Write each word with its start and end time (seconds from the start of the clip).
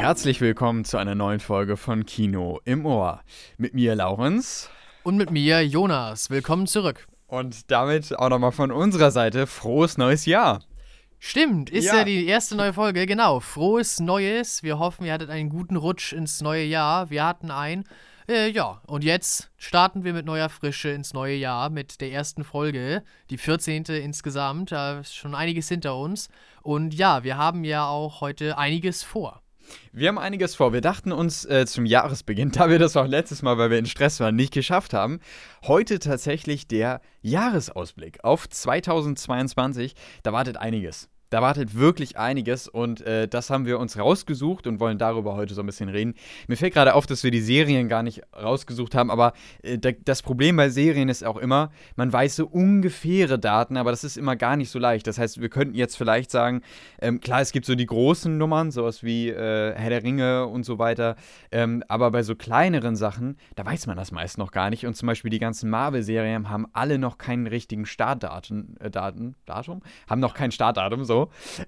Herzlich 0.00 0.40
willkommen 0.40 0.86
zu 0.86 0.96
einer 0.96 1.14
neuen 1.14 1.40
Folge 1.40 1.76
von 1.76 2.06
Kino 2.06 2.58
im 2.64 2.86
Ohr. 2.86 3.20
Mit 3.58 3.74
mir 3.74 3.94
Laurenz. 3.94 4.70
Und 5.02 5.18
mit 5.18 5.30
mir 5.30 5.60
Jonas. 5.60 6.30
Willkommen 6.30 6.66
zurück. 6.66 7.06
Und 7.26 7.70
damit 7.70 8.18
auch 8.18 8.30
nochmal 8.30 8.52
von 8.52 8.72
unserer 8.72 9.10
Seite 9.10 9.46
frohes 9.46 9.98
neues 9.98 10.24
Jahr. 10.24 10.62
Stimmt, 11.18 11.68
ist 11.68 11.84
ja. 11.84 11.96
ja. 11.96 12.04
die 12.04 12.24
erste 12.24 12.56
neue 12.56 12.72
Folge, 12.72 13.04
genau. 13.04 13.40
Frohes 13.40 14.00
Neues. 14.00 14.62
Wir 14.62 14.78
hoffen, 14.78 15.04
ihr 15.04 15.12
hattet 15.12 15.28
einen 15.28 15.50
guten 15.50 15.76
Rutsch 15.76 16.14
ins 16.14 16.40
neue 16.40 16.64
Jahr. 16.64 17.10
Wir 17.10 17.26
hatten 17.26 17.50
einen. 17.50 17.84
Äh, 18.26 18.48
ja, 18.48 18.80
und 18.86 19.04
jetzt 19.04 19.50
starten 19.58 20.02
wir 20.02 20.14
mit 20.14 20.24
neuer 20.24 20.48
Frische 20.48 20.88
ins 20.88 21.12
neue 21.12 21.36
Jahr 21.36 21.68
mit 21.68 22.00
der 22.00 22.10
ersten 22.10 22.42
Folge, 22.42 23.02
die 23.28 23.36
14. 23.36 23.84
insgesamt. 23.84 24.72
Da 24.72 25.00
ist 25.00 25.14
schon 25.14 25.34
einiges 25.34 25.68
hinter 25.68 25.94
uns. 25.94 26.30
Und 26.62 26.94
ja, 26.94 27.22
wir 27.22 27.36
haben 27.36 27.64
ja 27.64 27.86
auch 27.86 28.22
heute 28.22 28.56
einiges 28.56 29.02
vor. 29.02 29.42
Wir 29.92 30.08
haben 30.08 30.18
einiges 30.18 30.54
vor. 30.54 30.72
Wir 30.72 30.80
dachten 30.80 31.12
uns 31.12 31.44
äh, 31.44 31.66
zum 31.66 31.86
Jahresbeginn, 31.86 32.50
da 32.52 32.68
wir 32.70 32.78
das 32.78 32.96
auch 32.96 33.06
letztes 33.06 33.42
Mal, 33.42 33.58
weil 33.58 33.70
wir 33.70 33.78
in 33.78 33.86
Stress 33.86 34.20
waren, 34.20 34.36
nicht 34.36 34.52
geschafft 34.52 34.94
haben, 34.94 35.20
heute 35.62 35.98
tatsächlich 35.98 36.66
der 36.68 37.00
Jahresausblick 37.22 38.24
auf 38.24 38.48
2022. 38.48 39.94
Da 40.22 40.32
wartet 40.32 40.56
einiges. 40.56 41.08
Da 41.30 41.42
wartet 41.42 41.76
wirklich 41.76 42.18
einiges 42.18 42.66
und 42.66 43.02
äh, 43.02 43.28
das 43.28 43.50
haben 43.50 43.64
wir 43.64 43.78
uns 43.78 43.96
rausgesucht 43.96 44.66
und 44.66 44.80
wollen 44.80 44.98
darüber 44.98 45.36
heute 45.36 45.54
so 45.54 45.62
ein 45.62 45.66
bisschen 45.66 45.88
reden. 45.88 46.14
Mir 46.48 46.56
fällt 46.56 46.74
gerade 46.74 46.94
auf, 46.94 47.06
dass 47.06 47.22
wir 47.22 47.30
die 47.30 47.40
Serien 47.40 47.88
gar 47.88 48.02
nicht 48.02 48.22
rausgesucht 48.34 48.96
haben, 48.96 49.12
aber 49.12 49.32
äh, 49.62 49.78
das 50.04 50.22
Problem 50.22 50.56
bei 50.56 50.70
Serien 50.70 51.08
ist 51.08 51.24
auch 51.24 51.36
immer, 51.36 51.70
man 51.94 52.12
weiß 52.12 52.34
so 52.34 52.46
ungefähre 52.46 53.38
Daten, 53.38 53.76
aber 53.76 53.92
das 53.92 54.02
ist 54.02 54.16
immer 54.16 54.34
gar 54.34 54.56
nicht 54.56 54.70
so 54.70 54.80
leicht. 54.80 55.06
Das 55.06 55.18
heißt, 55.18 55.40
wir 55.40 55.48
könnten 55.48 55.76
jetzt 55.76 55.96
vielleicht 55.96 56.32
sagen, 56.32 56.62
ähm, 57.00 57.20
klar, 57.20 57.40
es 57.40 57.52
gibt 57.52 57.64
so 57.64 57.76
die 57.76 57.86
großen 57.86 58.36
Nummern, 58.36 58.72
sowas 58.72 59.04
wie 59.04 59.28
äh, 59.28 59.72
Herr 59.74 59.90
der 59.90 60.02
Ringe 60.02 60.48
und 60.48 60.64
so 60.64 60.80
weiter, 60.80 61.14
ähm, 61.52 61.84
aber 61.86 62.10
bei 62.10 62.24
so 62.24 62.34
kleineren 62.34 62.96
Sachen, 62.96 63.36
da 63.54 63.64
weiß 63.64 63.86
man 63.86 63.96
das 63.96 64.10
meist 64.10 64.36
noch 64.36 64.50
gar 64.50 64.68
nicht. 64.68 64.84
Und 64.84 64.94
zum 64.94 65.06
Beispiel 65.06 65.30
die 65.30 65.38
ganzen 65.38 65.70
Marvel-Serien 65.70 66.50
haben 66.50 66.66
alle 66.72 66.98
noch 66.98 67.18
keinen 67.18 67.46
richtigen 67.46 67.86
Startdaten, 67.86 68.76
äh, 68.80 68.90
Datum, 68.90 69.36
haben 70.08 70.20
noch 70.20 70.34
kein 70.34 70.50
Startdatum, 70.50 71.04
so. 71.04 71.19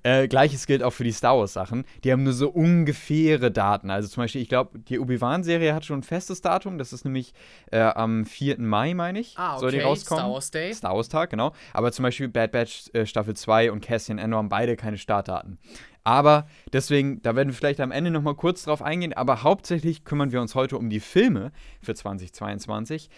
Äh, 0.02 0.28
Gleiches 0.28 0.66
gilt 0.66 0.82
auch 0.82 0.92
für 0.92 1.04
die 1.04 1.12
Star 1.12 1.38
Wars-Sachen. 1.38 1.84
Die 2.04 2.12
haben 2.12 2.22
nur 2.22 2.32
so 2.32 2.48
ungefähre 2.48 3.50
Daten. 3.50 3.90
Also 3.90 4.08
zum 4.08 4.22
Beispiel, 4.22 4.42
ich 4.42 4.48
glaube, 4.48 4.78
die 4.78 4.98
Obi-Wan-Serie 4.98 5.74
hat 5.74 5.84
schon 5.84 6.00
ein 6.00 6.02
festes 6.02 6.40
Datum. 6.40 6.78
Das 6.78 6.92
ist 6.92 7.04
nämlich 7.04 7.34
äh, 7.70 7.80
am 7.80 8.24
4. 8.24 8.58
Mai, 8.60 8.94
meine 8.94 9.20
ich. 9.20 9.34
Ah, 9.36 9.52
okay. 9.52 9.60
Soll 9.60 9.70
die 9.72 9.80
rauskommen. 9.80 10.22
Star 10.22 10.32
Wars 10.32 10.50
Day. 10.50 10.74
Star 10.74 10.94
Wars 10.94 11.08
Tag, 11.08 11.30
genau. 11.30 11.52
Aber 11.72 11.92
zum 11.92 12.04
Beispiel 12.04 12.28
Bad 12.28 12.52
Batch 12.52 12.90
äh, 12.92 13.06
Staffel 13.06 13.34
2 13.34 13.72
und 13.72 13.80
Cassian 13.80 14.18
Endor 14.18 14.38
haben 14.38 14.48
beide 14.48 14.76
keine 14.76 14.98
Startdaten. 14.98 15.58
Aber 16.04 16.46
deswegen, 16.72 17.22
da 17.22 17.36
werden 17.36 17.48
wir 17.48 17.54
vielleicht 17.54 17.80
am 17.80 17.92
Ende 17.92 18.10
nochmal 18.10 18.34
kurz 18.34 18.64
drauf 18.64 18.82
eingehen. 18.82 19.12
Aber 19.12 19.42
hauptsächlich 19.42 20.04
kümmern 20.04 20.32
wir 20.32 20.40
uns 20.40 20.54
heute 20.54 20.76
um 20.76 20.90
die 20.90 21.00
Filme 21.00 21.52
für 21.80 21.94
2022. 21.94 23.08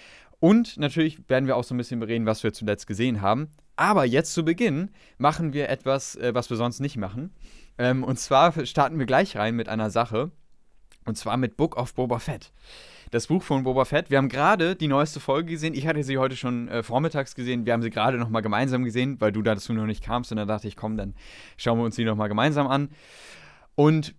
Und 0.40 0.76
natürlich 0.76 1.28
werden 1.28 1.46
wir 1.46 1.56
auch 1.56 1.64
so 1.64 1.74
ein 1.74 1.78
bisschen 1.78 2.00
bereden, 2.00 2.26
was 2.26 2.42
wir 2.42 2.52
zuletzt 2.52 2.86
gesehen 2.86 3.20
haben. 3.20 3.50
Aber 3.76 4.04
jetzt 4.04 4.34
zu 4.34 4.44
Beginn 4.44 4.90
machen 5.18 5.52
wir 5.52 5.68
etwas, 5.68 6.16
äh, 6.16 6.34
was 6.34 6.50
wir 6.50 6.56
sonst 6.56 6.80
nicht 6.80 6.96
machen. 6.96 7.32
Ähm, 7.78 8.04
und 8.04 8.18
zwar 8.18 8.66
starten 8.66 8.98
wir 8.98 9.06
gleich 9.06 9.36
rein 9.36 9.56
mit 9.56 9.68
einer 9.68 9.90
Sache. 9.90 10.30
Und 11.06 11.16
zwar 11.16 11.36
mit 11.36 11.56
Book 11.56 11.76
of 11.76 11.94
Boba 11.94 12.18
Fett. 12.18 12.52
Das 13.10 13.26
Buch 13.26 13.42
von 13.42 13.62
Boba 13.62 13.84
Fett. 13.84 14.10
Wir 14.10 14.18
haben 14.18 14.28
gerade 14.28 14.74
die 14.74 14.88
neueste 14.88 15.20
Folge 15.20 15.52
gesehen. 15.52 15.74
Ich 15.74 15.86
hatte 15.86 16.02
sie 16.02 16.18
heute 16.18 16.36
schon 16.36 16.68
äh, 16.68 16.82
vormittags 16.82 17.34
gesehen. 17.34 17.66
Wir 17.66 17.72
haben 17.72 17.82
sie 17.82 17.90
gerade 17.90 18.18
nochmal 18.18 18.42
gemeinsam 18.42 18.84
gesehen, 18.84 19.20
weil 19.20 19.32
du 19.32 19.42
dazu 19.42 19.72
noch 19.72 19.86
nicht 19.86 20.02
kamst. 20.02 20.30
Und 20.32 20.38
dann 20.38 20.48
dachte 20.48 20.66
ich, 20.66 20.76
komm, 20.76 20.96
dann 20.96 21.14
schauen 21.56 21.78
wir 21.78 21.84
uns 21.84 21.96
die 21.96 22.04
nochmal 22.04 22.28
gemeinsam 22.28 22.66
an. 22.66 22.88
Und 23.74 24.14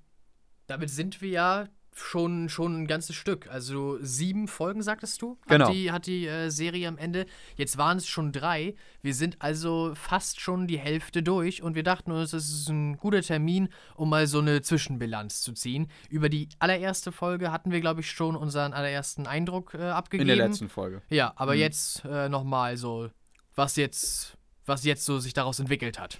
damit 0.67 0.89
sind 0.89 1.21
wir 1.21 1.29
ja 1.29 1.67
schon, 1.97 2.49
schon 2.49 2.81
ein 2.81 2.87
ganzes 2.87 3.15
Stück. 3.15 3.47
Also 3.47 3.97
sieben 4.01 4.47
Folgen, 4.47 4.81
sagtest 4.81 5.21
du? 5.21 5.37
Hat 5.41 5.47
genau. 5.47 5.71
Die, 5.71 5.91
hat 5.91 6.05
die 6.07 6.27
äh, 6.27 6.49
Serie 6.49 6.87
am 6.87 6.97
Ende. 6.97 7.25
Jetzt 7.55 7.77
waren 7.77 7.97
es 7.97 8.07
schon 8.07 8.31
drei. 8.31 8.75
Wir 9.01 9.13
sind 9.13 9.37
also 9.41 9.93
fast 9.95 10.41
schon 10.41 10.67
die 10.67 10.77
Hälfte 10.77 11.23
durch 11.23 11.63
und 11.63 11.75
wir 11.75 11.83
dachten 11.83 12.11
uns, 12.11 12.33
es 12.33 12.51
ist 12.51 12.69
ein 12.69 12.97
guter 12.97 13.21
Termin, 13.21 13.69
um 13.95 14.09
mal 14.09 14.27
so 14.27 14.39
eine 14.39 14.61
Zwischenbilanz 14.61 15.41
zu 15.41 15.53
ziehen. 15.53 15.87
Über 16.09 16.29
die 16.29 16.49
allererste 16.59 17.11
Folge 17.11 17.51
hatten 17.51 17.71
wir, 17.71 17.81
glaube 17.81 18.01
ich, 18.01 18.11
schon 18.11 18.35
unseren 18.35 18.73
allerersten 18.73 19.25
Eindruck 19.25 19.73
äh, 19.73 19.83
abgegeben. 19.83 20.29
In 20.29 20.37
der 20.37 20.47
letzten 20.47 20.69
Folge. 20.69 21.01
Ja, 21.09 21.33
aber 21.37 21.53
mhm. 21.53 21.59
jetzt 21.59 22.03
äh, 22.05 22.27
nochmal 22.27 22.75
so, 22.75 23.09
was 23.55 23.77
jetzt, 23.77 24.37
was 24.65 24.83
jetzt 24.83 25.05
so 25.05 25.19
sich 25.19 25.33
daraus 25.33 25.59
entwickelt 25.59 25.97
hat. 25.97 26.19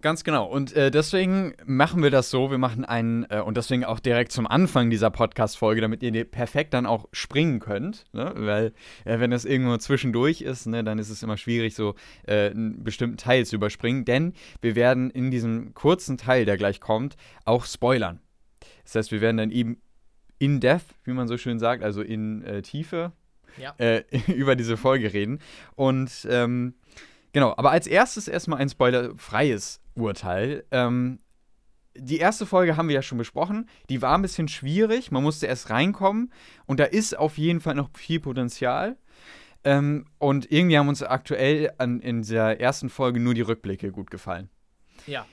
Ganz 0.00 0.22
genau. 0.22 0.46
Und 0.46 0.74
äh, 0.74 0.92
deswegen 0.92 1.54
machen 1.66 2.04
wir 2.04 2.10
das 2.10 2.30
so. 2.30 2.52
Wir 2.52 2.58
machen 2.58 2.84
einen, 2.84 3.26
äh, 3.30 3.40
und 3.40 3.56
deswegen 3.56 3.84
auch 3.84 3.98
direkt 3.98 4.30
zum 4.30 4.46
Anfang 4.46 4.90
dieser 4.90 5.10
Podcast-Folge, 5.10 5.80
damit 5.80 6.04
ihr 6.04 6.24
perfekt 6.24 6.72
dann 6.72 6.86
auch 6.86 7.08
springen 7.12 7.58
könnt. 7.58 8.04
Ne? 8.12 8.32
Weil, 8.36 8.72
äh, 9.04 9.18
wenn 9.18 9.32
das 9.32 9.44
irgendwo 9.44 9.76
zwischendurch 9.78 10.40
ist, 10.40 10.66
ne, 10.66 10.84
dann 10.84 11.00
ist 11.00 11.10
es 11.10 11.24
immer 11.24 11.36
schwierig, 11.36 11.74
so 11.74 11.96
äh, 12.28 12.50
einen 12.50 12.84
bestimmten 12.84 13.16
Teil 13.16 13.44
zu 13.44 13.56
überspringen. 13.56 14.04
Denn 14.04 14.34
wir 14.60 14.76
werden 14.76 15.10
in 15.10 15.32
diesem 15.32 15.74
kurzen 15.74 16.16
Teil, 16.16 16.44
der 16.44 16.56
gleich 16.56 16.80
kommt, 16.80 17.16
auch 17.44 17.64
spoilern. 17.64 18.20
Das 18.84 18.94
heißt, 18.94 19.10
wir 19.10 19.20
werden 19.20 19.38
dann 19.38 19.50
eben 19.50 19.82
in 20.38 20.60
Depth, 20.60 20.94
wie 21.02 21.12
man 21.12 21.26
so 21.26 21.36
schön 21.36 21.58
sagt, 21.58 21.82
also 21.82 22.02
in 22.02 22.44
äh, 22.44 22.62
Tiefe, 22.62 23.12
ja. 23.60 23.74
Äh, 23.78 24.04
über 24.32 24.54
diese 24.54 24.76
Folge 24.76 25.12
reden. 25.12 25.40
Und. 25.74 26.24
Ähm, 26.30 26.74
Genau, 27.32 27.54
aber 27.56 27.70
als 27.70 27.86
erstes 27.86 28.26
erstmal 28.26 28.58
ein 28.60 28.68
spoilerfreies 28.68 29.80
Urteil. 30.00 30.64
Ähm, 30.70 31.20
die 31.96 32.18
erste 32.18 32.46
Folge 32.46 32.76
haben 32.76 32.88
wir 32.88 32.94
ja 32.94 33.02
schon 33.02 33.18
besprochen. 33.18 33.68
Die 33.88 34.02
war 34.02 34.16
ein 34.16 34.22
bisschen 34.22 34.48
schwierig. 34.48 35.10
Man 35.10 35.22
musste 35.22 35.46
erst 35.46 35.70
reinkommen. 35.70 36.32
Und 36.66 36.80
da 36.80 36.84
ist 36.84 37.18
auf 37.18 37.38
jeden 37.38 37.60
Fall 37.60 37.74
noch 37.74 37.90
viel 37.94 38.20
Potenzial. 38.20 38.96
Ähm, 39.64 40.06
und 40.18 40.50
irgendwie 40.52 40.78
haben 40.78 40.88
uns 40.88 41.02
aktuell 41.02 41.72
an, 41.78 42.00
in 42.00 42.22
der 42.22 42.60
ersten 42.60 42.88
Folge 42.88 43.20
nur 43.20 43.34
die 43.34 43.40
Rückblicke 43.40 43.90
gut 43.90 44.10
gefallen. 44.10 44.48
Ja. 45.06 45.26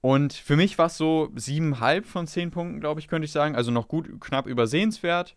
Und 0.00 0.32
für 0.32 0.56
mich 0.56 0.78
war 0.78 0.86
es 0.86 0.96
so 0.96 1.30
siebeneinhalb 1.34 2.06
von 2.06 2.26
zehn 2.26 2.50
Punkten, 2.50 2.80
glaube 2.80 3.00
ich, 3.00 3.08
könnte 3.08 3.26
ich 3.26 3.32
sagen. 3.32 3.56
Also 3.56 3.70
noch 3.70 3.88
gut, 3.88 4.20
knapp 4.20 4.46
übersehenswert. 4.46 5.36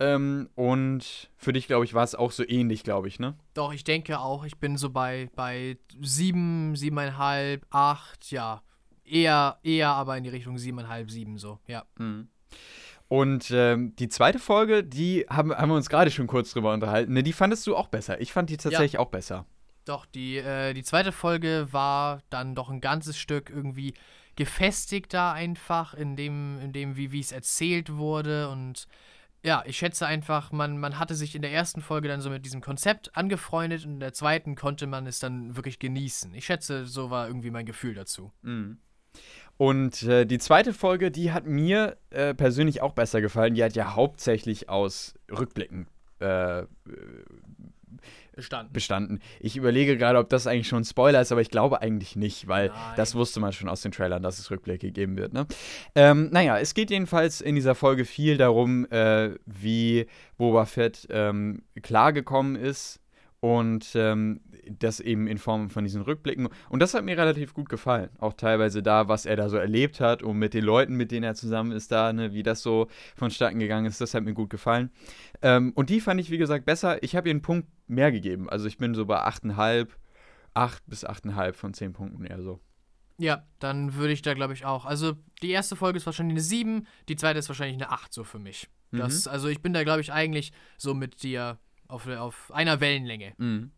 Ähm, 0.00 0.48
und 0.54 1.30
für 1.36 1.52
dich, 1.52 1.66
glaube 1.66 1.84
ich, 1.84 1.92
war 1.92 2.04
es 2.04 2.14
auch 2.14 2.30
so 2.30 2.44
ähnlich, 2.46 2.84
glaube 2.84 3.08
ich, 3.08 3.18
ne? 3.18 3.34
Doch, 3.54 3.72
ich 3.72 3.82
denke 3.82 4.20
auch. 4.20 4.44
Ich 4.44 4.58
bin 4.58 4.76
so 4.76 4.90
bei, 4.90 5.28
bei 5.34 5.76
sieben, 6.00 6.76
siebeneinhalb, 6.76 7.66
acht, 7.70 8.30
ja. 8.30 8.62
Eher, 9.04 9.58
eher 9.62 9.88
aber 9.88 10.16
in 10.16 10.24
die 10.24 10.30
Richtung 10.30 10.58
siebeneinhalb, 10.58 11.10
sieben 11.10 11.38
so, 11.38 11.58
ja. 11.66 11.84
Mhm. 11.98 12.28
Und 13.08 13.50
ähm, 13.50 13.96
die 13.96 14.10
zweite 14.10 14.38
Folge, 14.38 14.84
die 14.84 15.24
haben, 15.30 15.52
haben 15.54 15.70
wir 15.70 15.76
uns 15.76 15.88
gerade 15.88 16.10
schon 16.10 16.26
kurz 16.26 16.52
drüber 16.52 16.74
unterhalten. 16.74 17.14
Ne, 17.14 17.22
die 17.22 17.32
fandest 17.32 17.66
du 17.66 17.74
auch 17.74 17.88
besser. 17.88 18.20
Ich 18.20 18.32
fand 18.32 18.50
die 18.50 18.58
tatsächlich 18.58 18.94
ja. 18.94 19.00
auch 19.00 19.08
besser. 19.08 19.46
Doch, 19.86 20.04
die, 20.04 20.36
äh, 20.36 20.74
die 20.74 20.82
zweite 20.82 21.10
Folge 21.10 21.68
war 21.70 22.20
dann 22.28 22.54
doch 22.54 22.68
ein 22.68 22.82
ganzes 22.82 23.18
Stück 23.18 23.48
irgendwie 23.48 23.94
gefestigter 24.36 25.32
einfach, 25.32 25.94
in 25.94 26.14
dem, 26.14 26.60
in 26.60 26.72
dem 26.74 26.96
wie 26.96 27.18
es 27.18 27.32
erzählt 27.32 27.94
wurde 27.94 28.50
und 28.50 28.86
ja, 29.42 29.62
ich 29.66 29.76
schätze 29.78 30.06
einfach, 30.06 30.52
man, 30.52 30.78
man 30.78 30.98
hatte 30.98 31.14
sich 31.14 31.34
in 31.34 31.42
der 31.42 31.52
ersten 31.52 31.80
Folge 31.80 32.08
dann 32.08 32.20
so 32.20 32.30
mit 32.30 32.44
diesem 32.44 32.60
Konzept 32.60 33.16
angefreundet 33.16 33.84
und 33.84 33.94
in 33.94 34.00
der 34.00 34.12
zweiten 34.12 34.56
konnte 34.56 34.86
man 34.86 35.06
es 35.06 35.20
dann 35.20 35.56
wirklich 35.56 35.78
genießen. 35.78 36.34
Ich 36.34 36.46
schätze, 36.46 36.86
so 36.86 37.10
war 37.10 37.28
irgendwie 37.28 37.50
mein 37.50 37.66
Gefühl 37.66 37.94
dazu. 37.94 38.32
Mhm. 38.42 38.78
Und 39.56 40.04
äh, 40.04 40.24
die 40.24 40.38
zweite 40.38 40.72
Folge, 40.72 41.10
die 41.10 41.32
hat 41.32 41.46
mir 41.46 41.96
äh, 42.10 42.34
persönlich 42.34 42.80
auch 42.80 42.92
besser 42.92 43.20
gefallen. 43.20 43.54
Die 43.54 43.64
hat 43.64 43.74
ja 43.74 43.96
hauptsächlich 43.96 44.68
aus 44.68 45.14
Rückblicken 45.30 45.88
äh, 46.20 46.64
bestanden. 48.38 48.72
bestanden. 48.72 49.20
Ich 49.40 49.56
überlege 49.56 49.96
gerade, 49.96 50.18
ob 50.18 50.28
das 50.28 50.46
eigentlich 50.46 50.68
schon 50.68 50.82
ein 50.82 50.84
Spoiler 50.84 51.20
ist, 51.20 51.32
aber 51.32 51.40
ich 51.40 51.50
glaube 51.50 51.82
eigentlich 51.82 52.14
nicht, 52.14 52.46
weil 52.46 52.68
Nein. 52.68 52.78
das 52.96 53.16
wusste 53.16 53.40
man 53.40 53.52
schon 53.52 53.68
aus 53.68 53.82
den 53.82 53.90
Trailern, 53.90 54.22
dass 54.22 54.38
es 54.38 54.50
Rückblicke 54.50 54.92
geben 54.92 55.16
wird. 55.16 55.32
Ne? 55.32 55.46
Ähm, 55.96 56.30
naja, 56.30 56.56
es 56.58 56.72
geht 56.72 56.90
jedenfalls 56.90 57.40
in 57.40 57.56
dieser 57.56 57.74
Folge 57.74 58.04
viel 58.04 58.36
darum, 58.36 58.86
äh, 58.90 59.30
wie 59.44 60.06
Boba 60.36 60.66
Fett 60.66 61.08
ähm, 61.10 61.62
klargekommen 61.82 62.54
ist 62.54 63.00
und 63.40 63.90
ähm, 63.94 64.40
das 64.78 65.00
eben 65.00 65.26
in 65.26 65.38
Form 65.38 65.70
von 65.70 65.84
diesen 65.84 66.02
Rückblicken. 66.02 66.48
Und 66.68 66.80
das 66.80 66.94
hat 66.94 67.04
mir 67.04 67.16
relativ 67.16 67.54
gut 67.54 67.68
gefallen. 67.68 68.10
Auch 68.18 68.34
teilweise 68.34 68.82
da, 68.82 69.08
was 69.08 69.26
er 69.26 69.36
da 69.36 69.48
so 69.48 69.56
erlebt 69.56 70.00
hat 70.00 70.22
und 70.22 70.38
mit 70.38 70.54
den 70.54 70.64
Leuten, 70.64 70.94
mit 70.94 71.10
denen 71.10 71.24
er 71.24 71.34
zusammen 71.34 71.72
ist, 71.72 71.92
da, 71.92 72.12
ne, 72.12 72.32
wie 72.32 72.42
das 72.42 72.62
so 72.62 72.88
vonstatten 73.16 73.58
gegangen 73.58 73.86
ist, 73.86 74.00
das 74.00 74.14
hat 74.14 74.24
mir 74.24 74.34
gut 74.34 74.50
gefallen. 74.50 74.90
Ähm, 75.42 75.72
und 75.74 75.90
die 75.90 76.00
fand 76.00 76.20
ich, 76.20 76.30
wie 76.30 76.38
gesagt, 76.38 76.64
besser. 76.64 77.02
Ich 77.02 77.16
habe 77.16 77.28
ihr 77.28 77.32
einen 77.32 77.42
Punkt 77.42 77.68
mehr 77.86 78.12
gegeben. 78.12 78.48
Also 78.48 78.66
ich 78.66 78.78
bin 78.78 78.94
so 78.94 79.06
bei 79.06 79.18
8,5, 79.26 79.88
8 80.54 80.82
bis 80.86 81.06
8,5 81.06 81.52
von 81.52 81.74
10 81.74 81.92
Punkten 81.92 82.24
eher 82.24 82.42
so. 82.42 82.60
Ja, 83.18 83.44
dann 83.58 83.94
würde 83.94 84.12
ich 84.12 84.22
da, 84.22 84.34
glaube 84.34 84.52
ich, 84.52 84.64
auch. 84.64 84.84
Also 84.84 85.14
die 85.42 85.50
erste 85.50 85.74
Folge 85.74 85.96
ist 85.96 86.06
wahrscheinlich 86.06 86.34
eine 86.34 86.42
7, 86.42 86.86
die 87.08 87.16
zweite 87.16 87.38
ist 87.40 87.48
wahrscheinlich 87.48 87.76
eine 87.76 87.90
8 87.90 88.12
so 88.12 88.22
für 88.22 88.38
mich. 88.38 88.68
Das, 88.92 89.26
mhm. 89.26 89.32
Also 89.32 89.48
ich 89.48 89.60
bin 89.60 89.72
da, 89.72 89.82
glaube 89.82 90.00
ich, 90.00 90.12
eigentlich 90.12 90.52
so 90.76 90.94
mit 90.94 91.22
dir 91.22 91.58
auf, 91.88 92.06
auf 92.06 92.52
einer 92.52 92.80
Wellenlänge. 92.80 93.34
Mhm. 93.38 93.72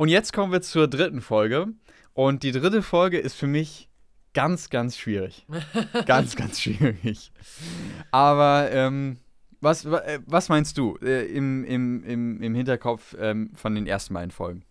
Und 0.00 0.08
jetzt 0.08 0.32
kommen 0.32 0.50
wir 0.50 0.62
zur 0.62 0.88
dritten 0.88 1.20
Folge. 1.20 1.74
Und 2.14 2.42
die 2.42 2.52
dritte 2.52 2.80
Folge 2.80 3.18
ist 3.18 3.34
für 3.34 3.46
mich 3.46 3.90
ganz, 4.32 4.70
ganz 4.70 4.96
schwierig. 4.96 5.44
ganz, 6.06 6.36
ganz 6.36 6.58
schwierig. 6.58 7.30
Aber 8.10 8.70
ähm, 8.72 9.18
was, 9.60 9.84
äh, 9.84 10.20
was 10.24 10.48
meinst 10.48 10.78
du 10.78 10.96
äh, 11.02 11.26
im, 11.26 11.66
im, 11.66 12.02
im, 12.04 12.40
im 12.40 12.54
Hinterkopf 12.54 13.14
ähm, 13.20 13.50
von 13.54 13.74
den 13.74 13.86
ersten 13.86 14.14
beiden 14.14 14.30
Folgen? 14.30 14.64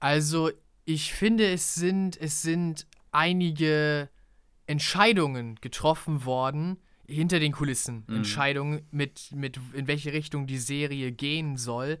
Also, 0.00 0.50
ich 0.86 1.12
finde, 1.12 1.46
es 1.52 1.74
sind, 1.74 2.18
es 2.18 2.40
sind 2.40 2.86
einige 3.12 4.08
Entscheidungen 4.66 5.56
getroffen 5.60 6.24
worden, 6.24 6.78
hinter 7.06 7.38
den 7.38 7.52
Kulissen. 7.52 8.04
Mhm. 8.06 8.16
Entscheidungen, 8.16 8.80
mit, 8.92 9.30
mit 9.34 9.60
in 9.74 9.88
welche 9.88 10.14
Richtung 10.14 10.46
die 10.46 10.56
Serie 10.56 11.12
gehen 11.12 11.58
soll, 11.58 11.98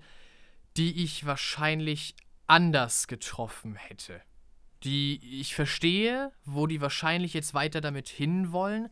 die 0.78 1.02
ich 1.02 1.26
wahrscheinlich 1.26 2.14
anders 2.46 3.06
getroffen 3.08 3.74
hätte. 3.74 4.20
Die 4.84 5.40
ich 5.40 5.54
verstehe, 5.54 6.32
wo 6.44 6.66
die 6.66 6.80
wahrscheinlich 6.80 7.34
jetzt 7.34 7.52
weiter 7.52 7.80
damit 7.80 8.08
hinwollen, 8.08 8.88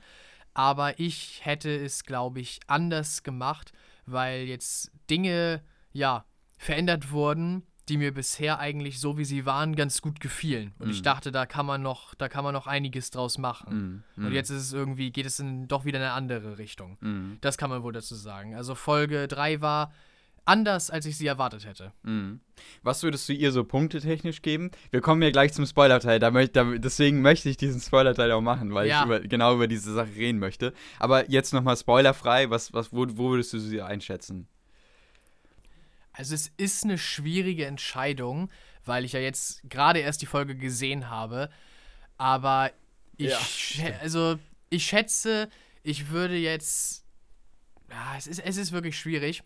aber 0.53 0.99
ich 0.99 1.41
hätte 1.45 1.75
es, 1.75 2.05
glaube 2.05 2.41
ich, 2.41 2.61
anders 2.67 3.23
gemacht, 3.23 3.73
weil 4.05 4.43
jetzt 4.43 4.91
Dinge, 5.09 5.63
ja, 5.93 6.25
verändert 6.59 7.11
wurden, 7.13 7.67
die 7.89 7.99
mir 7.99 8.13
bisher 8.13 8.59
eigentlich 8.59 8.99
so 8.99 9.17
wie 9.17 9.25
sie 9.25 9.47
waren 9.47 9.77
ganz 9.77 10.03
gut 10.03 10.19
gefielen 10.19 10.75
und 10.81 10.91
ich 10.91 11.01
Mhm. 11.01 11.05
dachte, 11.05 11.31
da 11.31 11.47
kann 11.47 11.67
man 11.67 11.83
noch, 11.83 12.15
da 12.17 12.29
kann 12.29 12.43
man 12.43 12.53
noch 12.53 12.67
einiges 12.67 13.11
draus 13.13 13.39
machen. 13.39 14.03
Mhm. 14.17 14.27
Und 14.27 14.33
jetzt 14.33 14.51
ist 14.51 14.63
es 14.63 14.73
irgendwie 14.73 15.13
geht 15.13 15.27
es 15.27 15.39
in 15.39 15.69
doch 15.69 15.85
wieder 15.85 15.99
in 15.99 16.05
eine 16.05 16.15
andere 16.15 16.59
Richtung. 16.59 16.97
Mhm. 17.01 17.39
Das 17.43 17.57
kann 17.59 17.71
man 17.71 17.85
wohl 17.85 17.93
dazu 17.93 18.17
sagen. 18.17 18.57
Also 18.57 18.75
Folge 18.75 19.29
3 19.29 19.61
war 19.61 19.93
anders, 20.47 20.91
als 20.91 21.05
ich 21.07 21.19
sie 21.19 21.27
erwartet 21.27 21.67
hätte. 21.67 21.93
Mhm. 22.03 22.41
Was 22.83 23.03
würdest 23.03 23.29
du 23.29 23.33
ihr 23.35 23.53
so 23.53 23.65
punktetechnisch 23.65 24.41
geben? 24.43 24.71
Wir 24.91 25.01
kommen 25.03 25.21
ja 25.21 25.31
gleich 25.31 25.53
zum 25.53 25.67
Spoilerteil, 25.67 26.19
da 26.19 26.31
möcht, 26.31 26.57
da, 26.57 26.65
deswegen 26.77 27.21
möchte 27.21 27.51
ich 27.51 27.57
diesen 27.59 27.81
Spoilerteil 27.81 28.33
auch 28.33 28.41
machen, 28.41 28.73
weil 28.73 28.87
Ja. 28.89 29.01
ich 29.01 29.07
über, 29.07 29.21
genau 29.21 29.55
über 29.55 29.67
diese 29.69 29.93
Sache 29.93 30.15
reden 30.17 30.39
möchte. 30.39 30.73
Aber 30.99 31.29
jetzt 31.31 31.53
nochmal 31.53 31.77
spoilerfrei, 31.77 32.49
was, 32.49 32.73
was, 32.73 32.93
wo, 32.93 33.05
wo 33.11 33.31
würdest 33.31 33.53
du 33.53 33.59
sie 33.59 33.83
einschätzen? 33.83 34.49
Also 36.13 36.35
es 36.35 36.51
ist 36.57 36.85
eine 36.85 36.97
schwierige 36.97 37.67
Entscheidung, 37.67 38.51
weil 38.85 39.05
ich 39.05 39.13
ja 39.13 39.21
jetzt 39.21 39.61
gerade 39.69 39.99
erst 39.99 40.23
die 40.23 40.27
Folge 40.27 40.57
gesehen 40.57 41.11
habe. 41.11 41.51
Aber 42.17 42.71
ich, 43.19 43.77
Ja, 43.79 43.91
also 44.01 44.39
ich 44.71 44.87
schätze, 44.87 45.49
ich 45.83 46.09
würde 46.11 46.37
jetzt, 46.37 47.05
ja, 47.91 48.15
es 48.17 48.27
ist, 48.27 48.39
es 48.41 48.57
ist 48.57 48.73
wirklich 48.73 48.99
schwierig. 48.99 49.43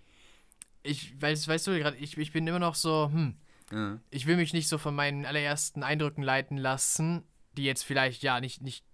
Ich, 0.82 1.20
weiß, 1.20 1.46
weißt 1.48 1.66
du, 1.66 1.78
gerade, 1.78 1.96
ich, 1.98 2.16
ich 2.16 2.32
bin 2.32 2.46
immer 2.46 2.58
noch 2.58 2.74
so, 2.74 3.10
hm, 3.12 3.36
Ja. 3.72 3.98
ich 4.10 4.26
will 4.26 4.36
mich 4.36 4.52
nicht 4.52 4.68
so 4.68 4.78
von 4.78 4.94
meinen 4.94 5.26
allerersten 5.26 5.82
Eindrücken 5.82 6.22
leiten 6.22 6.56
lassen, 6.56 7.22
die 7.56 7.64
jetzt 7.64 7.82
vielleicht 7.84 8.22
ja 8.22 8.40
nicht, 8.40 8.62
nicht 8.62 8.84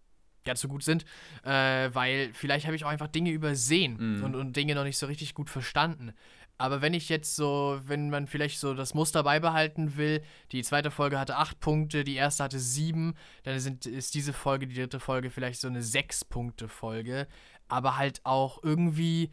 ganz 0.45 0.61
so 0.61 0.69
gut 0.69 0.83
sind, 0.85 1.05
äh, 1.45 1.91
weil 1.93 2.31
vielleicht 2.33 2.67
habe 2.67 2.77
ich 2.77 2.85
auch 2.85 2.89
einfach 2.91 3.09
Dinge 3.09 3.31
übersehen 3.31 4.19
Mhm. 4.19 4.25
und, 4.25 4.35
und 4.37 4.57
Dinge 4.57 4.75
noch 4.75 4.85
nicht 4.85 4.99
so 4.99 5.07
richtig 5.07 5.35
gut 5.35 5.51
verstanden. 5.51 6.13
Aber 6.59 6.81
wenn 6.81 6.95
ich 6.95 7.09
jetzt 7.11 7.37
so, 7.37 7.79
wenn 7.85 8.09
man 8.09 8.27
vielleicht 8.27 8.59
so 8.61 8.73
das 8.73 8.95
Muster 8.95 9.23
beibehalten 9.25 9.97
will, 9.99 10.23
die 10.53 10.63
zweite 10.63 10.91
Folge 10.91 11.19
hatte 11.19 11.37
acht 11.37 11.61
Punkte, 11.61 12.03
die 12.03 12.15
erste 12.15 12.45
hatte 12.45 12.59
sieben, 12.59 13.15
dann 13.43 13.59
sind, 13.61 13.85
ist 13.87 14.15
diese 14.15 14.33
Folge, 14.33 14.67
die 14.67 14.75
dritte 14.75 14.99
Folge 15.01 15.31
vielleicht 15.31 15.61
so 15.61 15.69
eine 15.69 15.83
Sechs-Punkte-Folge. 15.83 17.27
Aber 17.69 17.97
halt 17.97 18.21
auch 18.25 18.63
irgendwie, 18.63 19.31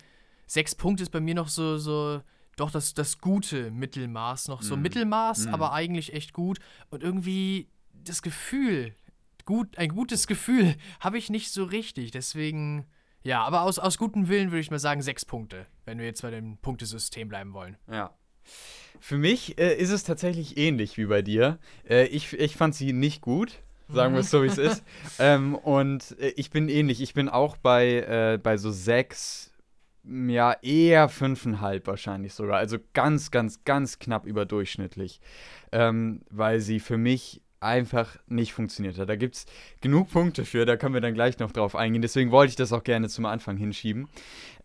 sechs 0.48 0.76
Punkte 0.76 1.04
ist 1.04 1.12
bei 1.12 1.20
mir 1.22 1.36
noch 1.36 1.48
so, 1.48 1.78
so, 1.78 2.22
doch 2.56 2.72
das, 2.72 2.94
das 2.94 3.20
gute 3.20 3.72
Mittelmaß, 3.72 4.48
noch 4.48 4.62
so 4.62 4.76
Mhm. 4.76 4.82
Mittelmaß, 4.84 5.48
Mhm. 5.48 5.54
aber 5.54 5.74
eigentlich 5.74 6.14
echt 6.14 6.34
gut. 6.34 6.60
Und 6.90 7.04
irgendwie 7.04 7.68
das 7.94 8.22
Gefühl, 8.22 8.94
gut, 9.46 9.78
ein 9.78 9.90
gutes 9.90 10.28
Gefühl 10.28 10.76
habe 11.00 11.18
ich 11.18 11.30
nicht 11.30 11.52
so 11.52 11.64
richtig. 11.64 12.12
Deswegen, 12.12 12.86
ja, 13.24 13.44
aber 13.44 13.62
aus, 13.62 13.80
aus 13.80 13.98
gutem 13.98 14.28
Willen 14.28 14.52
würde 14.52 14.60
ich 14.62 14.72
mal 14.72 14.80
sagen, 14.80 15.02
sechs 15.02 15.26
Punkte, 15.26 15.66
wenn 15.86 15.98
wir 16.00 16.06
jetzt 16.06 16.22
bei 16.22 16.32
dem 16.32 16.58
Punktesystem 16.58 17.28
bleiben 17.30 17.54
wollen. 17.54 17.78
Ja. 17.92 18.14
Für 19.00 19.18
mich 19.18 19.58
äh, 19.58 19.76
ist 19.76 19.90
es 19.90 20.04
tatsächlich 20.04 20.58
ähnlich 20.58 20.98
wie 20.98 21.06
bei 21.06 21.22
dir. 21.22 21.60
Äh, 21.90 22.06
ich, 22.08 22.34
ich 22.34 22.56
fand 22.56 22.76
sie 22.76 22.94
nicht 22.94 23.22
gut, 23.22 23.60
sagen 23.90 24.14
wir 24.14 24.20
es 24.22 24.30
so, 24.30 24.44
wie 24.44 24.48
es 24.48 24.58
ist. 24.58 24.84
Ähm, 25.20 25.56
und 25.56 26.18
äh, 26.20 26.30
ich 26.36 26.50
bin 26.52 26.68
ähnlich. 26.70 27.02
Ich 27.02 27.14
bin 27.14 27.30
auch 27.30 27.56
bei, 27.58 28.34
äh, 28.34 28.38
bei 28.42 28.58
so 28.58 28.70
sechs, 28.72 29.53
ja, 30.06 30.56
eher 30.62 31.10
fünfeinhalb 31.10 31.88
wahrscheinlich 31.88 32.34
sogar. 32.34 32.58
Also 32.58 32.78
ganz, 32.94 33.32
ganz, 33.32 33.64
ganz 33.64 34.00
knapp 34.00 34.26
überdurchschnittlich. 34.26 35.22
Ähm, 35.72 36.22
weil 36.30 36.60
sie 36.60 36.80
für 36.80 36.98
mich 36.98 37.42
einfach 37.60 38.18
nicht 38.28 38.54
funktioniert 38.54 38.98
hat. 38.98 39.10
Da 39.10 39.16
gibt 39.16 39.36
es 39.36 39.46
genug 39.82 40.12
Punkte 40.12 40.44
für, 40.46 40.66
da 40.66 40.76
können 40.76 40.94
wir 40.94 41.02
dann 41.02 41.14
gleich 41.14 41.40
noch 41.40 41.52
drauf 41.52 41.76
eingehen. 41.76 42.02
Deswegen 42.02 42.30
wollte 42.32 42.52
ich 42.52 42.56
das 42.58 42.74
auch 42.74 42.84
gerne 42.84 43.08
zum 43.08 43.26
Anfang 43.26 43.58
hinschieben. 43.58 44.10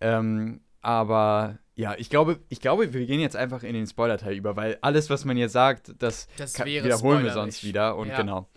Ähm, 0.00 0.60
aber 0.80 1.58
ja, 1.76 1.94
ich 1.96 2.10
glaube, 2.10 2.40
ich 2.48 2.60
glaube, 2.60 2.92
wir 2.92 3.06
gehen 3.06 3.20
jetzt 3.20 3.36
einfach 3.36 3.62
in 3.62 3.74
den 3.74 3.86
Spoiler-Teil 3.86 4.34
über, 4.34 4.56
weil 4.56 4.78
alles, 4.80 5.10
was 5.10 5.24
man 5.24 5.36
hier 5.36 5.48
sagt, 5.48 5.94
das, 6.00 6.26
Das 6.36 6.58
wiederholen 6.64 7.22
wir 7.24 7.32
sonst 7.32 7.62
wieder. 7.62 7.96
Und 7.96 8.08
Ja. 8.08 8.16
genau. 8.16 8.48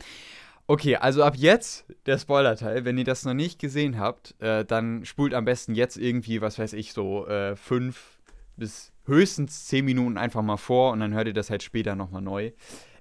Okay, 0.72 0.96
also 0.96 1.22
ab 1.22 1.34
jetzt 1.36 1.84
der 2.06 2.18
Spoiler-Teil. 2.18 2.86
Wenn 2.86 2.98
ihr 2.98 3.04
das 3.04 3.26
noch 3.26 3.34
nicht 3.34 3.60
gesehen 3.60 4.00
habt, 4.00 4.40
äh, 4.40 4.64
dann 4.64 5.04
spult 5.04 5.34
am 5.34 5.44
besten 5.44 5.76
jetzt 5.76 5.98
irgendwie, 5.98 6.40
was 6.40 6.58
weiß 6.58 6.72
ich, 6.72 6.94
so 6.94 7.28
äh, 7.28 7.58
fünf 7.58 8.22
bis 8.56 8.94
höchstens 9.06 9.68
zehn 9.68 9.84
Minuten 9.84 10.18
einfach 10.18 10.42
mal 10.42 10.56
vor 10.56 10.94
und 10.94 11.02
dann 11.02 11.14
hört 11.14 11.28
ihr 11.28 11.34
das 11.34 11.50
halt 11.50 11.62
später 11.62 11.98
nochmal 11.98 12.22
neu, 12.22 12.52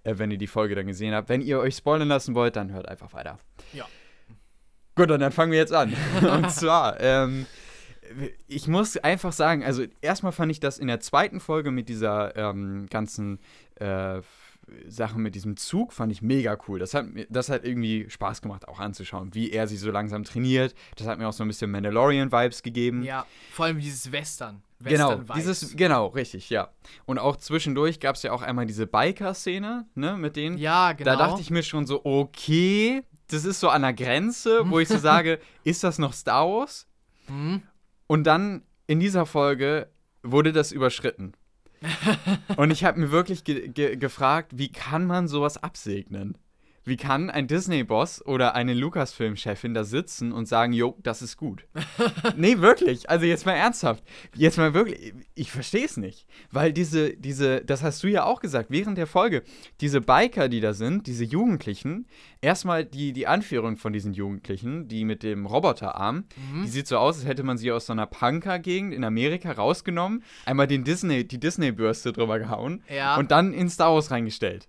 äh, 0.02 0.14
wenn 0.16 0.32
ihr 0.32 0.36
die 0.36 0.48
Folge 0.48 0.74
dann 0.74 0.88
gesehen 0.88 1.14
habt. 1.14 1.28
Wenn 1.28 1.42
ihr 1.42 1.60
euch 1.60 1.76
spoilern 1.76 2.08
lassen 2.08 2.34
wollt, 2.34 2.56
dann 2.56 2.72
hört 2.72 2.88
einfach 2.88 3.12
weiter. 3.12 3.38
Ja. 3.72 3.86
Gut, 4.96 5.12
und 5.12 5.20
dann 5.20 5.30
fangen 5.30 5.52
wir 5.52 5.60
jetzt 5.60 5.72
an. 5.72 5.94
und 6.28 6.50
zwar, 6.50 6.98
ähm, 6.98 7.46
ich 8.48 8.66
muss 8.66 8.96
einfach 8.96 9.32
sagen, 9.32 9.62
also 9.62 9.84
erstmal 10.00 10.32
fand 10.32 10.50
ich 10.50 10.58
das 10.58 10.80
in 10.80 10.88
der 10.88 10.98
zweiten 10.98 11.38
Folge 11.38 11.70
mit 11.70 11.88
dieser 11.88 12.34
ähm, 12.34 12.88
ganzen 12.90 13.38
äh, 13.76 14.22
Sache 14.88 15.18
mit 15.18 15.34
diesem 15.34 15.56
Zug, 15.56 15.92
fand 15.92 16.12
ich 16.12 16.22
mega 16.22 16.56
cool. 16.68 16.78
Das 16.78 16.94
hat, 16.94 17.06
das 17.28 17.48
hat 17.48 17.64
irgendwie 17.64 18.08
Spaß 18.08 18.42
gemacht, 18.42 18.68
auch 18.68 18.80
anzuschauen, 18.80 19.34
wie 19.34 19.50
er 19.50 19.66
sich 19.66 19.80
so 19.80 19.90
langsam 19.90 20.24
trainiert. 20.24 20.74
Das 20.96 21.06
hat 21.06 21.18
mir 21.18 21.28
auch 21.28 21.32
so 21.32 21.44
ein 21.44 21.48
bisschen 21.48 21.70
Mandalorian-Vibes 21.70 22.62
gegeben. 22.62 23.02
Ja, 23.02 23.26
vor 23.52 23.66
allem 23.66 23.80
dieses 23.80 24.10
Western. 24.12 24.62
Genau, 24.82 25.10
Western-Vibes. 25.10 25.36
dieses, 25.36 25.76
genau, 25.76 26.06
richtig, 26.08 26.50
ja. 26.50 26.70
Und 27.04 27.18
auch 27.18 27.36
zwischendurch 27.36 28.00
gab 28.00 28.16
es 28.16 28.22
ja 28.22 28.32
auch 28.32 28.42
einmal 28.42 28.66
diese 28.66 28.86
Biker-Szene, 28.86 29.86
ne, 29.94 30.16
mit 30.16 30.36
denen. 30.36 30.56
Ja, 30.56 30.92
genau. 30.92 31.10
Da 31.10 31.16
dachte 31.16 31.40
ich 31.40 31.50
mir 31.50 31.62
schon 31.62 31.86
so, 31.86 32.04
okay, 32.04 33.02
das 33.28 33.44
ist 33.44 33.60
so 33.60 33.68
an 33.68 33.82
der 33.82 33.92
Grenze, 33.92 34.62
wo 34.70 34.78
ich 34.78 34.88
so 34.88 34.98
sage, 34.98 35.38
ist 35.64 35.84
das 35.84 35.98
noch 35.98 36.12
Star 36.12 36.46
Wars? 36.48 36.86
Hm? 37.26 37.62
Und 38.06 38.24
dann 38.24 38.62
in 38.86 39.00
dieser 39.00 39.26
Folge 39.26 39.88
wurde 40.22 40.52
das 40.52 40.72
überschritten. 40.72 41.32
Und 42.56 42.70
ich 42.70 42.84
habe 42.84 43.00
mir 43.00 43.10
wirklich 43.10 43.44
ge 43.44 43.68
ge 43.68 43.96
gefragt, 43.96 44.58
wie 44.58 44.70
kann 44.70 45.06
man 45.06 45.28
sowas 45.28 45.62
absegnen? 45.62 46.36
Wie 46.84 46.96
kann 46.96 47.28
ein 47.28 47.46
Disney-Boss 47.46 48.24
oder 48.24 48.54
eine 48.54 48.72
Lucasfilm-Chefin 48.72 49.74
da 49.74 49.84
sitzen 49.84 50.32
und 50.32 50.46
sagen, 50.46 50.72
jo, 50.72 50.96
das 51.02 51.20
ist 51.20 51.36
gut? 51.36 51.66
nee, 52.36 52.58
wirklich. 52.58 53.08
Also 53.10 53.26
jetzt 53.26 53.44
mal 53.44 53.52
ernsthaft. 53.52 54.02
Jetzt 54.34 54.56
mal 54.56 54.72
wirklich. 54.72 55.12
Ich 55.34 55.52
verstehe 55.52 55.84
es 55.84 55.96
nicht. 55.98 56.26
Weil 56.50 56.72
diese, 56.72 57.14
diese, 57.16 57.62
das 57.64 57.82
hast 57.82 58.02
du 58.02 58.08
ja 58.08 58.24
auch 58.24 58.40
gesagt, 58.40 58.70
während 58.70 58.96
der 58.96 59.06
Folge, 59.06 59.42
diese 59.82 60.00
Biker, 60.00 60.48
die 60.48 60.60
da 60.60 60.72
sind, 60.72 61.06
diese 61.06 61.24
Jugendlichen, 61.24 62.06
erstmal 62.40 62.84
die, 62.86 63.12
die 63.12 63.26
Anführung 63.26 63.76
von 63.76 63.92
diesen 63.92 64.14
Jugendlichen, 64.14 64.88
die 64.88 65.04
mit 65.04 65.22
dem 65.22 65.44
Roboterarm, 65.46 66.24
Mhm. 66.52 66.62
die 66.64 66.68
sieht 66.68 66.86
so 66.86 66.96
aus, 66.96 67.18
als 67.18 67.26
hätte 67.26 67.42
man 67.42 67.58
sie 67.58 67.70
aus 67.72 67.86
so 67.86 67.92
einer 67.92 68.06
Punker-Gegend 68.06 68.94
in 68.94 69.04
Amerika 69.04 69.52
rausgenommen, 69.52 70.22
einmal 70.46 70.66
den 70.66 70.84
Disney, 70.84 71.26
die 71.28 71.38
Disney-Bürste 71.38 72.12
drüber 72.12 72.38
gehauen 72.38 72.82
Ja. 72.88 73.16
und 73.16 73.30
dann 73.30 73.52
in 73.52 73.68
Star 73.68 73.92
Wars 73.92 74.10
reingestellt. 74.10 74.68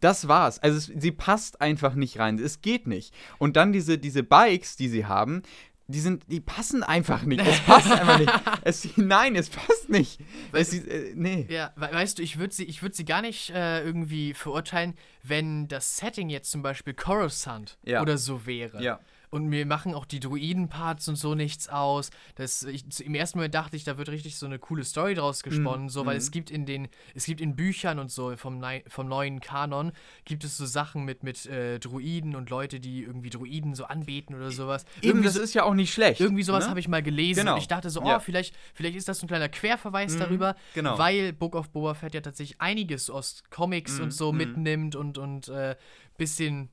Das 0.00 0.28
war's. 0.28 0.58
Also 0.58 0.76
es, 0.78 0.86
sie 1.02 1.10
passt 1.12 1.60
einfach 1.60 1.94
nicht 1.94 2.18
rein. 2.18 2.38
Es 2.38 2.60
geht 2.60 2.86
nicht. 2.86 3.14
Und 3.38 3.56
dann 3.56 3.72
diese, 3.72 3.98
diese 3.98 4.22
Bikes, 4.22 4.76
die 4.76 4.88
sie 4.88 5.06
haben, 5.06 5.42
die 5.88 6.00
sind, 6.00 6.24
die 6.26 6.40
passen 6.40 6.82
einfach 6.82 7.22
nicht. 7.22 7.46
Es 7.46 7.60
passt 7.60 7.90
einfach 7.90 8.18
nicht. 8.18 8.32
Es, 8.64 8.88
nein, 8.96 9.36
es 9.36 9.48
passt 9.50 9.88
nicht. 9.88 10.18
Es, 10.52 10.70
sieht- 10.72 10.88
äh, 10.88 11.12
nee. 11.14 11.46
Ja, 11.48 11.72
we 11.76 11.88
weißt 11.92 12.18
du, 12.18 12.22
ich 12.24 12.38
würde 12.38 12.52
sie, 12.52 12.64
ich 12.64 12.82
würd 12.82 12.96
sie 12.96 13.04
gar 13.04 13.22
nicht 13.22 13.50
äh, 13.50 13.82
irgendwie 13.84 14.34
verurteilen, 14.34 14.94
wenn 15.22 15.68
das 15.68 15.96
Setting 15.96 16.28
jetzt 16.28 16.50
zum 16.50 16.62
Beispiel 16.62 16.92
Coruscant 16.94 17.78
Ja. 17.84 18.02
oder 18.02 18.18
so 18.18 18.44
wäre. 18.46 18.82
Ja. 18.82 18.98
Und 19.36 19.48
mir 19.48 19.66
machen 19.66 19.94
auch 19.94 20.06
die 20.06 20.18
Druiden-Parts 20.20 21.08
und 21.08 21.16
so 21.16 21.34
nichts 21.34 21.68
aus. 21.68 22.10
Das, 22.36 22.62
ich, 22.62 22.84
Im 23.00 23.14
ersten 23.14 23.38
Moment 23.38 23.54
dachte 23.54 23.76
ich, 23.76 23.84
da 23.84 23.98
wird 23.98 24.08
richtig 24.08 24.36
so 24.38 24.46
eine 24.46 24.58
coole 24.58 24.82
Story 24.82 25.14
draus 25.14 25.42
gesponnen, 25.42 25.88
so, 25.90 26.06
weil 26.06 26.14
mhm. 26.14 26.18
es 26.20 26.30
gibt 26.30 26.50
in 26.50 26.64
den, 26.64 26.88
es 27.14 27.26
gibt 27.26 27.40
in 27.40 27.54
Büchern 27.54 27.98
und 27.98 28.10
so 28.10 28.34
vom, 28.36 28.58
nei- 28.58 28.82
vom 28.88 29.08
neuen 29.08 29.40
Kanon, 29.40 29.92
gibt 30.24 30.42
es 30.44 30.56
so 30.56 30.64
Sachen 30.64 31.04
mit, 31.04 31.22
mit 31.22 31.44
äh, 31.46 31.78
Druiden 31.78 32.34
und 32.34 32.48
Leute, 32.48 32.80
die 32.80 33.02
irgendwie 33.02 33.28
Druiden 33.30 33.74
so 33.74 33.84
anbeten 33.84 34.34
oder 34.34 34.50
sowas. 34.50 34.84
Eben, 35.02 35.08
irgendwie 35.08 35.24
das 35.26 35.34
so, 35.34 35.42
ist 35.42 35.54
ja 35.54 35.64
auch 35.64 35.74
nicht 35.74 35.92
schlecht. 35.92 36.20
irgendwie 36.20 36.42
sowas 36.42 36.64
ne? 36.64 36.70
habe 36.70 36.80
ich 36.80 36.88
mal 36.88 37.02
gelesen 37.02 37.40
Genau. 37.40 37.54
und 37.54 37.60
ich 37.60 37.68
dachte 37.68 37.90
so, 37.90 38.00
oh, 38.02 38.08
Ja. 38.08 38.20
vielleicht, 38.20 38.54
vielleicht 38.74 38.96
ist 38.96 39.08
das 39.08 39.22
ein 39.22 39.28
kleiner 39.28 39.48
Querverweis 39.50 40.14
Mhm, 40.14 40.20
darüber, 40.20 40.56
genau. 40.74 40.96
weil 40.98 41.32
Book 41.34 41.54
of 41.54 41.68
Boba 41.70 41.92
Fett 41.94 42.14
ja 42.14 42.20
tatsächlich 42.22 42.60
einiges 42.60 43.10
aus 43.10 43.42
Comics 43.50 43.98
Mhm, 43.98 44.04
und 44.04 44.10
so 44.12 44.32
mhm. 44.32 44.38
mitnimmt 44.38 44.96
und, 44.96 45.18
und 45.18 45.48
äh, 45.48 45.76
bisschen 46.16 46.70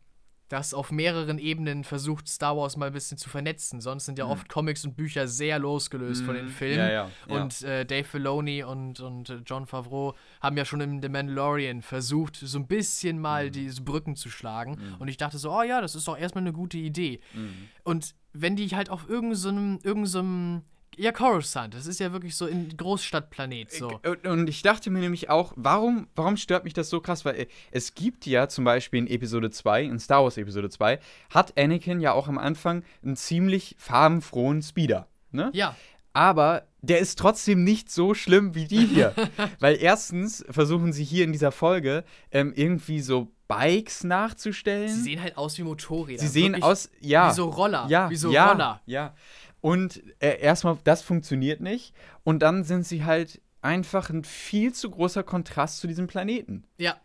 das 0.54 0.74
auf 0.74 0.92
mehreren 0.92 1.40
Ebenen 1.40 1.84
versucht, 1.84 2.28
Star 2.30 2.56
Wars 2.56 2.78
mal 2.78 2.86
ein 2.88 2.94
bisschen 2.94 3.18
zu 3.18 3.30
vernetzen. 3.30 3.82
Sonst 3.82 4.06
sind 4.06 4.18
ja 4.20 4.26
Mhm. 4.26 4.32
oft 4.32 4.50
Comics 4.50 4.86
und 4.86 4.96
Bücher 4.96 5.28
sehr 5.28 5.58
losgelöst 5.60 6.24
von 6.24 6.36
den 6.36 6.48
Filmen. 6.48 6.78
Ja, 6.78 6.90
ja, 6.92 7.10
ja. 7.28 7.42
Und 7.42 7.62
äh, 7.64 7.86
Dave 7.86 8.04
Filoni 8.04 8.64
und, 8.64 9.00
und 9.00 9.30
äh, 9.30 9.40
John 9.46 9.66
Favreau 9.66 10.14
haben 10.42 10.56
ja 10.56 10.64
schon 10.66 10.80
im 10.82 11.02
The 11.02 11.10
Mandalorian 11.10 11.82
versucht, 11.82 12.36
so 12.36 12.58
ein 12.60 12.68
bisschen 12.68 13.16
Mhm. 13.18 13.22
mal 13.22 13.50
diese 13.52 13.82
Brücken 13.82 14.16
zu 14.16 14.30
schlagen. 14.30 14.78
Und 15.00 15.08
ich 15.08 15.18
dachte 15.18 15.38
so, 15.40 15.52
oh 15.52 15.64
ja, 15.64 15.82
das 15.82 15.96
ist 15.96 16.08
doch 16.08 16.18
erstmal 16.18 16.44
eine 16.44 16.54
gute 16.54 16.78
Idee. 16.78 17.20
Mhm. 17.34 17.70
Und 17.84 18.16
wenn 18.32 18.56
die 18.56 18.68
halt 18.70 18.90
auf 18.90 19.10
irgendeinem, 19.10 19.80
so 19.82 19.88
irgend 19.88 20.08
so 20.08 20.62
ja, 20.98 21.12
Coruscant, 21.12 21.74
das 21.74 21.86
ist 21.86 22.00
ja 22.00 22.12
wirklich 22.12 22.36
so 22.36 22.46
ein 22.46 22.76
Großstadtplanet, 22.76 23.72
so. 23.72 24.00
Und, 24.24 24.50
ich 24.50 24.62
dachte 24.62 24.90
mir 24.90 25.00
nämlich 25.00 25.30
auch, 25.30 25.54
warum, 25.56 26.08
warum 26.16 26.38
stört 26.38 26.64
mich 26.64 26.74
das 26.74 26.90
so 26.90 27.02
krass? 27.02 27.26
Weil 27.26 27.36
äh, 27.36 27.48
es 27.72 27.94
gibt 27.94 28.26
ja 28.26 28.48
zum 28.48 28.66
Beispiel 28.66 29.00
in 29.00 29.08
Episode 29.08 29.52
2, 29.52 29.84
in 29.84 30.00
Star 30.00 30.24
Wars 30.24 30.38
Episode 30.38 30.70
2, 30.70 31.00
hat 31.30 31.58
Anakin 31.58 32.00
ja 32.00 32.14
auch 32.14 32.28
am 32.28 32.38
Anfang 32.38 32.84
einen 33.04 33.16
ziemlich 33.16 33.76
farbenfrohen 33.80 34.62
Speeder. 34.62 35.08
Ne? 35.32 35.50
Ja, 35.54 35.76
Aber 36.14 36.68
der 36.82 37.00
ist 37.00 37.18
trotzdem 37.18 37.64
nicht 37.64 37.92
so 37.92 38.14
schlimm 38.14 38.56
wie 38.56 38.66
die 38.66 38.86
hier. 38.86 39.16
Weil 39.60 39.78
erstens 39.80 40.46
versuchen 40.50 40.94
sie 40.94 41.04
hier 41.04 41.24
in 41.24 41.32
dieser 41.32 41.52
Folge 41.52 42.04
ähm, 42.32 42.54
irgendwie 42.56 43.00
so 43.00 43.32
Bikes 43.48 44.04
nachzustellen. 44.04 44.90
sie 44.90 45.02
sehen 45.02 45.22
halt 45.22 45.38
aus 45.38 45.58
wie 45.58 45.64
Motorräder. 45.64 46.22
Sie 46.22 46.28
sehen 46.28 46.54
wirklich 46.54 46.64
aus, 46.64 46.90
ja. 47.00 47.30
Wie 47.30 47.36
so 47.36 47.50
Roller. 47.50 47.86
ja, 47.90 48.10
wie 48.10 48.16
so 48.16 48.32
ja, 48.32 48.52
Roller. 48.52 48.82
Ja. 48.86 49.14
Und 49.63 50.03
äh, 50.20 50.41
erstmal, 50.41 50.77
das 50.84 51.01
funktioniert 51.01 51.62
nicht. 51.62 51.93
Und 52.25 52.39
dann 52.39 52.65
sind 52.65 52.86
sie 52.86 53.05
halt 53.05 53.41
einfach 53.62 54.10
ein 54.10 54.25
viel 54.25 54.74
zu 54.74 54.89
großer 54.89 55.24
Kontrast 55.24 55.79
zu 55.79 55.88
diesem 55.88 56.05
Planeten. 56.05 56.65
Ja, 56.77 56.98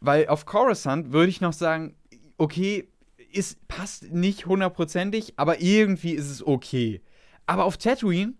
Weil 0.00 0.28
auf 0.28 0.44
Coruscant 0.44 1.12
würde 1.12 1.30
ich 1.30 1.40
noch 1.40 1.54
sagen, 1.54 1.96
okay, 2.36 2.90
es 3.34 3.56
passt 3.68 4.12
nicht 4.12 4.44
hundertprozentig, 4.44 5.32
aber 5.38 5.62
irgendwie 5.62 6.10
ist 6.10 6.28
es 6.28 6.46
okay. 6.46 7.00
Aber 7.46 7.64
auf 7.64 7.78
Tatooine, 7.78 8.34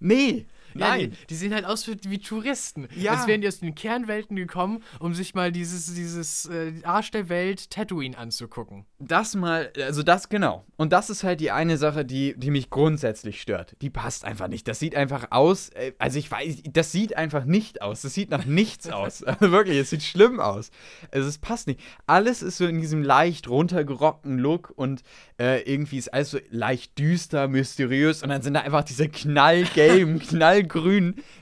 nee. 0.00 0.46
Ja, 0.74 0.88
Nein. 0.88 1.10
die, 1.10 1.26
die 1.28 1.34
sehen 1.34 1.54
halt 1.54 1.64
aus 1.64 1.88
wie, 1.88 2.18
Touristen. 2.18 2.88
Ja. 2.96 3.12
Als 3.12 3.26
wären 3.26 3.40
die 3.40 3.48
aus 3.48 3.60
den 3.60 3.74
Kernwelten 3.74 4.36
gekommen, 4.36 4.82
um 4.98 5.14
sich 5.14 5.34
mal 5.34 5.52
dieses, 5.52 5.92
dieses 5.94 6.46
äh, 6.46 6.72
Arsch 6.82 7.10
der 7.10 7.28
Welt 7.28 7.70
Tatooine 7.70 8.16
anzugucken. 8.16 8.86
Das 8.98 9.34
mal, 9.34 9.72
also 9.76 10.02
das 10.02 10.28
genau. 10.28 10.64
Und 10.76 10.92
das 10.92 11.10
ist 11.10 11.24
halt 11.24 11.40
die 11.40 11.50
eine 11.50 11.76
Sache, 11.76 12.04
die, 12.04 12.34
die 12.36 12.50
mich 12.50 12.70
grundsätzlich 12.70 13.40
stört. 13.40 13.76
Die 13.80 13.90
passt 13.90 14.24
einfach 14.24 14.48
nicht. 14.48 14.68
Das 14.68 14.78
sieht 14.78 14.94
einfach 14.94 15.28
aus, 15.30 15.70
äh, 15.70 15.92
also 15.98 16.18
ich 16.18 16.30
weiß, 16.30 16.62
das 16.70 16.92
sieht 16.92 17.16
einfach 17.16 17.44
nicht 17.44 17.82
aus. 17.82 18.02
Das 18.02 18.14
sieht 18.14 18.30
nach 18.30 18.44
nichts 18.44 18.88
aus. 18.90 19.22
Also 19.22 19.50
wirklich, 19.50 19.78
es 19.78 19.90
sieht 19.90 20.02
schlimm 20.02 20.40
aus. 20.40 20.70
Also 21.10 21.28
es 21.28 21.38
passt 21.38 21.66
nicht. 21.66 21.80
Alles 22.06 22.42
ist 22.42 22.58
so 22.58 22.66
in 22.66 22.80
diesem 22.80 23.02
leicht 23.02 23.48
runtergerockten 23.48 24.38
Look 24.38 24.72
und 24.74 25.02
äh, 25.38 25.62
irgendwie 25.62 25.98
ist 25.98 26.12
alles 26.12 26.30
so 26.30 26.38
leicht 26.50 26.98
düster, 26.98 27.48
mysteriös 27.48 28.22
und 28.22 28.28
dann 28.28 28.42
sind 28.42 28.54
da 28.54 28.60
einfach 28.60 28.84
diese 28.84 29.08
knallgelben, 29.20 30.18
knallgrünen 30.18 30.59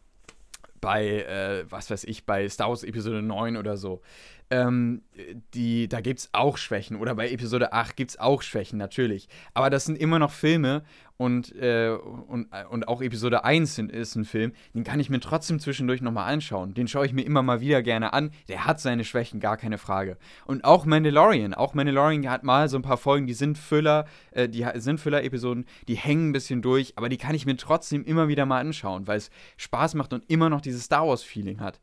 bei, 0.81 1.23
äh, 1.23 1.64
was 1.71 1.91
weiß 1.91 2.05
ich, 2.05 2.26
bei 2.26 2.49
Star 2.49 2.69
Wars 2.69 2.85
Episode 2.85 3.23
9 3.23 3.57
oder 3.57 3.76
so, 3.76 4.02
ähm, 4.52 5.00
die, 5.54 5.88
da 5.88 6.02
gibt 6.02 6.21
es 6.21 6.28
auch 6.32 6.59
Schwächen. 6.59 6.97
Oder 6.97 7.14
bei 7.14 7.30
Episode 7.30 7.73
8 7.73 7.97
gibt 7.97 8.11
es 8.11 8.18
auch 8.18 8.42
Schwächen, 8.42 8.78
natürlich. 8.78 9.26
Aber 9.54 9.71
das 9.71 9.87
sind 9.87 9.97
immer 9.97 10.18
noch 10.18 10.30
Filme 10.30 10.82
und, 11.16 11.56
äh, 11.56 11.88
und, 11.88 12.49
und 12.68 12.87
auch 12.87 13.00
Episode 13.00 13.44
1 13.44 13.75
sind, 13.75 13.90
ist 13.90 14.14
ein 14.14 14.26
Film, 14.26 14.52
den 14.75 14.85
kann 14.85 15.00
ich 15.00 15.09
mir 15.09 15.21
trotzdem 15.21 15.59
zwischendurch 15.59 16.02
nochmal 16.02 16.30
anschauen. 16.30 16.75
Den 16.75 16.87
schaue 16.87 17.06
ich 17.06 17.14
mir 17.14 17.23
immer 17.23 17.42
mal 17.42 17.62
wieder 17.62 17.82
gerne 17.82 18.12
an. 18.12 18.30
Der 18.49 18.66
hat 18.66 18.78
seine 18.78 19.04
Schwächen, 19.04 19.40
gar 19.40 19.56
keine 19.56 19.78
Frage. 19.78 20.18
Und 20.44 20.64
auch 20.64 20.85
Mandalorian. 20.85 21.54
Auch 21.54 21.73
Mandalorian 21.73 22.28
hat 22.28 22.44
mal 22.44 22.68
so 22.68 22.76
ein 22.76 22.82
paar 22.82 22.99
Folgen, 22.99 23.26
die 23.26 23.35
sind 23.35 23.56
Füller, 23.56 24.04
äh, 24.32 24.50
die 24.50 24.66
sind 24.75 25.00
Füller-Episoden, 25.00 25.64
die 25.88 25.97
hängen 25.97 26.28
ein 26.28 26.32
bisschen 26.32 26.61
durch, 26.61 26.92
aber 26.97 27.09
die 27.09 27.18
kann 27.18 27.35
ich 27.35 27.47
mir 27.47 27.56
trotzdem 27.56 28.04
immer 28.04 28.28
wieder 28.28 28.44
mal 28.44 28.61
anschauen, 28.61 29.06
weil 29.06 29.16
es 29.16 29.30
Spaß 29.56 29.94
macht 29.94 30.12
und 30.12 30.28
immer 30.28 30.50
noch 30.50 30.61
dieses 30.61 30.85
Star 30.85 31.06
Wars-Feeling 31.06 31.61
hat. 31.61 31.80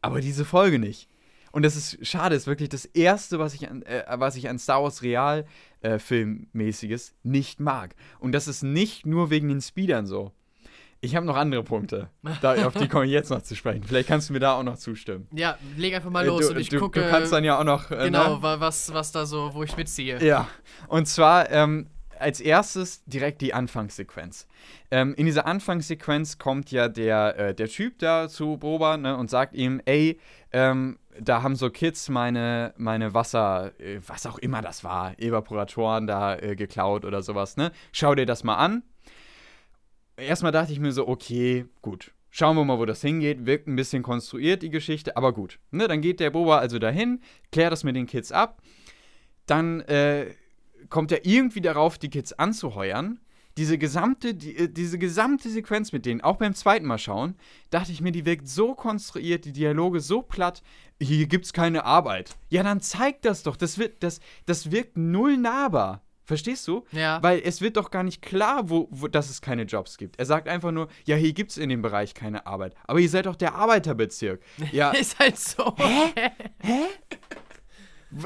Aber 0.00 0.22
diese 0.22 0.46
Folge 0.46 0.78
nicht. 0.78 1.10
Und 1.52 1.64
das 1.64 1.76
ist 1.76 2.06
schade, 2.06 2.34
ist 2.36 2.46
wirklich 2.46 2.68
das 2.68 2.84
erste, 2.84 3.38
was 3.38 3.54
ich 3.54 3.68
an, 3.70 3.82
äh, 3.82 4.04
was 4.16 4.36
ich 4.36 4.48
an 4.48 4.58
Star 4.58 4.82
Wars 4.82 5.02
Real 5.02 5.44
äh, 5.80 5.98
Filmmäßiges 5.98 7.14
nicht 7.22 7.60
mag. 7.60 7.94
Und 8.20 8.32
das 8.32 8.48
ist 8.48 8.62
nicht 8.62 9.06
nur 9.06 9.30
wegen 9.30 9.48
den 9.48 9.60
Speedern 9.60 10.06
so. 10.06 10.32
Ich 11.00 11.14
habe 11.14 11.24
noch 11.24 11.36
andere 11.36 11.62
Punkte, 11.62 12.10
da, 12.42 12.66
auf 12.66 12.74
die 12.74 12.88
komme 12.88 13.04
ich 13.06 13.12
jetzt 13.12 13.30
noch 13.30 13.42
zu 13.42 13.54
sprechen. 13.54 13.84
Vielleicht 13.84 14.08
kannst 14.08 14.28
du 14.30 14.32
mir 14.32 14.40
da 14.40 14.54
auch 14.54 14.64
noch 14.64 14.76
zustimmen. 14.76 15.28
Ja, 15.32 15.56
leg 15.76 15.94
einfach 15.94 16.10
mal 16.10 16.24
Äh, 16.24 16.28
los 16.28 16.48
du, 16.48 16.54
und 16.54 16.58
ich 16.60 16.70
du, 16.70 16.80
gucke. 16.80 17.00
du 17.02 17.08
kannst 17.08 17.32
dann 17.32 17.44
ja 17.44 17.56
auch 17.60 17.62
noch. 17.64 17.92
Äh, 17.92 18.06
genau, 18.06 18.36
ne? 18.36 18.42
wa- 18.42 18.58
was, 18.58 18.92
was 18.92 19.12
da 19.12 19.24
so, 19.24 19.54
wo 19.54 19.62
ich 19.62 19.76
mitziehe. 19.76 20.20
Ja, 20.24 20.48
und 20.88 21.06
zwar 21.06 21.50
ähm, 21.52 21.86
als 22.18 22.40
erstes 22.40 23.04
direkt 23.04 23.42
die 23.42 23.54
Anfangssequenz. 23.54 24.48
Ähm, 24.90 25.14
in 25.14 25.26
dieser 25.26 25.46
Anfangssequenz 25.46 26.36
kommt 26.38 26.72
ja 26.72 26.88
der, 26.88 27.38
äh, 27.38 27.54
der 27.54 27.68
Typ 27.68 28.00
da 28.00 28.28
zu 28.28 28.56
Boba 28.56 28.96
ne, 28.96 29.16
und 29.16 29.30
sagt 29.30 29.54
ihm, 29.54 29.80
ey, 29.84 30.18
ähm, 30.50 30.98
da 31.20 31.42
haben 31.42 31.56
so 31.56 31.70
Kids 31.70 32.08
meine, 32.08 32.74
meine 32.76 33.14
Wasser, 33.14 33.72
äh, 33.80 34.00
was 34.06 34.26
auch 34.26 34.38
immer 34.38 34.62
das 34.62 34.84
war, 34.84 35.18
Evaporatoren 35.18 36.06
da 36.06 36.36
äh, 36.36 36.56
geklaut 36.56 37.04
oder 37.04 37.22
sowas, 37.22 37.56
ne? 37.56 37.72
Schau 37.92 38.14
dir 38.14 38.26
das 38.26 38.44
mal 38.44 38.56
an. 38.56 38.82
Erstmal 40.16 40.52
dachte 40.52 40.72
ich 40.72 40.80
mir 40.80 40.92
so, 40.92 41.06
okay, 41.06 41.66
gut. 41.82 42.12
Schauen 42.30 42.56
wir 42.56 42.64
mal, 42.64 42.78
wo 42.78 42.84
das 42.84 43.00
hingeht. 43.00 43.46
Wirkt 43.46 43.68
ein 43.68 43.76
bisschen 43.76 44.02
konstruiert, 44.02 44.62
die 44.62 44.70
Geschichte, 44.70 45.16
aber 45.16 45.32
gut. 45.32 45.58
Ne, 45.70 45.88
dann 45.88 46.00
geht 46.00 46.20
der 46.20 46.30
Boba 46.30 46.58
also 46.58 46.78
dahin, 46.78 47.20
klärt 47.52 47.72
das 47.72 47.84
mit 47.84 47.96
den 47.96 48.06
Kids 48.06 48.32
ab. 48.32 48.60
Dann 49.46 49.80
äh, 49.82 50.34
kommt 50.90 51.10
er 51.10 51.24
irgendwie 51.24 51.60
darauf, 51.60 51.98
die 51.98 52.10
Kids 52.10 52.32
anzuheuern. 52.34 53.20
Diese 53.58 53.76
gesamte, 53.76 54.34
die, 54.34 54.56
äh, 54.56 54.68
diese 54.68 54.98
gesamte 54.98 55.50
Sequenz 55.50 55.92
mit 55.92 56.06
denen, 56.06 56.20
auch 56.22 56.36
beim 56.36 56.54
zweiten 56.54 56.86
Mal 56.86 56.96
schauen, 56.98 57.34
dachte 57.70 57.92
ich 57.92 58.00
mir, 58.00 58.12
die 58.12 58.24
wirkt 58.24 58.48
so 58.48 58.74
konstruiert, 58.74 59.44
die 59.44 59.52
Dialoge 59.52 60.00
so 60.00 60.22
platt. 60.22 60.62
Hier 61.00 61.26
gibt's 61.26 61.52
keine 61.52 61.84
Arbeit. 61.84 62.36
Ja, 62.48 62.62
dann 62.62 62.80
zeigt 62.80 63.24
das 63.24 63.42
doch. 63.42 63.56
Das, 63.56 63.76
wird, 63.78 64.02
das, 64.02 64.20
das 64.46 64.70
wirkt 64.70 64.96
null 64.96 65.36
nahbar. 65.36 66.02
Verstehst 66.24 66.68
du? 66.68 66.84
Ja. 66.92 67.22
Weil 67.22 67.40
es 67.42 67.60
wird 67.62 67.76
doch 67.78 67.90
gar 67.90 68.02
nicht 68.02 68.20
klar, 68.22 68.68
wo, 68.70 68.86
wo, 68.90 69.08
dass 69.08 69.30
es 69.30 69.40
keine 69.40 69.62
Jobs 69.62 69.96
gibt. 69.96 70.18
Er 70.18 70.26
sagt 70.26 70.46
einfach 70.46 70.70
nur, 70.72 70.88
ja, 71.06 71.16
hier 71.16 71.32
gibt's 71.32 71.56
in 71.56 71.68
dem 71.70 71.80
Bereich 71.82 72.12
keine 72.14 72.46
Arbeit. 72.46 72.74
Aber 72.86 73.00
ihr 73.00 73.08
seid 73.08 73.26
doch 73.26 73.36
der 73.36 73.54
Arbeiterbezirk. 73.54 74.40
Ja, 74.72 74.90
Ist 74.90 75.18
halt 75.18 75.38
so. 75.38 75.64
W- 75.64 76.30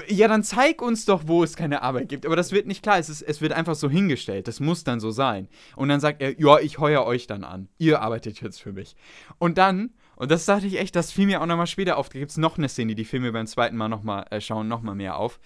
Ja, 0.08 0.28
dann 0.28 0.44
zeig 0.44 0.80
uns 0.80 1.04
doch, 1.06 1.22
wo 1.26 1.42
es 1.42 1.56
keine 1.56 1.82
Arbeit 1.82 2.08
gibt. 2.08 2.24
Aber 2.24 2.36
das 2.36 2.52
wird 2.52 2.66
nicht 2.66 2.82
klar. 2.82 2.98
Es, 2.98 3.08
ist, 3.08 3.22
es 3.22 3.40
wird 3.40 3.52
einfach 3.52 3.74
so 3.74 3.90
hingestellt. 3.90 4.46
Das 4.46 4.60
muss 4.60 4.84
dann 4.84 5.00
so 5.00 5.10
sein. 5.10 5.48
Und 5.74 5.88
dann 5.88 5.98
sagt 5.98 6.22
er, 6.22 6.38
ja, 6.40 6.58
ich 6.60 6.78
heuer 6.78 7.04
euch 7.04 7.26
dann 7.26 7.42
an. 7.42 7.68
Ihr 7.78 8.00
arbeitet 8.00 8.40
jetzt 8.40 8.60
für 8.60 8.72
mich. 8.72 8.94
Und 9.38 9.58
dann, 9.58 9.90
und 10.14 10.30
das 10.30 10.44
dachte 10.44 10.66
ich 10.66 10.78
echt, 10.78 10.94
das 10.94 11.10
fiel 11.10 11.26
mir 11.26 11.42
auch 11.42 11.46
nochmal 11.46 11.66
später 11.66 11.96
auf. 11.96 12.08
Da 12.08 12.20
gibt 12.20 12.30
es 12.30 12.36
noch 12.36 12.58
eine 12.58 12.68
Szene, 12.68 12.94
die 12.94 13.04
fiel 13.04 13.20
mir 13.20 13.32
beim 13.32 13.46
zweiten 13.46 13.76
Mal 13.76 13.88
nochmal 13.88 14.24
äh, 14.30 14.40
schauen, 14.40 14.68
nochmal 14.68 14.94
mehr 14.94 15.16
auf. 15.16 15.40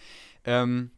Ähm, 0.44 0.90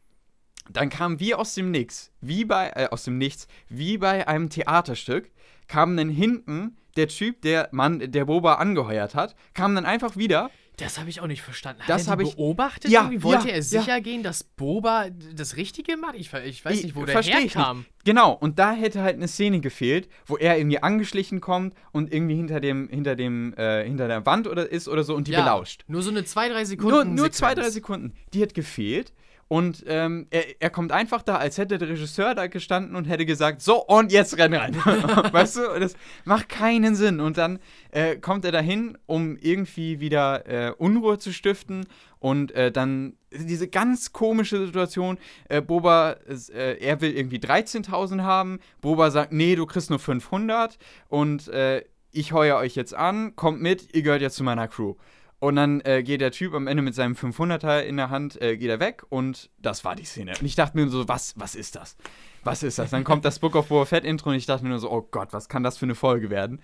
dann 0.69 0.89
kam 0.89 1.19
wie 1.19 1.33
aus 1.33 1.55
dem 1.55 1.71
Nix, 1.71 2.11
wie 2.21 2.45
bei, 2.45 2.71
äh, 2.75 2.87
aus 2.89 3.05
dem 3.05 3.17
Nichts, 3.17 3.47
wie 3.69 3.97
bei 3.97 4.27
einem 4.27 4.49
Theaterstück, 4.49 5.31
kam 5.67 5.95
dann 5.95 6.09
hinten 6.09 6.77
der 6.95 7.07
Typ, 7.07 7.41
der 7.41 7.69
Mann, 7.71 8.11
der 8.11 8.25
Boba 8.25 8.55
angeheuert 8.55 9.15
hat, 9.15 9.35
kam 9.53 9.73
dann 9.75 9.85
einfach 9.85 10.17
wieder 10.17 10.51
Das 10.79 10.97
habe 10.99 11.09
ich 11.09 11.21
auch 11.21 11.27
nicht 11.27 11.41
verstanden. 11.41 11.81
Hat 11.81 11.89
Das 11.89 12.07
hab 12.07 12.19
die 12.19 12.25
ich- 12.25 12.35
beobachtet? 12.35 12.91
Ja, 12.91 13.01
irgendwie? 13.01 13.23
Wollte 13.23 13.47
ja, 13.49 13.55
er 13.55 13.63
sicher 13.63 14.01
gehen, 14.01 14.23
dass 14.23 14.43
Boba 14.43 15.07
das 15.35 15.55
Richtige 15.57 15.97
macht? 15.97 16.15
Ich, 16.15 16.31
ich 16.33 16.63
weiß 16.65 16.83
nicht, 16.83 16.95
wo 16.95 17.05
der 17.05 17.19
ich 17.19 17.33
herkam. 17.33 17.79
nicht. 17.79 17.89
Genau, 18.05 18.31
und 18.33 18.57
da 18.59 18.71
hätte 18.71 19.01
halt 19.01 19.15
eine 19.15 19.27
Szene 19.27 19.59
gefehlt, 19.59 20.07
wo 20.25 20.37
er 20.37 20.57
irgendwie 20.57 20.81
angeschlichen 20.81 21.41
kommt 21.41 21.73
und 21.91 22.13
irgendwie 22.13 22.35
hinter 22.35 22.59
dem, 22.59 22.87
hinter 22.89 23.15
dem, 23.15 23.53
äh, 23.55 23.83
hinter 23.83 24.07
der 24.07 24.25
Wand 24.25 24.47
oder 24.47 24.69
ist 24.71 24.87
oder 24.87 25.03
so 25.03 25.15
und 25.15 25.27
die 25.27 25.31
Ja, 25.33 25.41
belauscht. 25.41 25.83
Nur 25.87 26.01
so 26.01 26.09
eine 26.09 26.23
zwei, 26.23 26.49
drei 26.49 26.63
Sekunden. 26.65 26.91
Nur, 26.91 27.05
nur 27.05 27.31
zwei, 27.31 27.49
Sequenz. 27.49 27.65
drei 27.67 27.71
Sekunden. 27.71 28.13
Die 28.33 28.41
hat 28.41 28.53
gefehlt. 28.53 29.13
Und 29.49 29.83
ähm, 29.87 30.27
er, 30.29 30.61
er 30.61 30.69
kommt 30.69 30.91
einfach 30.91 31.23
da, 31.23 31.37
als 31.37 31.57
hätte 31.57 31.79
der 31.79 31.89
Regisseur 31.89 32.35
da 32.35 32.45
gestanden 32.45 32.95
und 32.95 33.05
hätte 33.05 33.25
gesagt, 33.25 33.63
so, 33.63 33.83
und 33.83 34.11
jetzt 34.11 34.37
renn 34.37 34.53
rein. 34.53 34.75
weißt 34.85 35.57
du, 35.57 35.79
das 35.79 35.95
macht 36.23 36.49
keinen 36.49 36.93
Sinn. 36.93 37.19
Und 37.19 37.39
dann 37.39 37.57
äh, 37.89 38.15
kommt 38.17 38.45
er 38.45 38.51
dahin, 38.51 38.95
um 39.07 39.37
irgendwie 39.37 39.99
wieder 39.99 40.47
äh, 40.47 40.71
Unruhe 40.77 41.17
zu 41.17 41.33
stiften. 41.33 41.87
Und 42.19 42.51
äh, 42.51 42.71
dann 42.71 43.17
diese 43.31 43.67
ganz 43.67 44.13
komische 44.13 44.63
Situation, 44.67 45.17
äh, 45.49 45.61
Boba, 45.61 46.17
äh, 46.53 46.77
er 46.77 47.01
will 47.01 47.17
irgendwie 47.17 47.39
13.000 47.39 48.21
haben. 48.21 48.59
Boba 48.81 49.09
sagt, 49.09 49.33
nee, 49.33 49.55
du 49.55 49.65
kriegst 49.65 49.89
nur 49.89 49.97
500. 49.97 50.77
Und 51.07 51.47
äh, 51.47 51.83
ich 52.11 52.33
heuer 52.33 52.57
euch 52.57 52.75
jetzt 52.75 52.93
an, 52.93 53.35
kommt 53.35 53.61
mit, 53.61 53.95
ihr 53.95 54.03
gehört 54.03 54.21
jetzt 54.21 54.35
zu 54.35 54.43
meiner 54.43 54.67
Crew. 54.67 54.93
Und 55.39 55.55
dann 55.55 55.79
äh, 55.81 56.03
geht 56.03 56.19
der 56.19 56.31
Typ 56.31 56.53
am 56.53 56.67
Ende 56.67 56.83
mit 56.83 56.93
seinem 56.95 57.13
500er 57.13 57.81
in 57.81 57.95
der 57.95 58.09
Hand, 58.09 58.41
äh, 58.41 58.57
geht 58.57 58.69
er 58.69 58.81
weg 58.81 59.03
und 59.07 59.49
das 59.57 59.85
war 59.85 59.95
die 59.95 60.03
Szene. 60.03 60.33
Und 60.39 60.45
ich 60.45 60.55
dachte 60.55 60.77
mir 60.77 60.89
so, 60.89 61.07
was, 61.07 61.33
was 61.37 61.55
ist 61.55 61.77
das? 61.77 61.95
Was 62.43 62.61
ist 62.61 62.77
das? 62.77 62.89
Dann 62.89 63.05
kommt 63.05 63.23
das 63.23 63.39
Book 63.39 63.55
of 63.55 63.69
Boba 63.69 63.85
Fett 63.85 64.03
Intro 64.03 64.31
und 64.31 64.35
ich 64.35 64.45
dachte 64.45 64.63
mir 64.63 64.69
nur 64.69 64.79
so, 64.79 64.91
oh 64.91 65.07
Gott, 65.09 65.31
was 65.31 65.47
kann 65.47 65.63
das 65.63 65.77
für 65.77 65.85
eine 65.85 65.95
Folge 65.95 66.29
werden? 66.29 66.61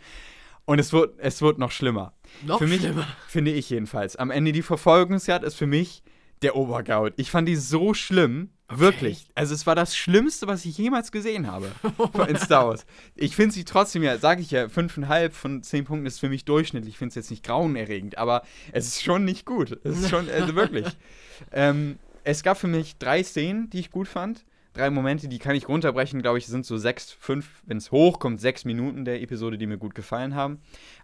Und 0.66 0.80
es 0.80 0.92
wird, 0.92 1.20
es 1.20 1.42
wird 1.42 1.58
noch 1.58 1.72
schlimmer. 1.72 2.14
Noch 2.46 2.58
für 2.58 2.68
mich, 2.68 2.82
schlimmer. 2.82 3.08
Finde 3.28 3.52
ich 3.52 3.70
jedenfalls. 3.70 4.16
Am 4.16 4.32
Ende 4.32 4.52
die 4.52 4.64
Verfolgungsjagd 4.64 5.46
ist 5.46 5.56
für 5.56 5.68
mich 5.68 6.04
der 6.42 6.56
Obergaut. 6.56 7.14
Ich 7.18 7.32
fand 7.32 7.48
die 7.48 7.56
so 7.56 7.94
schlimm. 7.94 8.50
Okay. 8.68 8.80
Wirklich. 8.80 9.28
Also 9.36 9.54
es 9.54 9.68
war 9.68 9.76
das 9.76 9.96
Schlimmste, 9.96 10.48
was 10.48 10.66
ich 10.66 10.78
jemals 10.78 11.12
gesehen 11.12 11.46
habe 11.46 11.72
in 12.28 12.38
Star 12.38 12.68
Wars. 12.68 12.86
Ich 13.16 13.36
finde 13.36 13.54
sie 13.54 13.64
trotzdem 13.64 14.02
ja, 14.02 14.18
sage 14.18 14.42
ich 14.42 14.50
ja, 14.50 14.66
5,5 14.66 15.32
von 15.32 15.62
10 15.62 15.86
Punkten 15.86 16.08
ist 16.08 16.20
für 16.20 16.30
mich 16.30 16.46
durchschnittlich. 16.46 16.96
Ich 16.96 16.98
finde 16.98 17.10
es 17.10 17.16
jetzt 17.16 17.30
nicht 17.30 17.46
grauenerregend, 17.46 18.18
aber 18.18 18.42
es 18.72 18.88
ist 18.88 19.04
schon 19.04 19.24
nicht 19.24 19.46
gut. 19.46 19.80
Es 19.84 20.00
ist 20.00 20.10
schon, 20.10 20.30
also 20.30 20.56
wirklich. 20.56 20.88
ähm, 21.52 22.00
es 22.24 22.42
gab 22.42 22.58
für 22.58 22.68
mich 22.68 22.98
drei 22.98 23.24
Szenen, 23.24 23.70
die 23.70 23.80
ich 23.80 23.92
gut 23.92 24.08
fand. 24.08 24.46
Drei 24.74 24.90
Momente, 24.90 25.30
die 25.30 25.40
kann 25.40 25.56
ich 25.56 25.70
runterbrechen, 25.70 26.22
glaube 26.22 26.40
ich, 26.40 26.48
sind 26.48 26.66
so 26.66 26.78
sechs, 26.78 27.12
fünf, 27.12 27.62
wenn 27.66 27.78
es 27.78 27.92
hochkommt, 27.92 28.42
sechs 28.42 28.66
Minuten 28.66 29.06
der 29.06 29.22
Episode, 29.22 29.58
die 29.58 29.68
mir 29.68 29.78
gut 29.78 29.96
gefallen 29.96 30.36
haben. 30.36 30.60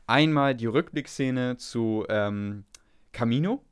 Einmal 0.08 0.56
die 0.56 0.66
Rückblickszene 0.66 1.56
zu 1.58 2.06
ähm, 2.10 2.66
Camino, 3.14 3.64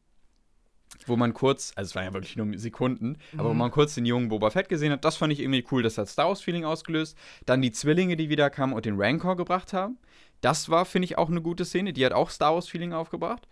wo 1.05 1.15
man 1.15 1.33
kurz, 1.33 1.71
also 1.75 1.89
es 1.89 1.95
waren 1.95 2.05
ja 2.05 2.13
wirklich 2.13 2.35
nur 2.35 2.57
Sekunden, 2.57 3.17
mhm. 3.31 3.39
aber 3.39 3.49
wo 3.49 3.53
man 3.53 3.71
kurz 3.71 3.95
den 3.95 4.05
jungen 4.05 4.29
Boba 4.29 4.49
Fett 4.49 4.69
gesehen 4.69 4.91
hat, 4.91 5.05
das 5.05 5.17
fand 5.17 5.33
ich 5.33 5.39
irgendwie 5.39 5.65
cool, 5.71 5.83
das 5.83 5.97
hat 5.97 6.07
Star 6.09 6.27
Wars-Feeling 6.27 6.65
ausgelöst. 6.65 7.17
Dann 7.45 7.61
die 7.61 7.71
Zwillinge, 7.71 8.15
die 8.15 8.29
wieder 8.29 8.49
kamen 8.49 8.73
und 8.73 8.85
den 8.85 8.99
Rancor 8.99 9.35
gebracht 9.35 9.73
haben. 9.73 9.97
Das 10.41 10.69
war, 10.69 10.85
finde 10.85 11.05
ich, 11.05 11.17
auch 11.17 11.29
eine 11.29 11.41
gute 11.41 11.65
Szene, 11.65 11.93
die 11.93 12.05
hat 12.05 12.13
auch 12.13 12.29
Star 12.29 12.53
Wars-Feeling 12.53 12.93
aufgebracht. 12.93 13.47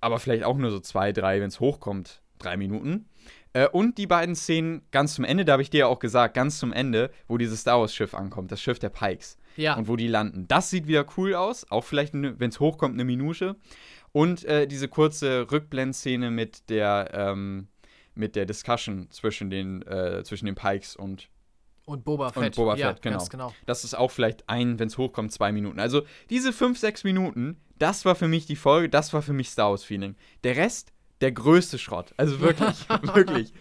Aber 0.00 0.18
vielleicht 0.18 0.44
auch 0.44 0.56
nur 0.56 0.70
so 0.70 0.80
zwei, 0.80 1.12
drei, 1.12 1.40
wenn 1.40 1.48
es 1.48 1.60
hochkommt, 1.60 2.22
drei 2.38 2.56
Minuten. 2.56 3.08
Äh, 3.52 3.68
und 3.68 3.98
die 3.98 4.06
beiden 4.06 4.36
Szenen 4.36 4.82
ganz 4.90 5.14
zum 5.14 5.24
Ende, 5.24 5.44
da 5.44 5.52
habe 5.52 5.62
ich 5.62 5.70
dir 5.70 5.80
ja 5.80 5.86
auch 5.86 5.98
gesagt, 5.98 6.34
ganz 6.34 6.58
zum 6.58 6.72
Ende, 6.72 7.10
wo 7.26 7.38
dieses 7.38 7.60
Star 7.60 7.80
Wars-Schiff 7.80 8.14
ankommt, 8.14 8.52
das 8.52 8.60
Schiff 8.60 8.78
der 8.78 8.90
Pikes. 8.90 9.38
Ja. 9.56 9.74
Und 9.74 9.88
wo 9.88 9.96
die 9.96 10.06
landen. 10.06 10.46
Das 10.46 10.70
sieht 10.70 10.86
wieder 10.86 11.04
cool 11.16 11.34
aus, 11.34 11.68
auch 11.70 11.82
vielleicht, 11.82 12.14
wenn 12.14 12.48
es 12.48 12.60
hochkommt, 12.60 12.94
eine 12.94 13.04
Minute. 13.04 13.56
Und 14.12 14.44
äh, 14.44 14.66
diese 14.66 14.88
kurze 14.88 15.50
Rückblendszene 15.50 16.30
mit 16.30 16.68
der, 16.70 17.10
ähm, 17.12 17.68
mit 18.14 18.36
der 18.36 18.46
Discussion 18.46 19.08
zwischen 19.10 19.50
den, 19.50 19.82
äh, 19.82 20.22
zwischen 20.24 20.46
den 20.46 20.54
Pikes 20.54 20.96
und 20.96 21.28
und 21.88 22.04
Boba 22.04 22.30
Fett. 22.30 22.44
Und 22.44 22.56
Boba 22.56 22.72
Fett, 22.72 22.80
ja, 22.80 22.92
genau. 23.00 23.24
genau. 23.30 23.54
Das 23.64 23.82
ist 23.82 23.94
auch 23.94 24.10
vielleicht 24.10 24.46
ein, 24.50 24.78
wenn 24.78 24.88
es 24.88 24.98
hochkommt, 24.98 25.32
zwei 25.32 25.52
Minuten. 25.52 25.80
Also 25.80 26.02
diese 26.28 26.52
fünf, 26.52 26.78
sechs 26.78 27.02
Minuten, 27.02 27.56
das 27.78 28.04
war 28.04 28.14
für 28.14 28.28
mich 28.28 28.44
die 28.44 28.56
Folge, 28.56 28.90
das 28.90 29.14
war 29.14 29.22
für 29.22 29.32
mich 29.32 29.48
Star 29.48 29.70
Wars-Feeling. 29.70 30.14
Der 30.44 30.56
Rest, 30.56 30.92
der 31.22 31.32
größte 31.32 31.78
Schrott. 31.78 32.12
Also 32.18 32.40
wirklich, 32.40 32.86
wirklich. 33.14 33.54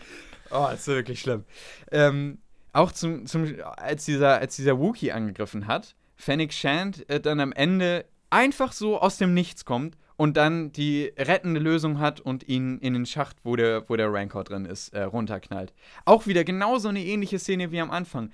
Oh, 0.52 0.68
das 0.70 0.82
ist 0.82 0.88
wirklich 0.88 1.22
schlimm. 1.22 1.46
Ähm, 1.90 2.40
auch 2.74 2.92
zum, 2.92 3.26
zum, 3.28 3.48
als 3.78 4.04
dieser, 4.04 4.40
als 4.40 4.58
dieser 4.58 4.78
Wookie 4.78 5.14
angegriffen 5.14 5.66
hat, 5.66 5.96
Fennec 6.18 6.52
Shand 6.52 7.10
äh, 7.10 7.22
dann 7.22 7.40
am 7.40 7.54
Ende 7.54 8.06
einfach 8.30 8.74
so 8.74 9.00
aus 9.00 9.18
dem 9.18 9.34
Nichts 9.34 9.64
kommt 9.64 9.98
und 10.18 10.36
dann 10.36 10.72
die 10.72 11.14
rettende 11.18 11.60
Lösung 11.60 12.00
hat 12.00 12.20
und 12.20 12.48
ihn 12.48 12.80
in 12.80 12.94
den 12.94 13.06
Schacht, 13.06 13.38
wo 13.44 13.56
der, 13.56 13.88
wo 13.88 13.96
der 13.96 14.12
Rancor 14.12 14.44
drin 14.44 14.66
ist, 14.66 14.90
äh, 14.90 15.04
runterknallt. 15.04 15.74
Auch 16.06 16.28
wieder 16.28 16.44
genauso 16.44 16.90
eine 16.90 17.04
ähnliche 17.04 17.40
Szene 17.40 17.72
wie 17.72 17.80
am 17.80 17.92
Anfang. 17.92 18.32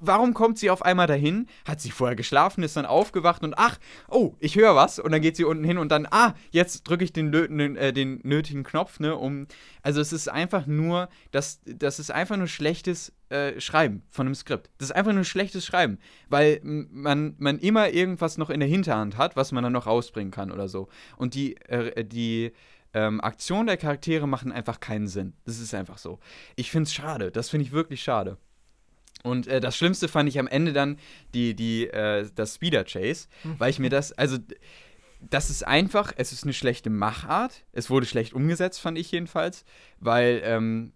Warum 0.00 0.34
kommt 0.34 0.58
sie 0.58 0.70
auf 0.70 0.82
einmal 0.82 1.06
dahin? 1.06 1.46
Hat 1.64 1.80
sie 1.80 1.90
vorher 1.90 2.16
geschlafen, 2.16 2.62
ist 2.62 2.76
dann 2.76 2.86
aufgewacht 2.86 3.42
und 3.42 3.54
ach, 3.56 3.78
oh, 4.08 4.34
ich 4.38 4.56
höre 4.56 4.76
was. 4.76 4.98
Und 4.98 5.12
dann 5.12 5.20
geht 5.20 5.36
sie 5.36 5.44
unten 5.44 5.64
hin 5.64 5.78
und 5.78 5.90
dann, 5.90 6.06
ah, 6.10 6.34
jetzt 6.50 6.88
drücke 6.88 7.04
ich 7.04 7.12
den, 7.12 7.32
den, 7.32 7.76
äh, 7.76 7.92
den 7.92 8.20
nötigen 8.22 8.62
Knopf, 8.62 9.00
ne, 9.00 9.16
um. 9.16 9.46
Also 9.82 10.00
es 10.00 10.12
ist 10.12 10.28
einfach 10.28 10.66
nur, 10.66 11.08
das, 11.30 11.60
das 11.64 11.98
ist 11.98 12.10
einfach 12.10 12.36
nur 12.36 12.46
schlechtes 12.46 13.12
äh, 13.28 13.60
Schreiben 13.60 14.02
von 14.08 14.26
einem 14.26 14.34
Skript. 14.34 14.70
Das 14.78 14.90
ist 14.90 14.96
einfach 14.96 15.12
nur 15.12 15.24
schlechtes 15.24 15.66
Schreiben, 15.66 15.98
weil 16.28 16.60
man, 16.62 17.34
man 17.38 17.58
immer 17.58 17.90
irgendwas 17.90 18.38
noch 18.38 18.50
in 18.50 18.60
der 18.60 18.68
Hinterhand 18.68 19.16
hat, 19.16 19.36
was 19.36 19.52
man 19.52 19.64
dann 19.64 19.72
noch 19.72 19.86
rausbringen 19.86 20.30
kann 20.30 20.52
oder 20.52 20.68
so. 20.68 20.88
Und 21.16 21.34
die, 21.34 21.56
äh, 21.68 22.04
die 22.04 22.52
ähm, 22.94 23.20
Aktionen 23.20 23.66
der 23.66 23.76
Charaktere 23.76 24.26
machen 24.26 24.52
einfach 24.52 24.80
keinen 24.80 25.08
Sinn. 25.08 25.34
Das 25.44 25.58
ist 25.58 25.74
einfach 25.74 25.98
so. 25.98 26.18
Ich 26.56 26.70
finde 26.70 26.84
es 26.84 26.94
schade. 26.94 27.30
Das 27.30 27.50
finde 27.50 27.66
ich 27.66 27.72
wirklich 27.72 28.02
schade. 28.02 28.38
Und 29.24 29.46
äh, 29.46 29.60
das 29.60 29.76
Schlimmste 29.76 30.08
fand 30.08 30.28
ich 30.28 30.38
am 30.38 30.46
Ende 30.46 30.72
dann 30.72 30.98
die, 31.34 31.54
die, 31.54 31.88
äh, 31.88 32.28
das 32.34 32.54
Speeder 32.54 32.84
Chase, 32.84 33.28
mhm. 33.44 33.56
weil 33.58 33.70
ich 33.70 33.78
mir 33.78 33.90
das, 33.90 34.12
also 34.12 34.38
das 35.20 35.50
ist 35.50 35.66
einfach, 35.66 36.12
es 36.16 36.32
ist 36.32 36.44
eine 36.44 36.52
schlechte 36.52 36.90
Machart. 36.90 37.64
Es 37.72 37.90
wurde 37.90 38.06
schlecht 38.06 38.32
umgesetzt, 38.32 38.80
fand 38.80 38.98
ich 38.98 39.10
jedenfalls, 39.10 39.64
weil, 39.98 40.40
ähm, 40.44 40.92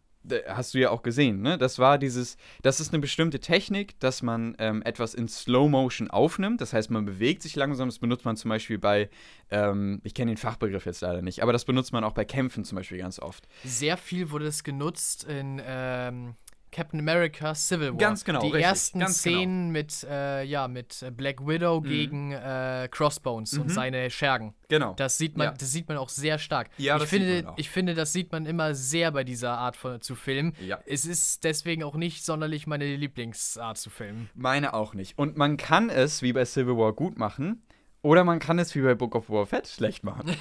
hast 0.47 0.75
du 0.75 0.79
ja 0.79 0.91
auch 0.91 1.03
gesehen, 1.03 1.43
ne? 1.43 1.59
Das 1.59 1.79
war 1.79 1.99
dieses, 1.99 2.37
das 2.63 2.81
ist 2.81 2.93
eine 2.93 3.01
bestimmte 3.01 3.41
Technik, 3.41 3.99
dass 3.99 4.23
man 4.23 4.55
ähm, 4.59 4.83
etwas 4.83 5.15
in 5.15 5.27
Slow 5.29 5.69
Motion 5.69 6.11
aufnimmt. 6.11 6.61
Das 6.61 6.73
heißt, 6.73 6.91
man 6.91 7.05
bewegt 7.05 7.43
sich 7.43 7.57
langsam. 7.57 7.89
Das 7.89 7.99
benutzt 7.99 8.25
man 8.25 8.37
zum 8.37 8.49
Beispiel 8.49 8.79
bei, 8.79 9.11
ähm, 9.51 10.01
ich 10.05 10.15
kenne 10.15 10.31
den 10.31 10.37
Fachbegriff 10.37 10.87
jetzt 10.87 11.01
leider 11.01 11.23
nicht, 11.23 11.43
aber 11.43 11.53
das 11.53 11.65
benutzt 11.65 11.93
man 11.93 12.05
auch 12.05 12.13
bei 12.13 12.25
Kämpfen 12.25 12.65
zum 12.65 12.77
Beispiel 12.77 12.99
ganz 12.99 13.19
oft. 13.19 13.49
Sehr 13.65 13.97
viel 13.97 14.31
wurde 14.31 14.47
es 14.47 14.63
genutzt 14.63 15.25
in 15.25 15.61
ähm, 15.65 16.35
Captain 16.73 16.99
America 16.99 17.55
Civil 17.55 17.91
War. 17.93 17.99
Ganz 17.99 18.25
genau. 18.25 18.41
Die 18.41 18.47
richtig, 18.47 18.65
ersten 18.65 18.99
ganz 19.01 19.19
Szenen 19.19 19.71
mit, 19.71 20.05
äh, 20.11 20.43
ja, 20.45 20.67
mit 20.67 21.05
Black 21.17 21.47
Widow 21.47 21.81
Mhm. 21.81 21.85
gegen 21.85 22.33
äh, 22.33 22.89
Crossbones 22.91 23.57
und 23.59 23.67
Mhm. 23.69 23.73
seine 23.73 24.11
Schergen. 24.11 24.55
Genau. 24.69 24.95
Das 24.95 25.19
sieht 25.19 25.37
man, 25.37 25.49
Ja. 25.49 25.53
das 25.53 25.71
sieht 25.71 25.87
man 25.89 25.99
auch 25.99 26.09
sehr 26.09 26.39
stark. 26.39 26.71
Ja, 26.79 26.97
ich 26.97 27.05
finde, 27.05 27.53
ich 27.57 27.69
finde, 27.71 27.95
das 27.95 28.13
sieht 28.13 28.33
man 28.33 28.47
immer 28.47 28.75
sehr 28.75 29.13
bei 29.13 29.23
dieser 29.23 29.53
Art 29.59 29.77
von 29.77 30.01
zu 30.01 30.15
filmen. 30.15 30.55
Ja. 30.67 30.81
Es 30.87 31.05
ist 31.05 31.45
deswegen 31.45 31.83
auch 31.85 31.95
nicht 31.95 32.25
sonderlich 32.25 32.67
meine 32.67 32.97
Lieblingsart 32.97 33.77
zu 33.77 33.91
filmen. 33.91 34.31
Meine 34.35 34.73
auch 34.75 34.95
nicht. 34.95 35.19
Und 35.19 35.37
man 35.37 35.59
kann 35.59 35.91
es, 35.91 36.23
wie 36.23 36.33
bei 36.33 36.45
Civil 36.47 36.77
War, 36.79 36.93
gut 36.95 37.19
machen. 37.19 37.63
Oder 38.05 38.25
man 38.25 38.41
kann 38.41 38.59
es 38.59 38.75
wie 38.75 38.81
bei 38.81 38.97
Book 38.97 39.15
of 39.15 39.31
War 39.31 39.47
Fett 39.47 39.69
schlecht 39.69 40.03
machen. 40.03 40.35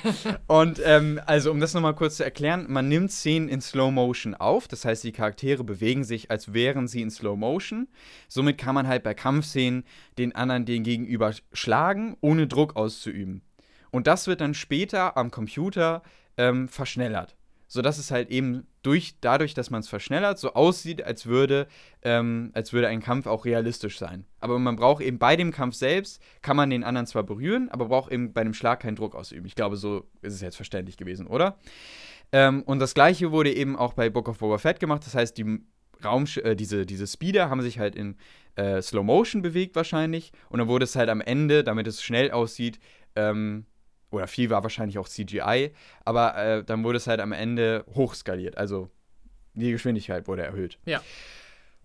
und 0.47 0.81
ähm, 0.83 1.21
also, 1.27 1.51
um 1.51 1.59
das 1.59 1.75
nochmal 1.75 1.93
kurz 1.93 2.17
zu 2.17 2.23
erklären, 2.23 2.65
man 2.67 2.87
nimmt 2.87 3.11
Szenen 3.11 3.47
in 3.49 3.61
Slow 3.61 3.91
Motion 3.91 4.33
auf. 4.33 4.67
Das 4.67 4.83
heißt, 4.83 5.03
die 5.03 5.11
Charaktere 5.11 5.63
bewegen 5.63 6.03
sich, 6.03 6.31
als 6.31 6.53
wären 6.53 6.87
sie 6.87 7.03
in 7.03 7.11
Slow 7.11 7.37
Motion. 7.37 7.87
Somit 8.27 8.57
kann 8.57 8.73
man 8.73 8.87
halt 8.87 9.03
bei 9.03 9.13
Kampfszenen 9.13 9.83
den 10.17 10.33
anderen 10.33 10.65
den 10.65 10.83
gegenüber 10.83 11.33
schlagen, 11.53 12.17
ohne 12.21 12.47
Druck 12.47 12.75
auszuüben. 12.75 13.43
Und 13.91 14.07
das 14.07 14.25
wird 14.25 14.41
dann 14.41 14.55
später 14.55 15.15
am 15.15 15.29
Computer 15.29 16.01
ähm, 16.37 16.67
verschnellert. 16.67 17.35
Sodass 17.73 17.97
es 17.97 18.11
halt 18.11 18.29
eben 18.31 18.67
durch, 18.81 19.15
dadurch, 19.21 19.53
dass 19.53 19.69
man 19.69 19.79
es 19.79 19.87
verschnellert, 19.87 20.37
so 20.37 20.55
aussieht, 20.55 21.03
als 21.03 21.25
würde, 21.25 21.67
ähm, 22.01 22.51
als 22.53 22.73
würde 22.73 22.89
ein 22.89 22.99
Kampf 22.99 23.27
auch 23.27 23.45
realistisch 23.45 23.97
sein. 23.97 24.25
Aber 24.41 24.59
man 24.59 24.75
braucht 24.75 25.01
eben 25.01 25.19
bei 25.19 25.37
dem 25.37 25.53
Kampf 25.53 25.75
selbst, 25.75 26.21
kann 26.41 26.57
man 26.57 26.69
den 26.69 26.83
anderen 26.83 27.07
zwar 27.07 27.23
berühren, 27.23 27.69
aber 27.69 27.85
braucht 27.85 28.11
eben 28.11 28.33
bei 28.33 28.43
dem 28.43 28.53
Schlag 28.53 28.81
keinen 28.81 28.97
Druck 28.97 29.15
ausüben. 29.15 29.45
Ich 29.45 29.55
glaube, 29.55 29.77
so 29.77 30.03
ist 30.21 30.33
es 30.33 30.41
jetzt 30.41 30.57
verständlich 30.57 30.97
gewesen, 30.97 31.27
oder? 31.27 31.59
Ähm, 32.33 32.61
und 32.63 32.79
das 32.79 32.93
gleiche 32.93 33.31
wurde 33.31 33.53
eben 33.53 33.77
auch 33.77 33.93
bei 33.93 34.09
Book 34.09 34.27
of 34.27 34.39
Boba 34.39 34.57
Fett 34.57 34.81
gemacht. 34.81 35.05
Das 35.05 35.15
heißt, 35.15 35.37
die 35.37 35.61
Raum, 36.03 36.25
äh, 36.43 36.57
diese, 36.57 36.85
diese 36.85 37.07
Speeder 37.07 37.49
haben 37.49 37.61
sich 37.61 37.79
halt 37.79 37.95
in 37.95 38.17
äh, 38.57 38.81
Slow 38.81 39.05
Motion 39.05 39.41
bewegt 39.41 39.77
wahrscheinlich. 39.77 40.33
Und 40.49 40.59
dann 40.59 40.67
wurde 40.67 40.83
es 40.83 40.97
halt 40.97 41.07
am 41.07 41.21
Ende, 41.21 41.63
damit 41.63 41.87
es 41.87 42.03
schnell 42.03 42.31
aussieht, 42.31 42.79
ähm, 43.15 43.65
oder 44.11 44.27
viel 44.27 44.49
war 44.49 44.63
wahrscheinlich 44.63 44.97
auch 44.97 45.07
CGI, 45.07 45.71
aber 46.05 46.37
äh, 46.37 46.63
dann 46.63 46.83
wurde 46.83 46.97
es 46.97 47.07
halt 47.07 47.19
am 47.19 47.31
Ende 47.31 47.85
hochskaliert. 47.95 48.57
Also 48.57 48.89
die 49.53 49.71
Geschwindigkeit 49.71 50.27
wurde 50.27 50.43
erhöht. 50.43 50.77
Ja. 50.85 51.01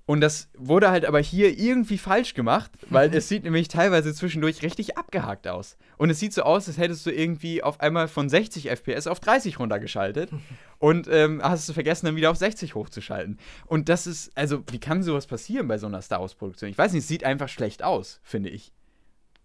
Und 0.08 0.20
das 0.20 0.48
wurde 0.56 0.90
halt 0.90 1.04
aber 1.04 1.18
hier 1.18 1.58
irgendwie 1.58 1.98
falsch 1.98 2.34
gemacht, 2.34 2.70
weil 2.90 3.12
es 3.12 3.28
sieht 3.28 3.42
nämlich 3.42 3.66
teilweise 3.66 4.14
zwischendurch 4.14 4.62
richtig 4.62 4.96
abgehakt 4.96 5.48
aus. 5.48 5.76
Und 5.98 6.10
es 6.10 6.20
sieht 6.20 6.32
so 6.32 6.42
aus, 6.42 6.68
als 6.68 6.78
hättest 6.78 7.04
du 7.06 7.10
irgendwie 7.10 7.64
auf 7.64 7.80
einmal 7.80 8.06
von 8.06 8.28
60 8.28 8.70
FPS 8.70 9.08
auf 9.08 9.18
30 9.18 9.58
runtergeschaltet 9.58 10.30
und 10.78 11.08
ähm, 11.10 11.40
hast 11.42 11.68
du 11.68 11.72
vergessen, 11.72 12.06
dann 12.06 12.14
wieder 12.14 12.30
auf 12.30 12.36
60 12.36 12.76
hochzuschalten. 12.76 13.38
Und 13.66 13.88
das 13.88 14.06
ist, 14.06 14.30
also, 14.36 14.62
wie 14.70 14.78
kann 14.78 15.02
sowas 15.02 15.26
passieren 15.26 15.66
bei 15.66 15.76
so 15.76 15.88
einer 15.88 16.02
Star 16.02 16.20
Wars-Produktion? 16.20 16.70
Ich 16.70 16.78
weiß 16.78 16.92
nicht, 16.92 17.02
es 17.02 17.08
sieht 17.08 17.24
einfach 17.24 17.48
schlecht 17.48 17.82
aus, 17.82 18.20
finde 18.22 18.50
ich. 18.50 18.72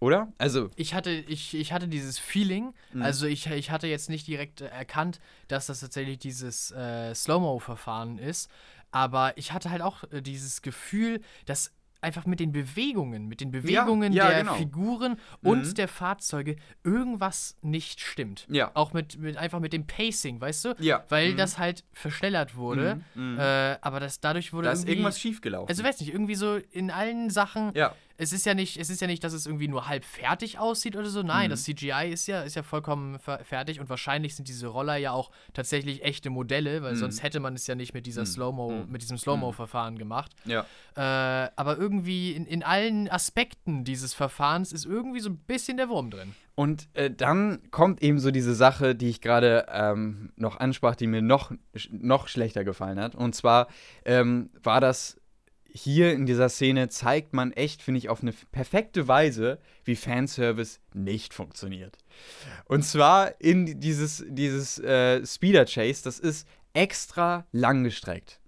Oder? 0.01 0.33
Also. 0.37 0.69
Ich 0.75 0.93
hatte, 0.93 1.11
ich, 1.11 1.53
ich 1.55 1.71
hatte 1.71 1.87
dieses 1.87 2.19
Feeling, 2.19 2.73
Mhm. 2.91 3.01
also 3.03 3.25
ich, 3.27 3.47
ich 3.47 3.71
hatte 3.71 3.87
jetzt 3.87 4.09
nicht 4.09 4.27
direkt 4.27 4.59
erkannt, 4.59 5.21
dass 5.47 5.67
das 5.67 5.79
tatsächlich 5.79 6.19
dieses 6.19 6.71
äh, 6.71 7.15
Slow-Mo-Verfahren 7.15 8.17
ist, 8.17 8.51
aber 8.91 9.37
ich 9.37 9.53
hatte 9.53 9.69
halt 9.69 9.81
auch 9.81 10.03
äh, 10.11 10.21
dieses 10.21 10.61
Gefühl, 10.61 11.21
dass 11.45 11.71
einfach 12.03 12.25
mit 12.25 12.39
den 12.39 12.51
Bewegungen, 12.51 13.27
mit 13.27 13.41
den 13.41 13.51
Bewegungen 13.51 14.11
ja, 14.11 14.27
der 14.27 14.39
genau. 14.39 14.55
Figuren 14.55 15.17
und 15.43 15.67
Mhm. 15.67 15.73
der 15.75 15.87
Fahrzeuge 15.87 16.55
irgendwas 16.83 17.55
nicht 17.61 18.01
stimmt. 18.01 18.47
Ja. 18.49 18.71
Auch 18.73 18.91
mit, 18.93 19.19
mit 19.19 19.37
einfach 19.37 19.59
mit 19.59 19.71
dem 19.71 19.85
Pacing, 19.85 20.41
weißt 20.41 20.65
du? 20.65 20.75
Ja. 20.79 21.03
Weil 21.09 21.33
Mhm. 21.33 21.37
das 21.37 21.59
halt 21.59 21.83
verschnellert 21.93 22.55
wurde. 22.55 23.01
Mhm. 23.13 23.33
Mhm. 23.33 23.39
Äh, 23.39 23.77
aber 23.81 23.99
das 23.99 24.19
dadurch 24.19 24.51
wurde 24.51 24.65
da 24.65 24.71
ist 24.73 24.87
irgendwas 24.89 25.19
schiefgelaufen. 25.19 25.69
Also 25.69 25.83
weiß 25.83 25.99
nicht, 25.99 26.11
irgendwie 26.11 26.33
so 26.35 26.55
in 26.71 26.89
allen 26.89 27.29
Sachen 27.29 27.71
ja. 27.75 27.93
Es 28.17 28.33
ist 28.33 28.45
ja 28.45 28.53
nicht, 28.53 28.77
es 28.77 28.89
ist 28.89 29.01
ja 29.01 29.07
nicht, 29.07 29.23
dass 29.23 29.33
es 29.33 29.45
irgendwie 29.45 29.67
nur 29.67 29.87
halb 29.87 30.03
fertig 30.05 30.59
aussieht 30.59 30.95
oder 30.95 31.09
so. 31.09 31.23
Nein, 31.23 31.47
Mhm. 31.47 31.51
das 31.51 31.63
CGI 31.63 32.09
ist 32.11 32.27
ja, 32.27 32.41
ist 32.43 32.55
ja 32.55 32.63
vollkommen 32.63 33.19
fer 33.19 33.43
fertig 33.43 33.79
und 33.79 33.89
wahrscheinlich 33.89 34.35
sind 34.35 34.47
diese 34.47 34.67
Roller 34.67 34.95
ja 34.97 35.11
auch 35.11 35.31
tatsächlich 35.53 36.03
echte 36.03 36.29
Modelle, 36.29 36.81
weil 36.83 36.93
Mhm. 36.93 36.97
sonst 36.97 37.23
hätte 37.23 37.39
man 37.39 37.55
es 37.55 37.67
ja 37.67 37.75
nicht 37.75 37.93
mit 37.93 38.05
dieser 38.05 38.21
Mhm. 38.21 38.25
Slow-Mo, 38.27 38.71
Mhm. 38.71 38.91
mit 38.91 39.01
diesem 39.01 39.17
Slow-Mo-Verfahren 39.17 39.97
gemacht. 39.97 40.31
Ja. 40.45 40.65
Äh, 40.95 41.49
aber 41.55 41.77
irgendwie 41.77 42.31
in, 42.33 42.45
in 42.45 42.63
allen 42.63 43.09
Aspekten 43.09 43.83
dieses 43.83 44.13
Verfahrens 44.13 44.71
ist 44.73 44.85
irgendwie 44.85 45.19
so 45.21 45.29
ein 45.29 45.37
bisschen 45.37 45.77
der 45.77 45.89
Wurm 45.89 46.11
drin. 46.11 46.35
Und 46.53 46.89
äh, 46.93 47.09
dann 47.09 47.61
kommt 47.71 48.01
eben 48.03 48.19
so 48.19 48.29
diese 48.29 48.53
Sache, 48.53 48.93
die 48.93 49.07
ich 49.09 49.21
gerade 49.21 49.65
ähm, 49.71 50.31
noch 50.35 50.59
ansprach, 50.59 50.95
die 50.95 51.07
mir 51.07 51.21
noch, 51.21 51.51
noch 51.89 52.27
schlechter 52.27 52.63
gefallen 52.65 52.99
hat. 52.99 53.15
Und 53.15 53.33
zwar 53.35 53.67
ähm, 54.05 54.49
war 54.61 54.81
das 54.81 55.17
hier 55.73 56.13
in 56.13 56.25
dieser 56.25 56.49
Szene, 56.49 56.89
zeigt 56.89 57.33
man 57.33 57.51
echt, 57.51 57.81
finde 57.81 57.99
ich, 57.99 58.09
auf 58.09 58.21
eine 58.21 58.33
perfekte 58.51 59.07
Weise, 59.07 59.59
wie 59.83 59.95
Fanservice 59.95 60.79
nicht 60.93 61.33
funktioniert. 61.33 61.97
Und 62.65 62.83
zwar 62.83 63.39
in 63.39 63.79
dieses, 63.79 64.23
dieses 64.27 64.79
äh, 64.79 65.25
Speeder 65.25 65.65
Chase, 65.65 66.03
das 66.03 66.19
ist 66.19 66.47
extra 66.73 67.45
langgestreckt. 67.51 68.39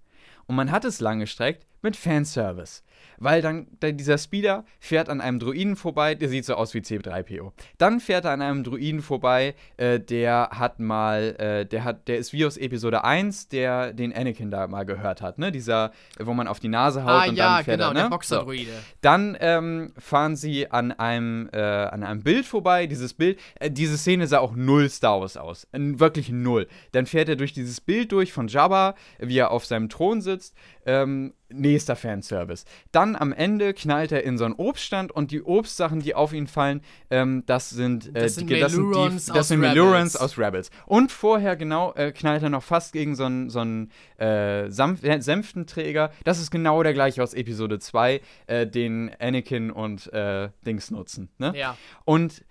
Und 0.46 0.56
man 0.56 0.72
hat 0.72 0.86
es 0.86 1.00
langgestreckt 1.00 1.66
mit 1.82 1.96
Fanservice. 1.96 2.84
Weil 3.18 3.42
dann, 3.42 3.68
dann 3.80 3.98
dieser 3.98 4.18
Speeder 4.18 4.66
fährt 4.80 5.10
an 5.10 5.22
einem 5.22 5.40
Druiden 5.40 5.76
vorbei, 5.76 6.16
der 6.16 6.30
sieht 6.30 6.46
so 6.46 6.56
aus 6.56 6.74
wie 6.74 6.80
C3PO. 6.80 7.52
Dann 7.78 8.00
fährt 8.00 8.26
er 8.26 8.32
an 8.32 8.42
einem 8.42 8.64
Druiden 8.64 9.02
vorbei, 9.02 9.56
äh, 9.78 10.00
der 10.00 10.50
hat 10.52 10.80
mal, 10.80 11.36
äh, 11.38 11.66
der 11.66 11.84
hat, 11.84 12.08
der 12.08 12.18
ist 12.18 12.34
wie 12.34 12.46
aus 12.46 12.58
Episode 12.58 13.04
1, 13.04 13.48
der 13.50 13.94
den 13.94 14.14
Anakin 14.14 14.52
da 14.52 14.68
mal 14.68 14.84
gehört 14.84 15.22
hat, 15.22 15.38
ne? 15.38 15.52
Dieser, 15.52 15.92
wo 16.20 16.34
man 16.34 16.48
auf 16.48 16.60
die 16.60 16.68
Nase 16.68 17.04
haut 17.04 17.10
ah 17.10 17.26
und 17.30 17.36
ja, 17.36 17.56
dann 17.56 17.66
fährt 17.66 17.78
genau, 17.78 17.90
er, 17.90 17.94
ne? 17.94 18.00
der 18.00 18.04
So. 18.06 18.10
Boxerdruide. 18.10 18.72
Dann 19.02 19.38
ähm, 19.40 19.94
fahren 19.98 20.36
sie 20.36 20.70
an 20.70 20.92
einem, 20.92 21.50
äh, 21.54 21.60
an 21.60 22.04
einem 22.04 22.24
Bild 22.24 22.46
vorbei. 22.46 22.88
Dieses 22.88 23.14
Bild, 23.14 23.40
äh, 23.60 23.72
diese 23.72 23.98
Szene 23.98 24.28
sah 24.28 24.40
auch 24.40 24.56
null 24.56 24.90
Star 24.90 25.22
Wars 25.22 25.38
aus. 25.38 25.68
Wirklich 25.72 26.30
null. 26.30 26.68
Dann 26.92 27.06
fährt 27.06 27.30
er 27.30 27.36
durch 27.36 27.54
dieses 27.54 27.82
Bild 27.82 28.12
durch 28.12 28.34
von 28.34 28.48
Jabba, 28.48 28.96
wie 29.20 29.38
er 29.38 29.52
auf 29.52 29.66
seinem 29.66 29.90
Thron 29.90 30.22
sitzt. 30.22 30.56
Ähm, 30.86 31.34
nächster 31.50 31.96
Fanservice. 31.96 32.66
Dann 32.94 33.16
am 33.16 33.34
Ende 33.34 33.74
knallt 33.74 34.12
er 34.12 34.24
in 34.24 34.38
so 34.38 34.46
einen 34.46 34.54
Obststand 34.54 35.12
und 35.12 35.32
die 35.32 35.42
Obstsachen, 35.42 36.00
die 36.00 36.16
auf 36.16 36.32
ihn 36.32 36.48
fallen, 36.48 36.82
ähm, 37.10 37.44
das 37.46 37.70
sind, 37.70 38.08
äh, 38.16 38.22
Das 38.22 38.36
sind 38.36 38.50
die, 38.50 38.60
das 38.60 38.72
sind, 38.72 38.84
Melurons 38.84 39.26
die, 39.26 39.32
aus 39.32 39.38
das 39.38 39.48
sind 39.50 39.60
Rebels. 39.60 39.76
Melurons 39.76 40.16
aus 40.16 40.38
Rebels. 40.38 40.70
Und 40.86 41.12
vorher 41.12 41.56
genau 41.56 41.94
äh, 41.96 42.12
knallt 42.12 42.44
er 42.44 42.50
noch 42.50 42.64
fast 42.64 42.94
gegen 42.94 43.16
so 43.16 43.26
einen, 43.26 43.50
so 43.50 43.60
einen 43.60 43.92
äh, 44.18 44.70
Sanf 44.70 45.04
äh, 45.04 45.20
Sänftenträger. 45.20 46.12
Das 46.24 46.40
ist 46.40 46.52
genau 46.52 46.84
der 46.84 46.94
gleiche 46.94 47.22
aus 47.22 47.34
Episode 47.34 47.80
2, 47.80 48.22
äh, 48.48 48.68
den 48.68 49.12
Anakin 49.20 49.72
und 49.72 50.14
äh, 50.14 50.50
Dings 50.66 50.92
nutzen. 50.92 51.30
Ne? 51.40 51.54
Ja. 51.56 51.76
Und 52.06 52.46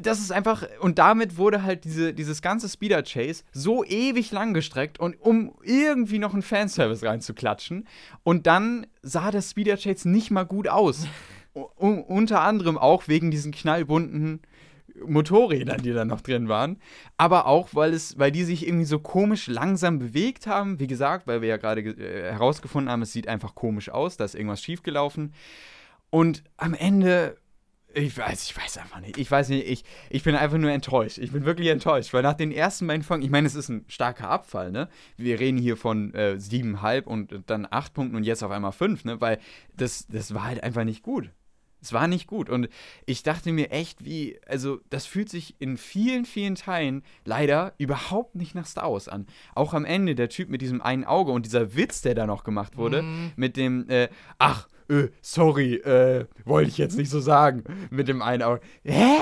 das 0.00 0.20
ist 0.20 0.32
einfach, 0.32 0.64
und 0.80 0.98
damit 0.98 1.36
wurde 1.36 1.62
halt 1.62 1.84
diese, 1.84 2.14
dieses 2.14 2.42
ganze 2.42 2.68
Speeder 2.68 3.02
Chase 3.02 3.44
so 3.52 3.84
ewig 3.84 4.32
lang 4.32 4.54
gestreckt 4.54 4.98
und 4.98 5.20
um 5.20 5.54
irgendwie 5.62 6.18
noch 6.18 6.32
einen 6.32 6.42
Fanservice 6.42 7.04
reinzuklatschen. 7.04 7.86
Und 8.22 8.46
dann 8.46 8.86
sah 9.02 9.30
der 9.30 9.42
Speeder 9.42 9.76
Chase 9.76 10.08
nicht 10.08 10.30
mal 10.30 10.44
gut 10.44 10.68
aus. 10.68 11.06
U 11.54 11.86
unter 11.86 12.40
anderem 12.40 12.76
auch 12.76 13.06
wegen 13.06 13.30
diesen 13.30 13.52
knallbunten 13.52 14.40
Motorrädern, 15.06 15.82
die 15.82 15.92
da 15.92 16.04
noch 16.04 16.20
drin 16.20 16.48
waren. 16.48 16.78
Aber 17.16 17.46
auch, 17.46 17.68
weil 17.72 17.92
es, 17.92 18.18
weil 18.18 18.32
die 18.32 18.44
sich 18.44 18.66
irgendwie 18.66 18.84
so 18.84 18.98
komisch 18.98 19.46
langsam 19.46 19.98
bewegt 19.98 20.46
haben. 20.46 20.80
Wie 20.80 20.86
gesagt, 20.86 21.26
weil 21.26 21.42
wir 21.42 21.48
ja 21.48 21.56
gerade 21.56 21.80
äh, 21.82 22.32
herausgefunden 22.32 22.90
haben, 22.90 23.02
es 23.02 23.12
sieht 23.12 23.28
einfach 23.28 23.54
komisch 23.54 23.88
aus, 23.88 24.16
da 24.16 24.24
ist 24.24 24.34
irgendwas 24.34 24.62
schiefgelaufen. 24.62 25.32
Und 26.10 26.44
am 26.56 26.74
Ende 26.74 27.36
ich 27.94 28.16
weiß, 28.16 28.44
ich 28.50 28.56
weiß 28.56 28.78
einfach 28.78 29.00
nicht. 29.00 29.16
Ich 29.18 29.30
weiß 29.30 29.48
nicht, 29.48 29.66
ich, 29.66 29.84
ich 30.10 30.22
bin 30.22 30.34
einfach 30.34 30.58
nur 30.58 30.70
enttäuscht. 30.70 31.18
Ich 31.18 31.32
bin 31.32 31.44
wirklich 31.44 31.68
enttäuscht, 31.68 32.12
weil 32.12 32.22
nach 32.22 32.34
den 32.34 32.52
ersten 32.52 32.86
beiden 32.86 33.02
Folgen, 33.02 33.22
ich 33.22 33.30
meine, 33.30 33.46
es 33.46 33.54
ist 33.54 33.68
ein 33.68 33.84
starker 33.88 34.28
Abfall, 34.28 34.70
ne? 34.72 34.88
Wir 35.16 35.40
reden 35.40 35.58
hier 35.58 35.76
von 35.76 36.12
äh, 36.14 36.38
siebenhalb 36.38 37.06
und 37.06 37.34
dann 37.46 37.66
acht 37.70 37.94
Punkten 37.94 38.16
und 38.16 38.24
jetzt 38.24 38.42
auf 38.42 38.50
einmal 38.50 38.72
fünf, 38.72 39.04
ne? 39.04 39.20
Weil 39.20 39.38
das, 39.76 40.06
das 40.08 40.34
war 40.34 40.44
halt 40.44 40.62
einfach 40.62 40.84
nicht 40.84 41.02
gut. 41.02 41.30
Es 41.80 41.92
war 41.92 42.08
nicht 42.08 42.26
gut. 42.26 42.48
Und 42.48 42.68
ich 43.04 43.22
dachte 43.24 43.52
mir 43.52 43.70
echt, 43.70 44.06
wie, 44.06 44.38
also 44.46 44.80
das 44.88 45.04
fühlt 45.04 45.28
sich 45.28 45.54
in 45.58 45.76
vielen, 45.76 46.24
vielen 46.24 46.54
Teilen 46.54 47.02
leider 47.26 47.74
überhaupt 47.76 48.36
nicht 48.36 48.54
nach 48.54 48.64
Star 48.66 48.90
Wars 48.90 49.06
an. 49.06 49.26
Auch 49.54 49.74
am 49.74 49.84
Ende 49.84 50.14
der 50.14 50.30
Typ 50.30 50.48
mit 50.48 50.62
diesem 50.62 50.80
einen 50.80 51.04
Auge 51.04 51.30
und 51.32 51.44
dieser 51.44 51.76
Witz, 51.76 52.00
der 52.00 52.14
da 52.14 52.26
noch 52.26 52.42
gemacht 52.42 52.78
wurde, 52.78 53.02
Mhm. 53.02 53.32
mit 53.36 53.58
dem, 53.58 53.86
äh, 53.90 54.08
ach, 54.38 54.66
äh, 54.88 55.08
sorry, 55.20 55.74
äh, 55.76 56.26
wollte 56.44 56.70
ich 56.70 56.78
jetzt 56.78 56.96
nicht 56.96 57.10
so 57.10 57.20
sagen, 57.20 57.64
mit 57.90 58.08
dem 58.08 58.22
einen 58.22 58.42
Auge. 58.42 58.60
Hä? 58.84 59.18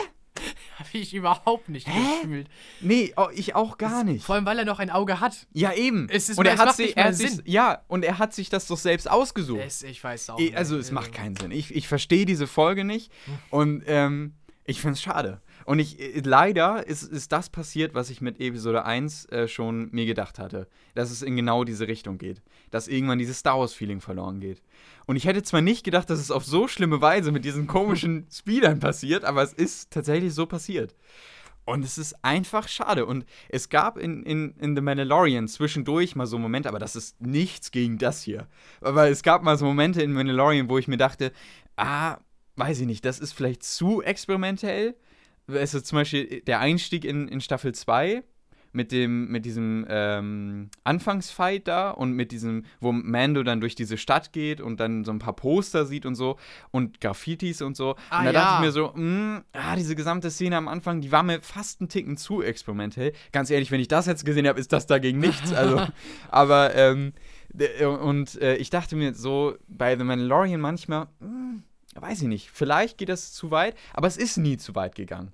Habe 0.78 0.88
ich 0.94 1.14
überhaupt 1.14 1.68
nicht 1.68 1.86
gefühlt. 1.86 2.48
Nee, 2.80 3.12
oh, 3.16 3.28
ich 3.34 3.54
auch 3.54 3.78
gar 3.78 4.02
nicht. 4.02 4.24
Vor 4.24 4.34
allem, 4.34 4.46
weil 4.46 4.58
er 4.58 4.64
noch 4.64 4.78
ein 4.78 4.90
Auge 4.90 5.20
hat. 5.20 5.46
Ja, 5.52 5.72
eben. 5.72 6.08
Es 6.10 6.28
ist- 6.28 6.38
und 6.38 6.46
er 6.46 6.54
es 6.54 6.58
hat 6.60 6.66
macht 6.68 6.76
sich, 6.76 6.96
er 6.96 7.12
sich, 7.12 7.40
ja, 7.44 7.82
und 7.88 8.04
er 8.04 8.18
hat 8.18 8.32
sich 8.34 8.48
das 8.48 8.66
doch 8.66 8.78
selbst 8.78 9.08
ausgesucht. 9.10 9.60
Es, 9.64 9.82
ich 9.82 10.02
weiß 10.02 10.30
auch 10.30 10.38
nicht. 10.38 10.56
Also, 10.56 10.78
es 10.78 10.90
macht 10.90 11.12
keinen 11.12 11.36
Sinn. 11.36 11.50
Ich, 11.50 11.74
ich 11.74 11.86
verstehe 11.86 12.24
diese 12.24 12.46
Folge 12.46 12.84
nicht 12.84 13.12
und 13.50 13.84
ähm, 13.86 14.34
ich 14.64 14.80
finde 14.80 14.94
es 14.94 15.02
schade. 15.02 15.40
Und 15.64 15.78
ich, 15.78 16.00
äh, 16.00 16.20
leider 16.24 16.86
ist, 16.86 17.02
ist 17.02 17.30
das 17.32 17.50
passiert, 17.50 17.94
was 17.94 18.10
ich 18.10 18.20
mit 18.20 18.40
Episode 18.40 18.84
1 18.84 19.26
äh, 19.26 19.48
schon 19.48 19.90
mir 19.92 20.06
gedacht 20.06 20.38
hatte. 20.38 20.66
Dass 20.94 21.10
es 21.10 21.22
in 21.22 21.36
genau 21.36 21.64
diese 21.64 21.86
Richtung 21.86 22.18
geht. 22.18 22.42
Dass 22.72 22.88
irgendwann 22.88 23.20
dieses 23.20 23.38
Star 23.38 23.60
Wars-Feeling 23.60 24.00
verloren 24.00 24.40
geht. 24.40 24.60
Und 25.06 25.14
ich 25.14 25.26
hätte 25.26 25.44
zwar 25.44 25.60
nicht 25.60 25.84
gedacht, 25.84 26.10
dass 26.10 26.18
es 26.18 26.32
auf 26.32 26.44
so 26.44 26.66
schlimme 26.66 27.00
Weise 27.00 27.30
mit 27.30 27.44
diesen 27.44 27.68
komischen 27.68 28.26
Speedern 28.32 28.80
passiert, 28.80 29.24
aber 29.24 29.42
es 29.42 29.52
ist 29.52 29.92
tatsächlich 29.92 30.34
so 30.34 30.46
passiert. 30.46 30.96
Und 31.64 31.84
es 31.84 31.96
ist 31.96 32.24
einfach 32.24 32.66
schade. 32.66 33.06
Und 33.06 33.24
es 33.48 33.68
gab 33.68 33.96
in, 33.96 34.24
in, 34.24 34.56
in 34.58 34.74
The 34.74 34.82
Mandalorian 34.82 35.46
zwischendurch 35.46 36.16
mal 36.16 36.26
so 36.26 36.38
Momente, 36.38 36.68
aber 36.68 36.80
das 36.80 36.96
ist 36.96 37.20
nichts 37.20 37.70
gegen 37.70 37.98
das 37.98 38.22
hier. 38.22 38.48
Aber 38.80 39.08
es 39.08 39.22
gab 39.22 39.44
mal 39.44 39.56
so 39.56 39.64
Momente 39.64 40.02
in 40.02 40.12
Mandalorian, 40.12 40.68
wo 40.68 40.78
ich 40.78 40.88
mir 40.88 40.96
dachte, 40.96 41.32
ah, 41.76 42.18
weiß 42.56 42.80
ich 42.80 42.86
nicht, 42.86 43.04
das 43.04 43.20
ist 43.20 43.32
vielleicht 43.32 43.62
zu 43.62 44.02
experimentell. 44.02 44.96
Es 45.46 45.74
ist 45.74 45.86
zum 45.86 45.96
Beispiel 45.96 46.40
der 46.42 46.60
Einstieg 46.60 47.04
in, 47.04 47.28
in 47.28 47.40
Staffel 47.40 47.74
2 47.74 48.24
mit 48.72 48.92
dem, 48.92 49.28
mit 49.30 49.44
diesem 49.44 49.86
ähm, 49.88 50.70
Anfangsfight 50.84 51.68
da 51.68 51.90
und 51.90 52.12
mit 52.12 52.32
diesem, 52.32 52.64
wo 52.80 52.92
Mando 52.92 53.42
dann 53.42 53.60
durch 53.60 53.74
diese 53.74 53.98
Stadt 53.98 54.32
geht 54.32 54.60
und 54.60 54.80
dann 54.80 55.04
so 55.04 55.12
ein 55.12 55.18
paar 55.18 55.34
Poster 55.34 55.84
sieht 55.86 56.06
und 56.06 56.14
so 56.14 56.38
und 56.70 57.00
Graffitis 57.00 57.62
und 57.62 57.76
so. 57.76 57.96
Ah, 58.10 58.20
und 58.20 58.24
da 58.26 58.32
ja. 58.32 58.32
dachte 58.32 58.54
ich 58.56 58.66
mir 58.66 58.72
so, 58.72 58.92
mh, 58.94 59.44
ah, 59.52 59.76
diese 59.76 59.94
gesamte 59.94 60.30
Szene 60.30 60.56
am 60.56 60.68
Anfang, 60.68 61.00
die 61.00 61.12
war 61.12 61.22
mir 61.22 61.40
fast 61.42 61.80
einen 61.80 61.88
Ticken 61.88 62.16
zu 62.16 62.42
experimentell. 62.42 63.12
Ganz 63.32 63.50
ehrlich, 63.50 63.70
wenn 63.70 63.80
ich 63.80 63.88
das 63.88 64.06
jetzt 64.06 64.24
gesehen 64.24 64.46
habe, 64.48 64.58
ist 64.58 64.72
das 64.72 64.86
dagegen 64.86 65.18
nichts. 65.18 65.52
Also, 65.52 65.86
aber, 66.30 66.74
ähm, 66.74 67.12
d- 67.52 67.84
und 67.84 68.40
äh, 68.40 68.56
ich 68.56 68.70
dachte 68.70 68.96
mir 68.96 69.14
so, 69.14 69.54
bei 69.68 69.96
The 69.96 70.04
Mandalorian 70.04 70.60
manchmal, 70.60 71.08
mh, 71.20 71.60
weiß 71.94 72.22
ich 72.22 72.28
nicht, 72.28 72.50
vielleicht 72.50 72.98
geht 72.98 73.10
das 73.10 73.32
zu 73.32 73.50
weit, 73.50 73.76
aber 73.92 74.06
es 74.08 74.16
ist 74.16 74.38
nie 74.38 74.56
zu 74.56 74.74
weit 74.74 74.94
gegangen. 74.94 75.32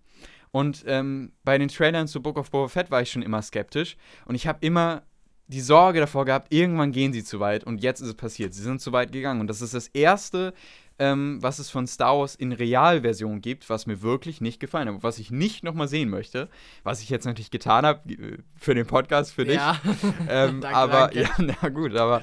Und 0.51 0.85
ähm, 0.87 1.33
bei 1.45 1.59
den 1.59 1.69
Trailern 1.69 2.09
zu 2.09 2.23
Book 2.23 2.39
of 2.39 2.51
Boba 2.51 2.69
Fett 2.69 2.91
war 2.91 3.03
ich 3.03 3.11
schon 3.11 3.23
immer 3.23 3.43
skeptisch. 3.43 3.97
Und 4.27 4.35
ich 4.35 4.47
habe 4.47 4.59
immer 4.65 5.03
die 5.49 5.61
Sorge 5.61 6.01
davor 6.01 6.27
gehabt, 6.27 6.53
irgendwann 6.53 6.93
gehen 6.93 7.13
sie 7.13 7.25
zu 7.25 7.41
weit. 7.41 7.65
Und 7.65 7.83
jetzt 7.83 8.01
ist 8.01 8.09
es 8.09 8.15
passiert. 8.15 8.55
Sie 8.55 8.63
sind 8.63 8.81
zu 8.81 8.93
weit 8.93 9.13
gegangen. 9.13 9.41
Und 9.41 9.49
das 9.49 9.63
ist 9.63 9.73
das 9.75 9.89
Erste, 9.89 10.53
ähm, 10.99 11.39
was 11.41 11.59
es 11.59 11.71
von 11.71 11.87
Star 11.87 12.19
Wars 12.19 12.35
in 12.35 12.53
Realversion 12.53 13.41
gibt, 13.41 13.71
was 13.71 13.87
mir 13.87 14.03
wirklich 14.03 14.41
nicht 14.41 14.61
gefallen 14.61 14.89
hat. 14.89 15.03
Was 15.03 15.19
ich 15.19 15.31
nicht 15.31 15.65
nochmal 15.65 15.89
sehen 15.89 16.11
möchte. 16.11 16.49
Was 16.83 17.01
ich 17.01 17.09
jetzt 17.09 17.25
natürlich 17.25 17.51
getan 17.51 17.87
habe 17.87 18.13
äh, 18.13 18.39
für 18.57 18.75
den 18.75 18.87
Podcast, 18.87 19.33
für 19.33 19.45
dich. 19.45 19.57
Ja. 19.57 19.81
Ähm, 20.31 20.61
Danke, 20.61 20.77
aber 20.77 21.11
danke. 21.13 21.23
ja, 21.23 21.31
na 21.39 21.69
gut, 21.71 21.95
aber, 21.97 22.23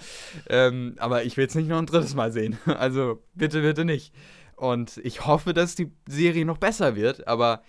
ähm, 0.50 0.96
aber 1.00 1.24
ich 1.24 1.38
will 1.38 1.48
es 1.48 1.56
nicht 1.56 1.68
noch 1.68 1.80
ein 1.80 1.86
drittes 1.86 2.14
Mal 2.14 2.32
sehen. 2.32 2.58
Also 2.66 3.24
bitte, 3.34 3.62
bitte 3.62 3.86
nicht. 3.86 4.14
Und 4.56 4.98
ich 5.04 5.26
hoffe, 5.26 5.54
dass 5.54 5.76
die 5.76 5.92
Serie 6.08 6.46
noch 6.46 6.58
besser 6.58 6.96
wird, 6.96 7.28
aber 7.28 7.64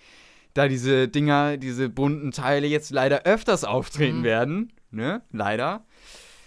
da 0.57 0.67
diese 0.67 1.07
Dinger, 1.07 1.57
diese 1.57 1.89
bunten 1.89 2.31
Teile 2.31 2.67
jetzt 2.67 2.91
leider 2.91 3.23
öfters 3.23 3.63
auftreten 3.63 4.19
Mhm. 4.19 4.23
werden, 4.23 4.73
ne, 4.91 5.21
leider, 5.31 5.85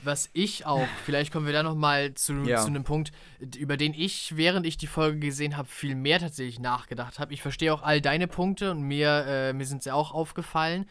Was 0.03 0.31
ich 0.33 0.65
auch, 0.65 0.89
vielleicht 1.05 1.31
kommen 1.31 1.45
wir 1.45 1.53
da 1.53 1.63
nochmal 1.63 2.15
zu, 2.15 2.33
Ja. 2.47 2.63
zu 2.63 2.69
einem 2.69 2.85
Punkt, 2.85 3.13
über 3.59 3.77
den 3.77 3.93
ich, 3.93 4.35
während 4.35 4.65
ich 4.67 4.79
die 4.79 4.87
Folge 4.87 5.19
gesehen 5.19 5.59
habe, 5.59 5.69
viel 5.69 5.95
mehr 5.95 6.19
tatsächlich 6.19 6.59
nachgedacht 6.59 7.19
habe. 7.19 7.35
Ich 7.35 7.43
verstehe 7.43 7.73
auch 7.75 7.83
all 7.83 8.01
deine 8.01 8.27
Punkte 8.27 8.71
und 8.71 8.81
mir, 8.81 9.27
äh, 9.29 9.53
mir 9.53 9.67
sind 9.67 9.83
sie 9.83 9.93
auch 9.93 10.13
aufgefallen. 10.13 10.87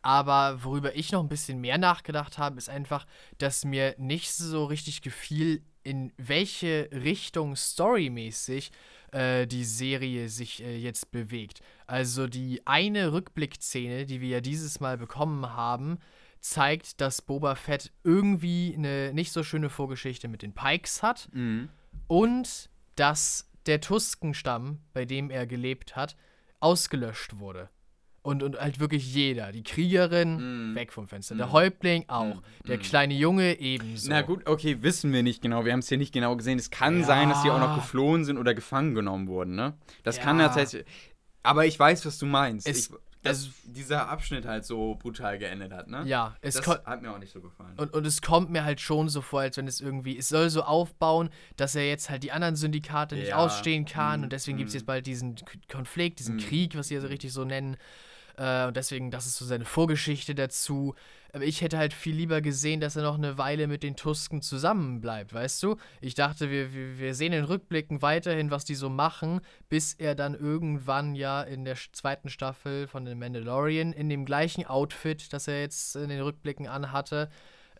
Aber 0.00 0.62
worüber 0.62 0.94
ich 0.94 1.10
noch 1.10 1.22
ein 1.24 1.28
bisschen 1.28 1.60
mehr 1.60 1.76
nachgedacht 1.78 2.38
habe, 2.38 2.56
ist 2.56 2.68
einfach, 2.70 3.04
dass 3.38 3.64
mir 3.64 3.96
nicht 3.98 4.32
so 4.32 4.64
richtig 4.64 5.02
gefiel, 5.02 5.62
in 5.82 6.12
welche 6.16 6.88
Richtung 6.92 7.56
storymäßig 7.56 8.70
äh, 9.12 9.46
die 9.46 9.64
Serie 9.64 10.28
sich 10.28 10.62
äh, 10.62 10.76
jetzt 10.76 11.10
bewegt. 11.12 11.60
Also 11.86 12.26
die 12.26 12.66
eine 12.66 13.12
Rückblickszene, 13.12 14.06
die 14.06 14.20
wir 14.20 14.28
ja 14.28 14.40
dieses 14.40 14.80
Mal 14.80 14.98
bekommen 14.98 15.54
haben, 15.54 15.98
zeigt, 16.40 17.00
dass 17.00 17.22
Boba 17.22 17.54
Fett 17.54 17.92
irgendwie 18.02 18.74
eine 18.76 19.12
nicht 19.14 19.30
so 19.32 19.44
schöne 19.44 19.70
Vorgeschichte 19.70 20.26
mit 20.28 20.42
den 20.42 20.54
Pikes 20.54 21.02
hat 21.02 21.28
Mhm. 21.32 21.68
und 22.08 22.68
dass 22.96 23.48
der 23.66 23.80
Tuskenstamm, 23.80 24.80
bei 24.92 25.04
dem 25.04 25.30
er 25.30 25.46
gelebt 25.46 25.94
hat, 25.94 26.16
ausgelöscht 26.58 27.38
wurde. 27.38 27.68
Und, 28.22 28.44
und 28.44 28.56
halt 28.60 28.78
wirklich 28.78 29.12
jeder. 29.12 29.50
Die 29.50 29.64
Kriegerin, 29.64 30.70
Mhm. 30.70 30.74
weg 30.76 30.92
vom 30.92 31.08
Fenster. 31.08 31.34
Der 31.34 31.50
Häuptling 31.50 32.04
auch. 32.06 32.40
Der 32.68 32.76
Mhm. 32.78 32.82
kleine 32.82 33.14
Junge 33.14 33.58
ebenso. 33.58 34.08
Na 34.10 34.22
gut, 34.22 34.46
okay, 34.46 34.80
wissen 34.82 35.12
wir 35.12 35.24
nicht 35.24 35.42
genau. 35.42 35.64
Wir 35.64 35.72
haben 35.72 35.80
es 35.80 35.88
hier 35.88 35.98
nicht 35.98 36.12
genau 36.14 36.36
gesehen. 36.36 36.56
Es 36.58 36.70
kann 36.70 37.02
sein, 37.02 37.30
dass 37.30 37.42
die 37.42 37.50
auch 37.50 37.58
noch 37.58 37.70
Ja. 37.70 37.74
geflohen 37.76 38.24
sind 38.24 38.38
oder 38.38 38.54
gefangen 38.54 38.94
genommen 38.94 39.26
wurden, 39.26 39.56
ne? 39.56 39.74
Das 40.04 40.20
kann 40.20 40.38
Ja. 40.38 40.46
tatsächlich. 40.48 40.86
Aber 41.42 41.66
ich 41.66 41.76
weiß, 41.76 42.06
was 42.06 42.18
du 42.18 42.26
meinst. 42.26 42.68
Es- 42.68 42.90
ich, 42.90 42.94
dass 43.24 43.50
dieser 43.64 44.08
Abschnitt 44.08 44.46
halt 44.46 44.64
so 44.64 44.94
brutal 44.96 45.38
geendet 45.38 45.72
hat, 45.72 45.88
ne? 45.88 46.02
Ja, 46.06 46.36
es 46.42 46.54
das 46.54 46.66
hat 46.68 47.02
mir 47.02 47.10
auch 47.12 47.18
nicht 47.18 47.32
so 47.32 47.40
gefallen. 47.40 47.74
Und, 47.76 47.92
und 47.92 48.06
es 48.06 48.20
kommt 48.22 48.50
mir 48.50 48.64
halt 48.64 48.80
schon 48.80 49.08
so 49.08 49.20
vor, 49.20 49.40
als 49.40 49.56
wenn 49.56 49.66
es 49.66 49.80
irgendwie, 49.80 50.16
es 50.16 50.28
soll 50.28 50.48
so 50.50 50.62
aufbauen, 50.62 51.30
dass 51.56 51.74
er 51.74 51.88
jetzt 51.88 52.08
halt 52.08 52.22
die 52.22 52.30
anderen 52.30 52.54
Syndikate 52.54 53.16
nicht 53.16 53.28
Ja, 53.30 53.36
ausstehen 53.38 53.84
kann 53.84 54.20
mm, 54.20 54.24
und 54.24 54.32
deswegen 54.32 54.58
gibt 54.58 54.68
es 54.68 54.74
mm. 54.74 54.78
jetzt 54.78 54.86
bald 54.86 55.06
diesen 55.06 55.34
Konflikt, 55.70 56.20
diesen 56.20 56.36
Mm. 56.36 56.38
Krieg, 56.38 56.76
was 56.76 56.86
sie 56.88 56.94
ja 56.94 57.00
so 57.00 57.08
richtig 57.08 57.32
so 57.32 57.44
nennen. 57.44 57.76
Äh, 58.36 58.66
und 58.66 58.76
deswegen, 58.76 59.10
das 59.10 59.26
ist 59.26 59.36
so 59.36 59.44
seine 59.44 59.64
Vorgeschichte 59.64 60.34
dazu. 60.34 60.94
Aber 61.34 61.44
ich 61.44 61.62
hätte 61.62 61.78
halt 61.78 61.94
viel 61.94 62.14
lieber 62.14 62.42
gesehen, 62.42 62.80
dass 62.80 62.96
er 62.96 63.02
noch 63.02 63.16
eine 63.16 63.38
Weile 63.38 63.66
mit 63.66 63.82
den 63.82 63.96
Tusken 63.96 64.42
zusammenbleibt, 64.42 65.32
weißt 65.32 65.62
du? 65.62 65.76
Ich 66.02 66.14
dachte, 66.14 66.50
wir, 66.50 66.74
wir, 66.74 66.98
wir 66.98 67.14
sehen 67.14 67.32
in 67.32 67.44
Rückblicken 67.44 68.02
weiterhin, 68.02 68.50
was 68.50 68.66
die 68.66 68.74
so 68.74 68.90
machen, 68.90 69.40
bis 69.70 69.94
er 69.94 70.14
dann 70.14 70.34
irgendwann 70.34 71.14
ja 71.14 71.42
in 71.42 71.64
der 71.64 71.76
zweiten 71.92 72.28
Staffel 72.28 72.86
von 72.86 73.06
The 73.06 73.14
Mandalorian 73.14 73.94
in 73.94 74.10
dem 74.10 74.26
gleichen 74.26 74.66
Outfit, 74.66 75.32
das 75.32 75.48
er 75.48 75.60
jetzt 75.60 75.96
in 75.96 76.10
den 76.10 76.20
Rückblicken 76.20 76.66
anhatte, 76.66 77.30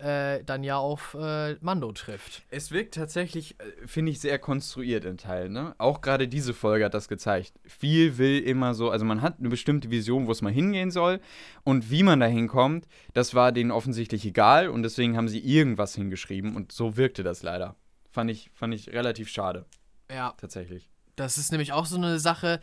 äh, 0.03 0.43
dann 0.45 0.65
ja 0.65 0.79
auf 0.79 1.15
äh, 1.19 1.55
Mando 1.61 1.93
trifft. 1.93 2.43
Es 2.51 2.73
wirkt 2.73 2.95
tatsächlich, 2.95 3.59
äh, 3.61 3.87
finde 3.87 4.11
ich, 4.11 4.21
sehr 4.21 4.39
konstruiert 4.39 5.05
in 5.05 5.17
Teilen. 5.17 5.53
Ne? 5.53 5.75
Auch 5.79 6.01
gerade 6.01 6.27
diese 6.27 6.55
Folge 6.55 6.85
hat 6.85 6.95
das 6.95 7.09
gezeigt. 7.09 7.53
Viel 7.65 8.19
will 8.19 8.41
immer 8.41 8.75
so, 8.75 8.91
also 8.91 9.05
man 9.05 9.23
hat 9.23 9.39
eine 9.39 9.49
bestimmte 9.49 9.91
Vision, 9.91 10.27
wo 10.27 10.33
es 10.33 10.43
mal 10.43 10.53
hingehen 10.53 10.91
soll. 10.91 11.21
Und 11.63 11.91
wie 11.91 12.03
man 12.03 12.19
da 12.21 12.27
hinkommt, 12.27 12.87
das 13.15 13.35
war 13.35 13.53
denen 13.53 13.71
offensichtlich 13.71 14.25
egal. 14.27 14.69
Und 14.69 14.83
deswegen 14.83 15.17
haben 15.17 15.29
sie 15.29 15.39
irgendwas 15.41 15.95
hingeschrieben. 15.95 16.57
Und 16.57 16.73
so 16.73 16.97
wirkte 16.97 17.23
das 17.23 17.43
leider. 17.43 17.77
Fand 18.11 18.31
ich, 18.31 18.51
fand 18.53 18.75
ich 18.75 18.89
relativ 18.91 19.29
schade, 19.29 19.67
Ja, 20.11 20.35
tatsächlich. 20.37 20.91
das 21.17 21.39
ist 21.39 21.53
nämlich 21.53 21.73
auch 21.73 21.87
so 21.87 21.97
eine 21.97 22.19
Sache, 22.19 22.61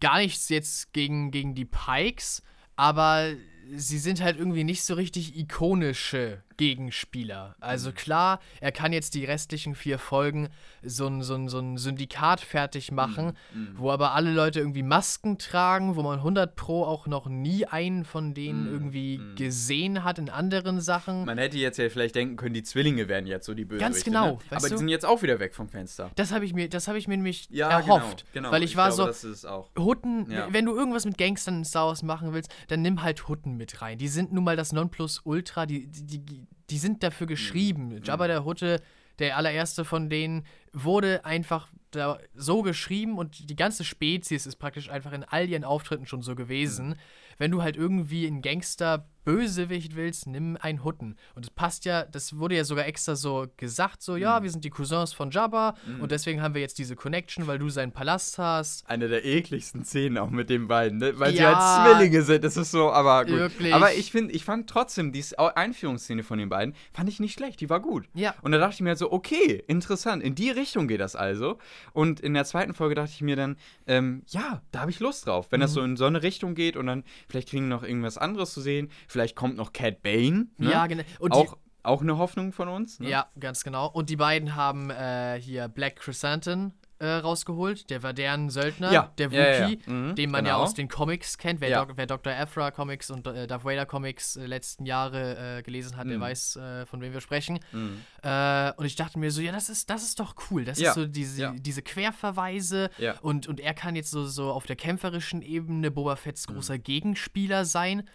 gar 0.00 0.18
nichts 0.18 0.48
jetzt 0.48 0.92
gegen, 0.92 1.30
gegen 1.30 1.54
die 1.54 1.64
Pikes, 1.66 2.42
aber 2.76 3.32
sie 3.74 3.98
sind 3.98 4.22
halt 4.22 4.38
irgendwie 4.38 4.64
nicht 4.64 4.84
so 4.84 4.94
richtig 4.94 5.36
ikonische 5.38 6.42
Gegenspieler. 6.56 7.54
Also 7.60 7.92
klar, 7.92 8.40
er 8.60 8.72
kann 8.72 8.92
jetzt 8.92 9.14
die 9.14 9.24
restlichen 9.24 9.74
vier 9.74 9.98
Folgen 9.98 10.48
so 10.82 11.06
ein, 11.06 11.22
so 11.22 11.34
ein, 11.34 11.48
so 11.48 11.58
ein 11.58 11.76
Syndikat 11.76 12.40
fertig 12.40 12.92
machen, 12.92 13.32
Mhm. 13.52 13.74
wo 13.76 13.90
aber 13.90 14.12
alle 14.14 14.30
Leute 14.32 14.60
irgendwie 14.60 14.82
Masken 14.82 15.36
tragen, 15.38 15.96
wo 15.96 16.02
man 16.02 16.20
100 16.22 16.54
Pro 16.56 16.84
auch 16.84 17.06
noch 17.06 17.26
nie 17.26 17.66
einen 17.66 18.04
von 18.04 18.34
denen 18.34 18.66
Mhm, 18.68 18.72
irgendwie 18.72 19.18
mhm. 19.18 19.36
gesehen 19.36 20.04
hat 20.04 20.18
in 20.18 20.30
anderen 20.30 20.80
Sachen. 20.80 21.24
Man 21.24 21.38
hätte 21.38 21.58
jetzt 21.58 21.78
ja 21.78 21.88
vielleicht 21.90 22.14
denken 22.14 22.36
können, 22.36 22.54
die 22.54 22.62
Zwillinge 22.62 23.08
wären 23.08 23.26
jetzt 23.26 23.46
so 23.46 23.54
die 23.54 23.64
Bösewichte. 23.64 23.92
Ganz 23.92 24.04
genau, 24.04 24.32
Ne? 24.32 24.38
Aber 24.50 24.66
die 24.68 24.72
du? 24.74 24.78
sind 24.78 24.88
jetzt 24.88 25.04
auch 25.04 25.22
wieder 25.22 25.38
weg 25.40 25.54
vom 25.54 25.68
Fenster. 25.68 26.10
Das 26.14 26.32
habe 26.32 26.44
ich 26.44 26.54
mir, 26.54 26.68
das 26.68 26.88
habe 26.88 26.98
ich 26.98 27.08
mir 27.08 27.16
nämlich 27.16 27.48
Ja, 27.50 27.68
erhofft, 27.68 28.24
genau. 28.32 28.48
genau. 28.48 28.52
weil 28.52 28.62
ich, 28.62 28.76
war 28.76 28.88
glaube, 28.88 29.02
so, 29.02 29.06
Das 29.06 29.24
ist 29.24 29.38
es 29.38 29.44
auch. 29.44 29.70
Hutten, 29.78 30.30
Ja. 30.30 30.48
wenn 30.52 30.64
du 30.64 30.74
irgendwas 30.74 31.04
mit 31.04 31.18
Gangstern 31.18 31.58
in 31.58 31.64
Star 31.64 31.86
Wars 31.88 32.02
machen 32.02 32.32
willst, 32.32 32.50
dann 32.68 32.82
nimm 32.82 33.02
halt 33.02 33.28
Hutten 33.28 33.55
mit 33.56 33.82
rein. 33.82 33.98
Die 33.98 34.08
sind 34.08 34.32
nun 34.32 34.44
mal 34.44 34.56
das 34.56 34.72
Nonplusultra, 34.72 35.66
die, 35.66 35.86
die, 35.86 36.18
die, 36.18 36.46
die 36.70 36.78
sind 36.78 37.02
dafür 37.02 37.26
geschrieben. 37.26 38.00
Jabba 38.02 38.26
der 38.26 38.44
Hutte, 38.44 38.82
der 39.18 39.36
allererste 39.36 39.84
von 39.84 40.10
denen, 40.10 40.44
wurde 40.72 41.24
einfach 41.24 41.68
da 41.90 42.18
so 42.34 42.62
geschrieben 42.62 43.18
und 43.18 43.48
die 43.48 43.56
ganze 43.56 43.84
Spezies 43.84 44.46
ist 44.46 44.56
praktisch 44.56 44.90
einfach 44.90 45.12
in 45.12 45.24
all 45.24 45.48
ihren 45.48 45.64
Auftritten 45.64 46.06
schon 46.06 46.22
so 46.22 46.34
gewesen. 46.34 46.96
Wenn 47.38 47.50
du 47.50 47.62
halt 47.62 47.76
irgendwie 47.76 48.26
einen 48.26 48.42
Gangster 48.42 49.08
Bösewicht 49.26 49.96
willst, 49.96 50.26
nimm 50.28 50.56
einen 50.60 50.84
Hutten. 50.84 51.16
Und 51.34 51.44
das 51.44 51.50
passt 51.50 51.84
ja, 51.84 52.04
das 52.04 52.38
wurde 52.38 52.54
ja 52.54 52.62
sogar 52.64 52.86
extra 52.86 53.16
so 53.16 53.48
gesagt, 53.56 54.00
so, 54.00 54.16
ja, 54.16 54.42
wir 54.44 54.50
sind 54.50 54.64
die 54.64 54.70
Cousins 54.70 55.12
von 55.12 55.30
Jabba 55.32 55.74
und 56.00 56.12
deswegen 56.12 56.40
haben 56.40 56.54
wir 56.54 56.60
jetzt 56.62 56.78
diese 56.78 56.94
Connection, 56.94 57.46
weil 57.48 57.58
du 57.58 57.68
seinen 57.68 57.90
Palast 57.92 58.38
hast. 58.38 58.88
Eine 58.88 59.08
der 59.08 59.24
ekligsten 59.24 59.84
Szenen 59.84 60.16
auch 60.16 60.30
mit 60.30 60.48
den 60.48 60.68
beiden, 60.68 60.98
ne? 60.98 61.18
weil 61.18 61.32
sie 61.32 61.38
Ja. 61.42 61.82
halt 61.84 61.96
Zwillinge 61.98 62.22
sind. 62.22 62.44
Das 62.44 62.56
ist 62.56 62.70
so, 62.70 62.90
aber 62.92 63.24
gut. 63.24 63.34
Wirklich. 63.34 63.74
Aber 63.74 63.92
ich 63.94 64.12
finde, 64.12 64.32
ich 64.32 64.44
fand 64.44 64.70
trotzdem 64.70 65.10
die 65.12 65.24
Einführungsszene 65.36 66.22
von 66.22 66.38
den 66.38 66.48
beiden 66.48 66.74
fand 66.92 67.08
ich 67.08 67.18
nicht 67.20 67.34
schlecht. 67.34 67.60
Die 67.60 67.68
war 67.68 67.80
gut. 67.80 68.04
Ja. 68.14 68.34
Und 68.42 68.52
da 68.52 68.58
dachte 68.58 68.74
ich 68.74 68.80
mir 68.80 68.90
halt 68.90 68.98
so, 68.98 69.10
okay, 69.10 69.64
interessant. 69.66 70.22
In 70.22 70.36
die 70.36 70.50
Richtung 70.50 70.86
geht 70.86 71.00
das 71.00 71.16
also. 71.16 71.58
Und 71.92 72.20
in 72.20 72.32
der 72.34 72.44
zweiten 72.44 72.74
Folge 72.74 72.94
dachte 72.94 73.10
ich 73.12 73.22
mir 73.22 73.34
dann, 73.34 73.56
ähm, 73.88 74.22
ja, 74.28 74.62
da 74.70 74.80
habe 74.80 74.90
ich 74.92 75.00
Lust 75.00 75.26
drauf, 75.26 75.48
wenn 75.50 75.60
das 75.60 75.72
Mhm. 75.72 75.74
so 75.74 75.82
in 75.82 75.96
so 75.96 76.04
eine 76.06 76.22
Richtung 76.22 76.54
geht 76.54 76.76
und 76.76 76.86
dann 76.86 77.02
vielleicht 77.28 77.48
kriegen 77.48 77.68
wir 77.68 77.74
noch 77.76 77.82
irgendwas 77.82 78.18
anderes 78.18 78.52
zu 78.52 78.60
sehen. 78.60 78.88
Vielleicht 79.16 79.34
kommt 79.36 79.56
noch 79.56 79.72
Cat 79.72 80.02
Bane. 80.02 80.46
Ne? 80.58 80.70
Ja, 80.70 80.86
genau. 80.86 81.02
Und 81.20 81.32
auch, 81.32 81.56
auch 81.82 82.02
eine 82.02 82.18
Hoffnung 82.18 82.52
von 82.52 82.68
uns. 82.68 83.00
Ne? 83.00 83.08
Ja, 83.08 83.26
ganz 83.40 83.64
genau. 83.64 83.86
Und 83.88 84.10
die 84.10 84.16
beiden 84.16 84.54
haben 84.54 84.90
äh, 84.90 85.40
hier 85.40 85.68
Black 85.68 85.96
Chrysanthemum 85.96 86.72
äh, 86.98 87.06
rausgeholt. 87.08 87.90
Der 87.90 88.02
war 88.02 88.14
deren 88.14 88.48
Söldner, 88.48 88.90
Ja, 88.90 89.12
der 89.18 89.30
ja, 89.30 89.40
ja, 89.52 89.68
Wookie, 89.68 89.80
ja. 89.86 89.92
Mhm, 89.92 90.14
den 90.14 90.30
man 90.30 90.46
ja 90.46 90.52
genau. 90.54 90.64
aus 90.64 90.72
den 90.72 90.88
Comics 90.88 91.36
kennt. 91.36 91.60
Wer, 91.60 91.68
Ja. 91.68 91.84
Doc, 91.84 91.96
wer 91.98 92.06
Dr. 92.06 92.32
Aphra 92.32 92.70
Comics 92.70 93.10
und 93.10 93.26
äh, 93.26 93.46
Darth 93.46 93.66
Vader 93.66 93.84
Comics 93.84 94.36
äh, 94.36 94.46
letzten 94.46 94.86
Jahre 94.86 95.58
äh, 95.58 95.62
gelesen 95.62 95.96
hat, 95.98 96.06
der 96.08 96.16
Mhm. 96.16 96.22
weiß, 96.22 96.56
äh, 96.56 96.86
von 96.86 97.02
wem 97.02 97.12
wir 97.12 97.20
sprechen. 97.20 97.58
Mhm. 97.72 98.00
Äh, 98.22 98.72
und 98.78 98.86
ich 98.86 98.96
dachte 98.96 99.18
mir 99.18 99.30
so, 99.30 99.42
ja, 99.42 99.52
das 99.52 99.68
ist, 99.68 99.90
das 99.90 100.02
ist 100.04 100.18
doch 100.20 100.34
cool. 100.50 100.64
Das 100.64 100.78
Ja, 100.78 100.88
ist 100.90 100.94
so 100.94 101.06
diese, 101.06 101.40
ja. 101.42 101.54
diese 101.54 101.82
Querverweise. 101.82 102.88
Ja. 102.98 103.18
Und, 103.20 103.46
und 103.46 103.60
er 103.60 103.74
kann 103.74 103.94
jetzt 103.94 104.10
so, 104.10 104.24
so 104.26 104.50
auf 104.52 104.64
der 104.66 104.76
kämpferischen 104.76 105.42
Ebene 105.42 105.90
Boba 105.90 106.16
Fetts 106.16 106.46
großer 106.46 106.78
Gegenspieler 106.78 107.64
sein. 107.66 108.08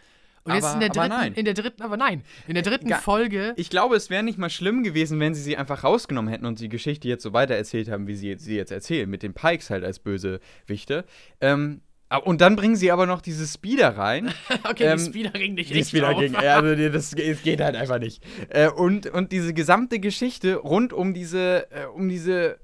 Und 0.44 0.54
jetzt. 0.56 0.64
Aber- 0.66 0.74
in 0.76 0.80
der 0.80 0.90
dritten, 0.90 1.10
nein. 1.10 1.34
in 1.34 1.46
der 1.46 1.54
dritten, 1.54 1.82
aber 1.84 1.98
nein, 1.98 2.24
in 2.48 2.54
der 2.56 2.64
dritten 2.64 2.90
Ga- 2.90 2.98
Folge. 2.98 3.54
Ich 3.58 3.70
glaube, 3.70 3.96
es 3.96 4.10
wäre 4.10 4.24
nicht 4.24 4.38
mal 4.38 4.50
schlimm 4.50 4.84
gewesen, 4.84 5.20
wenn 5.20 5.34
sie 5.36 5.42
sie 5.42 5.58
einfach 5.58 5.84
rausgenommen 5.84 6.32
hätten 6.32 6.46
und 6.46 6.60
die 6.60 6.70
Geschichte 6.70 7.08
jetzt 7.08 7.24
so 7.24 7.34
weiter 7.34 7.56
erzählt 7.56 7.90
haben, 7.90 8.08
wie 8.08 8.16
sie 8.16 8.36
sie 8.38 8.56
jetzt 8.56 8.72
erzählen, 8.72 9.10
mit 9.10 9.22
den 9.24 9.34
Pikes 9.34 9.70
halt 9.70 9.84
als 9.84 10.00
Bösewichte. 10.00 11.06
Ähm, 11.42 11.82
ab- 12.10 12.26
und 12.26 12.42
dann 12.42 12.56
bringen 12.56 12.76
sie 12.76 12.92
aber 12.92 13.06
noch 13.06 13.22
diese 13.22 13.46
Speeder 13.48 13.98
rein. 13.98 14.34
Okay, 14.64 14.86
Ähm, 14.86 14.98
die 14.98 15.04
Speeder 15.06 15.34
ringen 15.34 15.56
dich 15.56 15.70
die 15.72 15.84
Speeder 15.86 16.10
auf. 16.16 16.20
ging, 16.20 16.34
ja, 16.34 16.58
also 16.60 16.90
das 16.90 17.14
es 17.14 17.44
geht 17.44 17.62
halt 17.62 17.76
einfach 17.76 18.00
nicht. 18.00 18.24
Äh, 18.50 18.70
und, 18.70 19.08
und 19.08 19.32
diese 19.32 19.54
gesamte 19.54 20.00
Geschichte 20.00 20.56
rund 20.56 20.92
um 20.94 21.14
diese, 21.14 21.68
äh, 21.72 21.86
um 21.86 22.10
diese 22.10 22.58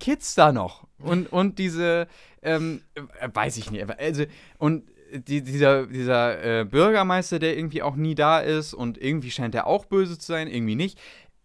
Kids 0.00 0.34
da 0.34 0.52
noch. 0.52 0.86
Und, 1.00 1.32
und 1.32 1.58
diese, 1.58 2.06
ähm, 2.42 2.82
äh, 2.94 3.28
weiß 3.32 3.56
ich 3.56 3.70
nicht, 3.70 3.88
also, 3.98 4.24
und 4.58 4.84
die, 5.12 5.42
dieser, 5.42 5.86
dieser 5.86 6.60
äh, 6.60 6.64
Bürgermeister, 6.64 7.38
der 7.38 7.56
irgendwie 7.56 7.82
auch 7.82 7.96
nie 7.96 8.14
da 8.14 8.40
ist 8.40 8.74
und 8.74 8.98
irgendwie 8.98 9.30
scheint 9.30 9.54
er 9.54 9.66
auch 9.66 9.84
böse 9.86 10.18
zu 10.18 10.26
sein, 10.26 10.48
irgendwie 10.48 10.74
nicht. 10.74 10.98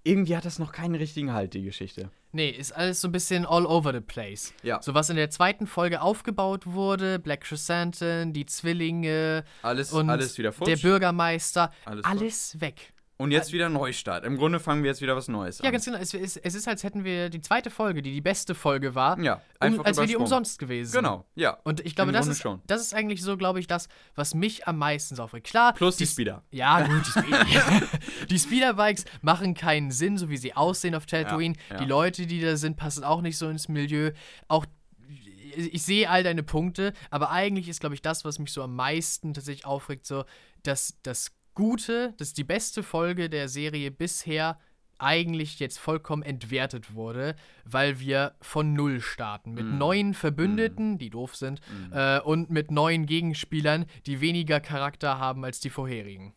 Irgendwie 0.04 0.36
hat 0.36 0.44
das 0.46 0.60
noch 0.60 0.72
keinen 0.74 0.96
richtigen 0.96 1.32
Halt, 1.34 1.54
die 1.54 1.64
Geschichte. 1.64 2.10
Nee, 2.34 2.50
ist 2.50 2.72
alles 2.72 3.00
so 3.00 3.08
ein 3.08 3.12
bisschen 3.12 3.46
all 3.46 3.66
over 3.66 3.94
the 3.94 4.02
place. 4.02 4.54
Ja. 4.64 4.82
So 4.82 4.94
was 4.96 5.10
in 5.10 5.16
der 5.16 5.30
zweiten 5.30 5.68
Folge 5.68 6.02
aufgebaut 6.02 6.66
wurde, 6.66 7.20
Black 7.20 7.42
Chrysanthemum, 7.42 8.34
die 8.34 8.46
Zwillinge 8.48 9.44
Alles, 9.62 9.94
und 9.94 10.10
alles 10.10 10.38
wieder 10.38 10.52
futsch. 10.52 10.68
der 10.68 10.78
Bürgermeister, 10.78 11.72
Alles 11.86 12.04
alles, 12.06 12.60
weg. 12.60 12.92
Und 13.24 13.32
jetzt 13.32 13.52
wieder 13.54 13.70
Neustart. 13.70 14.26
Im 14.26 14.38
Grunde 14.38 14.60
fangen 14.60 14.84
wir 14.84 14.90
jetzt 14.92 15.02
wieder 15.02 15.16
was 15.16 15.28
Neues 15.28 15.60
Ja, 15.60 15.66
an. 15.66 15.72
ganz 15.72 15.86
genau. 15.86 15.98
Es, 15.98 16.14
es, 16.14 16.38
es 16.38 16.56
ist, 16.56 16.68
als 16.68 16.84
hätten 16.84 17.04
wir 17.04 17.30
die 17.30 17.42
zweite 17.42 17.70
Folge, 17.70 18.02
die 18.02 18.12
die 18.12 18.22
beste 18.22 18.54
Folge 18.54 18.94
war, 18.96 19.20
Ja, 19.20 19.42
um, 19.62 19.80
als 19.86 19.98
wäre 19.98 20.08
die 20.08 20.16
umsonst 20.16 20.60
gewesen. 20.60 20.94
Genau, 20.94 21.26
ja. 21.36 21.58
Und 21.64 21.80
ich 21.80 21.96
glaube, 21.96 22.12
das 22.12 22.22
Grunde 22.26 22.32
ist, 22.34 22.42
schon. 22.42 22.62
das 22.68 22.82
ist 22.82 22.94
eigentlich 22.94 23.22
so, 23.24 23.38
glaube 23.38 23.60
ich, 23.60 23.68
das, 23.68 23.88
was 24.16 24.34
mich 24.36 24.68
am 24.68 24.78
meisten 24.78 25.20
aufregt. 25.20 25.48
Klar, 25.48 25.74
Plus 25.74 25.98
die 25.98 26.04
s- 26.04 26.12
Speeder. 26.12 26.44
Ja, 26.52 26.86
gut, 26.86 27.02
die, 27.06 27.10
Speed 27.12 27.90
die 28.30 28.40
Speederbikes 28.40 29.06
machen 29.22 29.54
keinen 29.54 29.92
Sinn, 29.92 30.18
so 30.18 30.30
wie 30.30 30.38
sie 30.38 30.56
aussehen 30.56 30.94
auf 30.96 31.06
Tatooine. 31.06 31.56
Ja, 31.70 31.76
ja. 31.76 31.82
Die 31.82 31.90
Leute, 31.90 32.28
die 32.28 32.42
da 32.42 32.58
sind, 32.58 32.78
passen 32.78 33.04
auch 33.04 33.22
nicht 33.22 33.38
so 33.38 33.50
ins 33.50 33.68
Milieu. 33.68 34.12
Auch 34.48 34.66
ich 35.56 35.84
sehe 35.84 36.10
all 36.10 36.24
deine 36.24 36.42
Punkte, 36.42 36.94
aber 37.12 37.30
eigentlich 37.30 37.70
ist, 37.70 37.80
glaube 37.80 37.94
ich, 37.94 38.02
das, 38.02 38.26
was 38.26 38.40
mich 38.40 38.52
so 38.52 38.64
am 38.64 38.76
meisten 38.76 39.34
tatsächlich 39.36 39.66
aufregt, 39.66 40.06
so, 40.08 40.26
dass 40.64 40.96
das 41.04 41.32
Gute, 41.56 42.14
dass 42.18 42.34
die 42.34 42.44
beste 42.44 42.84
Folge 42.84 43.30
der 43.30 43.48
Serie 43.50 43.92
bisher 43.92 44.60
eigentlich 45.00 45.60
jetzt 45.60 45.80
vollkommen 45.80 46.24
entwertet 46.24 46.94
wurde, 46.94 47.36
weil 47.66 48.00
wir 48.00 48.36
von 48.42 48.74
Null 48.74 49.02
starten. 49.02 49.54
Mit 49.54 49.66
Mm. 49.66 49.78
neuen 49.78 50.14
Verbündeten, 50.14 50.98
die 50.98 51.10
doof 51.10 51.36
sind, 51.36 51.60
äh, 51.92 52.20
und 52.22 52.50
mit 52.50 52.72
neuen 52.72 53.06
Gegenspielern, 53.06 53.86
die 54.06 54.22
weniger 54.22 54.60
Charakter 54.60 55.18
haben 55.20 55.44
als 55.44 55.60
die 55.60 55.70
vorherigen. 55.70 56.34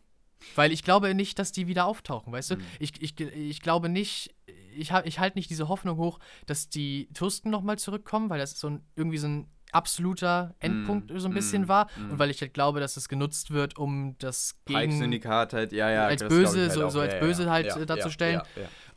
Weil 0.55 0.71
ich 0.71 0.83
glaube 0.83 1.13
nicht, 1.15 1.39
dass 1.39 1.51
die 1.51 1.67
wieder 1.67 1.85
auftauchen, 1.85 2.33
weißt 2.33 2.51
du? 2.51 2.55
Mhm. 2.57 2.61
Ich, 2.79 3.01
ich, 3.01 3.19
ich 3.19 3.61
glaube 3.61 3.89
nicht, 3.89 4.35
ich, 4.75 4.91
ich 5.05 5.19
halte 5.19 5.37
nicht 5.37 5.49
diese 5.49 5.67
Hoffnung 5.67 5.97
hoch, 5.97 6.19
dass 6.45 6.69
die 6.69 7.09
Tusken 7.13 7.49
nochmal 7.51 7.79
zurückkommen, 7.79 8.29
weil 8.29 8.39
das 8.39 8.59
so 8.59 8.69
ein, 8.69 8.81
irgendwie 8.95 9.17
so 9.17 9.27
ein 9.27 9.47
absoluter 9.71 10.55
Endpunkt 10.59 11.11
so 11.15 11.27
ein 11.27 11.33
bisschen 11.33 11.63
mm, 11.63 11.67
war. 11.67 11.87
mm. 11.97 12.11
Und 12.11 12.19
weil 12.19 12.29
ich 12.29 12.41
halt 12.41 12.53
glaube, 12.53 12.79
dass 12.79 12.97
es 12.97 13.09
genutzt 13.09 13.51
wird, 13.51 13.77
um 13.77 14.15
das 14.19 14.55
gegen 14.65 14.79
Pike-Syndikat 14.79 15.53
halt, 15.53 15.71
ja, 15.71 15.89
ja. 15.89 16.05
als 16.05 16.23
böse, 16.27 16.61
halt 16.61 16.71
so- 16.71 16.85
auch. 16.85 16.89
so 16.91 16.99
als 17.01 17.13
ja, 17.13 17.19
böse 17.19 17.43
ja, 17.43 17.49
halt, 17.49 17.65
ja, 17.67 17.77
äh, 17.77 17.85
darzustellen. 17.85 18.41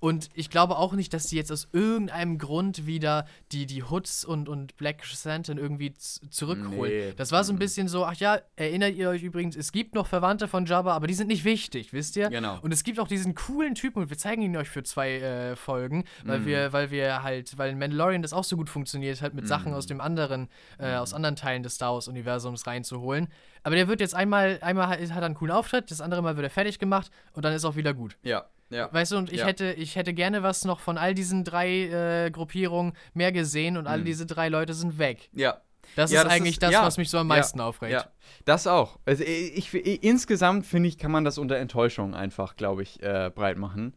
Und 0.00 0.30
ich 0.34 0.48
glaube 0.50 0.76
auch 0.78 0.94
nicht, 0.94 1.12
dass 1.12 1.26
die 1.26 1.36
jetzt 1.36 1.52
aus 1.52 1.68
irgendeinem 1.72 2.38
Grund 2.38 2.86
wieder 2.86 3.26
die, 3.52 3.66
die 3.66 3.82
Hoods 3.82 4.24
und, 4.24 4.48
und 4.48 4.76
Black 4.78 5.04
Santa 5.04 5.52
irgendwie 5.52 5.92
zurückholen. 5.94 6.92
Nee. 6.92 7.12
Das 7.16 7.32
war 7.32 7.44
so 7.44 7.52
ein 7.52 7.56
Mhm. 7.56 7.60
bisschen 7.60 7.88
so, 7.88 8.04
ach 8.06 8.14
ja, 8.14 8.38
erinnert 8.56 8.94
ihr 8.94 9.10
euch 9.10 9.22
übrigens, 9.22 9.56
es 9.56 9.72
gibt 9.72 9.94
noch 9.94 10.06
Verwandte 10.06 10.48
von 10.48 10.64
Jabba, 10.66 10.94
aber 10.94 11.06
die 11.06 11.12
sind 11.14 11.26
nicht 11.28 11.44
wichtig, 11.44 11.92
wisst 11.92 12.16
ihr? 12.16 12.30
Genau. 12.30 12.58
Und 12.62 12.72
es 12.72 12.82
gibt 12.82 12.98
auch 12.98 13.08
diesen 13.08 13.34
coolen 13.34 13.74
Typen, 13.74 14.02
und 14.02 14.10
wir 14.10 14.16
zeigen 14.18 14.42
ihn 14.42 14.56
euch 14.56 14.68
für 14.70 14.82
zwei 14.82 15.16
äh, 15.20 15.56
Folgen, 15.56 16.04
weil 16.24 16.40
Mhm. 16.40 16.46
wir, 16.46 16.72
weil 16.72 16.90
wir 16.90 17.22
halt, 17.22 17.58
weil 17.58 17.70
in 17.70 17.78
Mandalorian 17.78 18.22
das 18.22 18.32
auch 18.32 18.44
so 18.44 18.56
gut 18.56 18.70
funktioniert 18.70 19.20
hat, 19.20 19.34
mit 19.34 19.46
Sachen 19.46 19.72
Mhm. 19.72 19.76
aus 19.78 19.86
dem 19.86 20.00
anderen, 20.00 20.48
äh, 20.78 20.92
Mhm. 20.94 20.98
aus 21.00 21.12
anderen 21.12 21.36
Teilen 21.36 21.62
des 21.62 21.74
Star 21.74 21.92
Wars-Universums 21.92 22.66
reinzuholen. 22.66 23.28
Aber 23.62 23.74
der 23.76 23.86
wird 23.88 24.00
jetzt 24.00 24.14
einmal, 24.14 24.58
einmal 24.62 24.88
hat 24.88 25.00
hat 25.00 25.10
er 25.18 25.24
einen 25.26 25.34
coolen 25.34 25.52
Auftritt, 25.52 25.90
das 25.90 26.00
andere 26.00 26.22
Mal 26.22 26.36
wird 26.36 26.44
er 26.46 26.50
fertig 26.50 26.78
gemacht 26.78 27.10
und 27.34 27.44
dann 27.44 27.52
ist 27.52 27.64
auch 27.66 27.76
wieder 27.76 27.92
gut. 27.92 28.16
Ja, 28.22 28.46
ja. 28.70 28.88
Weißt 28.92 29.12
du, 29.12 29.16
und 29.18 29.32
ich 29.32 29.40
Ja. 29.40 29.46
hätte, 29.46 29.72
ich 29.72 29.96
hätte 29.96 30.14
gerne 30.14 30.42
was 30.42 30.64
noch 30.64 30.80
von 30.80 30.96
all 30.98 31.14
diesen 31.14 31.44
drei 31.44 31.68
äh, 32.26 32.30
Gruppierungen 32.30 32.94
mehr 33.14 33.32
gesehen 33.32 33.76
und 33.76 33.86
all 33.86 33.98
Mhm. 34.00 34.04
diese 34.06 34.26
drei 34.26 34.48
Leute 34.48 34.72
sind 34.74 34.98
weg. 34.98 35.28
Ja, 35.34 35.60
Das 35.96 36.12
Ja, 36.12 36.20
ist 36.20 36.24
das 36.26 36.32
eigentlich 36.32 36.52
ist- 36.54 36.62
das, 36.62 36.74
was 36.74 36.98
mich 36.98 37.10
so 37.10 37.18
am 37.18 37.26
meisten 37.26 37.60
aufregt. 37.60 37.92
Ja, 37.92 38.06
das 38.44 38.66
auch. 38.68 38.98
Also 39.06 39.24
ich, 39.24 39.74
ich, 39.74 40.02
insgesamt 40.04 40.64
finde 40.64 40.88
ich, 40.88 40.98
kann 40.98 41.10
man 41.10 41.24
das 41.24 41.36
unter 41.36 41.56
Enttäuschung 41.56 42.14
einfach, 42.14 42.54
glaube 42.54 42.82
ich, 42.84 43.02
äh, 43.02 43.30
breit 43.34 43.58
machen. 43.58 43.94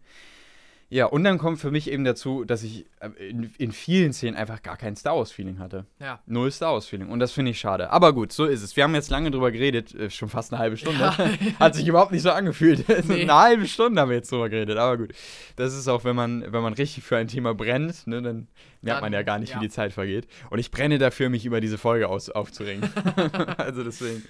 Ja, 0.94 1.08
und 1.08 1.24
dann 1.24 1.40
kommt 1.40 1.58
für 1.58 1.72
mich 1.72 1.90
eben 1.90 2.04
dazu, 2.04 2.46
dass 2.46 2.62
ich 2.62 2.86
äh, 3.00 3.10
in, 3.28 3.52
in 3.58 3.72
vielen 3.72 4.14
Szenen 4.14 4.36
einfach 4.38 4.62
gar 4.62 4.78
kein 4.78 4.96
Star 4.96 5.18
Wars-Feeling 5.18 5.58
hatte. 5.58 5.88
Ja. 6.00 6.20
Null 6.28 6.52
Star 6.52 6.74
Wars-Feeling. 6.74 7.10
Und 7.10 7.20
das 7.20 7.32
finde 7.32 7.50
ich 7.50 7.60
schade. 7.60 7.90
Aber 7.90 8.14
gut, 8.14 8.32
so 8.32 8.46
ist 8.46 8.62
es. 8.62 8.76
Wir 8.76 8.84
haben 8.84 8.94
jetzt 8.94 9.10
lange 9.10 9.32
drüber 9.32 9.52
geredet, 9.52 9.96
äh, 9.96 10.12
schon 10.12 10.30
fast 10.30 10.54
eine 10.54 10.60
halbe 10.60 10.78
Stunde. 10.78 11.00
Ja. 11.00 11.18
Hat 11.60 11.74
sich 11.74 11.88
überhaupt 11.88 12.12
nicht 12.12 12.22
so 12.22 12.30
angefühlt. 12.30 12.86
Nee. 13.06 13.24
eine 13.24 13.34
halbe 13.34 13.68
Stunde 13.68 14.00
haben 14.00 14.10
wir 14.10 14.18
jetzt 14.18 14.32
drüber 14.32 14.50
geredet. 14.50 14.78
Aber 14.78 14.98
gut. 14.98 15.14
Das 15.56 15.74
ist 15.74 15.88
auch, 15.88 16.04
wenn 16.04 16.16
man, 16.16 16.44
wenn 16.54 16.62
man 16.62 16.74
richtig 16.74 17.04
für 17.04 17.18
ein 17.18 17.28
Thema 17.28 17.56
brennt, 17.56 18.06
ne, 18.06 18.22
dann 18.22 18.48
merkt 18.82 18.98
Dann, 18.98 19.02
man 19.02 19.14
ja 19.14 19.24
gar 19.24 19.40
nicht, 19.40 19.50
ja. 19.50 19.56
wie 19.58 19.62
die 19.62 19.70
Zeit 19.70 19.94
vergeht. 19.94 20.28
Und 20.52 20.60
ich 20.60 20.70
brenne 20.70 21.00
dafür, 21.00 21.30
mich 21.30 21.46
über 21.46 21.60
diese 21.60 21.78
Folge 21.78 22.08
aus, 22.08 22.30
aufzuregen. 22.30 22.88
also 23.58 23.84
deswegen 23.84 24.24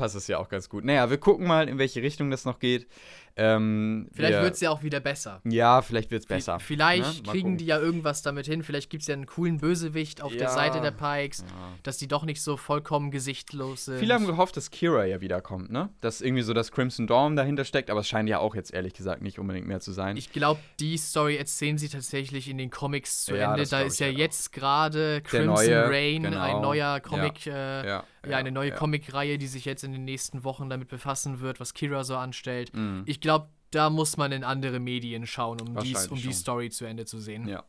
passt 0.00 0.16
es 0.16 0.26
ja 0.26 0.38
auch 0.38 0.48
ganz 0.48 0.68
gut. 0.68 0.84
Naja, 0.84 1.08
wir 1.10 1.18
gucken 1.18 1.46
mal, 1.46 1.68
in 1.68 1.78
welche 1.78 2.02
Richtung 2.02 2.30
das 2.30 2.44
noch 2.44 2.58
geht. 2.58 2.88
Ähm, 3.36 4.08
Vielleicht 4.12 4.34
wir- 4.34 4.42
wird 4.42 4.54
es 4.54 4.60
ja 4.60 4.70
auch 4.70 4.82
wieder 4.82 4.98
besser. 5.00 5.40
Ja, 5.44 5.82
vielleicht 5.82 6.10
wird 6.10 6.22
es 6.22 6.26
besser. 6.26 6.58
V- 6.58 6.66
Vielleicht 6.66 7.24
Ne? 7.26 7.30
Kriegen 7.30 7.42
gucken. 7.50 7.58
die 7.58 7.66
ja 7.66 7.78
irgendwas 7.78 8.22
damit 8.22 8.46
hin. 8.46 8.62
Vielleicht 8.64 8.90
gibt 8.90 9.02
es 9.02 9.06
ja 9.06 9.14
einen 9.14 9.26
coolen 9.26 9.58
Bösewicht 9.58 10.20
auf 10.20 10.32
der 10.32 10.42
Ja. 10.42 10.48
Seite 10.50 10.80
der 10.80 10.90
Pikes, 10.90 11.42
Ja. 11.48 11.72
dass 11.84 11.96
die 11.96 12.08
doch 12.08 12.24
nicht 12.24 12.42
so 12.42 12.56
vollkommen 12.56 13.10
gesichtlos 13.12 13.84
sind. 13.84 13.98
Viele 14.00 14.14
haben 14.14 14.26
gehofft, 14.26 14.56
dass 14.56 14.70
Kira 14.70 15.04
ja 15.06 15.20
wiederkommt, 15.20 15.70
ne? 15.70 15.90
Dass 16.00 16.20
irgendwie 16.20 16.42
so 16.42 16.52
das 16.54 16.72
Crimson 16.72 17.06
Dawn 17.06 17.36
dahinter 17.36 17.64
steckt, 17.64 17.88
aber 17.88 18.00
es 18.00 18.08
scheint 18.08 18.28
ja 18.28 18.40
auch 18.40 18.56
jetzt 18.56 18.74
ehrlich 18.74 18.94
gesagt 18.94 19.22
nicht 19.22 19.38
unbedingt 19.38 19.66
mehr 19.68 19.80
zu 19.80 19.92
sein. 19.92 20.16
Ich 20.16 20.32
glaube, 20.32 20.60
die 20.80 20.96
Story 20.98 21.36
erzählen 21.36 21.78
sie 21.78 21.88
tatsächlich 21.88 22.48
in 22.50 22.58
den 22.58 22.70
Comics 22.70 23.24
zu 23.24 23.36
Ja, 23.36 23.52
Ende. 23.54 23.64
Da 23.68 23.80
ist 23.82 24.00
ja 24.00 24.08
jetzt 24.08 24.52
gerade 24.52 25.20
Crimson 25.22 25.54
neue, 25.54 25.88
Rain, 25.88 26.22
genau. 26.24 26.40
ein 26.40 26.60
neuer 26.60 26.98
Comic, 27.00 27.46
äh, 27.46 28.00
ja, 28.28 28.36
eine 28.36 28.52
neue 28.52 28.70
ja. 28.70 28.76
Comicreihe, 28.76 29.38
die 29.38 29.46
sich 29.46 29.64
jetzt 29.64 29.84
in 29.84 29.92
den 29.92 30.04
nächsten 30.04 30.44
Wochen 30.44 30.68
damit 30.68 30.88
befassen 30.88 31.40
wird, 31.40 31.60
was 31.60 31.74
Kira 31.74 32.04
so 32.04 32.16
anstellt. 32.16 32.74
Mhm. 32.74 33.02
Ich 33.06 33.20
glaube, 33.20 33.48
da 33.70 33.90
muss 33.90 34.16
man 34.16 34.32
in 34.32 34.44
andere 34.44 34.80
Medien 34.80 35.26
schauen, 35.26 35.60
um, 35.60 35.76
dies, 35.76 36.08
um 36.08 36.20
die. 36.20 36.32
Story 36.32 36.70
zu 36.70 36.84
Ende 36.84 37.04
zu 37.04 37.18
sehen. 37.18 37.48
Ja. 37.48 37.64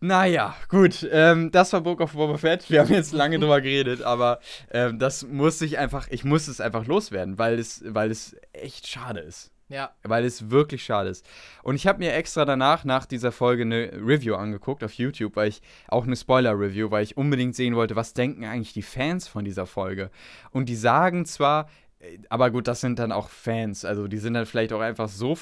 Naja, 0.00 0.54
gut. 0.68 1.06
Ähm, 1.10 1.50
das 1.50 1.72
war 1.72 1.80
Book 1.80 2.00
of 2.00 2.12
Boba 2.12 2.36
Fett. 2.36 2.68
Wir 2.68 2.80
haben 2.80 2.92
jetzt 2.92 3.12
lange 3.12 3.38
drüber 3.40 3.60
geredet, 3.60 4.02
aber 4.02 4.40
ähm, 4.70 4.98
das 4.98 5.26
muss 5.26 5.60
ich 5.62 5.78
einfach, 5.78 6.08
ich 6.10 6.24
muss 6.24 6.48
es 6.48 6.60
einfach 6.60 6.86
loswerden, 6.86 7.38
weil 7.38 7.58
es, 7.58 7.82
weil 7.86 8.10
es 8.10 8.36
echt 8.52 8.86
schade 8.86 9.20
ist. 9.20 9.52
Ja, 9.68 9.90
Weil 10.04 10.24
es 10.24 10.50
wirklich 10.50 10.84
schade 10.84 11.10
ist. 11.10 11.26
Und 11.64 11.74
ich 11.74 11.88
habe 11.88 11.98
mir 11.98 12.12
extra 12.14 12.44
danach, 12.44 12.84
nach 12.84 13.04
dieser 13.04 13.32
Folge, 13.32 13.62
eine 13.62 13.90
Review 13.94 14.36
angeguckt 14.36 14.84
auf 14.84 14.92
YouTube, 14.92 15.34
weil 15.34 15.48
ich 15.48 15.60
auch 15.88 16.04
eine 16.04 16.14
Spoiler-Review, 16.14 16.92
weil 16.92 17.02
ich 17.02 17.16
unbedingt 17.16 17.56
sehen 17.56 17.74
wollte, 17.74 17.96
was 17.96 18.14
denken 18.14 18.44
eigentlich 18.44 18.74
die 18.74 18.82
Fans 18.82 19.26
von 19.26 19.44
dieser 19.44 19.66
Folge. 19.66 20.10
Und 20.52 20.68
die 20.68 20.76
sagen 20.76 21.26
zwar, 21.26 21.68
äh, 21.98 22.18
aber 22.28 22.52
gut, 22.52 22.68
das 22.68 22.80
sind 22.80 23.00
dann 23.00 23.10
auch 23.10 23.28
Fans, 23.28 23.84
also 23.84 24.06
die 24.06 24.18
sind 24.18 24.34
dann 24.34 24.46
vielleicht 24.46 24.72
auch 24.72 24.80
einfach 24.80 25.08
so, 25.08 25.36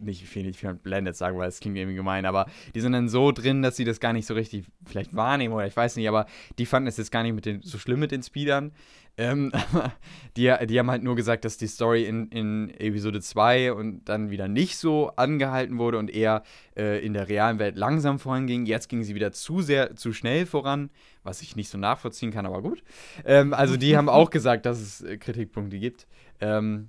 nicht 0.00 0.24
viel, 0.26 0.44
nicht 0.44 0.60
viel 0.60 0.74
blendet 0.74 1.16
sagen, 1.16 1.36
weil 1.38 1.48
es 1.48 1.58
klingt 1.60 1.76
irgendwie 1.76 1.96
gemein, 1.96 2.26
aber 2.26 2.46
die 2.74 2.80
sind 2.80 2.92
dann 2.92 3.08
so 3.08 3.32
drin, 3.32 3.62
dass 3.62 3.76
sie 3.76 3.84
das 3.84 3.98
gar 3.98 4.12
nicht 4.12 4.26
so 4.26 4.34
richtig 4.34 4.66
vielleicht 4.84 5.14
wahrnehmen 5.14 5.54
oder 5.54 5.66
ich 5.66 5.76
weiß 5.76 5.96
nicht, 5.96 6.08
aber 6.08 6.26
die 6.58 6.66
fanden 6.66 6.86
es 6.86 6.96
jetzt 6.96 7.10
gar 7.10 7.22
nicht 7.22 7.34
mit 7.34 7.46
den, 7.46 7.62
so 7.62 7.78
schlimm 7.78 8.00
mit 8.00 8.12
den 8.12 8.22
Speedern. 8.22 8.72
Ähm, 9.18 9.52
die, 10.36 10.54
die 10.66 10.78
haben 10.78 10.90
halt 10.90 11.02
nur 11.02 11.16
gesagt, 11.16 11.44
dass 11.44 11.58
die 11.58 11.66
Story 11.66 12.04
in, 12.04 12.28
in 12.28 12.70
Episode 12.78 13.20
2 13.20 13.72
und 13.72 14.04
dann 14.04 14.30
wieder 14.30 14.48
nicht 14.48 14.78
so 14.78 15.10
angehalten 15.16 15.78
wurde 15.78 15.98
und 15.98 16.08
eher 16.08 16.44
äh, 16.76 17.04
in 17.04 17.12
der 17.12 17.28
realen 17.28 17.58
Welt 17.58 17.76
langsam 17.76 18.20
voranging. 18.20 18.64
Jetzt 18.64 18.88
ging 18.88 19.02
sie 19.02 19.16
wieder 19.16 19.32
zu 19.32 19.60
sehr, 19.60 19.96
zu 19.96 20.12
schnell 20.12 20.46
voran, 20.46 20.90
was 21.24 21.42
ich 21.42 21.56
nicht 21.56 21.68
so 21.68 21.76
nachvollziehen 21.76 22.30
kann, 22.30 22.46
aber 22.46 22.62
gut. 22.62 22.82
Ähm, 23.24 23.52
also 23.52 23.76
die 23.76 23.96
haben 23.96 24.08
auch 24.08 24.30
gesagt, 24.38 24.64
dass 24.64 24.80
es 24.80 25.02
äh, 25.02 25.18
Kritikpunkte 25.18 25.78
gibt. 25.78 26.06
Ähm, 26.40 26.88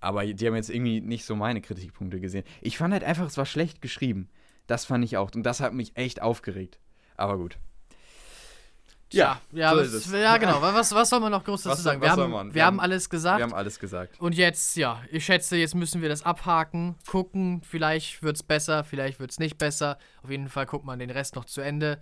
aber 0.00 0.26
die 0.26 0.46
haben 0.46 0.56
jetzt 0.56 0.70
irgendwie 0.70 1.00
nicht 1.00 1.24
so 1.24 1.36
meine 1.36 1.60
Kritikpunkte 1.60 2.20
gesehen. 2.20 2.44
Ich 2.62 2.78
fand 2.78 2.92
halt 2.92 3.04
einfach, 3.04 3.26
es 3.26 3.36
war 3.36 3.46
schlecht 3.46 3.80
geschrieben. 3.80 4.28
Das 4.66 4.86
fand 4.86 5.04
ich 5.04 5.16
auch. 5.16 5.30
Und 5.34 5.44
das 5.44 5.60
hat 5.60 5.72
mich 5.72 5.96
echt 5.96 6.20
aufgeregt. 6.20 6.80
Aber 7.16 7.36
gut. 7.36 7.58
Ja, 9.12 9.40
ja, 9.52 9.74
so 9.84 9.96
was, 9.96 10.12
ja 10.12 10.36
genau. 10.36 10.60
Was, 10.62 10.94
was 10.94 11.08
soll 11.10 11.20
man 11.20 11.32
noch 11.32 11.44
groß 11.44 11.62
dazu 11.62 11.76
Was 11.76 11.82
sagen? 11.82 12.00
Wir, 12.00 12.10
haben, 12.10 12.30
wir, 12.32 12.54
Wir 12.54 12.64
haben 12.64 12.76
haben- 12.76 12.80
alles 12.80 13.10
gesagt. 13.10 13.38
Wir 13.38 13.44
haben 13.44 13.54
alles 13.54 13.78
gesagt. 13.78 14.20
Und 14.20 14.34
jetzt, 14.34 14.76
ja, 14.76 15.00
ich 15.10 15.24
schätze, 15.24 15.56
jetzt 15.56 15.74
müssen 15.74 16.02
wir 16.02 16.08
das 16.08 16.24
abhaken, 16.24 16.96
gucken. 17.06 17.62
Vielleicht 17.62 18.22
wird 18.22 18.36
es 18.36 18.42
besser, 18.42 18.84
vielleicht 18.84 19.20
wird 19.20 19.30
es 19.30 19.38
nicht 19.38 19.58
besser. 19.58 19.98
Auf 20.22 20.30
jeden 20.30 20.48
Fall 20.48 20.66
guckt 20.66 20.84
man 20.84 20.98
den 20.98 21.10
Rest 21.10 21.36
noch 21.36 21.44
zu 21.44 21.60
Ende. 21.60 22.00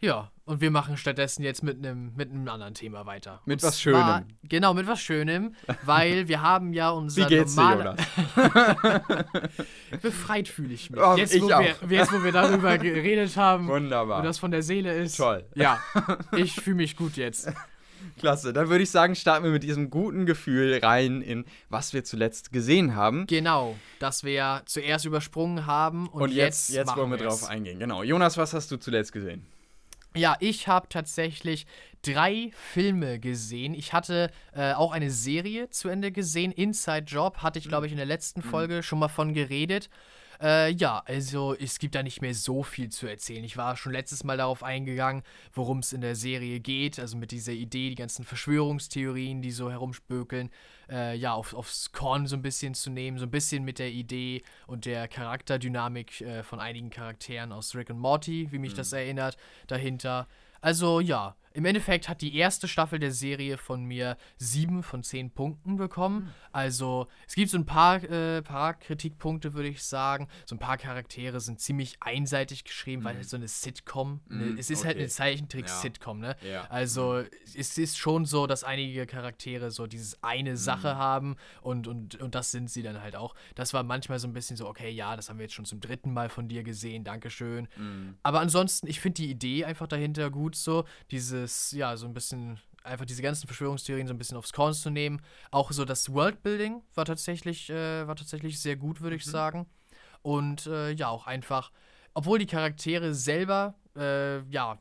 Ja, 0.00 0.30
und 0.44 0.60
wir 0.60 0.70
machen 0.70 0.96
stattdessen 0.98 1.42
jetzt 1.42 1.62
mit 1.62 1.78
einem 1.78 2.12
mit 2.14 2.30
einem 2.30 2.46
anderen 2.48 2.74
Thema 2.74 3.06
weiter. 3.06 3.40
Mit 3.46 3.62
Und 3.62 3.68
was 3.68 3.78
zwar- 3.80 4.18
Schönem. 4.18 4.28
Genau, 4.44 4.74
mit 4.74 4.86
was 4.86 5.00
Schönem, 5.00 5.54
weil 5.84 6.28
wir 6.28 6.42
haben 6.42 6.72
ja 6.74 6.90
unser 6.90 7.24
Wie 7.24 7.28
geht's 7.34 7.54
dir, 7.54 7.62
normale- 7.62 7.96
Jonas? 8.34 9.24
Befreit 10.02 10.48
fühle 10.48 10.74
ich 10.74 10.90
mich. 10.90 11.00
Oh, 11.00 11.14
jetzt, 11.16 11.34
ich 11.34 11.42
wo 11.42 11.50
auch. 11.50 11.60
Wir, 11.60 11.98
jetzt, 11.98 12.12
wo 12.12 12.22
wir 12.22 12.32
darüber 12.32 12.76
geredet 12.78 13.36
haben, 13.36 13.68
Wunderbar. 13.68 14.18
und 14.18 14.24
das 14.24 14.38
von 14.38 14.50
der 14.50 14.62
Seele 14.62 14.92
ist. 14.94 15.16
Toll. 15.16 15.44
Ja, 15.54 15.80
ich 16.36 16.54
fühle 16.54 16.76
mich 16.76 16.96
gut 16.96 17.16
jetzt. 17.16 17.50
Klasse. 18.18 18.52
Dann 18.52 18.68
würde 18.68 18.84
ich 18.84 18.90
sagen, 18.90 19.14
starten 19.14 19.44
wir 19.44 19.50
mit 19.50 19.62
diesem 19.62 19.90
guten 19.90 20.26
Gefühl 20.26 20.78
rein 20.82 21.22
in, 21.22 21.44
was 21.70 21.92
wir 21.92 22.04
zuletzt 22.04 22.52
gesehen 22.52 22.94
haben. 22.94 23.26
Genau, 23.26 23.76
das 23.98 24.22
wir 24.24 24.62
zuerst 24.66 25.04
übersprungen 25.06 25.66
haben 25.66 26.06
und, 26.08 26.22
Und 26.22 26.30
jetzt, 26.32 26.68
jetzt, 26.68 26.76
jetzt 26.88 26.96
wollen 26.96 27.10
wir 27.10 27.18
drauf 27.18 27.44
eingehen. 27.48 27.78
Genau. 27.78 28.02
Jonas, 28.02 28.36
was 28.36 28.54
hast 28.54 28.70
du 28.70 28.76
zuletzt 28.76 29.12
gesehen? 29.12 29.44
Ja, 30.16 30.36
ich 30.40 30.66
habe 30.66 30.88
tatsächlich 30.88 31.66
drei 32.02 32.50
Filme 32.72 33.18
gesehen. 33.18 33.74
Ich 33.74 33.92
hatte 33.92 34.30
äh, 34.54 34.72
auch 34.72 34.92
eine 34.92 35.10
Serie 35.10 35.70
zu 35.70 35.88
Ende 35.88 36.12
gesehen. 36.12 36.52
Inside 36.52 37.04
Job 37.06 37.38
hatte 37.38 37.58
ich, 37.58 37.68
glaube 37.68 37.86
ich, 37.86 37.92
in 37.92 37.98
der 37.98 38.06
letzten 38.06 38.42
Folge 38.42 38.82
schon 38.82 38.98
mal 38.98 39.08
von 39.08 39.34
geredet. 39.34 39.90
Äh, 40.40 40.72
ja, 40.72 41.02
also 41.06 41.54
es 41.54 41.78
gibt 41.78 41.94
da 41.94 42.02
nicht 42.02 42.22
mehr 42.22 42.34
so 42.34 42.62
viel 42.62 42.88
zu 42.90 43.06
erzählen. 43.06 43.44
Ich 43.44 43.56
war 43.56 43.76
schon 43.76 43.92
letztes 43.92 44.24
Mal 44.24 44.36
darauf 44.36 44.62
eingegangen, 44.62 45.22
worum 45.52 45.78
es 45.78 45.92
in 45.92 46.00
der 46.00 46.14
Serie 46.14 46.60
geht. 46.60 46.98
Also 46.98 47.16
mit 47.16 47.30
dieser 47.30 47.52
Idee, 47.52 47.90
die 47.90 47.94
ganzen 47.94 48.24
Verschwörungstheorien, 48.24 49.42
die 49.42 49.50
so 49.50 49.70
herumspökeln, 49.70 50.50
äh, 50.90 51.16
ja, 51.16 51.32
auf, 51.34 51.54
aufs 51.54 51.92
Korn 51.92 52.26
so 52.26 52.36
ein 52.36 52.42
bisschen 52.42 52.74
zu 52.74 52.90
nehmen. 52.90 53.18
So 53.18 53.24
ein 53.24 53.30
bisschen 53.30 53.64
mit 53.64 53.78
der 53.78 53.90
Idee 53.90 54.42
und 54.66 54.84
der 54.84 55.08
Charakterdynamik 55.08 56.20
äh, 56.20 56.42
von 56.42 56.60
einigen 56.60 56.90
Charakteren 56.90 57.52
aus 57.52 57.74
Rick 57.74 57.90
und 57.90 57.98
Morty, 57.98 58.48
wie 58.50 58.58
mich 58.58 58.74
das 58.74 58.92
erinnert, 58.92 59.36
dahinter. 59.66 60.28
Also 60.60 61.00
ja, 61.00 61.36
im 61.56 61.64
Endeffekt 61.64 62.10
hat 62.10 62.20
die 62.20 62.36
erste 62.36 62.68
Staffel 62.68 62.98
der 62.98 63.12
Serie 63.12 63.56
von 63.56 63.82
mir 63.82 64.18
sieben 64.36 64.82
von 64.82 65.02
zehn 65.02 65.30
Punkten 65.30 65.76
bekommen. 65.76 66.24
Mhm. 66.24 66.30
Also 66.52 67.08
es 67.26 67.34
gibt 67.34 67.50
so 67.50 67.56
ein 67.56 67.64
paar, 67.64 68.02
äh, 68.04 68.42
paar 68.42 68.74
Kritikpunkte, 68.74 69.54
würde 69.54 69.70
ich 69.70 69.82
sagen. 69.82 70.28
So 70.44 70.54
ein 70.54 70.58
paar 70.58 70.76
Charaktere 70.76 71.40
sind 71.40 71.58
ziemlich 71.58 71.96
einseitig 72.00 72.64
geschrieben, 72.64 73.00
mhm. 73.00 73.06
weil 73.06 73.16
es 73.16 73.30
so 73.30 73.38
eine 73.38 73.48
Sitcom, 73.48 74.20
ne, 74.28 74.44
mhm. 74.44 74.58
es 74.58 74.68
ist 74.68 74.80
okay. 74.80 74.88
halt 74.88 74.98
eine 74.98 75.08
Zeichentrick-Sitcom, 75.08 76.22
ja. 76.22 76.28
ne? 76.28 76.36
Ja. 76.46 76.66
Also 76.68 77.24
es 77.56 77.78
ist 77.78 77.96
schon 77.96 78.26
so, 78.26 78.46
dass 78.46 78.62
einige 78.62 79.06
Charaktere 79.06 79.70
so 79.70 79.86
dieses 79.86 80.22
eine 80.22 80.50
mhm. 80.50 80.56
Sache 80.56 80.96
haben 80.96 81.36
und, 81.62 81.88
und, 81.88 82.16
und 82.16 82.34
das 82.34 82.50
sind 82.50 82.70
sie 82.70 82.82
dann 82.82 83.00
halt 83.00 83.16
auch. 83.16 83.34
Das 83.54 83.72
war 83.72 83.82
manchmal 83.82 84.18
so 84.18 84.28
ein 84.28 84.34
bisschen 84.34 84.58
so, 84.58 84.68
okay, 84.68 84.90
ja, 84.90 85.16
das 85.16 85.30
haben 85.30 85.38
wir 85.38 85.44
jetzt 85.44 85.54
schon 85.54 85.64
zum 85.64 85.80
dritten 85.80 86.12
Mal 86.12 86.28
von 86.28 86.48
dir 86.48 86.62
gesehen, 86.62 87.02
Dankeschön. 87.02 87.66
Mhm. 87.78 88.18
Aber 88.22 88.40
ansonsten, 88.40 88.88
ich 88.88 89.00
finde 89.00 89.22
die 89.22 89.30
Idee 89.30 89.64
einfach 89.64 89.86
dahinter 89.86 90.30
gut 90.30 90.54
so, 90.54 90.84
diese 91.10 91.45
dieses, 91.46 91.72
ja, 91.72 91.96
so 91.96 92.06
ein 92.06 92.14
bisschen, 92.14 92.58
einfach 92.82 93.04
diese 93.04 93.22
ganzen 93.22 93.46
Verschwörungstheorien 93.46 94.06
so 94.06 94.14
ein 94.14 94.18
bisschen 94.18 94.36
aufs 94.36 94.52
Korn 94.52 94.74
zu 94.74 94.90
nehmen. 94.90 95.22
Auch 95.50 95.72
so 95.72 95.84
das 95.84 96.12
Worldbuilding 96.12 96.82
war 96.94 97.04
tatsächlich, 97.04 97.70
äh, 97.70 98.06
war 98.06 98.16
tatsächlich 98.16 98.60
sehr 98.60 98.76
gut, 98.76 99.00
würde 99.00 99.16
ich 99.16 99.26
mhm. 99.26 99.30
sagen. 99.30 99.66
Und 100.22 100.66
äh, 100.66 100.90
ja, 100.90 101.08
auch 101.08 101.26
einfach, 101.26 101.70
obwohl 102.14 102.38
die 102.38 102.46
Charaktere 102.46 103.14
selber, 103.14 103.74
äh, 103.96 104.42
ja, 104.50 104.78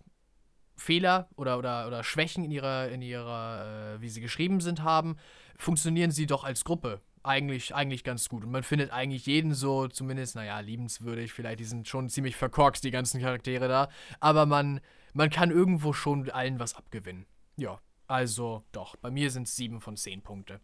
Fehler 0.78 1.30
oder, 1.38 1.57
oder, 1.57 1.88
oder 1.88 2.03
Schwächen 2.03 2.43
in 2.43 2.51
ihrer, 2.51 2.89
in 2.89 3.01
ihrer, 3.01 3.95
äh, 3.95 4.01
wie 4.01 4.09
sie 4.09 4.22
geschrieben 4.22 4.59
sind, 4.59 4.84
haben, 4.84 5.16
funktionieren 5.57 6.11
sie 6.11 6.26
doch 6.26 6.43
als 6.43 6.66
Gruppe 6.66 6.99
eigentlich, 7.26 7.74
eigentlich 7.74 8.04
ganz 8.04 8.30
gut. 8.30 8.44
Und 8.44 8.52
man 8.52 8.64
findet 8.64 8.92
eigentlich 8.92 9.26
jeden 9.26 9.54
so, 9.54 9.88
zumindest, 9.88 10.36
naja, 10.36 10.60
liebenswürdig. 10.60 11.34
Vielleicht, 11.34 11.60
die 11.60 11.66
sind 11.66 11.88
schon 11.88 12.10
ziemlich 12.10 12.36
verkorkst, 12.36 12.84
die 12.84 12.92
ganzen 12.92 13.22
Charaktere 13.22 13.68
da. 13.68 13.90
Aber 14.20 14.46
man, 14.46 14.80
man 15.14 15.30
kann 15.30 15.52
irgendwo 15.52 15.94
schon 15.94 16.30
allen 16.30 16.60
was 16.60 16.76
abgewinnen. 16.76 17.26
Ja, 17.58 17.80
also 18.08 18.64
doch. 18.72 18.96
Bei 18.98 19.12
mir 19.12 19.32
sind 19.32 19.48
es 19.48 19.56
sieben 19.56 19.82
von 19.82 19.98
zehn 19.98 20.22
Punkte. 20.22 20.60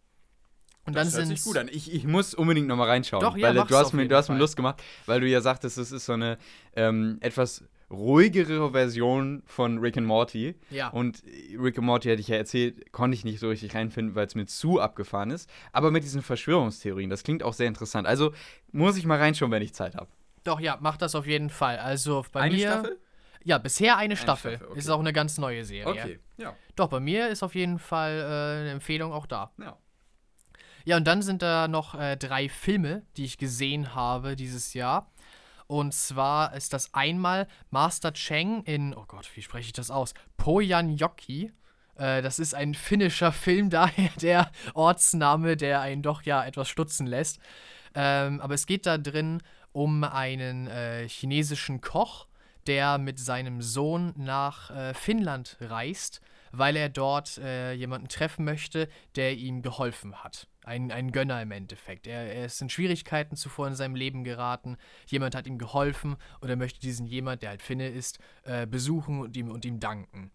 Und 0.84 0.96
das 0.96 1.12
dann 1.12 1.20
hört 1.20 1.28
sich 1.28 1.44
gut 1.44 1.56
an. 1.56 1.68
Ich, 1.70 1.92
ich 1.92 2.04
muss 2.04 2.34
unbedingt 2.34 2.66
nochmal 2.66 2.88
reinschauen. 2.88 3.22
Doch, 3.22 3.36
ja, 3.36 3.54
weil 3.54 3.64
du 3.64 3.76
hast, 3.76 3.92
mir, 3.92 4.08
du 4.08 4.16
hast 4.16 4.28
mir 4.28 4.36
Lust 4.36 4.56
gemacht, 4.56 4.82
weil 5.06 5.20
du 5.20 5.28
ja 5.28 5.40
sagtest, 5.40 5.78
es 5.78 5.92
ist 5.92 6.06
so 6.06 6.14
eine 6.14 6.38
ähm, 6.74 7.18
etwas 7.20 7.64
ruhigere 7.92 8.72
Version 8.72 9.42
von 9.46 9.78
Rick 9.78 9.96
and 9.96 10.06
Morty. 10.06 10.54
Ja. 10.70 10.88
Und 10.88 11.22
Rick 11.58 11.78
and 11.78 11.86
Morty, 11.86 12.08
hätte 12.08 12.20
ich 12.20 12.28
ja 12.28 12.36
erzählt, 12.36 12.92
konnte 12.92 13.14
ich 13.14 13.24
nicht 13.24 13.38
so 13.38 13.48
richtig 13.48 13.74
reinfinden, 13.74 14.14
weil 14.14 14.26
es 14.26 14.34
mir 14.34 14.46
zu 14.46 14.80
abgefahren 14.80 15.30
ist. 15.30 15.48
Aber 15.72 15.90
mit 15.90 16.02
diesen 16.02 16.22
Verschwörungstheorien, 16.22 17.10
das 17.10 17.22
klingt 17.22 17.42
auch 17.42 17.52
sehr 17.52 17.68
interessant. 17.68 18.06
Also 18.06 18.32
muss 18.72 18.96
ich 18.96 19.04
mal 19.04 19.18
reinschauen, 19.18 19.50
wenn 19.52 19.62
ich 19.62 19.74
Zeit 19.74 19.94
habe. 19.94 20.08
Doch, 20.44 20.58
ja, 20.58 20.78
mach 20.80 20.96
das 20.96 21.14
auf 21.14 21.26
jeden 21.26 21.50
Fall. 21.50 21.78
Also 21.78 22.24
bei 22.32 22.40
eine 22.40 22.54
mir. 22.54 22.68
Staffel? 22.68 22.98
Ja, 23.44 23.58
bisher 23.58 23.96
eine, 23.96 24.02
eine 24.02 24.16
Staffel. 24.16 24.52
Staffel 24.52 24.68
okay. 24.70 24.78
Ist 24.78 24.88
auch 24.88 25.00
eine 25.00 25.12
ganz 25.12 25.38
neue 25.38 25.64
Serie. 25.64 25.86
Okay, 25.86 26.20
ja. 26.36 26.54
Doch, 26.76 26.88
bei 26.88 27.00
mir 27.00 27.28
ist 27.28 27.42
auf 27.42 27.54
jeden 27.54 27.78
Fall 27.78 28.18
äh, 28.18 28.60
eine 28.60 28.70
Empfehlung 28.70 29.12
auch 29.12 29.26
da. 29.26 29.52
Ja. 29.58 29.76
Ja, 30.84 30.96
und 30.96 31.04
dann 31.06 31.22
sind 31.22 31.42
da 31.42 31.68
noch 31.68 31.94
äh, 31.94 32.16
drei 32.16 32.48
Filme, 32.48 33.02
die 33.16 33.24
ich 33.24 33.38
gesehen 33.38 33.94
habe 33.94 34.36
dieses 34.36 34.74
Jahr. 34.74 35.12
Und 35.72 35.94
zwar 35.94 36.52
ist 36.52 36.74
das 36.74 36.92
einmal 36.92 37.48
Master 37.70 38.12
Cheng 38.12 38.62
in, 38.64 38.94
oh 38.94 39.06
Gott, 39.08 39.26
wie 39.34 39.40
spreche 39.40 39.68
ich 39.68 39.72
das 39.72 39.90
aus? 39.90 40.12
Pojanjoki. 40.36 41.50
Äh, 41.96 42.20
das 42.20 42.38
ist 42.38 42.54
ein 42.54 42.74
finnischer 42.74 43.32
Film, 43.32 43.70
daher 43.70 44.10
der 44.20 44.50
Ortsname, 44.74 45.56
der 45.56 45.80
einen 45.80 46.02
doch 46.02 46.24
ja 46.24 46.44
etwas 46.44 46.68
stutzen 46.68 47.06
lässt. 47.06 47.38
Ähm, 47.94 48.42
aber 48.42 48.52
es 48.52 48.66
geht 48.66 48.84
da 48.84 48.98
drin 48.98 49.42
um 49.72 50.04
einen 50.04 50.66
äh, 50.66 51.08
chinesischen 51.08 51.80
Koch, 51.80 52.26
der 52.66 52.98
mit 52.98 53.18
seinem 53.18 53.62
Sohn 53.62 54.12
nach 54.14 54.70
äh, 54.70 54.92
Finnland 54.92 55.56
reist, 55.58 56.20
weil 56.50 56.76
er 56.76 56.90
dort 56.90 57.38
äh, 57.38 57.72
jemanden 57.72 58.08
treffen 58.08 58.44
möchte, 58.44 58.90
der 59.16 59.38
ihm 59.38 59.62
geholfen 59.62 60.22
hat. 60.22 60.48
Ein, 60.64 60.92
ein 60.92 61.10
Gönner 61.10 61.42
im 61.42 61.50
Endeffekt. 61.50 62.06
Er, 62.06 62.32
er 62.32 62.46
ist 62.46 62.62
in 62.62 62.68
Schwierigkeiten 62.68 63.36
zuvor 63.36 63.66
in 63.66 63.74
seinem 63.74 63.96
Leben 63.96 64.22
geraten. 64.22 64.76
Jemand 65.06 65.34
hat 65.34 65.46
ihm 65.46 65.58
geholfen 65.58 66.16
und 66.40 66.48
er 66.48 66.56
möchte 66.56 66.80
diesen 66.80 67.06
jemand, 67.06 67.42
der 67.42 67.50
halt 67.50 67.62
Finne 67.62 67.88
ist, 67.88 68.18
äh, 68.44 68.66
besuchen 68.66 69.20
und 69.20 69.36
ihm, 69.36 69.50
und 69.50 69.64
ihm 69.64 69.80
danken. 69.80 70.30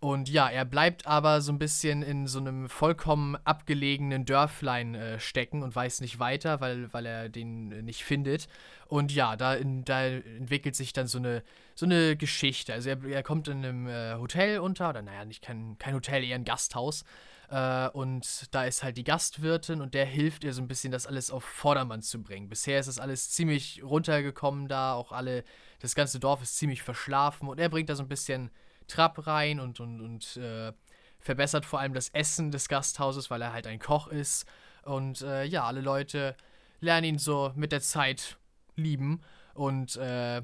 Und 0.00 0.28
ja, 0.28 0.48
er 0.48 0.64
bleibt 0.64 1.08
aber 1.08 1.40
so 1.40 1.50
ein 1.50 1.58
bisschen 1.58 2.02
in 2.02 2.28
so 2.28 2.38
einem 2.38 2.68
vollkommen 2.68 3.36
abgelegenen 3.44 4.24
Dörflein 4.24 4.94
äh, 4.94 5.18
stecken 5.18 5.64
und 5.64 5.74
weiß 5.74 6.02
nicht 6.02 6.20
weiter, 6.20 6.60
weil, 6.60 6.92
weil 6.92 7.04
er 7.04 7.28
den 7.28 7.72
äh, 7.72 7.82
nicht 7.82 8.04
findet. 8.04 8.46
Und 8.86 9.12
ja, 9.12 9.34
da, 9.34 9.54
in, 9.54 9.84
da 9.84 10.04
entwickelt 10.06 10.76
sich 10.76 10.92
dann 10.92 11.08
so 11.08 11.18
eine, 11.18 11.42
so 11.74 11.84
eine 11.84 12.16
Geschichte. 12.16 12.72
Also 12.72 12.90
er, 12.90 13.04
er 13.06 13.24
kommt 13.24 13.48
in 13.48 13.64
einem 13.64 13.88
äh, 13.88 14.14
Hotel 14.14 14.60
unter, 14.60 14.90
oder 14.90 15.02
naja, 15.02 15.24
nicht 15.24 15.42
kein, 15.42 15.76
kein 15.78 15.94
Hotel, 15.94 16.22
eher 16.22 16.36
ein 16.36 16.44
Gasthaus. 16.44 17.04
Äh, 17.50 17.88
und 17.88 18.54
da 18.54 18.64
ist 18.64 18.82
halt 18.82 18.96
die 18.96 19.04
Gastwirtin 19.04 19.80
und 19.80 19.94
der 19.94 20.04
hilft 20.04 20.44
ihr 20.44 20.52
so 20.52 20.60
ein 20.60 20.68
bisschen, 20.68 20.92
das 20.92 21.06
alles 21.06 21.30
auf 21.30 21.44
Vordermann 21.44 22.02
zu 22.02 22.22
bringen. 22.22 22.48
Bisher 22.48 22.78
ist 22.78 22.88
das 22.88 22.98
alles 22.98 23.30
ziemlich 23.30 23.82
runtergekommen 23.82 24.68
da, 24.68 24.94
auch 24.94 25.12
alle, 25.12 25.44
das 25.80 25.94
ganze 25.94 26.20
Dorf 26.20 26.42
ist 26.42 26.58
ziemlich 26.58 26.82
verschlafen 26.82 27.48
und 27.48 27.58
er 27.58 27.68
bringt 27.68 27.88
da 27.88 27.96
so 27.96 28.02
ein 28.02 28.08
bisschen 28.08 28.50
Trab 28.86 29.26
rein 29.26 29.60
und, 29.60 29.80
und, 29.80 30.00
und 30.00 30.36
äh, 30.38 30.72
verbessert 31.20 31.64
vor 31.66 31.80
allem 31.80 31.94
das 31.94 32.08
Essen 32.10 32.50
des 32.50 32.68
Gasthauses, 32.68 33.30
weil 33.30 33.42
er 33.42 33.52
halt 33.52 33.66
ein 33.66 33.78
Koch 33.78 34.08
ist. 34.08 34.46
Und 34.82 35.20
äh, 35.22 35.44
ja, 35.44 35.64
alle 35.64 35.80
Leute 35.80 36.36
lernen 36.80 37.04
ihn 37.04 37.18
so 37.18 37.52
mit 37.54 37.72
der 37.72 37.80
Zeit 37.80 38.38
lieben. 38.76 39.20
Und 39.54 39.96
äh, 39.96 40.42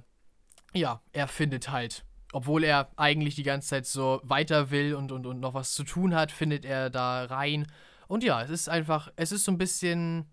ja, 0.75 1.01
er 1.13 1.29
findet 1.29 1.71
halt, 1.71 2.05
obwohl 2.35 2.65
er 2.65 2.91
eigentlich 2.97 3.37
die 3.37 3.45
ganze 3.45 3.69
Zeit 3.69 3.87
so 3.87 4.21
weiter 4.25 4.71
will 4.71 4.95
und, 4.95 5.13
und, 5.13 5.25
und 5.25 5.39
noch 5.39 5.55
was 5.55 5.73
zu 5.73 5.85
tun 5.85 6.15
hat, 6.15 6.33
findet 6.33 6.65
er 6.65 6.91
da 6.91 7.25
rein. 7.25 7.67
Und 8.09 8.25
ja, 8.25 8.43
es 8.43 8.51
ist 8.51 8.69
einfach, 8.69 9.13
es 9.17 9.31
ist 9.33 9.45
so 9.45 9.53
ein 9.53 9.59
bisschen 9.59 10.27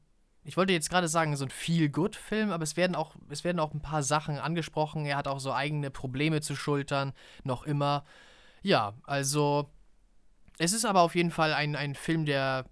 ich 0.44 0.58
wollte 0.58 0.74
jetzt 0.74 0.90
gerade 0.90 1.08
sagen, 1.08 1.36
so 1.36 1.46
ein 1.46 1.52
Feel-Good-Film, 1.52 2.50
aber 2.50 2.64
es 2.64 2.76
werden, 2.76 2.96
auch, 2.96 3.16
es 3.30 3.44
werden 3.44 3.60
auch 3.60 3.74
ein 3.74 3.82
paar 3.82 4.02
Sachen 4.02 4.40
angesprochen. 4.40 5.06
Er 5.06 5.18
hat 5.18 5.28
auch 5.28 5.40
so 5.40 5.54
eigene 5.54 5.92
Probleme 5.92 6.42
zu 6.42 6.56
schultern, 6.56 7.14
noch 7.44 7.64
immer. 7.64 8.04
Ja, 8.64 8.96
also 9.04 9.70
es 10.58 10.74
ist 10.74 10.86
aber 10.86 11.02
auf 11.02 11.14
jeden 11.14 11.30
Fall 11.30 11.54
ein, 11.54 11.76
ein 11.76 11.94
Film, 11.94 12.26
der, 12.26 12.66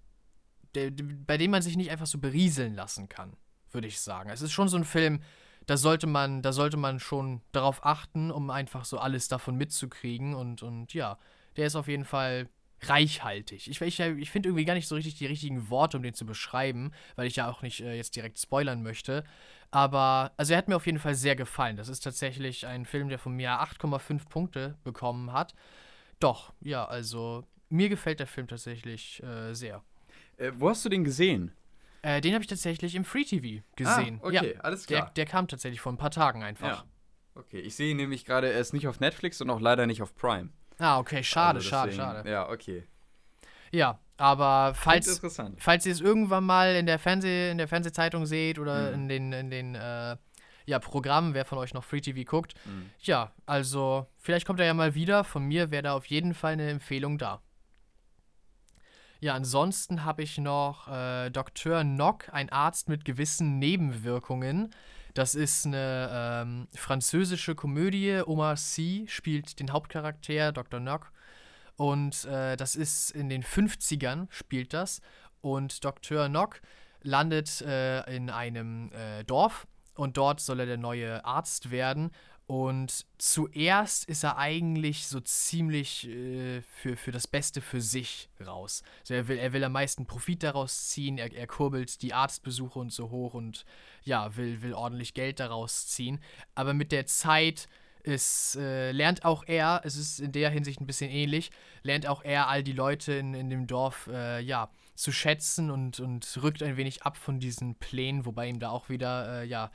der, 0.74 0.90
bei 1.26 1.38
dem 1.38 1.52
man 1.52 1.62
sich 1.62 1.76
nicht 1.76 1.92
einfach 1.92 2.06
so 2.06 2.18
berieseln 2.18 2.74
lassen 2.74 3.08
kann, 3.08 3.36
würde 3.70 3.86
ich 3.86 4.00
sagen. 4.00 4.30
Es 4.30 4.42
ist 4.42 4.52
schon 4.52 4.68
so 4.68 4.76
ein 4.76 4.84
Film, 4.84 5.22
da 5.70 5.76
sollte 5.76 6.08
man, 6.08 6.42
da 6.42 6.52
sollte 6.52 6.76
man 6.76 6.98
schon 6.98 7.42
darauf 7.52 7.86
achten, 7.86 8.32
um 8.32 8.50
einfach 8.50 8.84
so 8.84 8.98
alles 8.98 9.28
davon 9.28 9.54
mitzukriegen. 9.54 10.34
Und, 10.34 10.64
und 10.64 10.92
ja, 10.94 11.16
der 11.56 11.68
ist 11.68 11.76
auf 11.76 11.86
jeden 11.86 12.04
Fall 12.04 12.48
reichhaltig. 12.82 13.68
Ich, 13.68 13.80
ich, 13.80 14.00
ich 14.00 14.30
finde 14.32 14.48
irgendwie 14.48 14.64
gar 14.64 14.74
nicht 14.74 14.88
so 14.88 14.96
richtig 14.96 15.14
die 15.14 15.26
richtigen 15.26 15.70
Worte, 15.70 15.96
um 15.96 16.02
den 16.02 16.14
zu 16.14 16.26
beschreiben, 16.26 16.90
weil 17.14 17.28
ich 17.28 17.36
ja 17.36 17.48
auch 17.48 17.62
nicht 17.62 17.82
äh, 17.82 17.94
jetzt 17.94 18.16
direkt 18.16 18.40
spoilern 18.40 18.82
möchte. 18.82 19.22
Aber, 19.70 20.32
also 20.36 20.54
er 20.54 20.58
hat 20.58 20.66
mir 20.66 20.74
auf 20.74 20.86
jeden 20.86 20.98
Fall 20.98 21.14
sehr 21.14 21.36
gefallen. 21.36 21.76
Das 21.76 21.88
ist 21.88 22.00
tatsächlich 22.00 22.66
ein 22.66 22.84
Film, 22.84 23.08
der 23.08 23.20
von 23.20 23.36
mir 23.36 23.50
8,5 23.62 24.28
Punkte 24.28 24.76
bekommen 24.82 25.32
hat. 25.32 25.54
Doch, 26.18 26.52
ja, 26.62 26.84
also 26.84 27.44
mir 27.68 27.88
gefällt 27.88 28.18
der 28.18 28.26
Film 28.26 28.48
tatsächlich 28.48 29.22
äh, 29.22 29.54
sehr. 29.54 29.84
Äh, 30.36 30.50
wo 30.56 30.68
hast 30.68 30.84
du 30.84 30.88
den 30.88 31.04
gesehen? 31.04 31.52
Äh, 32.02 32.20
den 32.20 32.32
habe 32.32 32.42
ich 32.42 32.48
tatsächlich 32.48 32.94
im 32.94 33.04
Free 33.04 33.24
TV 33.24 33.62
gesehen. 33.76 34.20
Ah, 34.22 34.26
okay, 34.26 34.54
ja, 34.54 34.60
alles 34.60 34.86
klar. 34.86 35.02
Der, 35.02 35.10
der, 35.10 35.26
kam 35.26 35.48
tatsächlich 35.48 35.80
vor 35.80 35.92
ein 35.92 35.98
paar 35.98 36.10
Tagen 36.10 36.42
einfach. 36.42 36.68
Ja. 36.68 36.84
Okay, 37.34 37.60
ich 37.60 37.74
sehe 37.74 37.90
ihn 37.90 37.98
nämlich 37.98 38.24
gerade, 38.24 38.52
er 38.52 38.60
ist 38.60 38.72
nicht 38.72 38.88
auf 38.88 39.00
Netflix 39.00 39.40
und 39.40 39.50
auch 39.50 39.60
leider 39.60 39.86
nicht 39.86 40.02
auf 40.02 40.14
Prime. 40.14 40.50
Ah, 40.78 40.98
okay, 40.98 41.22
schade, 41.22 41.58
also 41.58 41.68
schade, 41.68 41.92
schade. 41.92 42.30
Ja, 42.30 42.48
okay. 42.48 42.84
Ja, 43.70 44.00
aber 44.16 44.74
falls, 44.74 45.20
falls 45.58 45.86
ihr 45.86 45.92
es 45.92 46.00
irgendwann 46.00 46.44
mal 46.44 46.74
in 46.74 46.86
der, 46.86 46.98
Fernseh, 46.98 47.50
in 47.50 47.58
der 47.58 47.68
Fernsehzeitung 47.68 48.26
seht 48.26 48.58
oder 48.58 48.88
mhm. 48.88 48.94
in 48.94 49.08
den, 49.08 49.32
in 49.32 49.50
den 49.50 49.74
äh, 49.74 50.16
ja, 50.66 50.78
Programmen, 50.78 51.34
wer 51.34 51.44
von 51.44 51.58
euch 51.58 51.74
noch 51.74 51.84
Free 51.84 52.00
TV 52.00 52.28
guckt, 52.28 52.54
mhm. 52.64 52.90
ja, 53.00 53.32
also 53.46 54.06
vielleicht 54.18 54.46
kommt 54.46 54.60
er 54.60 54.66
ja 54.66 54.74
mal 54.74 54.94
wieder. 54.94 55.24
Von 55.24 55.44
mir 55.44 55.70
wäre 55.70 55.82
da 55.82 55.92
auf 55.94 56.06
jeden 56.06 56.34
Fall 56.34 56.54
eine 56.54 56.68
Empfehlung 56.70 57.18
da. 57.18 57.42
Ja, 59.22 59.34
ansonsten 59.34 60.04
habe 60.06 60.22
ich 60.22 60.38
noch 60.38 60.88
äh, 60.88 61.28
Dr. 61.28 61.84
Nock, 61.84 62.32
ein 62.32 62.48
Arzt 62.48 62.88
mit 62.88 63.04
gewissen 63.04 63.58
Nebenwirkungen. 63.58 64.74
Das 65.12 65.34
ist 65.34 65.66
eine 65.66 66.08
ähm, 66.10 66.68
französische 66.74 67.54
Komödie. 67.54 68.22
Omar 68.24 68.56
Sy 68.56 69.04
spielt 69.08 69.60
den 69.60 69.72
Hauptcharakter, 69.72 70.52
Dr. 70.52 70.80
Nock. 70.80 71.12
Und 71.76 72.24
äh, 72.24 72.56
das 72.56 72.76
ist 72.76 73.10
in 73.10 73.28
den 73.28 73.42
50ern, 73.42 74.26
spielt 74.30 74.72
das. 74.72 75.02
Und 75.42 75.84
Dr. 75.84 76.30
Nock 76.30 76.62
landet 77.02 77.60
äh, 77.60 78.02
in 78.14 78.30
einem 78.30 78.90
äh, 78.92 79.24
Dorf 79.24 79.66
und 79.96 80.16
dort 80.16 80.40
soll 80.40 80.60
er 80.60 80.66
der 80.66 80.78
neue 80.78 81.24
Arzt 81.26 81.70
werden. 81.70 82.10
Und 82.50 83.06
zuerst 83.16 84.06
ist 84.06 84.24
er 84.24 84.36
eigentlich 84.36 85.06
so 85.06 85.20
ziemlich 85.20 86.08
äh, 86.08 86.62
für, 86.62 86.96
für 86.96 87.12
das 87.12 87.28
Beste 87.28 87.60
für 87.60 87.80
sich 87.80 88.28
raus. 88.44 88.82
Also 89.02 89.14
er 89.14 89.28
will, 89.28 89.38
er 89.38 89.52
will 89.52 89.62
am 89.62 89.70
meisten 89.70 90.04
Profit 90.04 90.42
daraus 90.42 90.88
ziehen, 90.88 91.16
er, 91.16 91.32
er 91.32 91.46
kurbelt 91.46 92.02
die 92.02 92.12
Arztbesuche 92.12 92.80
und 92.80 92.92
so 92.92 93.10
hoch 93.10 93.34
und 93.34 93.64
ja, 94.02 94.36
will, 94.36 94.62
will 94.62 94.74
ordentlich 94.74 95.14
Geld 95.14 95.38
daraus 95.38 95.86
ziehen. 95.86 96.18
Aber 96.56 96.74
mit 96.74 96.90
der 96.90 97.06
Zeit 97.06 97.68
es 98.02 98.56
äh, 98.60 98.90
lernt 98.90 99.24
auch 99.24 99.44
er, 99.46 99.82
es 99.84 99.94
ist 99.94 100.18
in 100.18 100.32
der 100.32 100.50
Hinsicht 100.50 100.80
ein 100.80 100.86
bisschen 100.86 101.10
ähnlich, 101.10 101.52
lernt 101.84 102.08
auch 102.08 102.24
er 102.24 102.48
all 102.48 102.64
die 102.64 102.72
Leute 102.72 103.12
in, 103.12 103.32
in 103.34 103.48
dem 103.48 103.68
Dorf, 103.68 104.08
äh, 104.12 104.40
ja, 104.40 104.70
zu 104.96 105.12
schätzen 105.12 105.70
und, 105.70 106.00
und 106.00 106.38
rückt 106.42 106.64
ein 106.64 106.76
wenig 106.76 107.04
ab 107.04 107.16
von 107.16 107.38
diesen 107.38 107.76
Plänen, 107.76 108.26
wobei 108.26 108.48
ihm 108.48 108.58
da 108.58 108.70
auch 108.70 108.88
wieder, 108.88 109.42
äh, 109.42 109.46
ja, 109.46 109.70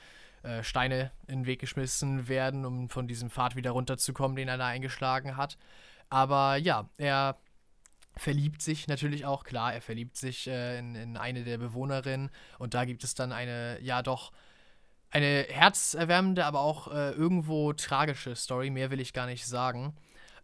äh, 0.46 0.64
Steine 0.64 1.12
in 1.28 1.40
den 1.40 1.46
Weg 1.46 1.60
geschmissen 1.60 2.28
werden, 2.28 2.66
um 2.66 2.90
von 2.90 3.08
diesem 3.08 3.30
Pfad 3.30 3.56
wieder 3.56 3.72
runterzukommen, 3.72 4.36
den 4.36 4.48
er 4.48 4.58
da 4.58 4.68
eingeschlagen 4.68 5.38
hat. 5.38 5.58
Aber 6.10 6.58
ja, 6.58 6.90
er 6.98 7.38
verliebt 8.16 8.62
sich 8.62 8.88
natürlich 8.88 9.26
auch, 9.26 9.44
klar, 9.44 9.74
er 9.74 9.82
verliebt 9.82 10.18
sich 10.18 10.48
äh, 10.48 10.80
in, 10.80 10.96
in 10.96 11.18
eine 11.18 11.44
der 11.44 11.58
Bewohnerinnen 11.58 12.30
und 12.60 12.74
da 12.74 12.86
gibt 12.86 13.04
es 13.04 13.16
dann 13.16 13.32
eine, 13.32 13.80
ja 13.82 14.02
doch, 14.02 14.32
eine 15.12 15.46
herzerwärmende, 15.50 16.46
aber 16.46 16.60
auch 16.62 16.88
äh, 16.92 17.12
irgendwo 17.12 17.74
tragische 17.74 18.36
Story, 18.36 18.70
mehr 18.70 18.92
will 18.92 19.00
ich 19.00 19.14
gar 19.14 19.26
nicht 19.26 19.46
sagen. 19.46 19.96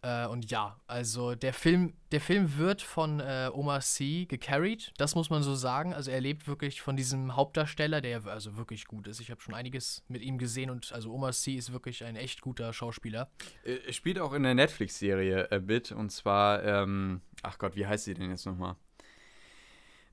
Äh, 0.02 0.26
und 0.26 0.50
ja, 0.50 0.80
also 0.88 1.34
der 1.36 1.52
Film, 1.52 1.94
der 2.10 2.20
Film 2.20 2.58
wird 2.58 2.82
von 2.82 3.20
äh, 3.20 3.48
Omar 3.52 3.80
Sy 3.80 4.26
gecarried, 4.28 4.92
das 4.98 5.14
muss 5.14 5.30
man 5.30 5.44
so 5.44 5.54
sagen. 5.54 5.94
Also 5.94 6.10
er 6.10 6.20
lebt 6.20 6.48
wirklich 6.48 6.82
von 6.82 6.96
diesem 6.96 7.36
Hauptdarsteller, 7.36 8.00
der 8.00 8.26
also 8.26 8.56
wirklich 8.56 8.86
gut 8.86 9.06
ist. 9.06 9.20
Ich 9.20 9.30
habe 9.30 9.40
schon 9.40 9.54
einiges 9.54 10.02
mit 10.08 10.22
ihm 10.22 10.38
gesehen 10.38 10.70
und 10.70 10.92
also 10.92 11.12
Omar 11.12 11.32
Sy 11.32 11.52
ist 11.52 11.72
wirklich 11.72 12.04
ein 12.04 12.16
echt 12.16 12.40
guter 12.40 12.72
Schauspieler. 12.72 13.30
Äh, 13.64 13.76
er 13.86 13.92
spielt 13.92 14.18
auch 14.18 14.32
in 14.32 14.42
der 14.42 14.54
Netflix-Serie 14.54 15.50
äh, 15.52 15.60
Bit 15.60 15.92
und 15.92 16.10
zwar, 16.10 16.64
ähm, 16.64 17.20
ach 17.42 17.58
Gott, 17.58 17.76
wie 17.76 17.86
heißt 17.86 18.04
sie 18.04 18.14
denn 18.14 18.30
jetzt 18.30 18.44
nochmal? 18.44 18.74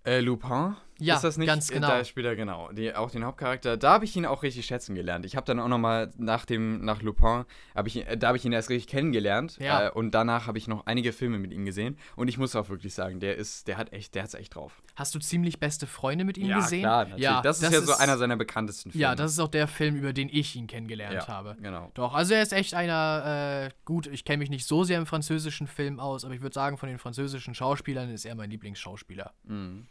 Äh, 0.06 0.20
Lupin? 0.20 0.76
Ja, 1.00 1.16
ist 1.16 1.24
das 1.24 1.38
nicht? 1.38 1.48
ganz 1.48 1.70
genau. 1.70 1.88
Da 1.88 2.04
spielt 2.04 2.26
er 2.26 2.36
genau, 2.36 2.72
die, 2.72 2.94
auch 2.94 3.12
den 3.12 3.24
Hauptcharakter. 3.24 3.78
Da 3.78 3.94
habe 3.94 4.06
ich 4.06 4.16
ihn 4.16 4.26
auch 4.26 4.44
richtig 4.44 4.66
schätzen 4.66 4.96
gelernt. 4.96 5.26
Ich 5.26 5.36
habe 5.36 5.46
dann 5.46 5.60
auch 5.60 5.68
nochmal 5.68 6.12
nach 6.18 6.46
dem, 6.46 6.84
nach 6.84 7.02
Lupin, 7.02 7.46
hab 7.76 7.88
ich, 7.88 8.08
äh, 8.08 8.18
da 8.18 8.28
habe 8.28 8.38
ich 8.38 8.46
ihn 8.46 8.52
erst 8.52 8.70
richtig 8.70 8.88
kennengelernt. 8.88 9.58
Ja. 9.60 9.88
Äh, 9.88 9.92
und 9.92 10.12
danach 10.12 10.48
habe 10.48 10.58
ich 10.58 10.68
noch 10.68 10.86
einige 10.86 11.14
Filme 11.14 11.40
mit 11.40 11.52
ihm 11.52 11.66
gesehen. 11.66 11.98
Und 12.16 12.28
ich 12.28 12.38
muss 12.38 12.56
auch 12.56 12.70
wirklich 12.70 12.94
sagen, 12.94 13.20
der 13.20 13.38
ist, 13.38 13.68
der 13.68 13.78
hat 13.78 13.94
echt, 13.94 14.16
der 14.16 14.24
hat's 14.24 14.34
echt 14.34 14.56
drauf. 14.56 14.82
Hast 14.96 15.16
du 15.16 15.20
ziemlich 15.20 15.60
beste 15.60 15.88
Freunde 15.88 16.26
mit 16.26 16.38
ihm 16.38 16.48
ja, 16.48 16.58
gesehen? 16.58 16.82
klar, 16.82 17.04
natürlich. 17.06 17.24
Ja, 17.24 17.42
das 17.42 17.62
ist 17.62 17.72
ja 17.72 17.82
so 17.82 17.94
einer 17.94 18.18
seiner 18.18 18.36
bekanntesten 18.36 18.92
Filme. 18.92 19.02
Ja, 19.02 19.16
das 19.16 19.32
ist 19.32 19.40
auch 19.40 19.48
der 19.48 19.68
Film, 19.68 19.96
über 19.96 20.14
den 20.14 20.30
ich 20.30 20.56
ihn 20.56 20.68
kennengelernt 20.68 21.14
Ja, 21.14 21.28
habe. 21.28 21.58
genau. 21.62 21.92
Doch, 21.94 22.14
also 22.14 22.34
er 22.34 22.42
ist 22.42 22.54
echt 22.54 22.74
einer, 22.74 23.68
äh, 23.68 23.70
gut, 23.86 24.08
ich 24.08 24.26
kenne 24.26 24.40
mich 24.40 24.50
nicht 24.50 24.66
so 24.66 24.84
sehr 24.84 24.98
im 25.00 25.06
französischen 25.06 25.68
Film 25.68 26.00
aus, 26.00 26.26
aber 26.26 26.34
ich 26.34 26.42
würde 26.42 26.54
sagen, 26.54 26.78
von 26.78 26.90
den 26.90 27.00
französischen 27.00 27.54
Schauspielern 27.54 28.10
ist 28.10 28.26
er 28.26 28.36
mein 28.36 28.50
Lieblingsschauspieler. 28.50 29.34
Mhm. 29.44 29.88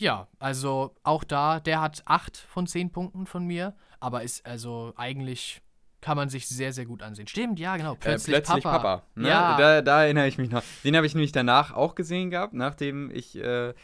Ja, 0.00 0.28
also 0.38 0.94
auch 1.02 1.24
da, 1.24 1.60
der 1.60 1.80
hat 1.80 2.02
8 2.06 2.36
von 2.36 2.66
10 2.66 2.90
Punkten 2.90 3.26
von 3.26 3.44
mir, 3.46 3.74
aber 4.00 4.22
ist 4.22 4.44
also 4.46 4.92
eigentlich 4.96 5.60
kann 6.00 6.16
man 6.16 6.30
sich 6.30 6.48
sehr, 6.48 6.72
sehr 6.72 6.86
gut 6.86 7.02
ansehen. 7.02 7.26
Stimmt, 7.26 7.60
ja, 7.60 7.76
genau. 7.76 7.94
Plötzlich, 7.94 8.34
äh, 8.34 8.40
plötzlich 8.40 8.64
Papa. 8.64 8.78
Papa. 8.78 9.02
ne? 9.14 9.28
Ja. 9.28 9.56
da, 9.58 9.82
da 9.82 10.04
erinnere 10.04 10.26
ich 10.26 10.38
mich 10.38 10.50
noch. 10.50 10.62
Den 10.82 10.96
habe 10.96 11.04
ich 11.06 11.14
nämlich 11.14 11.32
danach 11.32 11.72
auch 11.74 11.94
gesehen 11.94 12.30
gehabt, 12.30 12.54
nachdem 12.54 13.10
ich 13.10 13.36
äh, 13.36 13.74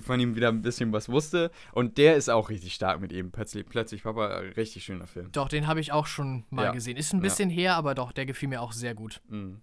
von 0.00 0.20
ihm 0.20 0.36
wieder 0.36 0.48
ein 0.48 0.62
bisschen 0.62 0.92
was 0.92 1.08
wusste. 1.08 1.50
Und 1.72 1.98
der 1.98 2.14
ist 2.14 2.28
auch 2.28 2.50
richtig 2.50 2.72
stark 2.72 3.00
mit 3.00 3.12
ihm. 3.12 3.32
Plötzlich, 3.32 3.66
plötzlich 3.66 4.04
Papa, 4.04 4.28
äh, 4.28 4.48
richtig 4.50 4.84
schöner 4.84 5.08
Film. 5.08 5.32
Doch, 5.32 5.48
den 5.48 5.66
habe 5.66 5.80
ich 5.80 5.90
auch 5.90 6.06
schon 6.06 6.44
mal 6.50 6.66
Ja. 6.66 6.70
gesehen. 6.70 6.96
Ist 6.96 7.12
ein 7.12 7.16
Ja. 7.16 7.22
bisschen 7.24 7.50
her, 7.50 7.74
aber 7.74 7.96
doch, 7.96 8.12
der 8.12 8.26
gefiel 8.26 8.48
mir 8.48 8.62
auch 8.62 8.70
sehr 8.72 8.94
gut. 8.94 9.20
Mhm. 9.28 9.60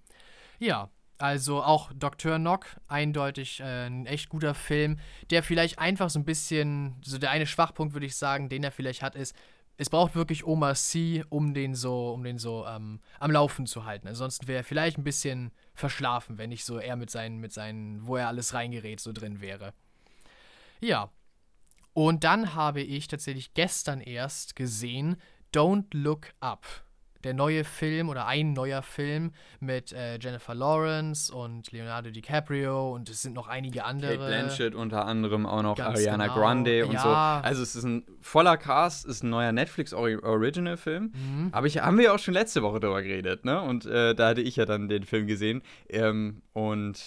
Ja, 0.60 0.89
also 1.18 1.64
auch 1.64 1.91
Dr. 1.93 2.39
Nock, 2.39 2.66
eindeutig 2.88 3.59
äh, 3.59 3.88
ein 3.88 4.05
echt 4.05 4.30
guter 4.30 4.53
Film, 4.53 4.99
der 5.30 5.43
vielleicht 5.43 5.80
einfach 5.80 6.09
so 6.09 6.20
ein 6.20 6.26
bisschen, 6.26 6.95
so 7.03 7.18
der 7.18 7.32
eine 7.32 7.45
Schwachpunkt, 7.45 7.93
würde 7.93 8.05
ich 8.05 8.16
sagen, 8.16 8.49
den 8.49 8.64
er 8.64 8.72
vielleicht 8.72 9.01
hat, 9.01 9.16
ist, 9.16 9.36
es 9.78 9.89
braucht 9.89 10.16
wirklich 10.16 10.45
Oma 10.45 10.76
C, 10.76 11.24
um 11.30 11.53
den 11.53 11.74
so, 11.74 12.14
um 12.14 12.24
den 12.24 12.38
so 12.38 12.66
ähm, 12.68 12.99
am 13.20 13.32
Laufen 13.32 13.66
zu 13.66 13.86
halten. 13.86 14.07
Ansonsten 14.07 14.47
wäre 14.47 14.59
er 14.59 14.64
vielleicht 14.64 14.97
ein 14.97 15.03
bisschen 15.03 15.51
verschlafen, 15.74 16.38
wenn 16.38 16.49
nicht 16.49 16.64
so 16.64 16.78
er 16.78 16.95
mit 16.95 17.09
seinen, 17.09 17.39
mit 17.39 17.53
seinen, 17.53 18.05
wo 18.05 18.18
er 18.18 18.28
alles 18.28 18.53
reingerät, 18.53 18.99
so 18.99 19.11
drin 19.11 19.41
wäre. 19.41 19.74
Ja. 20.80 21.09
Und 21.93 22.24
dann 22.24 22.55
habe 22.55 22.82
ich 22.82 23.07
tatsächlich 23.07 23.53
gestern 23.53 24.01
erst 24.01 24.55
gesehen 24.55 25.18
Don't 25.53 25.86
Look 25.91 26.34
Up. 26.39 26.66
Der 27.24 27.34
neue 27.34 27.63
Film 27.63 28.09
oder 28.09 28.28
ein 28.28 28.53
neuer 28.53 28.82
Film 28.82 29.32
mit 29.59 29.93
äh, 29.93 30.17
Jennifer 30.19 30.53
Lawrence 30.53 31.34
und 31.34 31.71
Leonardo 31.71 32.09
DiCaprio 32.11 32.93
und 32.93 33.09
es 33.09 33.21
sind 33.21 33.34
noch 33.34 33.47
einige 33.47 33.86
andere. 33.86 34.17
Kate 34.17 34.28
Blanchett 34.28 34.76
unter 34.76 35.05
anderem 35.05 35.45
auch 35.45 35.61
noch 35.63 35.78
Ganz 35.78 35.99
Ariana 35.99 36.26
genau. 36.28 36.38
Grande 36.38 36.86
und 36.86 36.93
Ja. 36.93 37.01
so. 37.01 37.09
Also 37.47 37.63
es 37.63 37.76
ist 37.76 37.84
ein 37.84 38.03
voller 38.21 38.57
Cast, 38.57 39.05
ist 39.05 39.24
ein 39.24 39.30
neuer 39.30 39.51
Netflix 39.51 39.93
Ori 39.93 40.17
Original 40.17 40.78
Film. 40.78 41.13
Mhm. 41.13 41.49
Aber 41.53 41.67
ich, 41.67 41.80
haben 41.80 41.97
wir 41.97 42.05
ja 42.05 42.13
auch 42.13 42.19
schon 42.19 42.34
letzte 42.34 42.61
Woche 42.61 42.80
drüber 42.80 43.01
geredet, 43.01 43.45
ne? 43.45 43.61
Und 43.61 43.86
äh, 43.86 44.13
da 44.15 44.30
hatte 44.30 44.41
ich 44.41 44.55
ja 44.57 44.65
dann 44.65 44.89
den 44.89 45.03
Film 45.03 45.28
gesehen. 45.28 45.61
Ähm, 45.89 46.41
und 46.53 47.01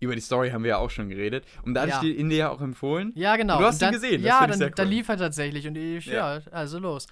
über 0.00 0.14
die 0.14 0.20
Story 0.20 0.50
haben 0.50 0.62
wir 0.62 0.70
ja 0.70 0.76
auch 0.78 0.90
schon 0.90 1.08
geredet. 1.08 1.44
Und 1.64 1.74
da 1.74 1.80
hatte 1.82 1.90
Ja. 1.90 1.96
ich 1.96 2.02
die 2.02 2.12
in 2.18 2.28
dir 2.30 2.36
ja 2.38 2.50
auch 2.50 2.60
empfohlen. 2.60 3.12
Ja, 3.16 3.36
genau. 3.36 3.56
Und 3.56 3.62
du 3.62 3.66
hast 3.66 3.82
und 3.82 3.88
ihn 3.88 3.92
gesehen, 3.92 4.22
das 4.22 4.28
Ja, 4.28 4.46
dann, 4.46 4.56
sehr 4.58 4.70
dann 4.70 4.86
cool. 4.86 4.92
lief 4.94 5.08
er 5.08 5.16
tatsächlich 5.16 5.66
und 5.66 5.76
ich, 5.76 6.06
ja, 6.06 6.36
Ja. 6.36 6.42
also 6.52 6.78
los. 6.78 7.06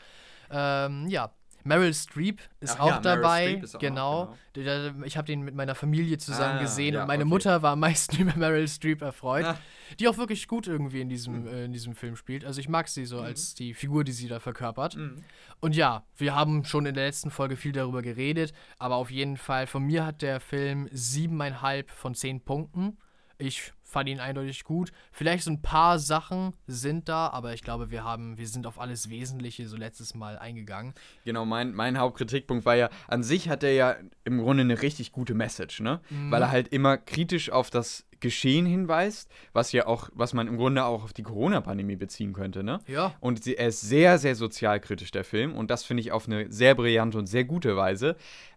Ähm, 0.50 1.06
ja. 1.08 1.30
Meryl 1.66 1.92
Streep 1.92 2.40
ist 2.60 2.76
Ach 2.76 2.80
auch 2.80 2.86
ja, 2.88 3.00
Meryl 3.00 3.22
dabei. 3.22 3.46
Streep 3.48 3.62
ist 3.64 3.76
auch 3.76 3.80
genau. 3.80 4.36
Der- 4.54 4.94
Ich 5.04 5.16
habe 5.16 5.26
den 5.26 5.42
mit 5.42 5.54
meiner 5.54 5.74
Familie 5.74 6.16
zusammen 6.18 6.58
Ah, 6.58 6.62
gesehen 6.62 6.94
ja, 6.94 7.02
und 7.02 7.08
meine 7.08 7.24
okay. 7.24 7.28
Mutter 7.30 7.62
war 7.62 7.72
am 7.72 7.80
meisten 7.80 8.16
über 8.22 8.36
Meryl 8.36 8.68
Streep 8.68 9.02
erfreut, 9.02 9.44
Ah. 9.44 9.58
die 10.00 10.08
auch 10.08 10.16
wirklich 10.16 10.48
gut 10.48 10.66
irgendwie 10.66 11.00
in 11.00 11.08
diesem, 11.08 11.42
Mhm. 11.42 11.46
äh, 11.48 11.64
in 11.64 11.72
diesem 11.72 11.94
Film 11.94 12.16
spielt. 12.16 12.44
Also 12.44 12.60
ich 12.60 12.68
mag 12.68 12.88
sie 12.88 13.04
so 13.04 13.20
als 13.20 13.54
die 13.54 13.74
Figur, 13.74 14.04
die 14.04 14.12
sie 14.12 14.28
da 14.28 14.40
verkörpert. 14.40 14.96
Mhm. 14.96 15.22
Und 15.60 15.74
ja, 15.76 16.04
wir 16.16 16.34
haben 16.34 16.64
schon 16.64 16.86
in 16.86 16.94
der 16.94 17.06
letzten 17.06 17.30
Folge 17.30 17.56
viel 17.56 17.72
darüber 17.72 18.02
geredet, 18.02 18.52
aber 18.78 18.96
auf 18.96 19.10
jeden 19.10 19.36
Fall, 19.36 19.66
von 19.66 19.82
mir 19.84 20.06
hat 20.06 20.22
der 20.22 20.40
Film 20.40 20.88
siebeneinhalb 20.92 21.90
von 21.90 22.14
zehn 22.14 22.40
Punkten. 22.40 22.98
Ich 23.38 23.72
fand 23.96 24.10
ihn 24.10 24.20
eindeutig 24.20 24.64
gut. 24.64 24.92
Vielleicht 25.10 25.44
so 25.44 25.50
ein 25.50 25.62
paar 25.62 25.98
Sachen 25.98 26.52
sind 26.66 27.08
da, 27.08 27.28
aber 27.28 27.54
ich 27.54 27.62
glaube, 27.62 27.90
wir 27.90 28.04
haben, 28.04 28.36
wir 28.36 28.46
sind 28.46 28.66
auf 28.66 28.78
alles 28.78 29.08
Wesentliche 29.08 29.66
so 29.66 29.74
letztes 29.78 30.14
Mal 30.14 30.36
eingegangen. 30.36 30.92
Genau, 31.24 31.46
mein, 31.46 31.72
mein 31.72 31.96
Hauptkritikpunkt 31.98 32.66
war 32.66 32.74
ja, 32.76 32.90
an 33.08 33.22
sich 33.22 33.48
hat 33.48 33.62
er 33.62 33.72
ja 33.72 33.96
im 34.24 34.36
Grunde 34.42 34.64
eine 34.64 34.82
richtig 34.82 35.12
gute 35.12 35.32
Message, 35.32 35.80
ne? 35.80 36.00
Mhm. 36.10 36.30
Weil 36.30 36.42
er 36.42 36.50
halt 36.50 36.68
immer 36.68 36.98
kritisch 36.98 37.50
auf 37.50 37.70
das 37.70 38.04
Geschehen 38.20 38.66
hinweist, 38.66 39.30
was 39.54 39.72
ja 39.72 39.86
auch, 39.86 40.10
was 40.12 40.34
man 40.34 40.46
im 40.46 40.58
Grunde 40.58 40.84
auch 40.84 41.02
auf 41.04 41.14
die 41.14 41.22
Corona-Pandemie 41.22 41.96
beziehen 41.96 42.34
könnte, 42.34 42.62
ne? 42.62 42.80
Ja, 42.86 43.14
Und 43.20 43.44
sie- 43.44 43.56
er 43.56 43.68
ist 43.68 43.80
sehr, 43.80 44.18
sehr 44.18 44.34
sozialkritisch, 44.34 45.10
der 45.10 45.24
Film. 45.24 45.54
Und 45.56 45.70
das 45.70 45.84
finde 45.84 46.02
ich 46.02 46.12
auf 46.12 46.26
eine 46.26 46.52
sehr 46.52 46.74
brillante 46.74 47.16
und 47.16 47.28
sehr 47.28 47.44
gute 47.44 47.78
Weise. 47.78 48.16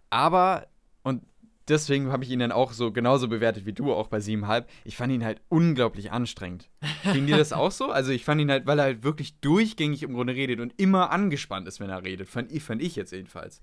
Aber, 0.10 0.68
und 1.04 1.24
deswegen 1.70 2.12
habe 2.12 2.24
ich 2.24 2.30
ihn 2.32 2.40
dann 2.40 2.52
auch 2.52 2.74
so 2.74 2.92
genauso 2.92 3.28
bewertet 3.28 3.66
wie 3.66 3.74
du, 3.74 3.94
auch 3.94 4.08
bei 4.08 4.18
7,5. 4.18 4.66
Ich 4.86 4.98
fand 4.98 5.12
ihn 5.14 5.24
halt 5.24 5.42
unglaublich 5.50 6.12
anstrengend. 6.12 6.70
Ging 7.14 7.28
dir 7.28 7.38
das 7.38 7.54
auch 7.54 7.72
so? 7.72 7.92
Also 7.92 8.12
ich 8.12 8.26
fand 8.26 8.42
ihn 8.42 8.52
halt, 8.52 8.66
weil 8.66 8.80
er 8.80 8.86
halt 8.86 9.04
wirklich 9.04 9.40
durchgängig 9.40 10.04
im 10.04 10.14
Grunde 10.14 10.34
redet 10.36 10.60
und 10.60 10.74
immer 10.78 11.12
angespannt 11.12 11.68
ist, 11.68 11.80
wenn 11.80 11.90
er 11.90 12.04
redet. 12.04 12.30
Fand 12.30 12.52
ich, 12.52 12.64
fand 12.64 12.82
ich 12.82 12.96
jetzt 12.96 13.12
jedenfalls. 13.12 13.62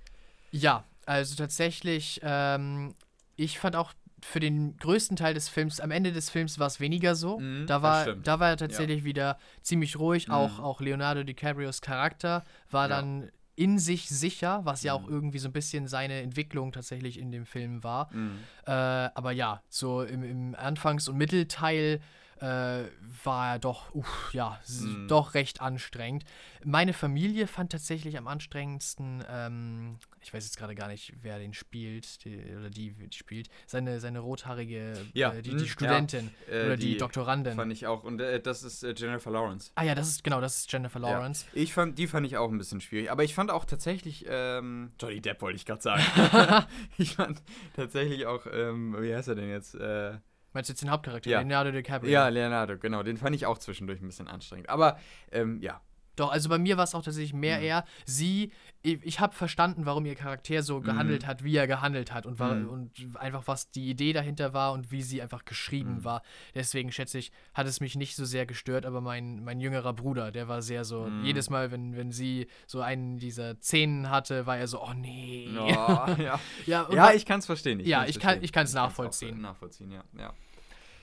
ja, 0.50 0.84
also 1.04 1.36
tatsächlich, 1.36 2.20
ähm, 2.24 2.94
ich 3.36 3.58
fand 3.60 3.76
auch 3.76 3.92
für 4.22 4.40
den 4.40 4.76
größten 4.78 5.16
Teil 5.16 5.34
des 5.34 5.48
Films, 5.48 5.78
am 5.78 5.90
Ende 5.92 6.10
des 6.10 6.30
Films 6.30 6.58
war 6.58 6.66
es 6.66 6.80
weniger 6.80 7.14
so. 7.14 7.38
Mhm, 7.38 7.66
da, 7.68 7.80
war, 7.82 8.14
da 8.14 8.40
war 8.40 8.48
er 8.48 8.56
tatsächlich 8.56 9.04
wieder 9.04 9.38
ziemlich 9.62 9.98
ruhig. 9.98 10.26
Mhm. 10.28 10.34
Auch, 10.34 10.58
auch 10.58 10.80
Leonardo 10.80 11.22
DiCaprios 11.22 11.80
Charakter 11.80 12.44
war 12.70 12.88
Ja. 12.88 12.96
dann 12.96 13.30
in 13.56 13.78
sich 13.78 14.08
sicher, 14.08 14.60
was 14.64 14.82
ja 14.82 14.92
auch 14.92 15.06
Mhm. 15.06 15.12
irgendwie 15.12 15.38
so 15.38 15.48
ein 15.48 15.52
bisschen 15.52 15.88
seine 15.88 16.20
Entwicklung 16.20 16.72
tatsächlich 16.72 17.18
in 17.18 17.30
dem 17.32 17.46
Film 17.46 17.82
war. 17.82 18.12
Mhm. 18.12 18.38
Äh, 18.66 18.70
aber 18.70 19.32
ja, 19.32 19.62
so 19.68 20.02
im, 20.02 20.22
im 20.22 20.54
Anfangs- 20.54 21.08
und 21.08 21.16
Mittelteil 21.16 22.00
äh, 22.38 22.84
war 23.24 23.52
er 23.54 23.58
doch, 23.58 23.94
uff, 23.94 24.30
ja, 24.34 24.60
Mhm. 24.68 25.08
doch 25.08 25.32
recht 25.32 25.62
anstrengend. 25.62 26.24
Meine 26.62 26.92
Familie 26.92 27.46
fand 27.46 27.72
tatsächlich 27.72 28.18
am 28.18 28.26
anstrengendsten, 28.28 29.24
ähm, 29.26 29.98
ich 30.26 30.34
weiß 30.34 30.44
jetzt 30.44 30.56
gerade 30.58 30.74
gar 30.74 30.88
nicht, 30.88 31.12
wer 31.22 31.38
den 31.38 31.54
spielt, 31.54 32.24
die, 32.24 32.36
oder 32.58 32.68
die, 32.68 32.90
die 32.92 33.16
spielt, 33.16 33.48
seine, 33.64 34.00
seine 34.00 34.18
rothaarige, 34.18 34.94
Ja, 35.14 35.32
äh, 35.32 35.40
die, 35.40 35.52
mhm, 35.52 35.58
die 35.58 35.68
Studentin 35.68 36.30
Äh, 36.50 36.66
oder 36.66 36.76
die, 36.76 36.96
Doktorandin. 36.96 37.54
Fand 37.54 37.72
ich 37.72 37.86
auch. 37.86 38.02
Und 38.02 38.20
äh, 38.20 38.40
das 38.40 38.64
ist 38.64 38.82
äh, 38.82 38.92
Jennifer 38.96 39.30
Lawrence. 39.30 39.70
ah 39.76 39.84
ja, 39.84 39.94
das 39.94 40.08
ist, 40.08 40.24
genau, 40.24 40.40
das 40.40 40.58
ist 40.58 40.72
Jennifer 40.72 40.98
Ja. 41.00 41.10
Lawrence. 41.10 41.46
Ich 41.52 41.72
fand, 41.72 41.96
die 41.98 42.08
fand 42.08 42.26
ich 42.26 42.36
auch 42.36 42.50
ein 42.50 42.58
bisschen 42.58 42.80
schwierig. 42.80 43.10
Aber 43.12 43.22
ich 43.22 43.34
fand 43.36 43.52
auch 43.52 43.64
tatsächlich, 43.64 44.24
ähm, 44.28 44.90
Johnny 45.00 45.20
Depp 45.20 45.40
wollte 45.42 45.56
ich 45.56 45.64
gerade 45.64 45.82
sagen. 45.82 46.02
ich 46.98 47.14
fand 47.14 47.40
tatsächlich 47.76 48.26
auch, 48.26 48.46
ähm, 48.52 48.96
wie 48.98 49.14
heißt 49.14 49.28
er 49.28 49.36
denn 49.36 49.48
jetzt? 49.48 49.76
Äh, 49.76 50.18
Meinst 50.52 50.70
du 50.70 50.72
jetzt 50.72 50.82
den 50.82 50.90
Hauptcharakter, 50.90 51.30
Ja. 51.30 51.38
Leonardo 51.38 51.70
DiCaprio? 51.70 52.10
ja, 52.10 52.26
Leonardo, 52.28 52.78
genau. 52.78 53.02
Den 53.04 53.16
fand 53.16 53.36
ich 53.36 53.46
auch 53.46 53.58
zwischendurch 53.58 54.00
ein 54.00 54.06
bisschen 54.06 54.26
anstrengend. 54.26 54.70
Aber, 54.70 54.98
ähm, 55.30 55.60
ja. 55.62 55.80
Doch, 56.16 56.30
also 56.32 56.48
bei 56.48 56.58
mir 56.58 56.76
war 56.76 56.84
es 56.84 56.94
auch 56.94 57.02
tatsächlich 57.02 57.32
mehr 57.34 57.58
Mhm. 57.58 57.64
eher, 57.64 57.84
sie, 58.06 58.52
ich, 58.82 58.98
ich 59.04 59.20
habe 59.20 59.34
verstanden, 59.34 59.86
warum 59.86 60.04
ihr 60.06 60.14
Charakter 60.14 60.62
so 60.62 60.80
gehandelt 60.80 61.22
Mhm. 61.22 61.26
hat, 61.26 61.44
wie 61.44 61.56
er 61.56 61.66
gehandelt 61.66 62.12
hat 62.12 62.26
und, 62.26 62.38
war, 62.38 62.54
Mhm. 62.54 62.68
und 62.68 62.90
einfach 63.16 63.42
was 63.46 63.70
die 63.70 63.88
Idee 63.90 64.12
dahinter 64.12 64.52
war 64.54 64.72
und 64.72 64.90
wie 64.90 65.02
sie 65.02 65.20
einfach 65.22 65.44
geschrieben 65.44 65.96
Mhm. 65.96 66.04
war. 66.04 66.22
Deswegen 66.54 66.90
schätze 66.90 67.18
ich, 67.18 67.32
hat 67.54 67.66
es 67.66 67.80
mich 67.80 67.96
nicht 67.96 68.16
so 68.16 68.24
sehr 68.24 68.46
gestört, 68.46 68.86
aber 68.86 69.00
mein, 69.00 69.44
mein 69.44 69.60
jüngerer 69.60 69.92
Bruder, 69.92 70.32
der 70.32 70.48
war 70.48 70.62
sehr 70.62 70.84
so, 70.84 71.02
Mhm. 71.04 71.24
jedes 71.24 71.50
Mal, 71.50 71.70
wenn, 71.70 71.96
wenn 71.96 72.10
sie 72.12 72.46
so 72.66 72.80
einen 72.80 73.18
dieser 73.18 73.56
Szenen 73.60 74.10
hatte, 74.10 74.46
war 74.46 74.56
er 74.58 74.66
so, 74.68 74.82
oh 74.82 74.92
nee. 74.94 75.48
Ja, 75.56 76.16
ja. 76.18 76.40
ja, 76.66 76.88
ja 76.90 77.12
ich 77.12 77.26
kann 77.26 77.40
es 77.40 77.46
verstehen. 77.46 77.80
Ja, 77.80 78.04
ich 78.06 78.14
kann- 78.14 78.22
verstehen. 78.22 78.44
ich 78.44 78.52
kann's 78.52 78.72
kann's 78.72 78.74
nachvollziehen. 78.74 79.40
nachvollziehen, 79.40 79.90
ja. 79.92 80.02
ja. 80.18 80.32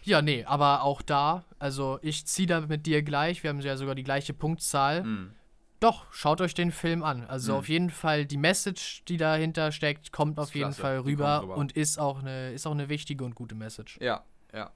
Ja, 0.04 0.22
nee, 0.22 0.44
aber 0.46 0.84
auch 0.84 1.02
da, 1.02 1.44
also 1.60 2.00
ich 2.02 2.26
ziehe 2.26 2.48
da 2.48 2.62
mit 2.62 2.86
dir 2.86 3.02
gleich, 3.04 3.44
wir 3.44 3.50
haben 3.50 3.60
ja 3.62 3.76
sogar 3.78 3.96
die 3.96 4.04
gleiche 4.04 4.34
Punktzahl. 4.34 5.04
Mhm. 5.04 5.32
Doch, 5.80 6.06
schaut 6.14 6.40
euch 6.40 6.54
den 6.54 6.72
Film 6.72 7.04
an. 7.04 7.26
Also 7.28 7.52
Mhm. 7.54 7.58
auf 7.60 7.68
jeden 7.70 7.90
Fall 7.90 8.26
die 8.26 8.38
Message, 8.38 9.04
die 9.10 9.18
dahinter 9.18 9.72
steckt, 9.74 10.12
kommt 10.14 10.40
auf 10.40 10.54
jeden 10.56 10.68
klasse. 10.68 10.82
Fall 10.82 11.00
rüber, 11.00 11.42
rüber. 11.44 11.58
und 11.58 11.74
ist 11.74 11.98
auch 12.00 12.20
eine 12.20 12.54
ist 12.54 12.66
auch 12.66 12.72
eine 12.72 12.88
wichtige 12.88 13.26
und 13.26 13.36
gute 13.36 13.56
Message. 13.56 13.98
Ja, 14.02 14.24
ja. 14.54 14.72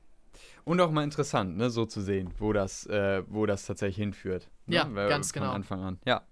Und 0.66 0.82
auch 0.82 0.92
mal 0.92 1.06
interessant, 1.06 1.56
ne, 1.56 1.70
so 1.70 1.86
zu 1.86 2.02
sehen, 2.02 2.34
wo 2.40 2.52
das, 2.52 2.86
äh, 2.88 3.24
wo 3.28 3.46
das 3.46 3.66
tatsächlich 3.66 3.96
hinführt. 3.98 4.50
Ne? 4.66 4.76
Ja, 4.76 4.88
Weil- 4.94 5.08
ganz 5.08 5.32
von 5.32 5.42
genau. 5.44 5.54
Anfang 5.54 5.82
an. 5.82 5.98
Ja. 6.06 6.24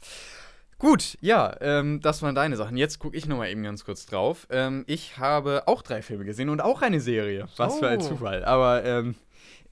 Gut, 0.77 1.17
ja, 1.21 1.55
ähm, 1.61 2.01
das 2.01 2.21
waren 2.21 2.35
deine 2.35 2.57
Sachen. 2.57 2.75
Jetzt 2.75 2.99
gucke 2.99 3.15
ich 3.17 3.27
nochmal 3.27 3.49
eben 3.49 3.63
ganz 3.63 3.85
kurz 3.85 4.05
drauf. 4.05 4.45
Ähm, 4.49 4.83
ich 4.87 5.17
habe 5.17 5.63
auch 5.67 5.81
drei 5.81 6.01
Filme 6.01 6.25
gesehen 6.25 6.49
und 6.49 6.61
auch 6.61 6.81
eine 6.81 6.99
Serie. 6.99 7.47
Was 7.55 7.79
für 7.79 7.87
ein 7.87 7.99
Oh. 8.01 8.03
Zufall. 8.03 8.43
Aber 8.43 8.83
ähm, 8.83 9.15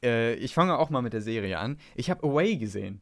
äh, 0.02 0.36
ich 0.36 0.54
fange 0.54 0.78
auch 0.78 0.90
mal 0.90 1.02
mit 1.02 1.12
der 1.14 1.22
Serie 1.22 1.60
an. 1.60 1.78
Ich 1.96 2.10
habe 2.10 2.26
Away 2.26 2.56
gesehen. 2.56 3.02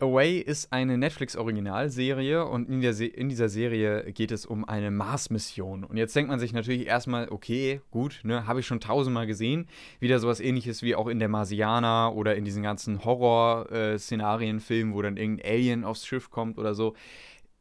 Away 0.00 0.38
ist 0.38 0.72
eine 0.72 0.96
Netflix-Originalserie 0.98 2.44
und 2.44 2.68
in, 2.68 2.92
Se 2.92 3.06
in 3.06 3.28
dieser 3.28 3.48
Serie 3.48 4.12
geht 4.12 4.30
es 4.30 4.46
um 4.46 4.64
eine 4.68 4.90
Mars-Mission. 4.92 5.82
Und 5.84 5.96
jetzt 5.96 6.14
denkt 6.14 6.30
man 6.30 6.38
sich 6.38 6.52
natürlich 6.52 6.86
erstmal, 6.86 7.28
okay, 7.30 7.80
gut, 7.90 8.20
ne, 8.22 8.46
habe 8.46 8.60
ich 8.60 8.66
schon 8.66 8.78
tausendmal 8.78 9.26
gesehen. 9.26 9.66
Wieder 9.98 10.20
sowas 10.20 10.38
ähnliches 10.38 10.82
wie 10.82 10.94
auch 10.94 11.08
in 11.08 11.18
der 11.18 11.28
Marsianer 11.28 12.12
oder 12.14 12.36
in 12.36 12.44
diesen 12.44 12.62
ganzen 12.62 13.04
Horror-Szenarien-Filmen, 13.04 14.94
wo 14.94 15.02
dann 15.02 15.16
irgendein 15.16 15.50
Alien 15.50 15.84
aufs 15.84 16.06
Schiff 16.06 16.30
kommt 16.30 16.58
oder 16.58 16.74
so. 16.74 16.94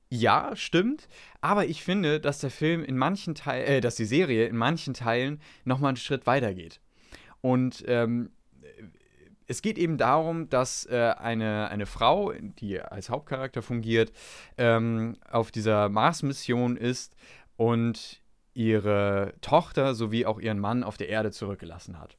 Ja, 0.09 0.55
stimmt. 0.55 1.07
Aber 1.41 1.65
ich 1.65 1.83
finde, 1.83 2.19
dass 2.19 2.39
der 2.39 2.51
Film 2.51 2.83
in 2.83 2.97
manchen 2.97 3.35
Teilen, 3.35 3.67
äh, 3.67 3.81
dass 3.81 3.95
die 3.95 4.05
Serie 4.05 4.47
in 4.47 4.55
manchen 4.55 4.93
Teilen 4.93 5.41
nochmal 5.65 5.89
einen 5.89 5.97
Schritt 5.97 6.25
weiter 6.25 6.53
geht. 6.53 6.79
Und 7.41 7.83
ähm, 7.87 8.31
es 9.47 9.61
geht 9.61 9.77
eben 9.77 9.97
darum, 9.97 10.49
dass 10.49 10.85
äh, 10.85 11.13
eine, 11.17 11.69
eine 11.69 11.85
Frau, 11.85 12.33
die 12.33 12.81
als 12.81 13.09
Hauptcharakter 13.09 13.61
fungiert, 13.61 14.11
ähm, 14.57 15.17
auf 15.29 15.51
dieser 15.51 15.89
Mars-Mission 15.89 16.75
ist 16.77 17.15
und 17.55 18.21
ihre 18.53 19.33
Tochter 19.41 19.95
sowie 19.95 20.25
auch 20.25 20.39
ihren 20.39 20.59
Mann 20.59 20.83
auf 20.83 20.97
der 20.97 21.09
Erde 21.09 21.31
zurückgelassen 21.31 21.99
hat. 21.99 22.17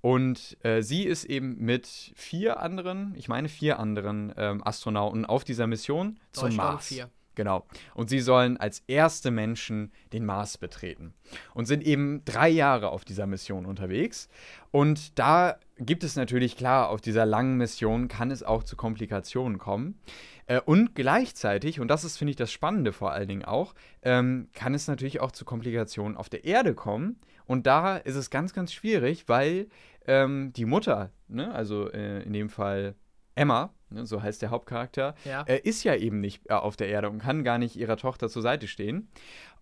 Und 0.00 0.56
äh, 0.64 0.82
sie 0.82 1.04
ist 1.04 1.24
eben 1.24 1.58
mit 1.58 1.86
vier 2.16 2.60
anderen, 2.60 3.14
ich 3.16 3.28
meine 3.28 3.48
vier 3.48 3.78
anderen 3.78 4.32
ähm, 4.36 4.66
Astronauten 4.66 5.24
auf 5.24 5.44
dieser 5.44 5.66
Mission 5.66 6.18
zum 6.32 6.56
Mars. 6.56 6.88
vier. 6.88 7.10
Genau. 7.34 7.66
Und 7.94 8.10
sie 8.10 8.20
sollen 8.20 8.56
als 8.56 8.82
erste 8.86 9.30
Menschen 9.30 9.92
den 10.12 10.24
Mars 10.26 10.58
betreten. 10.58 11.14
Und 11.54 11.66
sind 11.66 11.82
eben 11.82 12.24
drei 12.24 12.48
Jahre 12.48 12.90
auf 12.90 13.04
dieser 13.04 13.26
Mission 13.26 13.64
unterwegs. 13.64 14.28
Und 14.70 15.18
da 15.18 15.56
gibt 15.78 16.04
es 16.04 16.16
natürlich, 16.16 16.56
klar, 16.56 16.90
auf 16.90 17.00
dieser 17.00 17.26
langen 17.26 17.56
Mission 17.56 18.08
kann 18.08 18.30
es 18.30 18.42
auch 18.42 18.62
zu 18.62 18.76
Komplikationen 18.76 19.58
kommen. 19.58 19.98
Äh, 20.46 20.60
und 20.60 20.94
gleichzeitig, 20.94 21.80
und 21.80 21.88
das 21.88 22.04
ist, 22.04 22.18
finde 22.18 22.30
ich, 22.30 22.36
das 22.36 22.52
Spannende 22.52 22.92
vor 22.92 23.12
allen 23.12 23.28
Dingen 23.28 23.44
auch, 23.44 23.74
ähm, 24.02 24.48
kann 24.52 24.74
es 24.74 24.88
natürlich 24.88 25.20
auch 25.20 25.32
zu 25.32 25.44
Komplikationen 25.44 26.16
auf 26.16 26.28
der 26.28 26.44
Erde 26.44 26.74
kommen. 26.74 27.18
Und 27.46 27.66
da 27.66 27.96
ist 27.96 28.16
es 28.16 28.30
ganz, 28.30 28.52
ganz 28.52 28.72
schwierig, 28.72 29.24
weil 29.28 29.68
ähm, 30.06 30.52
die 30.52 30.64
Mutter, 30.64 31.10
ne, 31.28 31.52
also 31.54 31.90
äh, 31.90 32.22
in 32.22 32.32
dem 32.32 32.48
Fall 32.48 32.94
Emma, 33.34 33.72
ne, 33.92 34.06
so 34.06 34.22
heißt 34.22 34.42
der 34.42 34.50
Hauptcharakter, 34.50 35.14
Ja. 35.24 35.42
äh, 35.42 35.60
ist 35.62 35.84
ja 35.84 35.94
eben 35.94 36.20
nicht 36.20 36.42
äh, 36.48 36.54
auf 36.54 36.76
der 36.76 36.88
Erde 36.88 37.10
und 37.10 37.18
kann 37.18 37.44
gar 37.44 37.58
nicht 37.58 37.76
ihrer 37.76 37.96
Tochter 37.96 38.28
zur 38.28 38.42
Seite 38.42 38.66
stehen. 38.68 39.08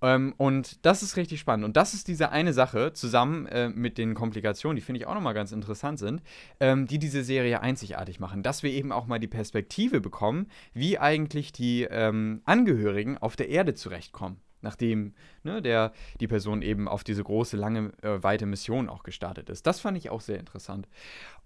Ähm, 0.02 0.34
und 0.38 0.84
das 0.86 1.02
ist 1.02 1.16
richtig 1.16 1.40
spannend. 1.40 1.64
Und 1.64 1.76
das 1.76 1.92
ist 1.94 2.08
diese 2.08 2.30
eine 2.30 2.52
Sache, 2.52 2.92
zusammen 2.94 3.46
äh, 3.46 3.68
mit 3.68 3.98
den 3.98 4.14
Komplikationen, 4.14 4.76
die 4.76 4.82
finde 4.82 5.00
ich 5.00 5.06
auch 5.06 5.14
nochmal 5.14 5.34
ganz 5.34 5.52
interessant 5.52 5.98
sind, 5.98 6.22
ähm, 6.58 6.86
die 6.86 6.98
diese 6.98 7.22
Serie 7.22 7.60
einzigartig 7.60 8.18
machen. 8.18 8.42
Dass 8.42 8.62
wir 8.62 8.70
eben 8.70 8.92
auch 8.92 9.06
mal 9.06 9.18
die 9.18 9.28
Perspektive 9.28 10.00
bekommen, 10.00 10.46
wie 10.72 10.98
eigentlich 10.98 11.52
die 11.52 11.82
ähm, 11.90 12.40
Angehörigen 12.44 13.18
auf 13.18 13.36
der 13.36 13.48
Erde 13.50 13.74
zurechtkommen. 13.74 14.40
Nachdem 14.62 15.14
ne, 15.42 15.62
der, 15.62 15.92
die 16.20 16.28
Person 16.28 16.60
eben 16.60 16.86
auf 16.86 17.02
diese 17.02 17.24
große, 17.24 17.56
lange, 17.56 17.92
äh, 18.02 18.22
weite 18.22 18.44
Mission 18.44 18.90
auch 18.90 19.04
gestartet 19.04 19.48
ist. 19.48 19.66
Das 19.66 19.80
fand 19.80 19.96
ich 19.96 20.10
auch 20.10 20.20
sehr 20.20 20.38
interessant. 20.38 20.86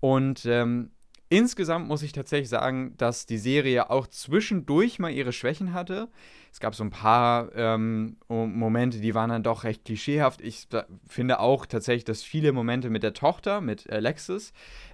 Und 0.01 0.45
ähm, 0.47 0.91
Insgesamt 1.29 1.89
muss 1.89 2.03
ich 2.03 2.13
tatsächlich 2.13 2.49
sagen, 2.49 2.95
dass 2.99 3.27
die 3.27 3.39
Serie 3.39 3.91
auch 3.91 4.07
zwischendurch 4.07 4.99
mal 4.99 5.11
ihre 5.11 5.33
Schwächen 5.33 5.73
hatte. 5.73 6.09
Es 6.53 6.61
gab 6.61 6.75
so 6.75 6.85
ein 6.85 6.91
paar 6.91 7.55
ähm, 7.57 8.17
Momente, 8.29 9.01
die 9.01 9.15
waren 9.15 9.31
dann 9.31 9.43
doch 9.43 9.65
recht 9.65 9.85
klischeehaft. 9.85 10.41
Ich 10.41 10.69
finde 11.09 11.41
auch 11.41 11.67
tatsächlich, 11.67 12.05
dass 12.05 12.23
viele 12.23 12.53
Momente 12.53 12.91
mit 12.91 13.03
der 13.03 13.15
Tochter, 13.15 13.61
mit 13.61 13.91
Alexis, 13.91 14.53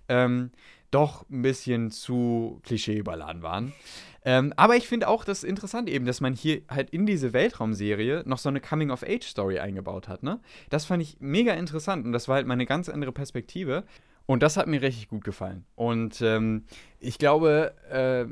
ähm, 0.08 0.52
doch 0.90 1.28
ein 1.30 1.42
bisschen 1.42 1.90
zu 1.90 2.60
klischee 2.64 2.96
überladen 2.96 3.42
waren. 3.42 3.72
Ähm, 4.24 4.52
aber 4.56 4.76
ich 4.76 4.86
finde 4.86 5.08
auch 5.08 5.24
das 5.24 5.44
interessant 5.44 5.88
eben, 5.88 6.04
dass 6.04 6.20
man 6.20 6.34
hier 6.34 6.62
halt 6.68 6.90
in 6.90 7.06
diese 7.06 7.32
Weltraumserie 7.32 8.22
noch 8.26 8.38
so 8.38 8.48
eine 8.48 8.60
Coming-of-Age-Story 8.60 9.60
eingebaut 9.60 10.08
hat. 10.08 10.22
Ne? 10.22 10.40
Das 10.68 10.84
fand 10.84 11.02
ich 11.02 11.16
mega 11.20 11.54
interessant 11.54 12.04
und 12.04 12.12
das 12.12 12.28
war 12.28 12.36
halt 12.36 12.46
mal 12.46 12.54
eine 12.54 12.66
ganz 12.66 12.88
andere 12.88 13.12
Perspektive. 13.12 13.84
Und 14.26 14.42
das 14.42 14.56
hat 14.56 14.66
mir 14.68 14.80
richtig 14.80 15.08
gut 15.08 15.24
gefallen. 15.24 15.64
Und 15.74 16.20
ähm, 16.22 16.64
ich 17.00 17.18
glaube, 17.18 17.74
äh, 17.90 18.26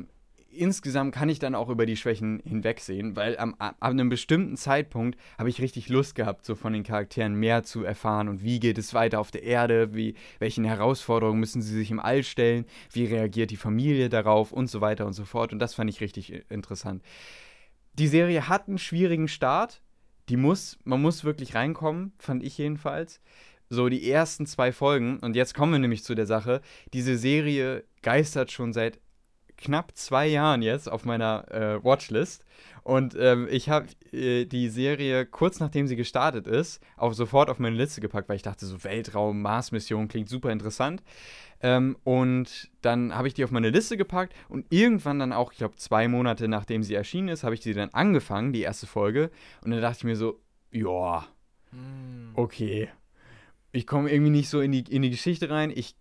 insgesamt 0.51 1.15
kann 1.15 1.29
ich 1.29 1.39
dann 1.39 1.55
auch 1.55 1.69
über 1.69 1.87
die 1.87 1.97
Schwächen 1.97 2.41
hinwegsehen, 2.45 3.17
weil 3.17 3.39
am, 3.39 3.55
ab 3.59 3.77
einem 3.81 4.09
bestimmten 4.09 4.57
Zeitpunkt 4.57 5.19
habe 5.39 5.49
ich 5.49 5.61
richtig 5.61 5.89
Lust 5.89 6.15
gehabt, 6.15 6.45
so 6.45 6.55
von 6.55 6.73
den 6.73 6.83
Charakteren 6.83 7.35
mehr 7.35 7.63
zu 7.63 7.85
erfahren 7.85 8.29
und 8.29 8.43
wie 8.43 8.61
geht 8.61 8.79
es 8.79 8.95
weiter 8.95 9.21
auf 9.21 9.31
der 9.31 9.43
Erde, 9.43 9.95
wie, 9.95 10.15
welchen 10.39 10.65
Herausforderungen 10.65 11.41
müssen 11.41 11.63
sie 11.63 11.75
sich 11.75 11.91
im 11.91 12.01
All 12.01 12.23
stellen, 12.23 12.65
wie 12.93 13.05
reagiert 13.05 13.51
die 13.51 13.57
Familie 13.57 14.09
darauf 14.09 14.53
und 14.53 14.69
so 14.69 14.81
weiter 14.81 15.07
und 15.07 15.13
so 15.13 15.25
fort. 15.25 15.53
Und 15.53 15.59
das 15.59 15.75
fand 15.75 15.91
ich 15.91 16.01
richtig 16.01 16.33
äh, 16.33 16.43
interessant. 16.49 17.03
Die 17.95 18.09
Serie 18.09 18.49
hat 18.49 18.69
einen 18.69 18.79
schwierigen 18.79 19.29
Start. 19.29 19.83
Die 20.29 20.37
muss, 20.37 20.79
man 20.85 21.01
muss 21.01 21.25
wirklich 21.25 21.55
reinkommen, 21.55 22.13
fand 22.19 22.43
ich 22.43 22.59
jedenfalls 22.59 23.21
so 23.69 23.89
die 23.89 24.11
ersten 24.11 24.47
zwei 24.47 24.73
Folgen, 24.73 25.19
und 25.21 25.37
jetzt 25.37 25.55
kommen 25.55 25.73
wir 25.73 25.79
nämlich 25.79 26.05
zu 26.05 26.15
der 26.15 26.27
Sache, 26.27 26.61
diese 26.93 27.17
Serie 27.17 27.85
geistert 28.03 28.51
schon 28.51 28.73
seit 28.73 28.99
knapp 29.57 29.97
zwei 29.97 30.27
Jahren 30.29 30.63
jetzt 30.63 30.89
auf 30.91 31.05
meiner 31.05 31.45
äh, 31.51 31.85
Watchlist. 31.85 32.45
Und 32.85 33.17
ähm, 33.19 33.49
ich 33.51 33.69
habe 33.69 33.89
äh, 34.13 34.45
die 34.45 34.69
Serie 34.69 35.27
kurz 35.27 35.59
nachdem 35.59 35.89
sie 35.89 35.97
gestartet 35.97 36.47
ist, 36.47 36.81
auch 36.97 37.13
sofort 37.13 37.51
auf 37.51 37.59
meine 37.59 37.77
Liste 37.77 38.01
gepackt, 38.01 38.29
weil 38.29 38.37
ich 38.37 38.43
dachte, 38.43 38.67
so 38.67 38.83
Weltraum, 38.85 39.43
Mars-Mission 39.43 40.07
klingt 40.09 40.29
super 40.29 40.53
interessant. 40.53 41.03
Ähm, 41.61 41.97
und 42.05 42.71
dann 42.83 43.15
habe 43.17 43.27
ich 43.27 43.35
die 43.35 43.43
auf 43.43 43.51
meine 43.51 43.71
Liste 43.71 43.97
gepackt 43.97 44.33
und 44.49 44.65
irgendwann 44.71 45.19
dann 45.19 45.33
auch, 45.33 45.51
ich 45.51 45.59
glaube, 45.59 45.75
zwei 45.75 46.07
Monate 46.07 46.47
nachdem 46.47 46.85
sie 46.85 46.95
erschienen 46.95 47.29
ist, 47.29 47.43
habe 47.43 47.55
ich 47.55 47.61
die 47.61 47.75
dann 47.75 47.91
angefangen, 47.91 48.53
die 48.53 48.63
erste 48.63 48.87
Folge. 48.87 49.31
Und 49.63 49.73
dann 49.73 49.81
dachte 49.81 49.99
ich 49.99 50.05
mir 50.05 50.17
so, 50.17 50.41
ja, 50.71 51.27
Mm. 51.71 52.31
okay. 52.35 52.89
Ich 53.73 53.87
komme 53.87 54.11
irgendwie 54.11 54.31
nicht 54.31 54.49
so 54.49 54.61
in 54.61 54.73
die, 54.73 54.81
in 54.81 55.03
die 55.03 55.11
Geschichte 55.11 55.51
rein. 55.51 55.71
Ich 55.75 55.95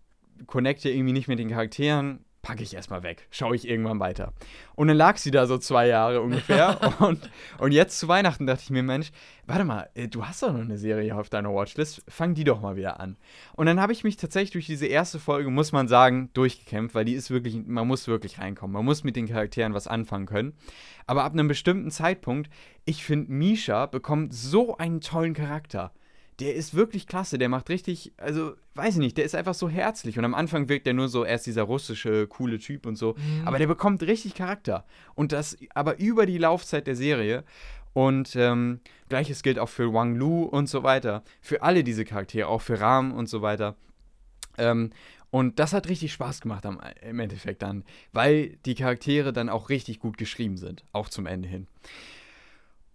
connecte 0.46 0.88
irgendwie 0.90 1.12
nicht 1.12 1.28
mit 1.28 1.38
den 1.38 1.50
Charakteren. 1.50 2.24
Packe 2.40 2.62
ich 2.62 2.72
erstmal 2.72 3.02
weg. 3.02 3.26
Schaue 3.30 3.56
ich 3.56 3.68
irgendwann 3.68 3.98
weiter. 3.98 4.32
Und 4.76 4.88
dann 4.88 4.96
lag 4.96 5.16
sie 5.16 5.32
da 5.32 5.46
so 5.46 5.58
zwei 5.58 5.88
Jahre 5.88 6.20
ungefähr. 6.22 6.78
und, 7.00 7.28
und 7.58 7.72
jetzt 7.72 7.98
zu 7.98 8.06
Weihnachten 8.06 8.46
dachte 8.46 8.62
ich 8.62 8.70
mir, 8.70 8.84
Mensch, 8.84 9.10
warte 9.46 9.64
mal, 9.64 9.90
äh, 9.94 10.06
du 10.06 10.24
hast 10.24 10.42
doch 10.42 10.52
noch 10.52 10.60
eine 10.60 10.78
Serie 10.78 11.16
auf 11.16 11.28
deiner 11.28 11.52
Watchlist. 11.52 12.02
Fang 12.08 12.34
die 12.34 12.44
doch 12.44 12.60
mal 12.60 12.76
wieder 12.76 13.00
an. 13.00 13.16
Und 13.54 13.66
dann 13.66 13.80
habe 13.80 13.92
ich 13.92 14.04
mich 14.04 14.16
tatsächlich 14.16 14.52
durch 14.52 14.66
diese 14.66 14.86
erste 14.86 15.18
Folge, 15.18 15.50
muss 15.50 15.72
man 15.72 15.88
sagen, 15.88 16.30
durchgekämpft, 16.32 16.94
weil 16.94 17.04
die 17.04 17.14
ist 17.14 17.30
wirklich, 17.30 17.56
man 17.66 17.88
muss 17.88 18.06
wirklich 18.06 18.38
reinkommen. 18.38 18.72
Man 18.72 18.84
muss 18.84 19.02
mit 19.02 19.16
den 19.16 19.26
Charakteren 19.26 19.74
was 19.74 19.88
anfangen 19.88 20.26
können. 20.26 20.54
Aber 21.06 21.24
ab 21.24 21.32
einem 21.32 21.48
bestimmten 21.48 21.90
Zeitpunkt, 21.90 22.50
ich 22.84 23.04
finde, 23.04 23.32
Misha 23.32 23.86
bekommt 23.86 24.32
so 24.32 24.76
einen 24.76 25.00
tollen 25.00 25.34
Charakter 25.34 25.92
der 26.40 26.54
ist 26.54 26.74
wirklich 26.74 27.06
klasse, 27.06 27.36
der 27.38 27.48
macht 27.48 27.68
richtig, 27.68 28.12
also 28.16 28.52
weiß 28.74 28.94
ich 28.94 29.00
nicht, 29.00 29.16
der 29.18 29.24
ist 29.24 29.34
einfach 29.34 29.54
so 29.54 29.68
herzlich 29.68 30.18
und 30.18 30.24
am 30.24 30.34
Anfang 30.34 30.68
wirkt 30.68 30.86
er 30.86 30.94
nur 30.94 31.08
so, 31.08 31.24
er 31.24 31.34
ist 31.34 31.46
dieser 31.46 31.64
russische, 31.64 32.26
coole 32.28 32.58
Typ 32.58 32.86
und 32.86 32.96
so, 32.96 33.14
Mhm. 33.14 33.46
aber 33.46 33.58
der 33.58 33.66
bekommt 33.66 34.02
richtig 34.02 34.34
Charakter 34.34 34.84
und 35.14 35.32
das 35.32 35.56
aber 35.74 35.98
über 35.98 36.26
die 36.26 36.38
Laufzeit 36.38 36.86
der 36.86 36.94
Serie 36.96 37.44
und 37.92 38.36
ähm, 38.36 38.80
gleiches 39.08 39.42
gilt 39.42 39.58
auch 39.58 39.68
für 39.68 39.92
Wang 39.92 40.14
Lu 40.14 40.44
und 40.44 40.68
so 40.68 40.82
weiter, 40.84 41.24
für 41.40 41.62
alle 41.62 41.82
diese 41.82 42.04
Charaktere, 42.04 42.46
auch 42.48 42.62
für 42.62 42.80
Ram 42.80 43.12
und 43.12 43.28
so 43.28 43.42
weiter. 43.42 43.74
Ähm, 44.58 44.90
Und 45.30 45.58
das 45.58 45.74
hat 45.74 45.90
richtig 45.90 46.12
Spaß 46.14 46.40
gemacht 46.40 46.64
am, 46.64 46.80
im 47.02 47.18
Endeffekt 47.20 47.60
dann, 47.60 47.84
weil 48.12 48.56
die 48.64 48.74
Charaktere 48.74 49.32
dann 49.34 49.50
auch 49.50 49.68
richtig 49.68 49.98
gut 50.00 50.16
geschrieben 50.16 50.56
sind, 50.56 50.84
auch 50.92 51.10
zum 51.10 51.26
Ende 51.26 51.48
hin. 51.48 51.66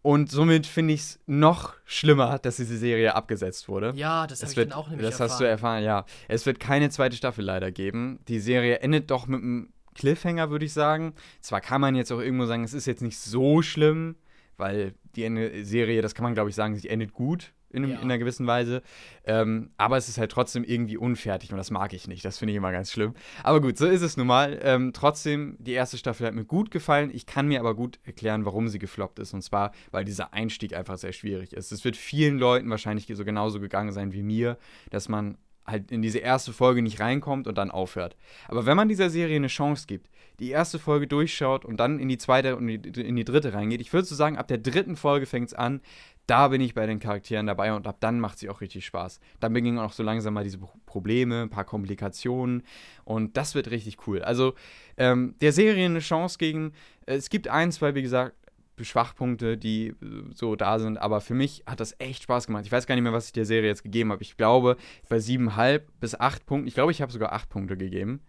Und 0.03 0.29
somit 0.29 0.67
finde 0.67 0.93
ich 0.93 0.99
es 0.99 1.19
noch 1.25 1.73
schlimmer, 1.85 2.37
dass 2.37 2.57
diese 2.57 2.77
Serie 2.77 3.15
abgesetzt 3.15 3.69
wurde. 3.69 3.93
Ja, 3.95 4.27
das 4.27 4.41
habe 4.41 4.51
ich 4.51 4.55
dann 4.55 4.73
auch 4.73 4.89
nämlich 4.89 5.09
Das 5.09 5.21
hast 5.21 5.39
du 5.39 5.45
erfahren, 5.45 5.83
ja. 5.83 6.05
Es 6.27 6.45
wird 6.45 6.59
keine 6.59 6.89
zweite 6.89 7.15
Staffel 7.15 7.45
leider 7.45 7.71
geben. 7.71 8.19
Die 8.27 8.39
Serie 8.39 8.79
endet 8.79 9.09
doch 9.11 9.27
mit 9.27 9.41
einem 9.41 9.71
Cliffhanger, 9.95 10.49
würde 10.49 10.65
ich 10.65 10.73
sagen. 10.73 11.13
Zwar 11.39 11.61
kann 11.61 11.79
man 11.79 11.95
jetzt 11.95 12.11
auch 12.11 12.19
irgendwo 12.19 12.45
sagen, 12.45 12.65
es 12.65 12.73
ist 12.73 12.85
jetzt 12.85 13.01
nicht 13.01 13.17
so 13.17 13.61
schlimm, 13.61 14.17
weil 14.57 14.93
die 15.15 15.63
Serie, 15.63 16.01
das 16.01 16.13
kann 16.13 16.23
man 16.23 16.33
glaube 16.33 16.49
ich 16.49 16.55
sagen, 16.55 16.75
sie 16.75 16.89
endet 16.89 17.13
gut 17.13 17.53
in, 17.73 17.87
ja. 17.87 17.95
in 17.95 18.03
einer 18.03 18.17
gewissen 18.17 18.47
Weise. 18.47 18.81
Ähm, 19.25 19.71
aber 19.77 19.97
es 19.97 20.09
ist 20.09 20.17
halt 20.17 20.31
trotzdem 20.31 20.63
irgendwie 20.63 20.97
unfertig 20.97 21.51
und 21.51 21.57
das 21.57 21.71
mag 21.71 21.93
ich 21.93 22.07
nicht. 22.07 22.23
Das 22.23 22.37
finde 22.37 22.51
ich 22.51 22.57
immer 22.57 22.71
ganz 22.71 22.91
schlimm. 22.91 23.13
Aber 23.43 23.61
gut, 23.61 23.77
so 23.77 23.87
ist 23.87 24.01
es 24.01 24.17
nun 24.17 24.27
mal. 24.27 24.59
Ähm, 24.61 24.91
trotzdem, 24.93 25.57
die 25.59 25.73
erste 25.73 25.97
Staffel 25.97 26.27
hat 26.27 26.33
mir 26.33 26.45
gut 26.45 26.71
gefallen. 26.71 27.09
Ich 27.13 27.25
kann 27.25 27.47
mir 27.47 27.59
aber 27.59 27.75
gut 27.75 27.99
erklären, 28.03 28.45
warum 28.45 28.67
sie 28.67 28.79
gefloppt 28.79 29.19
ist. 29.19 29.33
Und 29.33 29.41
zwar, 29.41 29.71
weil 29.91 30.05
dieser 30.05 30.33
Einstieg 30.33 30.75
einfach 30.75 30.97
sehr 30.97 31.13
schwierig 31.13 31.53
ist. 31.53 31.71
Es 31.71 31.83
wird 31.83 31.97
vielen 31.97 32.37
Leuten 32.37 32.69
wahrscheinlich 32.69 33.11
so 33.13 33.25
genauso 33.25 33.59
gegangen 33.59 33.91
sein 33.91 34.13
wie 34.13 34.23
mir, 34.23 34.57
dass 34.89 35.09
man 35.09 35.37
halt 35.65 35.91
in 35.91 36.01
diese 36.01 36.19
erste 36.19 36.53
Folge 36.53 36.81
nicht 36.81 36.99
reinkommt 36.99 37.47
und 37.47 37.57
dann 37.57 37.71
aufhört. 37.71 38.15
Aber 38.47 38.65
wenn 38.65 38.77
man 38.77 38.89
dieser 38.89 39.09
Serie 39.09 39.35
eine 39.35 39.47
Chance 39.47 39.85
gibt, 39.87 40.09
die 40.39 40.49
erste 40.49 40.79
Folge 40.79 41.07
durchschaut 41.07 41.63
und 41.63 41.77
dann 41.77 41.99
in 41.99 42.09
die 42.09 42.17
zweite 42.17 42.55
und 42.55 42.67
in 42.67 43.15
die 43.15 43.23
dritte 43.23 43.53
reingeht, 43.53 43.81
ich 43.81 43.93
würde 43.93 44.05
so 44.05 44.15
sagen, 44.15 44.37
ab 44.37 44.47
der 44.47 44.57
dritten 44.57 44.95
Folge 44.95 45.25
fängt 45.25 45.47
es 45.47 45.53
an, 45.53 45.81
da 46.27 46.47
bin 46.47 46.61
ich 46.61 46.73
bei 46.73 46.85
den 46.85 46.99
Charakteren 46.99 47.47
dabei 47.47 47.73
und 47.73 47.85
ab 47.85 47.97
dann 47.99 48.19
macht 48.19 48.39
sie 48.39 48.49
auch 48.49 48.61
richtig 48.61 48.85
Spaß. 48.85 49.19
Dann 49.39 49.53
beginnen 49.53 49.77
auch 49.77 49.91
so 49.91 50.03
langsam 50.03 50.33
mal 50.33 50.43
diese 50.43 50.59
Probleme, 50.85 51.43
ein 51.43 51.49
paar 51.49 51.65
Komplikationen 51.65 52.63
und 53.03 53.35
das 53.35 53.55
wird 53.55 53.71
richtig 53.71 54.07
cool. 54.07 54.21
Also 54.21 54.53
ähm, 54.97 55.35
der 55.41 55.51
Serie 55.51 55.85
eine 55.85 55.99
Chance 55.99 56.37
gegen, 56.37 56.73
es 57.05 57.29
gibt 57.29 57.47
ein, 57.47 57.71
zwei, 57.71 57.93
wie 57.95 58.01
gesagt, 58.01 58.35
Schwachpunkte, 58.81 59.57
die 59.57 59.95
so 60.33 60.55
da 60.55 60.79
sind, 60.79 60.97
aber 60.97 61.21
für 61.21 61.33
mich 61.33 61.63
hat 61.65 61.79
das 61.79 61.95
echt 61.99 62.23
Spaß 62.23 62.47
gemacht. 62.47 62.65
Ich 62.65 62.71
weiß 62.71 62.87
gar 62.87 62.95
nicht 62.95 63.03
mehr, 63.03 63.13
was 63.13 63.27
ich 63.27 63.33
der 63.33 63.45
Serie 63.45 63.69
jetzt 63.69 63.83
gegeben 63.83 64.11
habe. 64.11 64.23
Ich 64.23 64.35
glaube, 64.37 64.77
bei 65.09 65.19
siebeneinhalb 65.19 65.87
bis 65.99 66.15
acht 66.15 66.45
Punkten, 66.45 66.67
ich 66.67 66.73
glaube, 66.73 66.91
ich 66.91 67.01
habe 67.01 67.11
sogar 67.11 67.33
acht 67.33 67.49
Punkte 67.49 67.77
gegeben. 67.77 68.21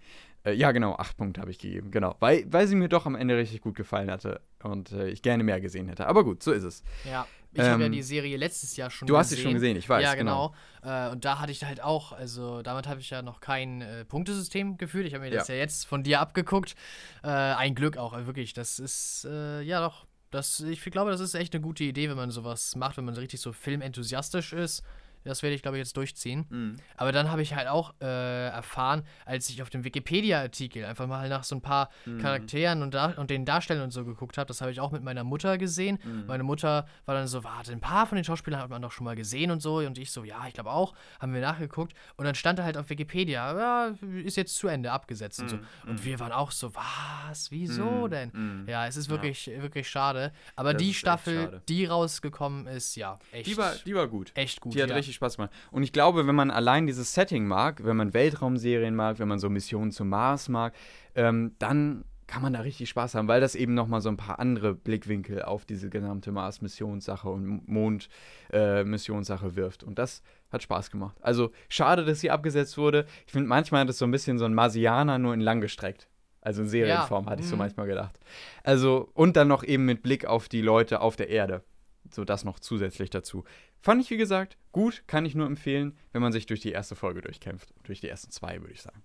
Äh, 0.45 0.53
ja, 0.53 0.73
genau, 0.73 0.95
acht 0.97 1.17
Punkte 1.17 1.41
habe 1.41 1.51
ich 1.51 1.59
gegeben, 1.59 1.91
genau. 1.91 2.17
Weil, 2.21 2.45
weil 2.49 2.67
sie 2.67 2.77
mir 2.77 2.89
doch 2.89 3.07
am 3.07 3.15
Ende 3.15 3.37
richtig 3.37 3.63
gut 3.63 3.75
gefallen 3.75 4.11
hatte 4.11 4.43
und 4.63 4.93
äh, 4.93 5.09
ich 5.09 5.23
gerne 5.23 5.43
mehr 5.43 5.61
gesehen 5.61 5.89
hätte. 5.89 6.07
Aber 6.07 6.23
gut, 6.23 6.43
so 6.43 6.53
ist 6.53 6.65
es. 6.65 6.85
Ja, 7.05 7.27
ich 7.53 7.61
ähm, 7.61 7.67
habe 7.67 7.83
ja 7.85 7.89
die 7.89 8.03
Serie 8.03 8.37
letztes 8.37 8.77
Jahr 8.77 8.91
schon 8.91 9.07
du 9.07 9.15
gesehen. 9.15 9.15
Du 9.15 9.21
hast 9.21 9.31
sie 9.31 9.43
schon 9.43 9.55
gesehen, 9.55 9.77
ich 9.77 9.89
weiß. 9.89 10.03
Ja, 10.03 10.15
genau. 10.15 10.55
genau. 10.83 11.09
Äh, 11.09 11.13
und 11.13 11.25
da 11.25 11.41
hatte 11.41 11.53
ich 11.53 11.65
halt 11.65 11.83
auch, 11.83 12.13
also 12.13 12.63
damit 12.63 12.87
habe 12.87 13.01
ich 13.01 13.09
ja 13.09 13.23
noch 13.23 13.41
kein 13.41 13.81
äh, 13.81 14.05
Punktesystem 14.05 14.77
gefühlt. 14.77 15.07
Ich 15.07 15.15
habe 15.15 15.25
mir 15.25 15.31
das 15.31 15.49
ja. 15.49 15.55
ja 15.55 15.61
jetzt 15.61 15.87
von 15.87 16.03
dir 16.03 16.21
abgeguckt. 16.21 16.75
Äh, 17.23 17.29
ein 17.29 17.75
Glück 17.75 17.97
auch, 17.97 18.13
wirklich. 18.27 18.53
Das 18.53 18.79
ist, 18.79 19.27
äh, 19.31 19.63
ja 19.63 19.81
doch, 19.81 20.07
das, 20.35 20.61
ich 20.61 20.83
glaube, 20.83 21.11
das 21.11 21.21
ist 21.21 21.35
echt 21.35 21.55
eine 21.55 21.63
gute 21.63 21.85
Idee, 21.85 22.09
wenn 22.09 22.17
man 22.17 22.31
sowas 22.31 22.75
macht, 22.77 22.97
wenn 22.97 23.05
man 23.05 23.15
richtig 23.15 23.41
so 23.41 23.53
filmenthusiastisch 23.53 24.53
ist 24.53 24.83
das 25.25 25.43
werde 25.43 25.55
ich, 25.55 25.63
glaube 25.63 25.77
ich, 25.77 25.81
jetzt 25.81 25.97
durchziehen. 25.97 26.47
Mhm. 26.49 26.77
Aber 26.97 27.13
dann 27.13 27.31
habe 27.31 27.43
ich 27.43 27.55
halt 27.55 27.69
auch 27.69 27.95
äh, 28.01 28.49
erfahren, 28.49 29.05
als 29.25 29.49
ich 29.49 29.63
auf 29.63 29.71
dem 29.71 29.85
Wikipedia-Artikel 29.85 30.85
einfach 30.85 31.07
mal 31.07 31.29
nach 31.29 31.45
so 31.45 31.57
ein 31.57 31.61
paar 31.61 31.91
mhm. 32.05 32.19
Charakteren 32.19 32.83
und, 32.83 32.95
und 32.95 33.31
den 33.31 33.45
Darstellern 33.45 33.85
und 33.85 33.91
so 33.91 34.05
geguckt 34.05 34.39
habe. 34.39 34.47
Das 34.47 34.61
habe 34.61 34.71
ich 34.71 34.81
auch 34.81 34.93
mit 34.93 35.03
meiner 35.03 35.25
Mutter 35.25 35.59
gesehen. 35.59 35.99
Mhm. 36.05 36.27
Meine 36.27 36.43
Mutter 36.43 36.87
war 37.07 37.15
dann 37.15 37.27
so, 37.27 37.45
warte, 37.45 37.73
ein 37.73 37.81
paar 37.81 38.07
von 38.07 38.17
den 38.17 38.25
Schauspielern 38.25 38.61
hat 38.61 38.71
man 38.71 38.83
doch 38.83 38.93
schon 38.93 39.05
mal 39.05 39.17
gesehen 39.17 39.51
und 39.51 39.61
so. 39.61 39.79
Und 39.79 39.99
ich 39.99 40.11
so, 40.11 40.25
ja, 40.25 40.47
ich 40.47 40.55
glaube 40.55 40.71
auch. 40.71 40.95
Haben 41.21 41.33
wir 41.35 41.41
nachgeguckt. 41.41 41.95
Und 42.17 42.25
dann 42.25 42.35
stand 42.35 42.59
da 42.59 42.65
halt 42.65 42.77
auf 42.77 42.91
Wikipedia, 42.91 43.59
ja, 43.59 43.95
ist 44.23 44.37
jetzt 44.37 44.57
zu 44.57 44.69
Ende 44.69 44.93
abgesetzt 44.93 45.41
und 45.41 45.49
so. 45.49 45.57
Mhm. 45.57 45.67
Und 45.87 46.01
mhm. 46.01 46.05
wir 46.05 46.21
waren 46.21 46.33
auch 46.33 46.51
so, 46.51 46.73
was? 46.75 47.51
Wieso 47.51 48.07
mhm. 48.07 48.11
denn? 48.11 48.65
Ja, 48.69 48.87
es 48.87 48.97
ist 48.97 49.09
wirklich, 49.09 49.47
ja. 49.47 49.63
wirklich 49.63 49.89
schade. 49.89 50.33
Aber 50.57 50.73
das 50.73 50.83
die 50.83 50.95
Staffel, 50.95 51.63
die 51.69 51.87
rausgekommen 51.87 52.67
ist, 52.67 52.97
ja, 52.97 53.19
echt. 53.33 53.47
Die 53.47 53.57
war, 53.57 53.75
die 53.75 53.95
war 53.95 54.09
gut. 54.09 54.33
Echt 54.35 54.61
gut. 54.61 54.75
Die 54.75 54.83
hat 54.83 54.91
ja. 54.91 54.97
richtig 54.97 55.14
richtig 55.15 55.17
Spaß 55.17 55.37
gemacht. 55.37 55.53
Und 55.71 55.83
ich 55.83 55.93
glaube, 55.93 56.27
wenn 56.27 56.35
man 56.35 56.51
allein 56.51 56.87
dieses 56.87 57.15
Setting 57.15 57.47
mag, 57.47 57.85
wenn 57.85 57.97
man 57.97 58.15
Weltraumserien 58.15 58.95
mag, 58.95 59.19
wenn 59.19 59.29
man 59.29 59.39
so 59.39 59.49
Missionen 59.49 59.93
zum 59.93 60.09
Mars 60.09 60.49
mag, 60.49 60.75
ähm, 61.15 61.53
dann 61.59 62.05
kann 62.27 62.41
man 62.41 62.55
da 62.55 62.61
richtig 62.61 62.89
Spaß 62.89 63.15
haben, 63.15 63.29
weil 63.29 63.43
das 63.43 63.55
eben 63.55 63.75
nochmal 63.75 64.01
so 64.01 64.09
ein 64.09 64.17
paar 64.17 64.39
andere 64.39 64.75
Blickwinkel 64.75 65.43
auf 65.43 65.67
diese 65.67 65.91
gesamte 65.91 66.33
Mars-Missionssache 66.33 67.29
und 67.29 67.69
Mond-Missionssache 67.69 69.47
äh, 69.47 69.57
wirft. 69.57 69.85
Und 69.85 69.99
das 69.99 70.23
hat 70.51 70.63
Spaß 70.63 70.91
gemacht. 70.91 71.17
Also 71.21 71.51
schade, 71.69 72.05
dass 72.05 72.21
sie 72.21 72.31
abgesetzt 72.31 72.79
wurde. 72.79 73.05
Ich 73.27 73.33
finde, 73.33 73.49
manchmal 73.49 73.83
hat 73.83 73.91
es 73.91 73.99
so 73.99 74.07
ein 74.07 74.11
bisschen 74.11 74.39
so 74.39 74.47
ein 74.47 74.55
Marsianer 74.55 75.19
nur 75.19 75.35
in 75.35 75.41
lang 75.41 75.61
gestreckt. 75.61 76.09
Also 76.41 76.63
in 76.63 76.69
Serienform, 76.69 77.27
ja. 77.27 77.31
hatte 77.31 77.43
ich 77.43 77.49
so 77.49 77.57
mhm. 77.57 77.61
manchmal 77.61 77.87
gedacht. 77.87 78.19
Also, 78.63 79.11
und 79.13 79.37
dann 79.37 79.49
noch 79.49 79.63
eben 79.63 79.85
mit 79.85 80.03
Blick 80.03 80.25
auf 80.25 80.49
die 80.49 80.63
Leute 80.63 81.01
auf 81.01 81.17
der 81.17 81.29
Erde. 81.29 81.63
So 82.11 82.25
das 82.25 82.45
noch 82.45 82.59
zusätzlich 82.59 83.11
dazu. 83.11 83.45
Fand 83.85 84.01
ich, 84.01 84.09
wie 84.09 84.17
gesagt, 84.17 84.57
gut, 84.73 85.05
kann 85.07 85.27
ich 85.27 85.35
nur 85.35 85.47
empfehlen, 85.47 85.95
wenn 86.13 86.23
man 86.23 86.33
sich 86.33 86.47
durch 86.47 86.61
die 86.61 86.73
erste 86.73 86.97
Folge 86.97 87.21
durchkämpft. 87.21 87.75
Durch 87.83 88.01
die 88.01 88.09
ersten 88.09 88.31
zwei, 88.31 88.59
würde 88.63 88.73
ich 88.73 88.81
sagen. 88.81 89.03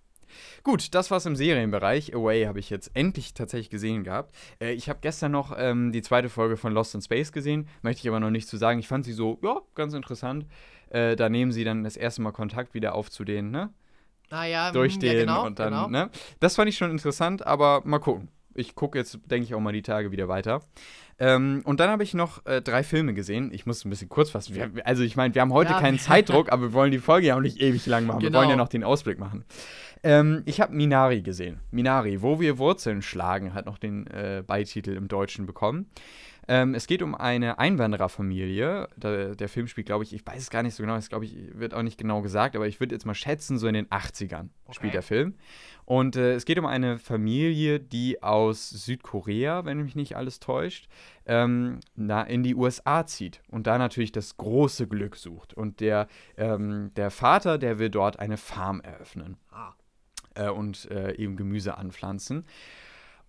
Gut, 0.64 0.96
das 0.96 1.12
war's 1.12 1.26
im 1.26 1.36
Serienbereich. 1.36 2.16
Away 2.16 2.46
habe 2.46 2.60
ich 2.60 2.70
jetzt 2.70 2.92
endlich 2.94 3.34
tatsächlich 3.34 3.70
gesehen 3.70 4.06
gehabt. 4.06 4.34
Äh, 4.62 4.72
ich 4.72 4.88
habe 4.88 5.00
gestern 5.02 5.34
noch 5.34 5.54
ähm, 5.58 5.92
die 5.92 6.02
zweite 6.02 6.30
Folge 6.30 6.56
von 6.56 6.72
Lost 6.72 6.96
in 6.96 7.02
Space 7.02 7.34
gesehen, 7.34 7.68
möchte 7.82 8.04
ich 8.04 8.08
aber 8.08 8.22
noch 8.22 8.30
nicht 8.30 8.48
zu 8.48 8.56
sagen. 8.56 8.80
Ich 8.80 8.88
fand 8.88 9.04
sie 9.04 9.12
so, 9.12 9.38
ja, 9.44 9.60
ganz 9.76 9.94
interessant. 9.94 10.46
Äh, 10.92 11.18
da 11.18 11.28
nehmen 11.28 11.52
sie 11.52 11.66
dann 11.66 11.84
das 11.84 11.98
erste 11.98 12.22
Mal 12.22 12.32
Kontakt 12.32 12.74
wieder 12.74 12.96
auf 12.96 13.12
zu 13.12 13.26
denen, 13.26 13.52
ne? 13.52 13.74
Ah 14.30 14.46
ja, 14.46 14.72
durch 14.72 14.96
mm, 14.96 15.00
den 15.02 15.12
ja, 15.12 15.20
genau, 15.20 15.46
und 15.46 15.60
dann, 15.60 15.74
genau. 15.74 15.88
ne? 15.90 16.10
Das 16.40 16.56
fand 16.56 16.70
ich 16.70 16.78
schon 16.78 16.90
interessant, 16.90 17.46
aber 17.46 17.82
mal 17.84 18.00
gucken. 18.00 18.30
Ich 18.56 18.76
gucke 18.76 18.98
jetzt, 18.98 19.20
denke 19.26 19.46
ich, 19.46 19.56
auch 19.56 19.60
mal 19.60 19.74
die 19.74 19.82
Tage 19.82 20.12
wieder 20.12 20.28
weiter. 20.28 20.62
Ähm, 21.20 21.62
und 21.66 21.80
dann 21.80 21.90
habe 21.90 22.04
ich 22.04 22.14
noch 22.14 22.46
äh, 22.46 22.62
drei 22.62 22.82
Filme 22.84 23.14
gesehen. 23.14 23.52
Ich 23.54 23.66
muss 23.66 23.84
ein 23.84 23.90
bisschen 23.90 24.08
kurz 24.10 24.30
fassen. 24.30 24.56
Wir, 24.56 24.72
also 24.86 25.04
ich 25.04 25.16
meine, 25.16 25.36
wir 25.36 25.42
haben 25.42 25.54
heute 25.54 25.72
ja. 25.72 25.80
keinen 25.80 26.00
Zeitdruck, 26.00 26.52
aber 26.52 26.64
wir 26.64 26.74
wollen 26.74 26.92
die 26.92 27.00
Folge 27.00 27.28
ja 27.28 27.36
auch 27.36 27.42
nicht 27.42 27.62
ewig 27.62 27.86
lang 27.86 28.06
machen. 28.06 28.20
Genau. 28.20 28.32
Wir 28.32 28.40
wollen 28.40 28.50
ja 28.50 28.56
noch 28.56 28.70
den 28.70 28.84
Ausblick 28.84 29.20
machen. 29.20 29.44
Ähm, 30.02 30.44
ich 30.46 30.62
habe 30.62 30.74
Minari 30.74 31.22
gesehen. 31.22 31.60
Minari, 31.72 32.22
wo 32.22 32.40
wir 32.40 32.58
Wurzeln 32.58 33.02
schlagen, 33.02 33.54
hat 33.54 33.66
noch 33.66 33.78
den 33.78 34.08
äh, 34.08 34.44
Beititel 34.46 34.96
im 34.96 35.10
Deutschen 35.10 35.46
bekommen. 35.46 35.88
Ähm, 36.50 36.74
es 36.74 36.88
geht 36.88 37.04
um 37.04 37.14
eine 37.14 37.60
Einwandererfamilie. 37.60 38.90
Der, 38.96 39.36
der 39.36 39.50
Film 39.50 39.68
spielt, 39.68 39.86
glaube 39.86 40.04
ich, 40.04 40.16
ich 40.16 40.26
weiß 40.26 40.42
es 40.42 40.50
gar 40.50 40.64
nicht 40.64 40.74
so 40.74 40.82
genau, 40.82 40.96
es 40.96 41.08
glaube 41.08 41.26
ich, 41.26 41.38
wird 41.54 41.76
auch 41.76 41.84
nicht 41.84 42.00
genau 42.00 42.24
gesagt, 42.24 42.56
aber 42.56 42.68
ich 42.68 42.80
würde 42.80 42.96
jetzt 42.96 43.06
mal 43.06 43.14
schätzen, 43.14 43.60
so 43.60 43.68
in 43.68 43.76
den 43.76 43.86
80ern 43.90 44.50
okay. 44.66 44.74
spielt 44.74 44.96
der 44.96 45.04
Film. 45.04 45.36
Und 45.86 46.16
äh, 46.16 46.34
es 46.34 46.46
geht 46.46 46.58
um 46.58 46.66
eine 46.66 46.98
Familie, 46.98 47.80
die 47.80 48.24
aus 48.24 48.68
Südkorea, 48.68 49.66
wenn 49.66 49.84
mich 49.84 49.96
nicht 49.96 50.18
alles 50.18 50.40
täuscht, 50.40 50.88
ähm, 51.28 51.82
na, 51.96 52.24
in 52.24 52.42
die 52.42 52.56
USA 52.56 53.06
zieht 53.06 53.44
und 53.52 53.68
da 53.68 53.78
natürlich 53.78 54.12
das 54.12 54.36
große 54.36 54.88
Glück 54.88 55.18
sucht. 55.18 55.54
Und 55.54 55.82
der, 55.82 56.08
ähm, 56.36 56.90
der 56.96 57.12
Vater, 57.12 57.60
der 57.60 57.78
will 57.78 57.92
dort 57.92 58.18
eine 58.18 58.38
Farm 58.38 58.82
eröffnen 58.82 59.38
ah. 59.52 59.74
äh, 60.34 60.50
und 60.50 60.90
äh, 60.90 61.14
eben 61.14 61.38
Gemüse 61.38 61.78
anpflanzen. 61.78 62.46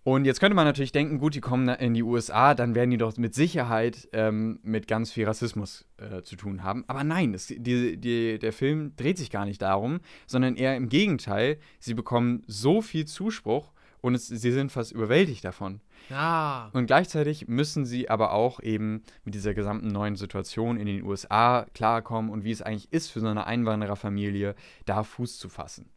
Und 0.03 0.25
jetzt 0.25 0.39
könnte 0.39 0.55
man 0.55 0.65
natürlich 0.65 0.91
denken, 0.91 1.19
gut, 1.19 1.35
die 1.35 1.41
kommen 1.41 1.69
in 1.69 1.93
die 1.93 2.01
USA, 2.01 2.55
dann 2.55 2.73
werden 2.73 2.89
die 2.89 2.97
doch 2.97 3.15
mit 3.17 3.35
Sicherheit 3.35 4.09
ähm, 4.13 4.59
mit 4.63 4.87
ganz 4.87 5.11
viel 5.11 5.25
Rassismus 5.25 5.85
äh, 5.97 6.23
zu 6.23 6.35
tun 6.35 6.63
haben. 6.63 6.83
Aber 6.87 7.03
nein, 7.03 7.35
es, 7.35 7.47
die, 7.47 7.97
die, 7.97 8.39
der 8.39 8.51
Film 8.51 8.95
dreht 8.95 9.19
sich 9.19 9.29
gar 9.29 9.45
nicht 9.45 9.61
darum, 9.61 9.99
sondern 10.25 10.55
eher 10.55 10.75
im 10.75 10.89
Gegenteil. 10.89 11.59
Sie 11.79 11.93
bekommen 11.93 12.41
so 12.47 12.81
viel 12.81 13.05
Zuspruch 13.05 13.73
und 14.01 14.15
es, 14.15 14.27
sie 14.27 14.51
sind 14.51 14.71
fast 14.71 14.91
überwältigt 14.91 15.45
davon. 15.45 15.81
Ja. 16.09 16.71
Und 16.73 16.87
gleichzeitig 16.87 17.47
müssen 17.47 17.85
sie 17.85 18.09
aber 18.09 18.33
auch 18.33 18.59
eben 18.59 19.03
mit 19.23 19.35
dieser 19.35 19.53
gesamten 19.53 19.89
neuen 19.89 20.15
Situation 20.15 20.77
in 20.77 20.87
den 20.87 21.03
USA 21.03 21.67
klarkommen 21.75 22.31
und 22.31 22.43
wie 22.43 22.51
es 22.51 22.63
eigentlich 22.63 22.91
ist 22.91 23.11
für 23.11 23.19
so 23.19 23.27
eine 23.27 23.45
Einwandererfamilie, 23.45 24.55
da 24.85 25.03
Fuß 25.03 25.37
zu 25.37 25.47
fassen. 25.47 25.91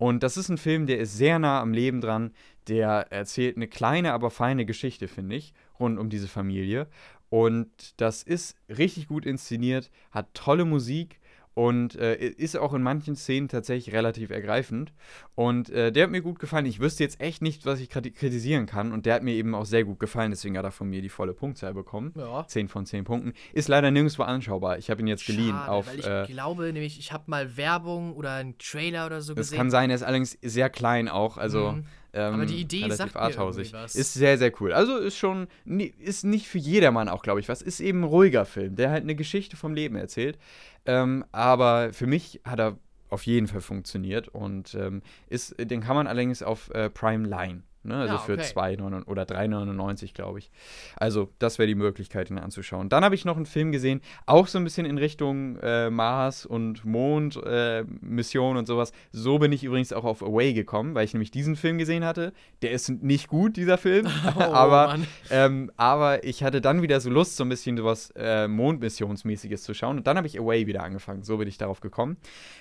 Und 0.00 0.22
das 0.22 0.38
ist 0.38 0.48
ein 0.48 0.56
Film, 0.56 0.86
der 0.86 0.98
ist 0.98 1.18
sehr 1.18 1.38
nah 1.38 1.60
am 1.60 1.74
Leben 1.74 2.00
dran. 2.00 2.32
Der 2.70 3.08
erzählt 3.10 3.56
eine 3.56 3.66
kleine, 3.66 4.12
aber 4.12 4.30
feine 4.30 4.64
Geschichte, 4.64 5.08
finde 5.08 5.34
ich, 5.34 5.52
rund 5.80 5.98
um 5.98 6.08
diese 6.08 6.28
Familie. 6.28 6.86
Und 7.28 8.00
das 8.00 8.22
ist 8.22 8.56
richtig 8.68 9.08
gut 9.08 9.26
inszeniert, 9.26 9.90
hat 10.12 10.32
tolle 10.34 10.64
Musik 10.64 11.20
und 11.54 11.96
äh, 11.96 12.14
ist 12.14 12.56
auch 12.56 12.72
in 12.74 12.82
manchen 12.82 13.16
Szenen 13.16 13.48
tatsächlich 13.48 13.92
relativ 13.94 14.30
ergreifend. 14.30 14.92
Und 15.34 15.68
äh, 15.70 15.90
der 15.90 16.04
hat 16.04 16.10
mir 16.10 16.22
gut 16.22 16.38
gefallen. 16.38 16.64
Ich 16.64 16.78
wüsste 16.78 17.02
jetzt 17.02 17.20
echt 17.20 17.42
nicht, 17.42 17.66
was 17.66 17.80
ich 17.80 17.90
kritisieren 17.90 18.66
kann. 18.66 18.92
Und 18.92 19.04
der 19.04 19.14
hat 19.14 19.24
mir 19.24 19.34
eben 19.34 19.54
auch 19.54 19.64
sehr 19.64 19.84
gut 19.84 19.98
gefallen. 19.98 20.30
Deswegen 20.30 20.56
hat 20.56 20.64
er 20.64 20.70
von 20.70 20.88
mir 20.88 21.02
die 21.02 21.08
volle 21.08 21.34
Punktzahl 21.34 21.74
bekommen. 21.74 22.14
Ja. 22.16 22.46
10 22.46 22.68
von 22.68 22.86
10 22.86 23.04
Punkten. 23.04 23.32
Ist 23.52 23.68
leider 23.68 23.90
nirgendwo 23.90 24.22
anschaubar. 24.22 24.78
Ich 24.78 24.90
habe 24.90 25.00
ihn 25.00 25.08
jetzt 25.08 25.26
geliehen 25.26 25.50
Schade, 25.50 25.70
auf. 25.72 25.88
Weil 25.88 25.98
ich 25.98 26.06
äh, 26.06 26.24
glaube 26.28 26.72
nämlich, 26.72 27.00
ich 27.00 27.12
habe 27.12 27.24
mal 27.26 27.56
Werbung 27.56 28.14
oder 28.14 28.34
einen 28.34 28.56
Trailer 28.58 29.06
oder 29.06 29.20
so 29.20 29.34
gesehen. 29.34 29.50
Das 29.50 29.56
kann 29.56 29.70
sein, 29.70 29.90
er 29.90 29.96
ist 29.96 30.02
allerdings 30.02 30.38
sehr 30.42 30.70
klein 30.70 31.08
auch. 31.08 31.36
Also. 31.36 31.72
Mhm. 31.72 31.84
Ähm, 32.12 32.34
Aber 32.34 32.46
die 32.46 32.60
Idee 32.60 32.82
relativ 32.82 32.96
sagt 32.96 33.16
arthausig. 33.16 33.72
mir 33.72 33.78
was. 33.80 33.94
Ist 33.94 34.14
sehr, 34.14 34.38
sehr 34.38 34.52
cool. 34.60 34.72
Also 34.72 34.96
ist 34.96 35.16
schon, 35.16 35.46
ist 35.98 36.24
nicht 36.24 36.48
für 36.48 36.58
jedermann 36.58 37.08
auch, 37.08 37.22
glaube 37.22 37.40
ich, 37.40 37.48
was. 37.48 37.62
Ist 37.62 37.80
eben 37.80 38.00
ein 38.00 38.04
ruhiger 38.04 38.44
Film, 38.44 38.76
der 38.76 38.90
halt 38.90 39.02
eine 39.04 39.14
Geschichte 39.14 39.56
vom 39.56 39.74
Leben 39.74 39.96
erzählt. 39.96 40.38
Ähm, 40.86 41.24
aber 41.32 41.92
für 41.92 42.06
mich 42.06 42.40
hat 42.44 42.60
er 42.60 42.78
auf 43.08 43.26
jeden 43.26 43.48
Fall 43.48 43.60
funktioniert 43.60 44.28
und 44.28 44.74
ähm, 44.74 45.02
ist, 45.28 45.54
den 45.58 45.80
kann 45.80 45.96
man 45.96 46.06
allerdings 46.06 46.42
auf 46.42 46.70
äh, 46.70 46.88
Prime 46.90 47.26
Line 47.28 47.62
Ne? 47.82 47.96
Also 47.96 48.14
Ja, 48.14 48.18
für 48.18 48.34
okay. 48.34 48.42
2,99 48.42 49.06
oder 49.06 49.22
3,99, 49.22 50.12
glaube 50.14 50.38
ich. 50.38 50.50
Also, 50.96 51.30
das 51.38 51.58
wäre 51.58 51.66
die 51.66 51.74
Möglichkeit, 51.74 52.30
ihn 52.30 52.38
anzuschauen. 52.38 52.88
Dann 52.88 53.04
habe 53.04 53.14
ich 53.14 53.24
noch 53.24 53.36
einen 53.36 53.46
Film 53.46 53.72
gesehen, 53.72 54.00
auch 54.26 54.46
so 54.46 54.58
ein 54.58 54.64
bisschen 54.64 54.84
in 54.86 54.98
Richtung 54.98 55.56
äh, 55.58 55.88
Mars 55.90 56.44
und 56.44 56.84
Mond, 56.84 57.36
äh, 57.44 57.84
Mission 58.00 58.56
und 58.56 58.66
sowas. 58.66 58.92
So 59.12 59.38
bin 59.38 59.52
ich 59.52 59.64
übrigens 59.64 59.92
auch 59.92 60.04
auf 60.04 60.22
Away 60.22 60.52
gekommen, 60.52 60.94
weil 60.94 61.04
ich 61.04 61.14
nämlich 61.14 61.30
diesen 61.30 61.56
Film 61.56 61.78
gesehen 61.78 62.04
hatte. 62.04 62.32
Der 62.62 62.72
ist 62.72 62.88
nicht 62.90 63.28
gut, 63.28 63.56
dieser 63.56 63.78
Film. 63.78 64.06
Oh, 64.40 64.42
aber, 64.42 64.86
Mann. 64.86 65.06
ähm, 65.30 65.72
aber 65.76 66.24
ich 66.24 66.42
hatte 66.42 66.60
dann 66.60 66.82
wieder 66.82 67.00
so 67.00 67.10
Lust, 67.10 67.36
so 67.36 67.44
ein 67.44 67.48
bisschen 67.48 67.76
sowas 67.76 68.10
äh, 68.16 68.48
Mondmissionsmäßiges 68.48 69.62
zu 69.62 69.74
schauen. 69.74 69.98
Und 69.98 70.06
dann 70.06 70.16
habe 70.16 70.26
ich 70.26 70.38
Away 70.38 70.66
wieder 70.66 70.82
angefangen. 70.82 71.24
So 71.24 71.36
bin 71.36 71.48
ich 71.48 71.58
darauf 71.58 71.80
gekommen. 71.80 72.16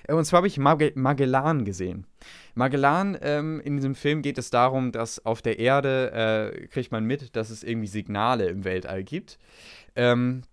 Äh, 0.07 0.13
und 0.13 0.25
zwar 0.25 0.37
habe 0.37 0.47
ich 0.47 0.57
Mag 0.57 0.95
Magellan 0.95 1.63
gesehen. 1.65 2.05
Magellan, 2.55 3.17
ähm, 3.21 3.61
in 3.61 3.77
diesem 3.77 3.95
Film 3.95 4.21
geht 4.21 4.37
es 4.37 4.49
darum, 4.49 4.91
dass 4.91 5.25
auf 5.25 5.41
der 5.41 5.59
Erde 5.59 6.53
äh, 6.53 6.67
kriegt 6.67 6.91
man 6.91 7.05
mit, 7.05 7.35
dass 7.35 7.49
es 7.49 7.63
irgendwie 7.63 7.87
Signale 7.87 8.47
im 8.47 8.63
Weltall 8.63 9.03
gibt. 9.03 9.37
Ähm, 9.95 10.43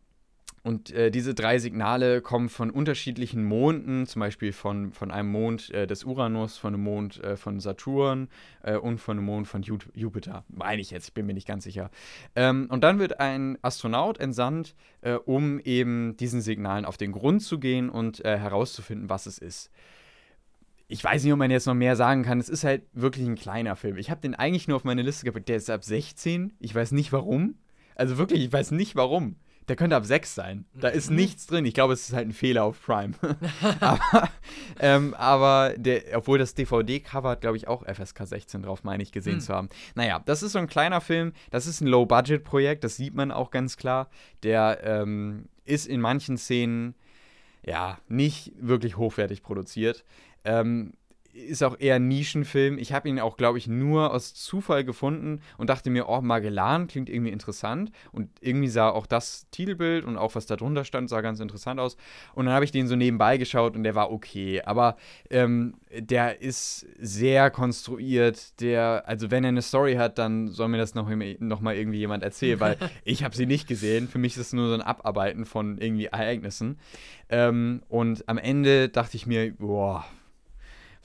und 0.66 0.90
äh, 0.90 1.12
diese 1.12 1.32
drei 1.32 1.60
Signale 1.60 2.20
kommen 2.20 2.48
von 2.48 2.72
unterschiedlichen 2.72 3.44
Monden, 3.44 4.04
zum 4.08 4.18
Beispiel 4.18 4.52
von, 4.52 4.90
von 4.90 5.12
einem 5.12 5.30
Mond 5.30 5.70
äh, 5.70 5.86
des 5.86 6.02
Uranus, 6.02 6.58
von 6.58 6.74
einem 6.74 6.82
Mond 6.82 7.22
äh, 7.22 7.36
von 7.36 7.60
Saturn 7.60 8.26
äh, 8.64 8.74
und 8.74 8.98
von 8.98 9.16
einem 9.16 9.26
Mond 9.26 9.46
von 9.46 9.62
Ju 9.62 9.78
Jupiter. 9.94 10.44
Meine 10.48 10.82
ich 10.82 10.90
jetzt, 10.90 11.06
ich 11.06 11.14
bin 11.14 11.24
mir 11.24 11.34
nicht 11.34 11.46
ganz 11.46 11.62
sicher. 11.62 11.88
Ähm, 12.34 12.66
und 12.68 12.82
dann 12.82 12.98
wird 12.98 13.20
ein 13.20 13.58
Astronaut 13.62 14.18
entsandt, 14.18 14.74
äh, 15.02 15.12
um 15.12 15.60
eben 15.60 16.16
diesen 16.16 16.40
Signalen 16.40 16.84
auf 16.84 16.96
den 16.96 17.12
Grund 17.12 17.42
zu 17.42 17.60
gehen 17.60 17.88
und 17.88 18.24
äh, 18.24 18.36
herauszufinden, 18.36 19.08
was 19.08 19.26
es 19.26 19.38
ist 19.38 19.70
ich 20.88 21.02
weiß 21.02 21.24
nicht, 21.24 21.32
ob 21.32 21.38
man 21.38 21.50
jetzt 21.50 21.66
noch 21.66 21.74
mehr 21.74 21.96
sagen 21.96 22.22
kann. 22.22 22.38
Es 22.38 22.48
ist 22.48 22.64
halt 22.64 22.82
wirklich 22.92 23.26
ein 23.26 23.34
kleiner 23.34 23.76
Film. 23.76 23.96
Ich 23.96 24.10
habe 24.10 24.20
den 24.20 24.34
eigentlich 24.34 24.68
nur 24.68 24.76
auf 24.76 24.84
meine 24.84 25.02
Liste 25.02 25.24
gepackt. 25.24 25.48
Der 25.48 25.56
ist 25.56 25.68
ab 25.70 25.82
16. 25.84 26.54
Ich 26.60 26.74
weiß 26.74 26.92
nicht 26.92 27.12
warum. 27.12 27.56
Also 27.96 28.18
wirklich, 28.18 28.44
ich 28.44 28.52
weiß 28.52 28.70
nicht 28.70 28.94
warum. 28.94 29.36
Der 29.68 29.74
könnte 29.74 29.96
ab 29.96 30.06
6 30.06 30.32
sein. 30.32 30.64
Da 30.74 30.88
ist 30.88 31.10
nichts 31.10 31.46
drin. 31.46 31.64
Ich 31.64 31.74
glaube, 31.74 31.92
es 31.92 32.08
ist 32.08 32.14
halt 32.14 32.28
ein 32.28 32.32
Fehler 32.32 32.62
auf 32.62 32.80
Prime. 32.80 33.14
aber 33.80 34.30
ähm, 34.78 35.12
aber 35.14 35.74
der, 35.76 36.16
obwohl 36.16 36.38
das 36.38 36.54
DVD-Cover 36.54 37.30
hat, 37.30 37.40
glaube 37.40 37.56
ich, 37.56 37.66
auch 37.66 37.84
FSK 37.84 38.26
16 38.26 38.62
drauf, 38.62 38.84
meine 38.84 39.02
ich, 39.02 39.10
gesehen 39.10 39.34
Hm. 39.34 39.40
zu 39.40 39.52
haben. 39.52 39.68
Naja, 39.96 40.20
das 40.24 40.44
ist 40.44 40.52
so 40.52 40.60
ein 40.60 40.68
kleiner 40.68 41.00
Film. 41.00 41.32
Das 41.50 41.66
ist 41.66 41.80
ein 41.80 41.88
Low-Budget-Projekt. 41.88 42.84
Das 42.84 42.94
sieht 42.96 43.14
man 43.14 43.32
auch 43.32 43.50
ganz 43.50 43.76
klar. 43.76 44.08
Der 44.44 44.84
ähm, 44.84 45.46
ist 45.64 45.88
in 45.88 46.00
manchen 46.00 46.38
Szenen 46.38 46.94
ja, 47.64 47.98
nicht 48.06 48.52
wirklich 48.60 48.96
hochwertig 48.96 49.42
produziert. 49.42 50.04
Ähm, 50.46 50.92
ist 51.36 51.62
auch 51.62 51.78
eher 51.78 51.96
ein 51.96 52.08
Nischenfilm. 52.08 52.78
Ich 52.78 52.92
habe 52.92 53.08
ihn 53.08 53.20
auch, 53.20 53.36
glaube 53.36 53.58
ich, 53.58 53.66
nur 53.66 54.12
aus 54.12 54.34
Zufall 54.34 54.84
gefunden 54.84 55.40
und 55.58 55.70
dachte 55.70 55.90
mir, 55.90 56.08
oh, 56.08 56.20
Magellan 56.20 56.86
klingt 56.86 57.08
irgendwie 57.08 57.30
interessant. 57.30 57.92
Und 58.12 58.30
irgendwie 58.40 58.68
sah 58.68 58.88
auch 58.88 59.06
das 59.06 59.46
Titelbild 59.50 60.04
und 60.04 60.16
auch 60.16 60.34
was 60.34 60.46
da 60.46 60.56
drunter 60.56 60.84
stand, 60.84 61.08
sah 61.08 61.20
ganz 61.20 61.40
interessant 61.40 61.78
aus. 61.78 61.96
Und 62.34 62.46
dann 62.46 62.54
habe 62.54 62.64
ich 62.64 62.72
den 62.72 62.88
so 62.88 62.96
nebenbei 62.96 63.36
geschaut 63.36 63.76
und 63.76 63.84
der 63.84 63.94
war 63.94 64.10
okay. 64.10 64.62
Aber 64.62 64.96
ähm, 65.30 65.74
der 65.92 66.40
ist 66.40 66.86
sehr 66.98 67.50
konstruiert. 67.50 68.60
Der, 68.60 69.04
also 69.06 69.30
wenn 69.30 69.44
er 69.44 69.48
eine 69.48 69.62
Story 69.62 69.94
hat, 69.94 70.18
dann 70.18 70.48
soll 70.48 70.68
mir 70.68 70.78
das 70.78 70.94
noch, 70.94 71.08
noch 71.38 71.60
mal 71.60 71.76
irgendwie 71.76 71.98
jemand 71.98 72.22
erzählen, 72.22 72.60
weil 72.60 72.76
ich 73.04 73.24
habe 73.24 73.36
sie 73.36 73.46
nicht 73.46 73.68
gesehen. 73.68 74.08
Für 74.08 74.18
mich 74.18 74.34
ist 74.36 74.46
es 74.46 74.52
nur 74.52 74.68
so 74.68 74.74
ein 74.74 74.82
Abarbeiten 74.82 75.44
von 75.44 75.78
irgendwie 75.78 76.06
Ereignissen. 76.06 76.78
Ähm, 77.28 77.82
und 77.88 78.28
am 78.28 78.38
Ende 78.38 78.88
dachte 78.88 79.16
ich 79.16 79.26
mir, 79.26 79.52
boah, 79.54 80.04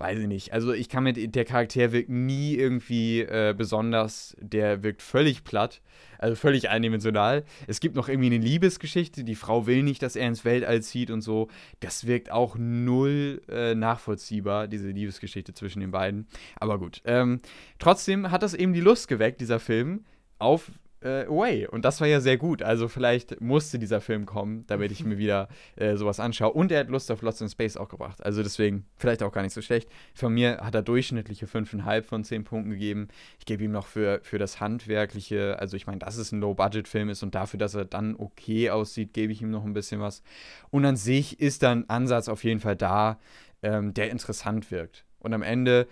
weiß 0.02 0.20
ich 0.20 0.28
nicht. 0.28 0.52
Also 0.52 0.74
ich 0.74 0.90
kann 0.90 1.04
mit, 1.04 1.36
der 1.36 1.46
Charakter 1.46 1.92
wirkt 1.92 2.10
nie 2.10 2.56
irgendwie 2.56 3.22
äh, 3.22 3.54
besonders, 3.56 4.36
der 4.40 4.82
wirkt 4.82 5.04
völlig 5.04 5.44
platt, 5.44 5.82
also 6.18 6.36
völlig 6.36 6.70
eindimensional. 6.70 7.44
Es 7.68 7.80
gibt 7.80 7.96
noch 7.96 8.10
irgendwie 8.10 8.34
eine 8.34 8.44
Liebesgeschichte, 8.44 9.24
die 9.24 9.36
Frau 9.36 9.68
will 9.68 9.84
nicht, 9.84 10.02
dass 10.02 10.16
er 10.16 10.28
ins 10.28 10.44
Weltall 10.44 10.82
zieht 10.82 11.12
und 11.12 11.22
so. 11.22 11.50
Das 11.80 12.08
wirkt 12.08 12.32
auch 12.32 12.56
null 12.58 13.42
äh, 13.48 13.76
nachvollziehbar, 13.76 14.68
diese 14.68 14.90
Liebesgeschichte 14.90 15.54
zwischen 15.54 15.82
den 15.82 15.92
beiden. 15.92 16.28
Aber 16.56 16.80
gut. 16.80 17.02
Ähm, 17.06 17.40
trotzdem 17.78 18.32
hat 18.32 18.42
das 18.42 18.56
eben 18.56 18.74
die 18.74 18.82
Lust 18.82 19.08
geweckt, 19.08 19.40
dieser 19.40 19.60
Film, 19.60 20.04
auf 20.40 20.72
äh, 21.02 21.26
Away. 21.26 21.68
Und 21.68 21.86
das 21.86 22.00
war 22.02 22.08
ja 22.08 22.20
sehr 22.22 22.38
gut. 22.38 22.62
Also 22.62 22.88
vielleicht 22.88 23.42
musste 23.42 23.80
dieser 23.80 24.02
Film 24.02 24.26
kommen, 24.26 24.66
damit 24.68 24.92
ich 24.92 25.04
mir 25.04 25.18
wieder 25.18 25.48
äh, 25.76 25.96
sowas 25.96 26.20
anschaue. 26.20 26.54
Und 26.54 26.72
er 26.72 26.82
hat 26.82 26.90
Lust 26.90 27.12
auf 27.12 27.22
Lost 27.22 27.42
in 27.42 27.50
Space 27.50 27.78
auch 27.78 27.90
gebracht. 27.90 28.24
Also 28.24 28.44
deswegen 28.44 28.86
vielleicht 28.98 29.24
auch 29.24 29.32
gar 29.32 29.42
nicht 29.42 29.54
so 29.54 29.62
schlecht. 29.62 29.90
Von 30.14 30.34
mir 30.34 30.58
hat 30.62 30.76
er 30.76 30.82
durchschnittliche 30.82 31.46
5,5 31.46 32.04
von 32.04 32.24
10 32.24 32.44
Punkten 32.44 32.72
gegeben. 32.72 33.08
Ich 33.40 33.46
gebe 33.46 33.64
ihm 33.64 33.72
noch 33.72 33.88
für, 33.88 34.20
für 34.24 34.38
das 34.38 34.60
Handwerkliche, 34.60 35.58
also 35.60 35.76
ich 35.78 35.88
meine, 35.88 36.00
dass 36.00 36.18
es 36.18 36.32
ein 36.32 36.40
Low-Budget-Film 36.40 37.10
ist 37.10 37.24
und 37.24 37.36
dafür, 37.36 37.58
dass 37.60 37.76
er 37.76 37.86
dann 37.86 38.16
okay 38.16 38.70
aussieht, 38.70 39.14
gebe 39.14 39.34
ich 39.34 39.42
ihm 39.42 39.52
noch 39.52 39.66
ein 39.66 39.74
bisschen 39.74 40.02
was. 40.02 40.24
Und 40.70 40.86
an 40.86 40.96
sich 40.96 41.40
ist 41.40 41.64
dann 41.64 41.82
ein 41.82 41.90
Ansatz 41.90 42.30
auf 42.30 42.44
jeden 42.44 42.60
Fall 42.60 42.76
da, 42.76 43.20
ähm, 43.64 43.94
der 43.94 44.10
interessant 44.10 44.72
wirkt. 44.72 45.06
Und 45.20 45.34
am 45.34 45.44
Ende, 45.44 45.88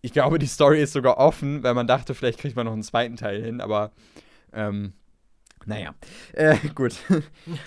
ich 0.00 0.12
glaube, 0.12 0.38
die 0.38 0.46
Story 0.46 0.82
ist 0.82 0.92
sogar 0.92 1.18
offen, 1.18 1.62
weil 1.62 1.74
man 1.74 1.86
dachte, 1.86 2.14
vielleicht 2.14 2.38
kriegt 2.38 2.56
man 2.56 2.66
noch 2.66 2.72
einen 2.72 2.82
zweiten 2.82 3.16
Teil 3.16 3.42
hin, 3.42 3.60
aber 3.60 3.92
ähm, 4.52 4.92
naja, 5.66 5.94
äh, 6.32 6.56
gut. 6.74 6.96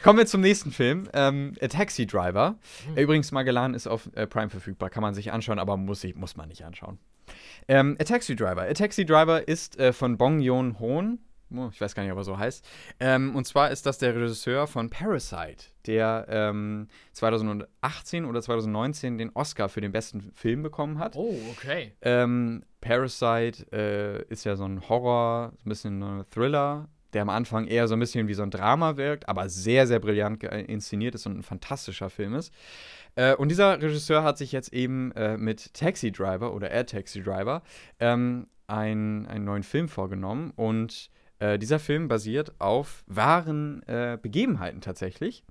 Kommen 0.03 0.19
wir 0.19 0.25
zum 0.25 0.41
nächsten 0.41 0.71
Film. 0.71 1.07
Ähm, 1.13 1.55
A 1.61 1.67
Taxi 1.67 2.07
Driver. 2.07 2.57
Hm. 2.87 2.97
Übrigens, 2.97 3.31
Magellan 3.31 3.73
ist 3.73 3.87
auf 3.87 4.09
äh, 4.15 4.25
Prime 4.25 4.49
verfügbar. 4.49 4.89
Kann 4.89 5.01
man 5.01 5.13
sich 5.13 5.31
anschauen, 5.31 5.59
aber 5.59 5.77
muss, 5.77 6.03
ich, 6.03 6.15
muss 6.15 6.35
man 6.35 6.49
nicht 6.49 6.65
anschauen. 6.65 6.99
Ähm, 7.67 7.95
A 7.99 8.03
Taxi 8.03 8.35
Driver. 8.35 8.63
A 8.63 8.73
Taxi 8.73 9.05
Driver 9.05 9.47
ist 9.47 9.79
äh, 9.79 9.93
von 9.93 10.17
Bong 10.17 10.39
Joon-ho. 10.39 11.17
Oh, 11.55 11.69
ich 11.71 11.79
weiß 11.79 11.93
gar 11.93 12.03
nicht, 12.03 12.11
ob 12.11 12.17
er 12.17 12.23
so 12.23 12.37
heißt. 12.37 12.65
Ähm, 12.99 13.35
und 13.35 13.45
zwar 13.45 13.69
ist 13.69 13.85
das 13.85 13.99
der 13.99 14.15
Regisseur 14.15 14.65
von 14.65 14.89
Parasite, 14.89 15.65
der 15.87 16.25
ähm, 16.29 16.87
2018 17.13 18.25
oder 18.25 18.41
2019 18.41 19.17
den 19.17 19.31
Oscar 19.33 19.69
für 19.69 19.81
den 19.81 19.91
besten 19.91 20.31
Film 20.33 20.63
bekommen 20.63 20.99
hat. 20.99 21.15
Oh, 21.15 21.35
okay. 21.51 21.93
Ähm, 22.01 22.63
Parasite 22.81 23.65
äh, 23.71 24.23
ist 24.31 24.43
ja 24.43 24.55
so 24.55 24.65
ein 24.65 24.87
Horror, 24.89 25.53
so 25.57 25.65
ein 25.65 25.69
bisschen 25.69 26.03
ein 26.03 26.25
Thriller, 26.29 26.89
der 27.13 27.21
am 27.21 27.29
Anfang 27.29 27.67
eher 27.67 27.87
so 27.87 27.95
ein 27.95 27.99
bisschen 27.99 28.27
wie 28.27 28.33
so 28.33 28.43
ein 28.43 28.51
Drama 28.51 28.97
wirkt, 28.97 29.29
aber 29.29 29.47
sehr, 29.49 29.87
sehr 29.87 29.99
brillant 29.99 30.43
inszeniert 30.43 31.15
ist 31.15 31.25
und 31.25 31.37
ein 31.37 31.43
fantastischer 31.43 32.09
Film 32.09 32.33
ist. 32.35 32.53
Äh, 33.15 33.35
und 33.35 33.49
dieser 33.49 33.81
Regisseur 33.81 34.23
hat 34.23 34.37
sich 34.37 34.51
jetzt 34.51 34.73
eben 34.73 35.11
äh, 35.11 35.37
mit 35.37 35.73
Taxi 35.73 36.11
Driver 36.11 36.53
oder 36.53 36.71
Air 36.71 36.85
Taxi 36.85 37.21
Driver 37.21 37.61
ähm, 37.99 38.47
ein, 38.67 39.27
einen 39.27 39.45
neuen 39.45 39.63
Film 39.63 39.87
vorgenommen 39.87 40.51
und 40.55 41.09
äh, 41.39 41.57
dieser 41.59 41.79
Film 41.79 42.07
basiert 42.07 42.53
auf 42.59 43.03
wahren 43.07 43.83
äh, 43.87 44.17
Begebenheiten 44.21 44.81
tatsächlich. 44.81 45.43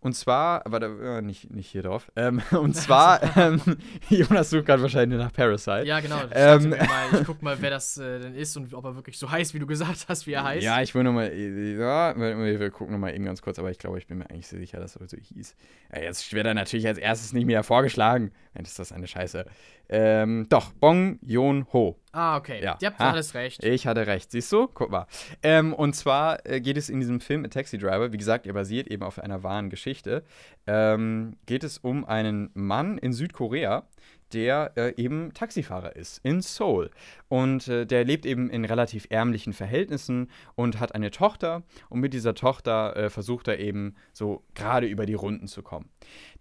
Und 0.00 0.12
zwar, 0.12 0.64
aber 0.66 0.78
da, 0.78 1.18
äh, 1.18 1.22
nicht, 1.22 1.50
nicht 1.50 1.68
hier 1.68 1.82
drauf. 1.82 2.12
Ähm, 2.16 2.40
und 2.52 2.76
zwar, 2.76 3.20
ähm, 3.36 3.60
Jonas 4.08 4.50
sucht 4.50 4.66
gerade 4.66 4.82
wahrscheinlich 4.82 5.18
nach 5.18 5.32
Parasite. 5.32 5.84
Ja, 5.84 6.00
genau. 6.00 6.18
Ich, 6.26 6.30
Ähm, 6.32 6.70
mal, 6.70 6.78
ich 7.12 7.26
guck 7.26 7.42
mal, 7.42 7.56
wer 7.60 7.70
das 7.70 7.98
äh, 7.98 8.20
denn 8.20 8.34
ist 8.34 8.56
und 8.56 8.72
ob 8.74 8.84
er 8.84 8.94
wirklich 8.94 9.18
so 9.18 9.30
heißt, 9.30 9.54
wie 9.54 9.58
du 9.58 9.66
gesagt 9.66 10.06
hast, 10.08 10.26
wie 10.26 10.34
er 10.34 10.44
heißt. 10.44 10.62
Ja, 10.62 10.80
ich 10.80 10.94
will 10.94 11.02
nochmal, 11.02 11.34
ja, 11.34 12.16
wir, 12.16 12.60
wir 12.60 12.70
gucken 12.70 12.92
nochmal 12.92 13.14
eben 13.14 13.24
ganz 13.24 13.42
kurz, 13.42 13.58
aber 13.58 13.70
ich 13.70 13.78
glaube, 13.78 13.98
ich 13.98 14.06
bin 14.06 14.18
mir 14.18 14.30
eigentlich 14.30 14.46
sehr 14.46 14.60
sicher, 14.60 14.78
dass 14.78 14.96
er 14.96 15.08
so 15.08 15.16
hieß. 15.16 15.56
Ja, 15.92 16.02
jetzt 16.02 16.32
wird 16.32 16.46
er 16.46 16.54
natürlich 16.54 16.86
als 16.86 16.98
erstes 16.98 17.32
nicht 17.32 17.46
mehr 17.46 17.64
vorgeschlagen. 17.64 18.30
Mensch, 18.56 18.68
ist 18.70 18.78
das 18.78 18.90
eine 18.92 19.06
Scheiße. 19.06 19.44
Ähm, 19.88 20.46
doch, 20.48 20.72
Bong 20.72 21.18
Joon-ho. 21.22 21.96
Ah, 22.12 22.36
okay. 22.36 22.62
Ja. 22.62 22.78
Ihr 22.80 22.88
habt 22.88 22.98
Ha. 22.98 23.10
alles 23.10 23.34
recht. 23.34 23.62
Ich 23.62 23.86
hatte 23.86 24.06
recht, 24.06 24.30
siehst 24.32 24.50
du? 24.50 24.66
Guck 24.66 24.90
mal. 24.90 25.06
Ähm, 25.42 25.72
und 25.74 25.94
zwar 25.94 26.44
äh, 26.46 26.60
geht 26.60 26.76
es 26.76 26.88
in 26.88 26.98
diesem 27.00 27.20
Film 27.20 27.44
A 27.44 27.48
Taxi 27.48 27.78
Driver, 27.78 28.12
wie 28.12 28.16
gesagt, 28.16 28.46
er 28.46 28.54
basiert 28.54 28.88
eben 28.88 29.02
auf 29.02 29.18
einer 29.18 29.42
wahren 29.42 29.68
Geschichte, 29.70 30.24
ähm, 30.66 31.36
geht 31.46 31.62
es 31.62 31.78
um 31.78 32.04
einen 32.04 32.50
Mann 32.54 32.98
in 32.98 33.12
Südkorea, 33.12 33.86
der 34.32 34.72
äh, 34.76 34.94
eben 34.96 35.32
Taxifahrer 35.32 35.96
ist 35.96 36.20
in 36.22 36.40
Seoul. 36.40 36.90
Und 37.28 37.68
äh, 37.68 37.86
der 37.86 38.04
lebt 38.04 38.26
eben 38.26 38.50
in 38.50 38.64
relativ 38.64 39.06
ärmlichen 39.10 39.52
Verhältnissen 39.52 40.30
und 40.54 40.80
hat 40.80 40.94
eine 40.94 41.10
Tochter. 41.10 41.62
Und 41.88 42.00
mit 42.00 42.12
dieser 42.12 42.34
Tochter 42.34 42.96
äh, 42.96 43.10
versucht 43.10 43.48
er 43.48 43.58
eben 43.58 43.94
so 44.12 44.42
gerade 44.54 44.86
über 44.86 45.06
die 45.06 45.14
Runden 45.14 45.46
zu 45.46 45.62
kommen. 45.62 45.90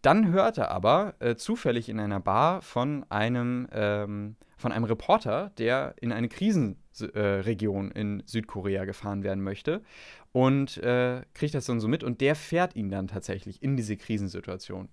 Dann 0.01 0.31
hört 0.31 0.57
er 0.57 0.71
aber 0.71 1.15
äh, 1.19 1.35
zufällig 1.35 1.89
in 1.89 1.99
einer 1.99 2.19
Bar 2.19 2.61
von 2.61 3.05
einem, 3.09 3.67
ähm, 3.71 4.35
von 4.57 4.71
einem 4.71 4.85
Reporter, 4.85 5.51
der 5.57 5.95
in 5.99 6.11
eine 6.11 6.29
Krisenregion 6.29 6.75
Region 7.05 7.91
in 7.91 8.23
Südkorea 8.25 8.85
gefahren 8.85 9.23
werden 9.23 9.43
möchte 9.43 9.81
und 10.31 10.77
äh, 10.77 11.21
kriegt 11.33 11.53
das 11.53 11.65
dann 11.65 11.79
so 11.79 11.87
mit 11.87 12.03
und 12.03 12.21
der 12.21 12.35
fährt 12.35 12.75
ihn 12.75 12.89
dann 12.89 13.07
tatsächlich 13.07 13.63
in 13.63 13.77
diese 13.77 13.97
Krisensituation. 13.97 14.89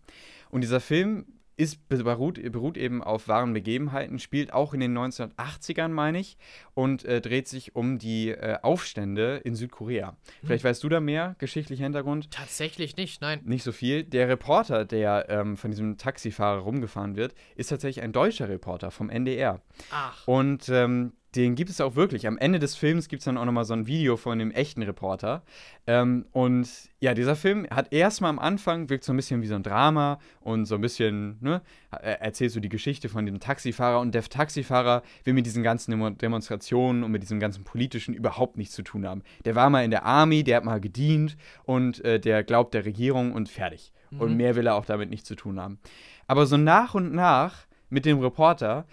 Und 0.50 0.60
dieser 0.60 0.80
Film 0.80 1.26
ist, 1.56 1.88
beruht, 1.88 2.40
beruht 2.52 2.76
eben 2.76 3.02
auf 3.02 3.28
wahren 3.28 3.52
Begebenheiten, 3.52 4.18
spielt 4.18 4.52
auch 4.52 4.74
in 4.74 4.80
den 4.80 4.96
1980ern, 4.96 5.88
meine 5.88 6.18
ich, 6.18 6.38
und 6.74 7.04
äh, 7.04 7.20
dreht 7.20 7.48
sich 7.48 7.76
um 7.76 7.98
die 7.98 8.30
äh, 8.30 8.58
Aufstände 8.62 9.40
in 9.44 9.54
Südkorea. 9.54 10.16
Vielleicht 10.44 10.64
weißt 10.64 10.82
du 10.82 10.88
da 10.88 11.00
mehr, 11.00 11.36
geschichtlicher 11.38 11.84
Hintergrund? 11.84 12.30
Tatsächlich 12.30 12.96
nicht, 12.96 13.20
nein. 13.20 13.40
Nicht 13.44 13.64
so 13.64 13.72
viel. 13.72 14.04
Der 14.04 14.28
Reporter, 14.28 14.84
der 14.84 15.26
ähm, 15.28 15.56
von 15.56 15.70
diesem 15.70 15.98
Taxifahrer 15.98 16.60
rumgefahren 16.60 17.16
wird, 17.16 17.34
ist 17.54 17.68
tatsächlich 17.68 18.02
ein 18.02 18.12
deutscher 18.12 18.48
Reporter 18.48 18.90
vom 18.90 19.10
NDR. 19.10 19.60
Ach. 19.90 20.26
Und 20.26 20.68
ähm, 20.68 21.12
den 21.34 21.54
gibt 21.54 21.70
es 21.70 21.80
auch 21.80 21.96
wirklich. 21.96 22.26
Am 22.26 22.36
Ende 22.36 22.58
des 22.58 22.76
Films 22.76 23.08
gibt 23.08 23.20
es 23.20 23.24
dann 23.24 23.38
auch 23.38 23.44
nochmal 23.44 23.64
so 23.64 23.72
ein 23.72 23.86
Video 23.86 24.16
von 24.16 24.38
dem 24.38 24.50
echten 24.50 24.82
Reporter. 24.82 25.42
Ähm, 25.86 26.26
und 26.32 26.68
ja, 27.00 27.14
dieser 27.14 27.36
Film 27.36 27.66
hat 27.70 27.92
erstmal 27.92 28.30
am 28.30 28.38
Anfang, 28.38 28.90
wirkt 28.90 29.04
so 29.04 29.12
ein 29.12 29.16
bisschen 29.16 29.40
wie 29.40 29.46
so 29.46 29.54
ein 29.54 29.62
Drama 29.62 30.18
und 30.40 30.66
so 30.66 30.74
ein 30.74 30.80
bisschen, 30.82 31.38
ne, 31.40 31.62
erzählt 31.90 32.52
so 32.52 32.60
die 32.60 32.68
Geschichte 32.68 33.08
von 33.08 33.24
dem 33.24 33.40
Taxifahrer. 33.40 34.00
Und 34.00 34.14
der 34.14 34.22
Taxifahrer 34.22 35.02
will 35.24 35.32
mit 35.32 35.46
diesen 35.46 35.62
ganzen 35.62 35.90
Demo 35.90 36.10
Demonstrationen 36.10 37.02
und 37.02 37.10
mit 37.10 37.22
diesem 37.22 37.40
ganzen 37.40 37.64
Politischen 37.64 38.14
überhaupt 38.14 38.58
nichts 38.58 38.74
zu 38.74 38.82
tun 38.82 39.06
haben. 39.06 39.22
Der 39.46 39.54
war 39.54 39.70
mal 39.70 39.84
in 39.84 39.90
der 39.90 40.04
Army, 40.04 40.44
der 40.44 40.58
hat 40.58 40.64
mal 40.64 40.80
gedient 40.80 41.36
und 41.64 42.04
äh, 42.04 42.20
der 42.20 42.44
glaubt 42.44 42.74
der 42.74 42.84
Regierung 42.84 43.32
und 43.32 43.48
fertig. 43.48 43.92
Mhm. 44.10 44.20
Und 44.20 44.36
mehr 44.36 44.54
will 44.54 44.66
er 44.66 44.74
auch 44.74 44.84
damit 44.84 45.08
nichts 45.08 45.28
zu 45.28 45.34
tun 45.34 45.58
haben. 45.58 45.78
Aber 46.26 46.44
so 46.44 46.58
nach 46.58 46.94
und 46.94 47.14
nach 47.14 47.66
mit 47.88 48.04
dem 48.04 48.20
Reporter 48.20 48.86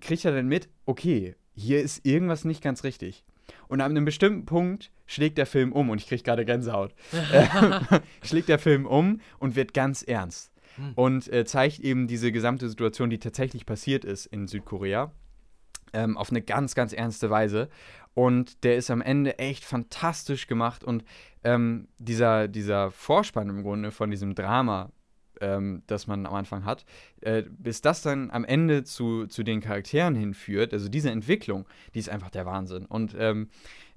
kriegt 0.00 0.24
er 0.24 0.32
dann 0.32 0.48
mit, 0.48 0.68
okay, 0.84 1.34
hier 1.54 1.80
ist 1.80 2.04
irgendwas 2.04 2.44
nicht 2.44 2.62
ganz 2.62 2.84
richtig. 2.84 3.24
Und 3.68 3.80
an 3.80 3.90
einem 3.90 4.04
bestimmten 4.04 4.46
Punkt 4.46 4.90
schlägt 5.06 5.38
der 5.38 5.46
Film 5.46 5.72
um, 5.72 5.90
und 5.90 6.00
ich 6.00 6.06
kriege 6.06 6.22
gerade 6.22 6.44
Gänsehaut, 6.44 6.94
schlägt 8.22 8.48
der 8.48 8.58
Film 8.58 8.86
um 8.86 9.20
und 9.38 9.56
wird 9.56 9.74
ganz 9.74 10.02
ernst. 10.02 10.52
Hm. 10.76 10.92
Und 10.94 11.32
äh, 11.32 11.44
zeigt 11.44 11.80
eben 11.80 12.06
diese 12.06 12.32
gesamte 12.32 12.68
Situation, 12.68 13.10
die 13.10 13.18
tatsächlich 13.18 13.66
passiert 13.66 14.04
ist 14.04 14.26
in 14.26 14.48
Südkorea, 14.48 15.12
ähm, 15.92 16.16
auf 16.16 16.30
eine 16.30 16.42
ganz, 16.42 16.74
ganz 16.74 16.92
ernste 16.92 17.28
Weise. 17.30 17.68
Und 18.14 18.64
der 18.64 18.76
ist 18.76 18.90
am 18.90 19.00
Ende 19.00 19.38
echt 19.38 19.64
fantastisch 19.64 20.46
gemacht. 20.46 20.84
Und 20.84 21.04
ähm, 21.44 21.88
dieser, 21.98 22.48
dieser 22.48 22.90
Vorspann 22.90 23.48
im 23.48 23.62
Grunde 23.62 23.90
von 23.90 24.10
diesem 24.10 24.34
Drama, 24.34 24.90
ähm, 25.42 25.82
das 25.86 26.06
man 26.06 26.24
am 26.24 26.34
Anfang 26.34 26.64
hat, 26.64 26.86
äh, 27.20 27.42
bis 27.42 27.82
das 27.82 28.00
dann 28.00 28.30
am 28.30 28.44
Ende 28.44 28.84
zu, 28.84 29.26
zu 29.26 29.42
den 29.42 29.60
Charakteren 29.60 30.14
hinführt, 30.14 30.72
also 30.72 30.88
diese 30.88 31.10
Entwicklung, 31.10 31.66
die 31.94 31.98
ist 31.98 32.08
einfach 32.08 32.30
der 32.30 32.46
Wahnsinn. 32.46 32.86
Und 32.86 33.14
ähm, 33.18 33.50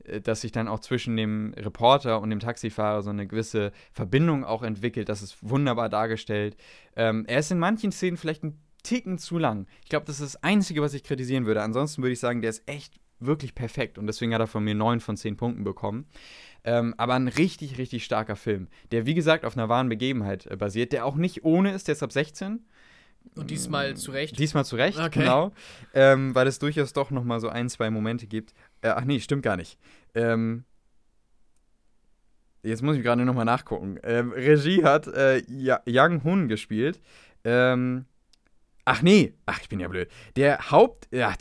äh, 0.03 0.19
dass 0.19 0.41
sich 0.41 0.51
dann 0.51 0.67
auch 0.67 0.79
zwischen 0.79 1.15
dem 1.15 1.53
Reporter 1.55 2.19
und 2.21 2.29
dem 2.31 2.39
Taxifahrer 2.39 3.03
so 3.03 3.11
eine 3.11 3.27
gewisse 3.27 3.71
Verbindung 3.93 4.43
auch 4.43 4.63
entwickelt, 4.63 5.07
das 5.07 5.21
ist 5.21 5.37
wunderbar 5.41 5.89
dargestellt. 5.89 6.57
Ähm, 6.95 7.25
er 7.27 7.39
ist 7.39 7.51
in 7.51 7.59
manchen 7.59 7.91
Szenen 7.91 8.17
vielleicht 8.17 8.43
ein 8.43 8.59
Ticken 8.83 9.17
zu 9.17 9.39
lang. 9.39 9.65
Ich 9.83 9.89
glaube, 9.89 10.05
das 10.05 10.19
ist 10.19 10.35
das 10.35 10.43
Einzige, 10.43 10.81
was 10.81 10.93
ich 10.93 11.03
kritisieren 11.03 11.45
würde. 11.45 11.63
Ansonsten 11.63 12.03
würde 12.03 12.13
ich 12.13 12.19
sagen, 12.19 12.41
der 12.41 12.51
ist 12.51 12.67
echt 12.67 12.99
wirklich 13.19 13.55
perfekt 13.55 13.97
und 13.97 14.07
deswegen 14.07 14.33
hat 14.33 14.41
er 14.41 14.47
von 14.47 14.63
mir 14.63 14.75
9 14.75 14.99
von 14.99 15.17
10 15.17 15.37
Punkten 15.37 15.63
bekommen. 15.63 16.05
Ähm, 16.63 16.95
aber 16.97 17.13
ein 17.13 17.27
richtig, 17.27 17.77
richtig 17.77 18.03
starker 18.03 18.35
Film, 18.35 18.67
der 18.91 19.05
wie 19.05 19.13
gesagt 19.13 19.45
auf 19.45 19.55
einer 19.55 19.69
wahren 19.69 19.89
Begebenheit 19.89 20.47
äh, 20.47 20.55
basiert, 20.55 20.91
der 20.91 21.05
auch 21.05 21.15
nicht 21.15 21.43
ohne 21.43 21.71
ist, 21.71 21.87
der 21.87 21.93
ist 21.93 22.03
ab 22.03 22.11
16. 22.11 22.65
Und 23.35 23.49
diesmal 23.49 23.95
zu 23.95 24.11
Recht? 24.11 24.37
Diesmal 24.37 24.65
zu 24.65 24.75
Recht, 24.75 24.99
okay. 24.99 25.19
genau. 25.19 25.51
Ähm, 25.93 26.35
weil 26.35 26.47
es 26.47 26.59
durchaus 26.59 26.93
doch 26.93 27.11
noch 27.11 27.23
mal 27.23 27.39
so 27.39 27.49
ein, 27.49 27.69
zwei 27.69 27.89
Momente 27.89 28.27
gibt. 28.27 28.53
Äh, 28.81 28.89
ach 28.89 29.03
nee, 29.03 29.19
stimmt 29.19 29.43
gar 29.43 29.57
nicht. 29.57 29.79
Ähm, 30.13 30.63
jetzt 32.63 32.83
muss 32.83 32.97
ich 32.97 33.03
gerade 33.03 33.25
noch 33.25 33.33
mal 33.33 33.45
nachgucken. 33.45 33.99
Ähm, 34.03 34.31
Regie 34.31 34.83
hat 34.83 35.07
äh, 35.07 35.41
Yang 35.85 36.23
Hun 36.23 36.47
gespielt. 36.47 37.01
Ähm, 37.43 38.05
ach 38.85 39.01
nee, 39.01 39.33
ach 39.45 39.59
ich 39.61 39.69
bin 39.69 39.79
ja 39.79 39.87
blöd. 39.87 40.09
Der 40.35 40.71
Haupt, 40.71 41.07
ja, 41.11 41.33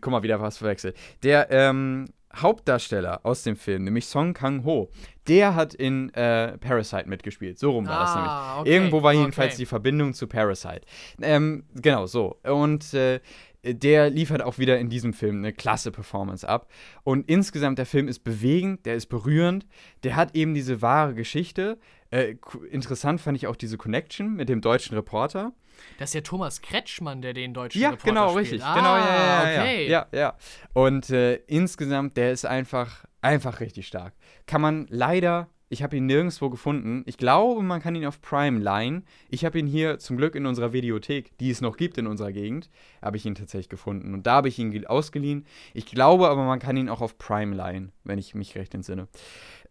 guck 0.00 0.10
mal 0.10 0.22
wieder 0.22 0.40
was 0.40 0.58
verwechselt. 0.58 0.96
Der 1.22 1.50
ähm, 1.50 2.06
Hauptdarsteller 2.34 3.20
aus 3.24 3.42
dem 3.42 3.56
Film, 3.56 3.84
nämlich 3.84 4.06
Song 4.06 4.34
Kang-ho, 4.34 4.90
der 5.28 5.54
hat 5.54 5.74
in 5.74 6.12
äh, 6.14 6.58
Parasite 6.58 7.08
mitgespielt. 7.08 7.58
So 7.58 7.70
rum 7.72 7.86
war 7.86 7.98
ah, 7.98 8.02
das 8.02 8.14
nämlich. 8.14 8.60
Okay, 8.60 8.70
Irgendwo 8.70 9.02
war 9.02 9.12
jedenfalls 9.12 9.54
okay. 9.54 9.62
die 9.62 9.66
Verbindung 9.66 10.14
zu 10.14 10.26
Parasite. 10.26 10.82
Ähm, 11.20 11.64
genau, 11.74 12.06
so. 12.06 12.38
Und 12.42 12.92
äh, 12.94 13.20
der 13.62 14.10
liefert 14.10 14.42
auch 14.42 14.58
wieder 14.58 14.78
in 14.78 14.88
diesem 14.88 15.12
Film 15.12 15.38
eine 15.38 15.52
klasse 15.52 15.90
Performance 15.90 16.48
ab. 16.48 16.70
Und 17.02 17.28
insgesamt, 17.28 17.78
der 17.78 17.86
Film 17.86 18.06
ist 18.06 18.20
bewegend, 18.20 18.86
der 18.86 18.94
ist 18.94 19.06
berührend, 19.06 19.66
der 20.04 20.16
hat 20.16 20.36
eben 20.36 20.54
diese 20.54 20.82
wahre 20.82 21.14
Geschichte. 21.14 21.78
Äh, 22.10 22.36
interessant 22.70 23.20
fand 23.20 23.36
ich 23.36 23.46
auch 23.46 23.56
diese 23.56 23.76
Connection 23.76 24.34
mit 24.34 24.48
dem 24.48 24.60
deutschen 24.60 24.94
Reporter. 24.94 25.52
Das 25.98 26.10
ist 26.10 26.14
ja 26.14 26.20
Thomas 26.22 26.62
Kretschmann, 26.62 27.22
der 27.22 27.34
den 27.34 27.52
deutschen 27.52 27.80
ja, 27.80 27.90
Reporter 27.90 28.08
genau, 28.08 28.30
spielt. 28.30 28.42
richtig. 28.44 28.62
Ah, 28.64 28.74
genau, 28.74 28.96
ja, 28.96 29.52
ja, 29.52 29.62
okay. 29.62 29.88
ja, 29.88 30.06
ja, 30.12 30.18
ja. 30.18 30.36
Und 30.72 31.10
äh, 31.10 31.36
insgesamt, 31.46 32.16
der 32.16 32.32
ist 32.32 32.46
einfach, 32.46 33.04
einfach 33.20 33.60
richtig 33.60 33.86
stark. 33.86 34.14
Kann 34.46 34.60
man 34.60 34.86
leider, 34.88 35.48
ich 35.68 35.82
habe 35.82 35.96
ihn 35.96 36.06
nirgendwo 36.06 36.48
gefunden. 36.48 37.02
Ich 37.06 37.16
glaube, 37.16 37.62
man 37.62 37.80
kann 37.80 37.94
ihn 37.96 38.06
auf 38.06 38.20
Prime 38.20 38.60
leihen. 38.60 39.04
Ich 39.28 39.44
habe 39.44 39.58
ihn 39.58 39.66
hier 39.66 39.98
zum 39.98 40.16
Glück 40.16 40.34
in 40.36 40.46
unserer 40.46 40.72
Videothek, 40.72 41.36
die 41.38 41.50
es 41.50 41.60
noch 41.60 41.76
gibt 41.76 41.98
in 41.98 42.06
unserer 42.06 42.32
Gegend, 42.32 42.70
habe 43.02 43.16
ich 43.16 43.26
ihn 43.26 43.34
tatsächlich 43.34 43.68
gefunden. 43.68 44.14
Und 44.14 44.26
da 44.26 44.36
habe 44.36 44.48
ich 44.48 44.58
ihn 44.58 44.86
ausgeliehen. 44.86 45.44
Ich 45.74 45.86
glaube 45.86 46.28
aber, 46.28 46.44
man 46.44 46.60
kann 46.60 46.76
ihn 46.76 46.88
auch 46.88 47.00
auf 47.00 47.18
Prime 47.18 47.54
leihen, 47.54 47.92
wenn 48.04 48.18
ich 48.18 48.34
mich 48.34 48.54
recht 48.54 48.74
entsinne. 48.74 49.08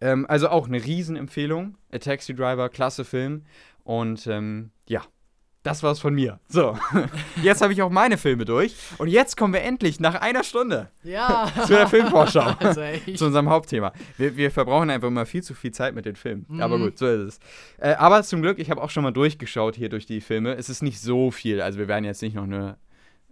Ähm, 0.02 0.26
also 0.28 0.50
auch 0.50 0.68
eine 0.68 0.84
Riesenempfehlung. 0.84 1.78
A 1.94 1.98
Taxi 2.00 2.36
Driver, 2.36 2.68
klasse 2.70 3.06
Film. 3.06 3.46
Und 3.84 4.28
ähm, 4.28 4.72
ja, 4.88 5.02
das 5.66 5.82
war's 5.82 6.00
von 6.00 6.14
mir. 6.14 6.40
So, 6.48 6.78
jetzt 7.42 7.62
habe 7.62 7.74
ich 7.74 7.82
auch 7.82 7.90
meine 7.90 8.18
Filme 8.18 8.46
durch. 8.46 8.76
Und 9.00 9.08
jetzt 9.08 9.36
kommen 9.36 9.52
wir 9.52 9.64
endlich 9.64 10.00
nach 10.00 10.14
einer 10.14 10.44
Stunde 10.44 10.90
ja. 11.04 11.52
zu 11.66 11.74
der 11.74 11.88
Filmvorschau. 11.88 12.56
Also 12.66 12.82
zu 13.16 13.26
unserem 13.26 13.50
Hauptthema. 13.50 13.92
Wir, 14.18 14.38
wir, 14.38 14.52
verbrauchen 14.52 14.90
einfach 14.90 15.08
immer 15.08 15.26
viel 15.26 15.42
zu 15.44 15.54
viel 15.54 15.72
Zeit 15.72 15.96
mit 15.96 16.06
den 16.06 16.16
Filmen. 16.16 16.46
Mhm. 16.48 16.62
Aber 16.62 16.78
gut, 16.78 16.98
so 16.98 17.08
ist 17.08 17.22
es. 17.22 17.40
Äh, 17.78 17.94
aber 17.96 18.24
zum 18.24 18.42
Glück, 18.42 18.60
ich 18.60 18.70
habe 18.70 18.82
auch 18.82 18.90
schon 18.90 19.04
mal 19.04 19.12
durchgeschaut 19.12 19.76
hier 19.76 19.90
durch 19.90 20.06
die 20.06 20.22
Filme. 20.22 20.54
Es 20.54 20.70
ist 20.70 20.84
nicht 20.84 21.00
so 21.00 21.32
viel. 21.32 21.62
Also 21.62 21.80
wir 21.80 21.88
werden 21.88 22.06
jetzt 22.06 22.22
nicht 22.22 22.36
noch 22.36 22.44
eine 22.44 22.78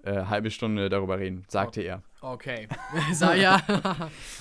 äh, 0.04 0.26
halbe 0.26 0.50
Stunde 0.50 0.90
darüber 0.90 1.20
reden, 1.20 1.46
sagte 1.48 1.82
okay. 1.82 1.90
er. 1.90 2.02
Okay. 2.22 2.68
Sag 3.14 3.38
ja. 3.38 3.62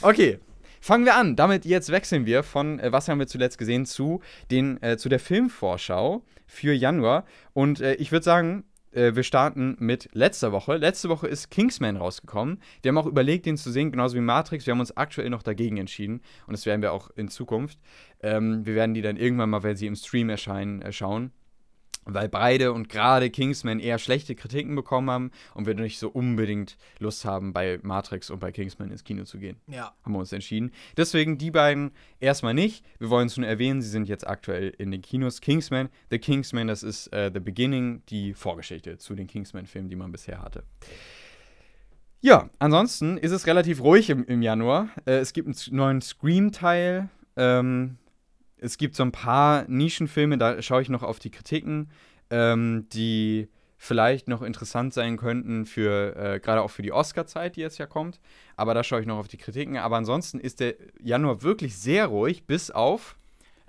okay. 0.01 0.38
Fangen 0.85 1.05
wir 1.05 1.14
an. 1.14 1.37
Damit 1.37 1.64
jetzt 1.64 1.93
wechseln 1.93 2.26
wir 2.26 2.43
von 2.43 2.80
äh, 2.80 2.91
Was 2.91 3.07
haben 3.07 3.20
wir 3.20 3.28
zuletzt 3.28 3.57
gesehen 3.57 3.87
zu, 3.87 4.20
den, 4.51 4.83
äh, 4.83 4.97
zu 4.97 5.09
der 5.09 5.20
Filmvorschau 5.20 6.24
für 6.45 6.72
Januar. 6.72 7.24
Und 7.53 7.80
äh, 7.80 7.95
ich 7.95 8.11
würde 8.11 8.24
sagen, 8.24 8.64
äh, 8.91 9.14
wir 9.14 9.22
starten 9.22 9.76
mit 9.78 10.09
letzter 10.12 10.51
Woche. 10.51 10.76
Letzte 10.78 11.09
Woche 11.09 11.28
ist 11.28 11.53
Kingsman 11.53 11.97
rausgekommen. 11.97 12.61
Wir 12.83 12.89
haben 12.89 12.99
auch 12.99 13.07
überlegt, 13.07 13.47
den 13.47 13.57
zu 13.57 13.70
sehen, 13.70 13.93
genauso 13.93 14.16
wie 14.16 14.22
Matrix. 14.22 14.66
Wir 14.66 14.72
haben 14.72 14.80
uns 14.80 14.97
aktuell 14.97 15.30
noch 15.30 15.45
dagegen 15.45 15.76
entschieden 15.76 16.20
und 16.49 16.53
das 16.53 16.66
werden 16.66 16.83
wir 16.83 16.93
auch 16.93 17.11
in 17.11 17.28
Zukunft. 17.28 17.78
Ähm, 18.20 18.66
wir 18.66 18.74
werden 18.74 18.95
die 18.95 19.03
dann 19.03 19.16
irgendwann 19.16 19.51
mal, 19.51 19.62
wenn 19.62 19.76
sie 19.76 19.87
im 19.87 19.95
Stream 19.95 20.30
erscheinen, 20.30 20.83
äh, 20.83 20.91
schauen 20.91 21.30
weil 22.05 22.28
beide 22.28 22.72
und 22.72 22.88
gerade 22.88 23.30
Kingsman 23.30 23.80
eher 23.80 23.98
schlechte 23.98 24.34
Kritiken 24.34 24.74
bekommen 24.74 25.11
haben 25.11 25.30
und 25.55 25.66
wir 25.66 25.74
nicht 25.74 25.98
so 25.98 26.09
unbedingt 26.09 26.76
Lust 26.98 27.24
haben, 27.24 27.53
bei 27.53 27.78
Matrix 27.82 28.30
und 28.30 28.40
bei 28.40 28.53
Kingsman 28.53 28.90
ins 28.90 29.05
Kino 29.05 29.24
zu 29.24 29.38
gehen. 29.38 29.57
Ja. 29.66 29.94
Haben 30.03 30.12
wir 30.12 30.18
uns 30.18 30.32
entschieden. 30.32 30.72
Deswegen 30.96 31.38
die 31.38 31.50
beiden 31.50 31.92
erstmal 32.20 32.55
nicht. 32.55 32.84
Wir 32.98 33.11
wollen 33.11 33.26
es 33.26 33.36
nur 33.36 33.46
erwähnen, 33.46 33.82
sie 33.82 33.88
sind 33.88 34.09
jetzt 34.09 34.26
aktuell 34.26 34.72
in 34.78 34.90
den 34.90 35.03
Kinos. 35.03 35.40
Kingsman, 35.40 35.88
The 36.11 36.18
Kingsman, 36.18 36.66
das 36.66 36.82
ist 36.82 37.14
uh, 37.14 37.30
The 37.32 37.40
Beginning, 37.40 38.03
die 38.09 38.34
Vorgeschichte 38.34 38.98
zu 38.98 39.14
den 39.14 39.26
Kingsman-Filmen, 39.26 39.88
die 39.88 39.96
man 39.96 40.12
bisher 40.12 40.42
hatte. 40.42 40.64
Ja, 42.20 42.50
ansonsten 42.61 43.16
ist 43.16 43.32
es 43.32 43.46
relativ 43.48 43.82
ruhig 43.82 44.09
im, 44.09 44.24
im 44.26 44.42
Januar. 44.42 44.88
Äh, 45.07 45.18
es 45.18 45.32
gibt 45.32 45.48
einen 45.48 45.76
neuen 45.76 46.00
Scream-Teil. 46.00 47.09
Ähm, 47.36 47.96
es 48.62 48.78
gibt 48.78 48.94
so 48.94 49.02
ein 49.02 49.12
paar 49.12 49.64
Nischenfilme, 49.68 50.38
da 50.38 50.62
schaue 50.62 50.82
ich 50.82 50.88
noch 50.88 51.02
auf 51.02 51.18
die 51.18 51.30
Kritiken, 51.30 51.90
ähm, 52.30 52.86
die 52.92 53.48
vielleicht 53.76 54.28
noch 54.28 54.42
interessant 54.42 54.94
sein 54.94 55.16
könnten 55.16 55.66
für, 55.66 56.14
äh, 56.16 56.38
gerade 56.38 56.62
auch 56.62 56.70
für 56.70 56.82
die 56.82 56.92
Oscar-Zeit, 56.92 57.56
die 57.56 57.60
jetzt 57.60 57.78
ja 57.78 57.86
kommt. 57.86 58.20
Aber 58.56 58.74
da 58.74 58.84
schaue 58.84 59.00
ich 59.00 59.06
noch 59.06 59.18
auf 59.18 59.26
die 59.26 59.38
Kritiken. 59.38 59.76
Aber 59.76 59.96
ansonsten 59.96 60.38
ist 60.38 60.60
der 60.60 60.76
Januar 61.02 61.42
wirklich 61.42 61.76
sehr 61.76 62.06
ruhig, 62.06 62.46
bis 62.46 62.70
auf 62.70 63.16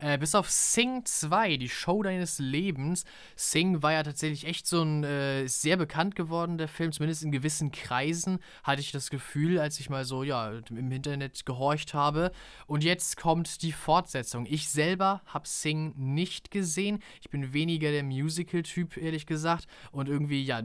äh, 0.03 0.17
bis 0.17 0.35
auf 0.35 0.49
Sing 0.49 1.05
2, 1.05 1.55
die 1.55 1.69
Show 1.69 2.03
deines 2.03 2.37
Lebens. 2.37 3.05
Sing 3.37 3.81
war 3.81 3.93
ja 3.93 4.03
tatsächlich 4.03 4.45
echt 4.45 4.67
so 4.67 4.81
ein 4.81 5.03
äh, 5.05 5.47
sehr 5.47 5.77
bekannt 5.77 6.15
geworden, 6.15 6.57
der 6.57 6.67
Film, 6.67 6.91
zumindest 6.91 7.23
in 7.23 7.31
gewissen 7.31 7.71
Kreisen 7.71 8.39
hatte 8.63 8.81
ich 8.81 8.91
das 8.91 9.09
Gefühl, 9.09 9.59
als 9.59 9.79
ich 9.79 9.89
mal 9.89 10.03
so, 10.03 10.23
ja, 10.23 10.59
im 10.69 10.91
Internet 10.91 11.45
gehorcht 11.45 11.93
habe. 11.93 12.31
Und 12.67 12.83
jetzt 12.83 13.15
kommt 13.15 13.61
die 13.61 13.71
Fortsetzung. 13.71 14.45
Ich 14.45 14.67
selber 14.69 15.21
habe 15.25 15.47
Sing 15.47 15.93
nicht 15.95 16.51
gesehen. 16.51 16.99
Ich 17.21 17.29
bin 17.29 17.53
weniger 17.53 17.91
der 17.91 18.03
Musical-Typ, 18.03 18.97
ehrlich 18.97 19.25
gesagt. 19.25 19.67
Und 19.93 20.09
irgendwie, 20.09 20.43
ja, 20.43 20.61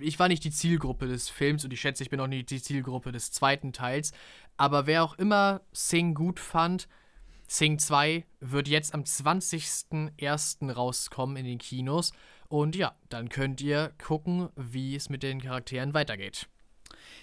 ich 0.00 0.18
war 0.18 0.28
nicht 0.28 0.44
die 0.44 0.50
Zielgruppe 0.50 1.08
des 1.08 1.28
Films 1.28 1.62
und 1.62 1.72
ich 1.74 1.80
schätze, 1.80 2.02
ich 2.02 2.10
bin 2.10 2.20
auch 2.20 2.26
nicht 2.26 2.50
die 2.50 2.62
Zielgruppe 2.62 3.12
des 3.12 3.32
zweiten 3.32 3.74
Teils. 3.74 4.12
Aber 4.56 4.86
wer 4.86 5.04
auch 5.04 5.18
immer 5.18 5.60
Sing 5.72 6.14
gut 6.14 6.40
fand, 6.40 6.88
Sing 7.50 7.78
2 7.78 8.24
wird 8.40 8.68
jetzt 8.68 8.92
am 8.94 9.02
20.01. 9.02 10.70
rauskommen 10.70 11.36
in 11.36 11.44
den 11.46 11.58
Kinos. 11.58 12.12
Und 12.48 12.76
ja, 12.76 12.94
dann 13.08 13.28
könnt 13.28 13.60
ihr 13.60 13.92
gucken, 14.02 14.48
wie 14.56 14.94
es 14.94 15.08
mit 15.08 15.22
den 15.22 15.40
Charakteren 15.40 15.94
weitergeht. 15.94 16.46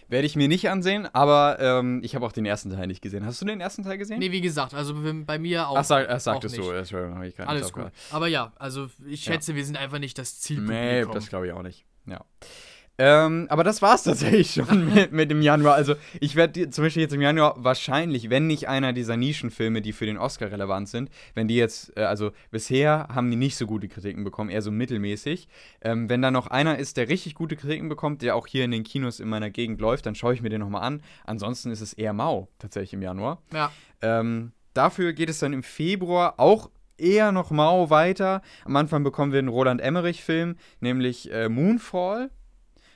Werde 0.07 0.27
ich 0.27 0.35
mir 0.35 0.47
nicht 0.47 0.69
ansehen, 0.69 1.07
aber 1.13 1.57
ähm, 1.59 2.01
ich 2.03 2.13
habe 2.15 2.25
auch 2.25 2.31
den 2.31 2.45
ersten 2.45 2.69
Teil 2.69 2.85
nicht 2.85 3.01
gesehen. 3.01 3.25
Hast 3.25 3.41
du 3.41 3.45
den 3.45 3.59
ersten 3.59 3.83
Teil 3.83 3.97
gesehen? 3.97 4.19
Nee, 4.19 4.31
wie 4.31 4.41
gesagt, 4.41 4.75
also 4.75 4.93
bei 5.25 5.39
mir 5.39 5.67
auch. 5.67 5.77
Ach, 5.77 5.83
sag, 5.83 6.07
ach 6.09 6.19
sagtest 6.19 6.55
auch 6.59 6.63
du. 6.65 6.69
nicht. 6.69 6.77
Entschuldigung, 6.79 7.15
habe 7.15 7.27
ich 7.27 7.35
gar 7.35 7.47
Alles 7.47 7.73
gut. 7.73 7.91
Aber 8.11 8.27
ja, 8.27 8.53
also 8.57 8.87
ich 9.07 9.25
Ja. 9.25 9.33
schätze, 9.33 9.55
wir 9.55 9.65
sind 9.65 9.77
einfach 9.77 9.97
nicht 9.97 10.17
das 10.19 10.33
Nee, 10.35 10.39
Zielpublikum. 10.41 11.13
das 11.13 11.27
glaube 11.29 11.47
ich 11.47 11.53
auch 11.53 11.63
nicht. 11.63 11.85
Ja. 12.05 12.23
Ähm, 12.97 13.47
aber 13.49 13.63
das 13.63 13.81
war's 13.81 14.03
tatsächlich 14.03 14.53
schon 14.53 14.85
mit, 14.93 15.11
mit 15.11 15.29
dem 15.29 15.41
Januar. 15.41 15.75
Also 15.75 15.95
ich 16.19 16.35
werde 16.35 16.69
zum 16.69 16.83
Beispiel 16.83 17.01
jetzt 17.01 17.13
im 17.13 17.21
Januar 17.21 17.55
wahrscheinlich, 17.57 18.29
wenn 18.29 18.47
nicht 18.47 18.67
einer 18.69 18.93
dieser 18.93 19.17
Nischenfilme, 19.17 19.81
die 19.81 19.91
für 19.91 20.05
den 20.05 20.17
Oscar 20.17 20.51
relevant 20.51 20.87
sind, 20.87 21.09
wenn 21.33 21.47
die 21.47 21.55
jetzt, 21.55 21.95
äh, 21.97 22.03
also 22.03 22.31
bisher 22.51 23.07
haben 23.13 23.29
die 23.29 23.37
nicht 23.37 23.57
so 23.57 23.67
gute 23.67 23.87
Kritiken 23.87 24.23
bekommen, 24.23 24.49
eher 24.49 24.61
so 24.61 24.71
mittelmäßig. 24.71 25.47
Ähm, 25.81 26.09
wenn 26.09 26.21
da 26.21 26.31
noch 26.31 26.47
einer 26.47 26.77
ist, 26.77 26.97
der 26.97 27.09
richtig 27.09 27.35
gute 27.35 27.55
Kritiken 27.55 27.89
bekommt, 27.89 28.21
der 28.21 28.35
auch 28.35 28.47
hier 28.47 28.63
in 28.63 28.71
den 28.71 28.83
Kinos 28.83 29.19
in 29.19 29.27
meiner 29.27 29.49
Gegend 29.49 29.81
läuft, 29.81 30.05
dann 30.05 30.15
schaue 30.15 30.33
ich 30.33 30.41
mir 30.41 30.49
den 30.49 30.61
nochmal 30.61 30.83
an. 30.83 31.01
Ansonsten 31.25 31.71
ist 31.71 31.81
es 31.81 31.93
eher 31.93 32.13
mau 32.13 32.47
tatsächlich 32.59 32.93
im 32.93 33.01
Januar. 33.01 33.41
Ja. 33.53 33.71
Ähm, 34.01 34.53
dafür 34.73 35.13
geht 35.13 35.29
es 35.29 35.39
dann 35.39 35.51
im 35.51 35.63
Februar 35.63 36.35
auch 36.37 36.69
eher 36.97 37.31
noch 37.31 37.51
mau 37.51 37.89
weiter. 37.89 38.41
Am 38.63 38.75
Anfang 38.75 39.03
bekommen 39.03 39.31
wir 39.31 39.39
einen 39.39 39.49
Roland 39.49 39.81
Emmerich-Film, 39.81 40.55
nämlich 40.79 41.31
äh, 41.31 41.49
Moonfall. 41.49 42.29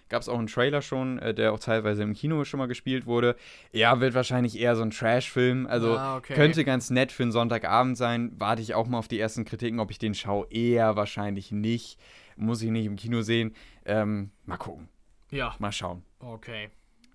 Gab 0.10 0.22
es 0.24 0.30
auch 0.30 0.38
einen 0.39 0.47
Trailer 0.47 0.82
schon, 0.82 1.20
äh, 1.20 1.34
der 1.34 1.53
auch 1.53 1.60
teilweise 1.60 2.03
im 2.03 2.14
Kino 2.14 2.43
schon 2.43 2.57
mal 2.57 2.68
gespielt 2.68 3.05
wurde. 3.05 3.36
Ja, 3.72 3.99
wird 4.01 4.14
wahrscheinlich 4.16 4.60
eher 4.60 4.76
so 4.76 4.82
ein 4.82 4.89
Trash-Film. 4.91 5.68
Also 5.68 5.95
Ah, 5.97 6.18
okay. 6.18 6.34
könnte 6.34 6.66
ganz 6.66 6.89
nett 6.89 7.12
für 7.12 7.24
einen 7.24 7.32
Sonntagabend 7.32 7.95
sein. 7.97 8.32
Warte 8.38 8.62
ich 8.62 8.74
auch 8.74 8.88
mal 8.88 8.97
auf 8.97 9.07
die 9.07 9.20
ersten 9.20 9.45
Kritiken, 9.45 9.80
ob 9.80 9.91
ich 9.91 9.99
den 9.99 10.16
schaue. 10.16 10.47
Eher 10.49 10.95
wahrscheinlich 10.95 11.51
nicht. 11.51 11.99
Muss 12.36 12.62
ich 12.62 12.70
nicht 12.72 12.86
im 12.86 12.95
Kino 12.95 13.22
sehen. 13.22 13.53
Ähm, 13.86 14.32
mal 14.45 14.57
gucken. 14.57 14.89
Ja, 15.32 15.55
Mal 15.60 15.72
schauen. 15.72 16.03
okay. 16.20 16.70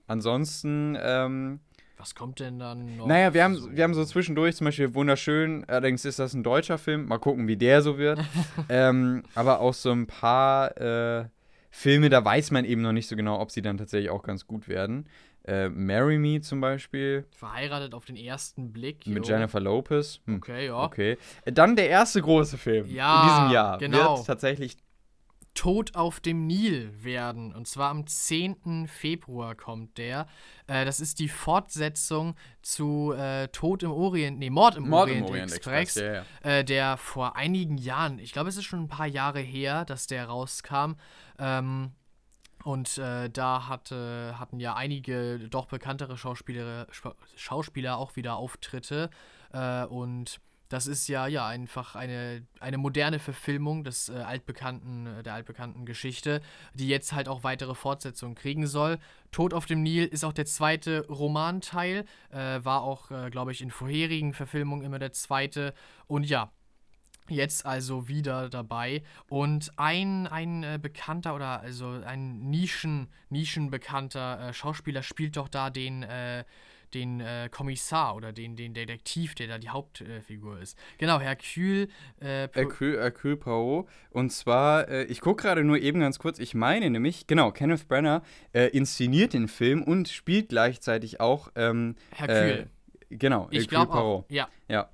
Ansonsten, 0.06 0.96
ähm, 1.02 1.60
Was 1.98 2.14
kommt 2.14 2.38
denn 2.38 2.58
dann 2.58 2.96
noch? 2.96 3.06
naja, 3.06 3.34
wir 3.34 3.42
haben, 3.42 3.56
so? 3.56 3.72
wir 3.74 3.82
haben 3.82 3.94
so 3.94 4.04
zwischendurch 4.04 4.54
zum 4.54 4.66
Beispiel 4.66 4.94
Wunderschön, 4.94 5.64
allerdings 5.66 6.04
ist 6.04 6.18
das 6.18 6.34
ein 6.34 6.42
deutscher 6.44 6.78
Film, 6.78 7.06
mal 7.06 7.18
gucken, 7.18 7.48
wie 7.48 7.56
der 7.56 7.82
so 7.82 7.98
wird. 7.98 8.20
ähm, 8.68 9.22
aber 9.34 9.60
auch 9.60 9.74
so 9.74 9.90
ein 9.90 10.06
paar 10.06 10.76
äh, 10.78 11.24
Filme, 11.76 12.08
da 12.08 12.24
weiß 12.24 12.52
man 12.52 12.64
eben 12.64 12.82
noch 12.82 12.92
nicht 12.92 13.08
so 13.08 13.16
genau, 13.16 13.40
ob 13.40 13.50
sie 13.50 13.60
dann 13.60 13.76
tatsächlich 13.78 14.08
auch 14.10 14.22
ganz 14.22 14.46
gut 14.46 14.68
werden. 14.68 15.08
Äh, 15.44 15.68
Marry 15.70 16.18
Me 16.18 16.40
zum 16.40 16.60
Beispiel 16.60 17.26
Verheiratet 17.32 17.94
auf 17.94 18.04
den 18.04 18.14
ersten 18.16 18.72
Blick. 18.72 19.04
mit 19.08 19.26
jo. 19.26 19.32
Jennifer 19.34 19.58
Lopez. 19.58 20.20
Hm, 20.26 20.36
Okay, 20.36 20.66
ja. 20.66 20.84
Okay. 20.84 21.18
Dann 21.44 21.74
der 21.74 21.88
erste 21.88 22.22
große 22.22 22.58
Film 22.58 22.86
Ja, 22.86 23.22
in 23.22 23.28
diesem 23.28 23.50
Jahr 23.52 23.78
genau. 23.78 24.16
wird 24.18 24.26
tatsächlich 24.26 24.76
Tod 25.54 25.94
auf 25.94 26.20
dem 26.20 26.46
Nil 26.46 26.92
werden. 27.02 27.54
Und 27.54 27.66
zwar 27.68 27.90
am 27.90 28.06
10. 28.06 28.88
Februar 28.88 29.54
kommt 29.54 29.98
der. 29.98 30.26
Äh, 30.66 30.84
das 30.84 31.00
ist 31.00 31.18
die 31.18 31.28
Fortsetzung 31.28 32.34
zu 32.62 33.12
äh, 33.12 33.48
Tod 33.48 33.82
im 33.82 33.92
Orient, 33.92 34.38
nee, 34.38 34.50
Mord 34.50 34.76
im 34.76 34.88
Mord 34.88 35.08
Orient, 35.08 35.26
im 35.26 35.32
Orient 35.32 35.52
Express, 35.52 35.96
Express. 35.96 36.24
Ja, 36.42 36.50
ja. 36.50 36.58
Äh, 36.58 36.64
der 36.64 36.96
vor 36.96 37.36
einigen 37.36 37.78
Jahren, 37.78 38.18
ich 38.18 38.32
glaube, 38.32 38.48
es 38.48 38.56
ist 38.56 38.64
schon 38.64 38.82
ein 38.82 38.88
paar 38.88 39.06
Jahre 39.06 39.40
her, 39.40 39.84
dass 39.84 40.06
der 40.06 40.26
rauskam. 40.26 40.94
Ähm, 41.38 41.92
und 42.64 42.96
äh, 42.96 43.28
da 43.28 43.68
hatte, 43.68 44.36
hatten 44.38 44.58
ja 44.58 44.74
einige 44.74 45.38
doch 45.50 45.66
bekanntere 45.66 46.16
Schauspieler, 46.16 46.86
Schauspieler 47.36 47.98
auch 47.98 48.16
wieder 48.16 48.36
Auftritte. 48.36 49.10
Äh, 49.52 49.84
und 49.84 50.40
das 50.68 50.86
ist 50.86 51.08
ja, 51.08 51.26
ja 51.26 51.46
einfach 51.46 51.94
eine, 51.94 52.46
eine 52.60 52.78
moderne 52.78 53.18
Verfilmung 53.18 53.84
des 53.84 54.08
äh, 54.08 54.14
altbekannten, 54.14 55.06
äh, 55.06 55.22
der 55.22 55.34
altbekannten 55.34 55.86
Geschichte, 55.86 56.40
die 56.74 56.88
jetzt 56.88 57.12
halt 57.12 57.28
auch 57.28 57.44
weitere 57.44 57.74
Fortsetzungen 57.74 58.34
kriegen 58.34 58.66
soll. 58.66 58.98
Tod 59.30 59.54
auf 59.54 59.66
dem 59.66 59.82
Nil 59.82 60.06
ist 60.06 60.24
auch 60.24 60.32
der 60.32 60.46
zweite 60.46 61.06
Romanteil, 61.08 62.04
äh, 62.30 62.64
war 62.64 62.82
auch, 62.82 63.10
äh, 63.10 63.30
glaube 63.30 63.52
ich, 63.52 63.60
in 63.60 63.70
vorherigen 63.70 64.32
Verfilmungen 64.32 64.84
immer 64.84 64.98
der 64.98 65.12
zweite. 65.12 65.74
Und 66.06 66.24
ja, 66.24 66.50
Jetzt 67.28 67.64
also 67.64 68.06
wieder 68.06 68.50
dabei. 68.50 69.02
Und 69.30 69.72
ein, 69.78 70.26
ein 70.26 70.62
äh, 70.62 70.78
bekannter 70.80 71.34
oder 71.34 71.60
also 71.62 71.88
ein 72.04 72.50
Nischen, 72.50 73.08
nischenbekannter 73.30 74.48
äh, 74.48 74.52
Schauspieler 74.52 75.02
spielt 75.02 75.38
doch 75.38 75.48
da 75.48 75.70
den, 75.70 76.02
äh, 76.02 76.44
den 76.94 77.20
äh, 77.20 77.48
Kommissar 77.50 78.14
oder 78.16 78.32
den, 78.32 78.56
den 78.56 78.72
Detektiv, 78.74 79.34
der 79.34 79.48
da 79.48 79.58
die 79.58 79.68
Hauptfigur 79.68 80.60
ist. 80.60 80.78
Genau, 80.98 81.20
Hercule. 81.20 81.88
Äh, 82.20 82.48
Hercule, 82.52 83.00
Hercule 83.00 83.36
Poirot. 83.36 83.88
Und 84.10 84.30
zwar, 84.30 84.88
äh, 84.88 85.04
ich 85.04 85.20
gucke 85.20 85.42
gerade 85.42 85.64
nur 85.64 85.78
eben 85.78 86.00
ganz 86.00 86.18
kurz, 86.18 86.38
ich 86.38 86.54
meine 86.54 86.88
nämlich, 86.90 87.26
genau, 87.26 87.50
Kenneth 87.50 87.88
Branagh 87.88 88.22
äh, 88.52 88.68
inszeniert 88.68 89.32
den 89.34 89.48
Film 89.48 89.82
und 89.82 90.08
spielt 90.08 90.48
gleichzeitig 90.50 91.20
auch 91.20 91.48
Hercule. 91.54 91.94
ähm, 92.58 92.66
Äh, 93.10 93.16
genau, 93.16 93.48
ich 93.50 93.58
Hercule 93.62 93.68
glaube 93.68 93.92
Poirot. 93.92 94.24
auch. 94.24 94.30
Ja. 94.30 94.48
Ja. 94.68 94.88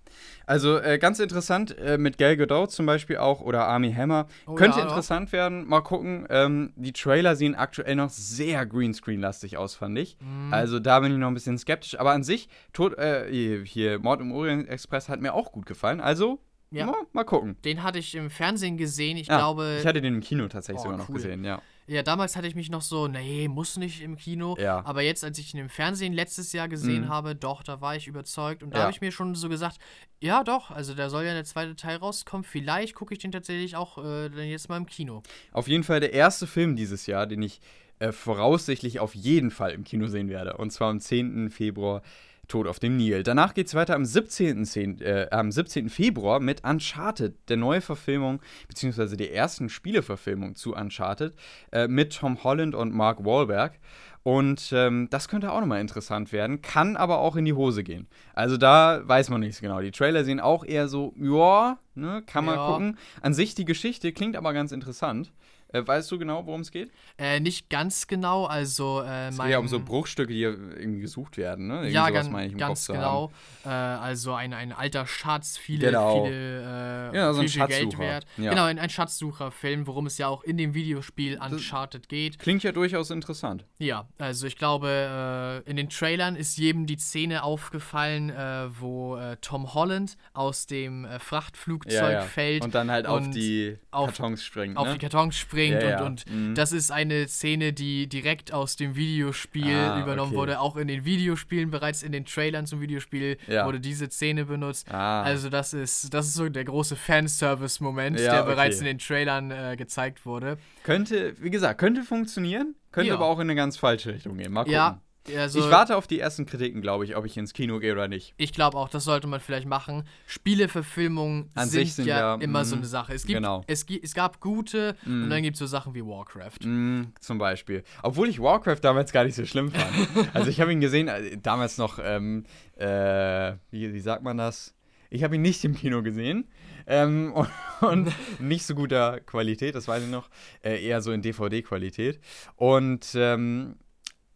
Also 0.51 0.78
äh, 0.78 0.98
ganz 0.98 1.20
interessant, 1.20 1.78
äh, 1.78 1.96
mit 1.96 2.18
Gal 2.18 2.36
Gadot 2.36 2.72
zum 2.72 2.84
Beispiel 2.84 3.18
auch 3.18 3.40
oder 3.40 3.68
Army 3.68 3.92
Hammer. 3.92 4.26
Oh 4.48 4.57
Könnte 4.57 4.78
ja, 4.78 4.82
interessant 4.84 5.30
werden. 5.32 5.64
Mal 5.68 5.80
gucken. 5.82 6.26
Ähm, 6.28 6.72
die 6.74 6.92
Trailer 6.92 7.36
sehen 7.36 7.55
aktuell 7.55 7.94
noch 7.94 8.11
sehr 8.11 8.66
Greenscreen-lastig 8.66 9.57
aus, 9.57 9.76
fand 9.76 9.96
ich. 9.96 10.16
Mhm. 10.20 10.53
Also 10.53 10.80
da 10.80 10.98
bin 10.98 11.12
ich 11.12 11.18
noch 11.18 11.28
ein 11.28 11.34
bisschen 11.34 11.57
skeptisch. 11.57 12.01
Aber 12.01 12.11
an 12.11 12.24
sich, 12.24 12.48
Tod, 12.72 12.98
äh, 12.98 13.30
hier, 13.30 13.62
hier, 13.62 13.98
Mord 14.01 14.20
im 14.20 14.32
Orient 14.32 14.68
Express 14.68 15.09
hat 15.09 15.20
mir 15.20 15.34
auch 15.34 15.53
gut 15.53 15.66
gefallen. 15.66 16.01
Also, 16.01 16.40
Ja. 16.72 16.86
mal, 16.86 16.96
mal 17.12 17.22
gucken. 17.22 17.57
Den 17.64 17.84
hatte 17.84 18.01
ich 18.01 18.16
im 18.16 18.28
Fernsehen 18.28 18.76
gesehen. 18.76 19.18
Ich 19.18 19.28
Ja, 19.28 19.36
glaube. 19.36 19.76
Ich 19.78 19.86
hatte 19.86 20.01
den 20.01 20.14
im 20.14 20.20
Kino 20.20 20.48
tatsächlich 20.48 20.80
Oh, 20.80 20.84
sogar 20.86 20.98
noch 20.98 21.11
cool. 21.11 21.14
gesehen, 21.14 21.44
ja. 21.44 21.62
Ja, 21.87 22.03
damals 22.05 22.37
hatte 22.37 22.47
ich 22.47 22.55
mich 22.55 22.70
noch 22.70 22.83
so, 22.83 23.09
nee, 23.09 23.49
muss 23.49 23.76
nicht 23.76 24.01
im 24.01 24.16
Kino. 24.16 24.57
Ja. 24.61 24.85
Aber 24.85 25.03
jetzt, 25.03 25.24
als 25.24 25.39
ich 25.39 25.53
ihn 25.55 25.61
im 25.61 25.68
Fernsehen 25.68 26.12
letztes 26.12 26.53
Jahr 26.53 26.68
gesehen 26.68 27.05
Mhm. 27.05 27.09
habe, 27.09 27.35
doch, 27.35 27.62
da 27.64 27.81
war 27.81 27.97
ich 27.97 28.07
überzeugt. 28.07 28.62
Und 28.62 28.70
da 28.74 28.78
Ja. 28.78 28.83
habe 28.85 28.93
ich 28.93 29.01
mir 29.01 29.11
schon 29.11 29.35
so 29.35 29.49
gesagt, 29.49 29.78
ja 30.20 30.45
doch, 30.45 30.70
also 30.70 30.95
da 30.95 31.11
soll 31.11 31.24
ja 31.24 31.35
der 31.35 31.45
zweite 31.45 31.74
Teil 31.74 31.97
rauskommen. 31.97 32.45
Vielleicht 32.45 32.95
gucke 32.95 33.12
ich 33.14 33.18
den 33.18 33.33
tatsächlich 33.33 33.74
auch 33.76 33.99
äh, 33.99 34.28
dann 34.28 34.47
jetzt 34.49 34.68
mal 34.68 34.76
im 34.76 34.87
Kino. 34.87 35.22
Auf 35.53 35.66
jeden 35.66 35.83
Fall 35.83 35.99
der 36.01 36.12
erste 36.12 36.47
Film 36.47 36.76
dieses 36.76 37.07
Jahr, 37.07 37.26
den 37.26 37.43
ich 37.43 37.61
äh, 37.99 38.12
voraussichtlich 38.12 39.01
auf 39.01 39.14
jeden 39.14 39.51
Fall 39.51 39.72
im 39.72 39.85
Kino 39.85 40.07
sehen 40.07 40.28
werde. 40.28 40.57
Und 40.57 40.70
zwar 40.70 40.91
am 40.91 41.01
10. 41.01 41.51
Februar 41.51 42.03
Tod 42.51 42.66
auf 42.66 42.78
dem 42.78 42.96
Nil. 42.96 43.22
Danach 43.22 43.55
geht 43.55 43.68
es 43.68 43.74
weiter 43.74 43.94
am 43.94 44.05
17. 44.05 44.64
10, 44.66 45.01
äh, 45.01 45.28
am 45.30 45.51
17. 45.51 45.88
Februar 45.88 46.40
mit 46.40 46.64
Uncharted, 46.64 47.34
der 47.48 47.57
neue 47.57 47.80
Verfilmung, 47.80 48.40
beziehungsweise 48.68 49.16
der 49.16 49.32
ersten 49.34 49.68
Spieleverfilmung 49.68 50.55
zu 50.55 50.74
Uncharted, 50.74 51.34
äh, 51.72 51.88
mit 51.88 52.14
Tom 52.16 52.44
Holland 52.44 52.74
und 52.74 52.92
Mark 52.94 53.24
Wahlberg. 53.24 53.78
Und 54.22 54.70
ähm, 54.74 55.09
das 55.11 55.28
könnte 55.28 55.51
auch 55.51 55.61
nochmal 55.61 55.80
interessant 55.80 56.30
werden, 56.30 56.61
kann 56.61 56.96
aber 56.98 57.20
auch 57.20 57.36
in 57.36 57.46
die 57.46 57.55
Hose 57.55 57.82
gehen. 57.82 58.07
Also 58.34 58.59
da 58.59 59.01
weiß 59.09 59.30
man 59.30 59.40
nicht 59.40 59.57
so 59.57 59.62
genau. 59.62 59.80
Die 59.80 59.92
Trailer 59.92 60.24
sehen 60.24 60.40
auch 60.40 60.62
eher 60.62 60.88
so, 60.88 61.14
ja, 61.16 61.78
ne, 61.94 62.22
kann 62.26 62.44
man 62.44 62.57
Ja. 62.57 62.66
gucken. 62.66 62.98
An 63.22 63.32
sich 63.32 63.55
die 63.55 63.64
Geschichte 63.64 64.12
klingt 64.12 64.36
aber 64.36 64.53
ganz 64.53 64.72
interessant. 64.72 65.32
Äh, 65.73 65.87
weißt 65.87 66.11
du 66.11 66.18
genau, 66.18 66.45
worum 66.47 66.62
es 66.62 66.71
geht? 66.73 66.91
Äh, 67.16 67.39
nicht 67.39 67.71
ganz 67.71 68.07
genau, 68.09 68.47
also 68.47 69.03
äh, 69.03 69.29
Es 69.29 69.37
mein. 69.37 69.47
geht 69.47 69.53
ja 69.53 69.59
um 69.61 69.68
so 69.68 69.79
Bruchstücke, 69.79 70.33
die 70.33 70.43
irgendwie 70.43 71.01
gesucht 71.01 71.37
werden, 71.37 71.68
ne? 71.68 71.75
Irgendwie 71.75 71.93
ja, 71.93 72.09
sowas 72.09 72.25
gan 72.25 72.33
meine 72.33 72.53
ich 72.53 72.57
ganz 72.59 72.87
Kopf 72.89 72.97
genau. 72.97 73.31
Äh, 73.64 73.68
also 73.68 74.33
ein, 74.35 74.53
ein 74.53 74.73
alter 74.73 75.07
Schatz, 75.07 75.57
viele, 75.57 75.87
Genau. 75.87 76.25
viele, 76.25 77.11
äh, 77.12 77.16
Ja, 77.16 77.33
so 77.33 77.41
viel, 77.43 77.51
viel 77.51 77.66
Geld 77.68 77.99
wert. 77.99 78.27
Ja. 78.37 78.51
Genau, 78.51 78.64
ein, 78.64 78.79
ein 78.81 78.91
Schatzsucherfilm, 78.91 79.87
worum 79.87 80.07
es 80.07 80.18
ja 80.18 80.27
auch 80.27 80.43
in 80.43 80.57
dem 80.57 80.75
Videospiel 80.75 81.39
Uncharted 81.41 82.09
geht. 82.09 82.35
haben. 82.35 82.43
Klingt 82.43 82.62
ja 82.64 82.73
durchaus 82.73 83.11
interessant. 83.11 83.64
Ja, 83.79 84.09
also 84.18 84.47
ich 84.49 84.57
glaube, 84.57 85.62
äh, 85.64 85.71
in 85.71 85.77
den 85.77 85.89
Trailern 85.89 86.35
ist 86.35 86.59
jedem 86.59 86.87
die 86.87 86.97
Szene 86.97 87.43
aufgefallen, 87.45 88.33
wo 88.81 89.18
Tom 89.41 89.75
Holland 89.75 90.16
aus 90.33 90.66
dem 90.66 91.07
Frachtflugzeug 91.18 92.25
fällt, 92.25 92.64
Und 92.64 92.75
dann 92.75 92.91
halt 92.91 93.07
auf 93.07 93.29
die 93.31 93.79
Kartons 93.93 94.45
springt, 94.45 94.77
auf 94.77 94.87
ne? 94.87 94.93
die 94.95 94.99
Kartons 94.99 95.37
springt 95.37 95.59
Ja, 95.68 95.80
ja. 95.90 96.00
und, 96.04 96.24
und 96.26 96.34
Mhm. 96.34 96.54
das 96.54 96.72
ist 96.72 96.90
eine 96.90 97.28
Szene, 97.28 97.72
die 97.72 98.06
direkt 98.08 98.52
aus 98.52 98.76
dem 98.76 98.96
Videospiel 98.96 99.74
Ah, 99.74 100.00
übernommen 100.02 100.30
okay. 100.32 100.38
wurde. 100.40 100.61
Auch 100.61 100.76
in 100.76 100.88
den 100.88 101.04
Videospielen, 101.04 101.70
bereits 101.70 102.02
in 102.02 102.12
den 102.12 102.24
Trailern 102.24 102.66
zum 102.66 102.80
Videospiel 102.80 103.36
wurde 103.64 103.80
diese 103.80 104.08
Szene 104.11 104.44
benutzt. 104.46 104.90
Ah. 104.90 105.22
Also 105.22 105.48
das 105.50 105.72
ist, 105.72 106.12
das 106.14 106.26
ist 106.26 106.34
so 106.34 106.48
der 106.48 106.64
große 106.64 106.96
Fanservice-Moment, 106.96 108.18
der 108.18 108.42
bereits 108.44 108.76
okay. 108.76 108.88
in 108.90 108.96
den 108.96 108.98
Trailern 108.98 109.50
äh, 109.50 109.76
gezeigt 109.76 110.26
wurde. 110.26 110.58
Könnte, 110.82 111.34
wie 111.40 111.50
gesagt, 111.50 111.78
könnte 111.80 112.02
funktionieren, 112.02 112.74
könnte 112.92 113.12
aber 113.12 113.26
auch 113.26 113.36
in 113.38 113.42
eine 113.42 113.54
ganz 113.54 113.76
falsche 113.76 114.14
Richtung 114.14 114.36
gehen. 114.38 114.52
Mal 114.52 114.62
gucken. 114.62 114.74
Ja, 114.74 115.00
also 115.37 115.61
ich 115.61 115.70
warte 115.70 115.97
auf 115.97 116.07
die 116.07 116.20
ersten 116.20 116.47
Kritiken, 116.47 116.81
glaube 116.81 117.05
ich, 117.05 117.16
ob 117.16 117.24
ich 117.24 117.37
ins 117.37 117.53
Kino 117.53 117.78
gehe 117.78 117.93
oder 117.93 118.09
nicht. 118.09 118.35
Ich 118.37 118.53
glaube 118.53 118.76
auch, 118.76 118.89
das 118.89 119.05
sollte 119.05 119.26
man 119.26 119.41
vielleicht 119.41 119.66
machen. 119.66 120.05
Spieleverfilmungen 120.26 121.51
An 121.55 121.68
sind 121.68 121.81
sich 121.81 121.95
sind 121.95 122.07
ja, 122.07 122.18
ja, 122.18 122.35
immer 122.37 122.64
so 122.64 122.76
mm, 122.76 122.78
eine 122.78 122.87
Sache. 122.87 123.14
Es, 123.14 123.24
gibt, 123.24 123.37
genau. 123.37 123.64
es, 123.66 123.85
es 124.03 124.14
gab 124.14 124.41
gute 124.41 124.97
und 125.07 125.31
dann 125.31 125.43
gibt 125.43 125.55
es 125.55 125.59
so 125.59 125.66
Sachen 125.66 125.95
wie 125.95 126.05
Warcraft. 126.05 126.64
Mm, 126.64 127.12
zum 127.20 127.39
Beispiel. 127.39 127.83
Obwohl 128.03 128.28
ich 128.28 128.41
Warcraft 128.41 128.81
damals 128.83 129.12
gar 129.12 129.24
nicht 129.24 129.35
so 129.35 129.45
schlimm 129.45 129.70
fand. 129.70 130.35
also 130.35 130.49
ich 130.49 130.61
habe 130.61 130.72
ihn 130.72 130.81
gesehen, 130.81 131.09
äh, 131.09 131.37
damals 131.39 131.78
noch, 131.78 131.99
ähm, 132.03 132.45
äh, 132.76 133.55
wie, 133.70 133.93
wie 133.93 134.01
sagt 134.01 134.22
man 134.22 134.37
das? 134.37 134.74
Ich 135.11 135.24
habe 135.24 135.35
ihn 135.35 135.43
nicht 135.43 135.64
im 135.64 135.74
Kino 135.74 136.03
gesehen. 136.03 136.49
Ähm, 136.87 137.33
und, 137.35 137.49
und, 137.80 138.13
nicht 138.41 138.64
so 138.64 138.75
guter 138.75 139.21
Qualität, 139.21 139.75
das 139.75 139.88
weiß 139.88 140.04
ich 140.04 140.11
noch. 140.11 140.29
Äh, 140.63 140.84
eher 140.84 141.03
so 141.03 141.13
in 141.13 141.22
DVD-Qualität. 141.22 142.21
Und 142.57 143.13
ähm, 143.14 143.76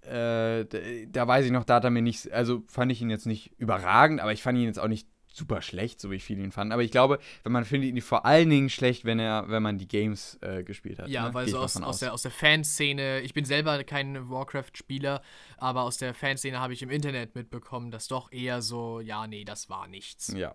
äh, 0.07 1.07
da 1.09 1.27
weiß 1.27 1.47
ich 1.47 1.53
noch, 1.53 1.65
da 1.65 1.77
hat 1.77 1.85
er 1.85 1.91
mir 1.91 2.03
nicht, 2.03 2.33
also 2.33 2.63
fand 2.69 2.93
ich 2.93 3.01
ihn 3.01 3.11
jetzt 3.11 3.27
nicht 3.27 3.53
überragend, 3.59 4.21
aber 4.21 4.33
ich 4.33 4.43
fand 4.43 4.59
ihn 4.59 4.65
jetzt 4.65 4.79
auch 4.79 4.89
nicht 4.89 5.09
super 5.35 5.63
schlecht, 5.63 6.01
so 6.01 6.11
wie 6.11 6.21
viele 6.21 6.43
ihn 6.43 6.53
fanden. 6.53 6.73
Aber 6.73 6.83
ich 6.83 6.93
glaube, 6.93 7.19
wenn 7.43 7.53
man 7.53 7.65
findet 7.65 7.91
ihn 7.91 8.01
vor 8.01 8.25
allen 8.25 8.49
Dingen 8.51 8.71
schlecht, 8.71 9.05
wenn 9.05 9.19
er, 9.19 9.49
wenn 9.49 9.63
man 9.63 9.79
die 9.79 9.89
Games 9.89 10.39
äh, 10.43 10.63
gespielt 10.63 11.01
hat. 11.01 11.09
Ja, 11.09 11.29
ne? 11.29 11.35
weil 11.35 11.47
Geh 11.47 11.51
so 11.51 11.59
ich 11.59 11.65
aus, 11.65 11.77
aus, 11.83 11.99
der, 11.99 12.13
aus 12.13 12.23
der 12.23 12.31
Fanszene, 12.31 13.21
ich 13.21 13.35
bin 13.35 13.45
selber 13.45 13.83
kein 13.85 14.31
Warcraft-Spieler, 14.31 15.23
aber 15.59 15.83
aus 15.83 15.97
der 15.97 16.15
Fanszene 16.15 16.61
habe 16.61 16.73
ich 16.73 16.83
im 16.83 16.91
Internet 16.91 17.35
mitbekommen, 17.35 17.91
dass 17.91 18.07
doch 18.07 18.31
eher 18.31 18.63
so, 18.63 19.01
ja, 19.01 19.27
nee, 19.27 19.45
das 19.45 19.69
war 19.69 19.89
nichts. 19.89 20.33
Ja. 20.37 20.55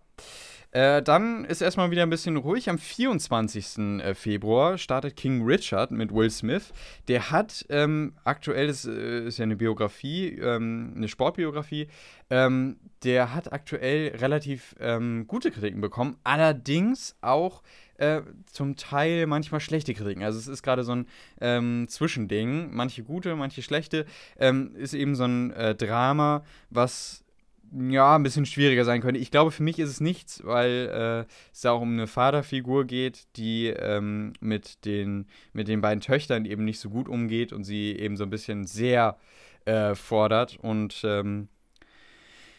Äh, 0.71 1.01
dann 1.01 1.45
ist 1.45 1.61
erstmal 1.61 1.89
wieder 1.89 2.03
ein 2.03 2.11
bisschen 2.11 2.37
ruhig. 2.37 2.69
Am 2.69 2.77
24. 2.77 3.77
Äh, 3.77 4.13
Februar 4.13 4.77
startet 4.77 5.15
King 5.15 5.43
Richard 5.43 5.89
mit 5.91 6.13
Will 6.13 6.29
Smith. 6.29 6.73
Der 7.07 7.31
hat 7.31 7.65
ähm, 7.69 8.13
aktuell, 8.23 8.67
das 8.67 8.85
äh, 8.85 9.25
ist 9.25 9.39
ja 9.39 9.43
eine 9.43 9.55
Biografie, 9.55 10.37
ähm, 10.39 10.93
eine 10.95 11.07
Sportbiografie, 11.07 11.87
ähm, 12.29 12.77
der 13.03 13.33
hat 13.33 13.51
aktuell 13.51 14.15
relativ 14.17 14.75
ähm, 14.79 15.25
gute 15.27 15.49
Kritiken 15.49 15.81
bekommen, 15.81 16.17
allerdings 16.23 17.15
auch 17.21 17.63
äh, 17.97 18.21
zum 18.51 18.75
Teil 18.75 19.25
manchmal 19.25 19.61
schlechte 19.61 19.95
Kritiken. 19.95 20.23
Also 20.23 20.37
es 20.37 20.47
ist 20.47 20.61
gerade 20.61 20.83
so 20.83 20.93
ein 20.93 21.07
ähm, 21.41 21.87
Zwischending, 21.89 22.69
manche 22.71 23.03
gute, 23.03 23.35
manche 23.35 23.63
schlechte. 23.63 24.05
Ähm, 24.37 24.75
ist 24.75 24.93
eben 24.93 25.15
so 25.15 25.25
ein 25.25 25.51
äh, 25.51 25.73
Drama, 25.73 26.43
was 26.69 27.25
ja, 27.71 28.15
ein 28.15 28.23
bisschen 28.23 28.45
schwieriger 28.45 28.85
sein 28.85 29.01
könnte. 29.01 29.19
Ich 29.19 29.31
glaube, 29.31 29.51
für 29.51 29.63
mich 29.63 29.79
ist 29.79 29.89
es 29.89 29.99
nichts, 29.99 30.41
weil 30.43 31.25
äh, 31.27 31.31
es 31.51 31.65
auch 31.65 31.81
um 31.81 31.93
eine 31.93 32.07
Vaterfigur 32.07 32.85
geht, 32.85 33.27
die 33.35 33.67
ähm, 33.67 34.33
mit, 34.39 34.85
den, 34.85 35.27
mit 35.53 35.67
den 35.67 35.81
beiden 35.81 36.01
Töchtern 36.01 36.45
eben 36.45 36.65
nicht 36.65 36.79
so 36.79 36.89
gut 36.89 37.07
umgeht 37.07 37.53
und 37.53 37.63
sie 37.63 37.95
eben 37.97 38.17
so 38.17 38.23
ein 38.23 38.29
bisschen 38.29 38.65
sehr 38.65 39.17
äh, 39.65 39.95
fordert. 39.95 40.57
Und 40.61 41.01
ähm, 41.03 41.47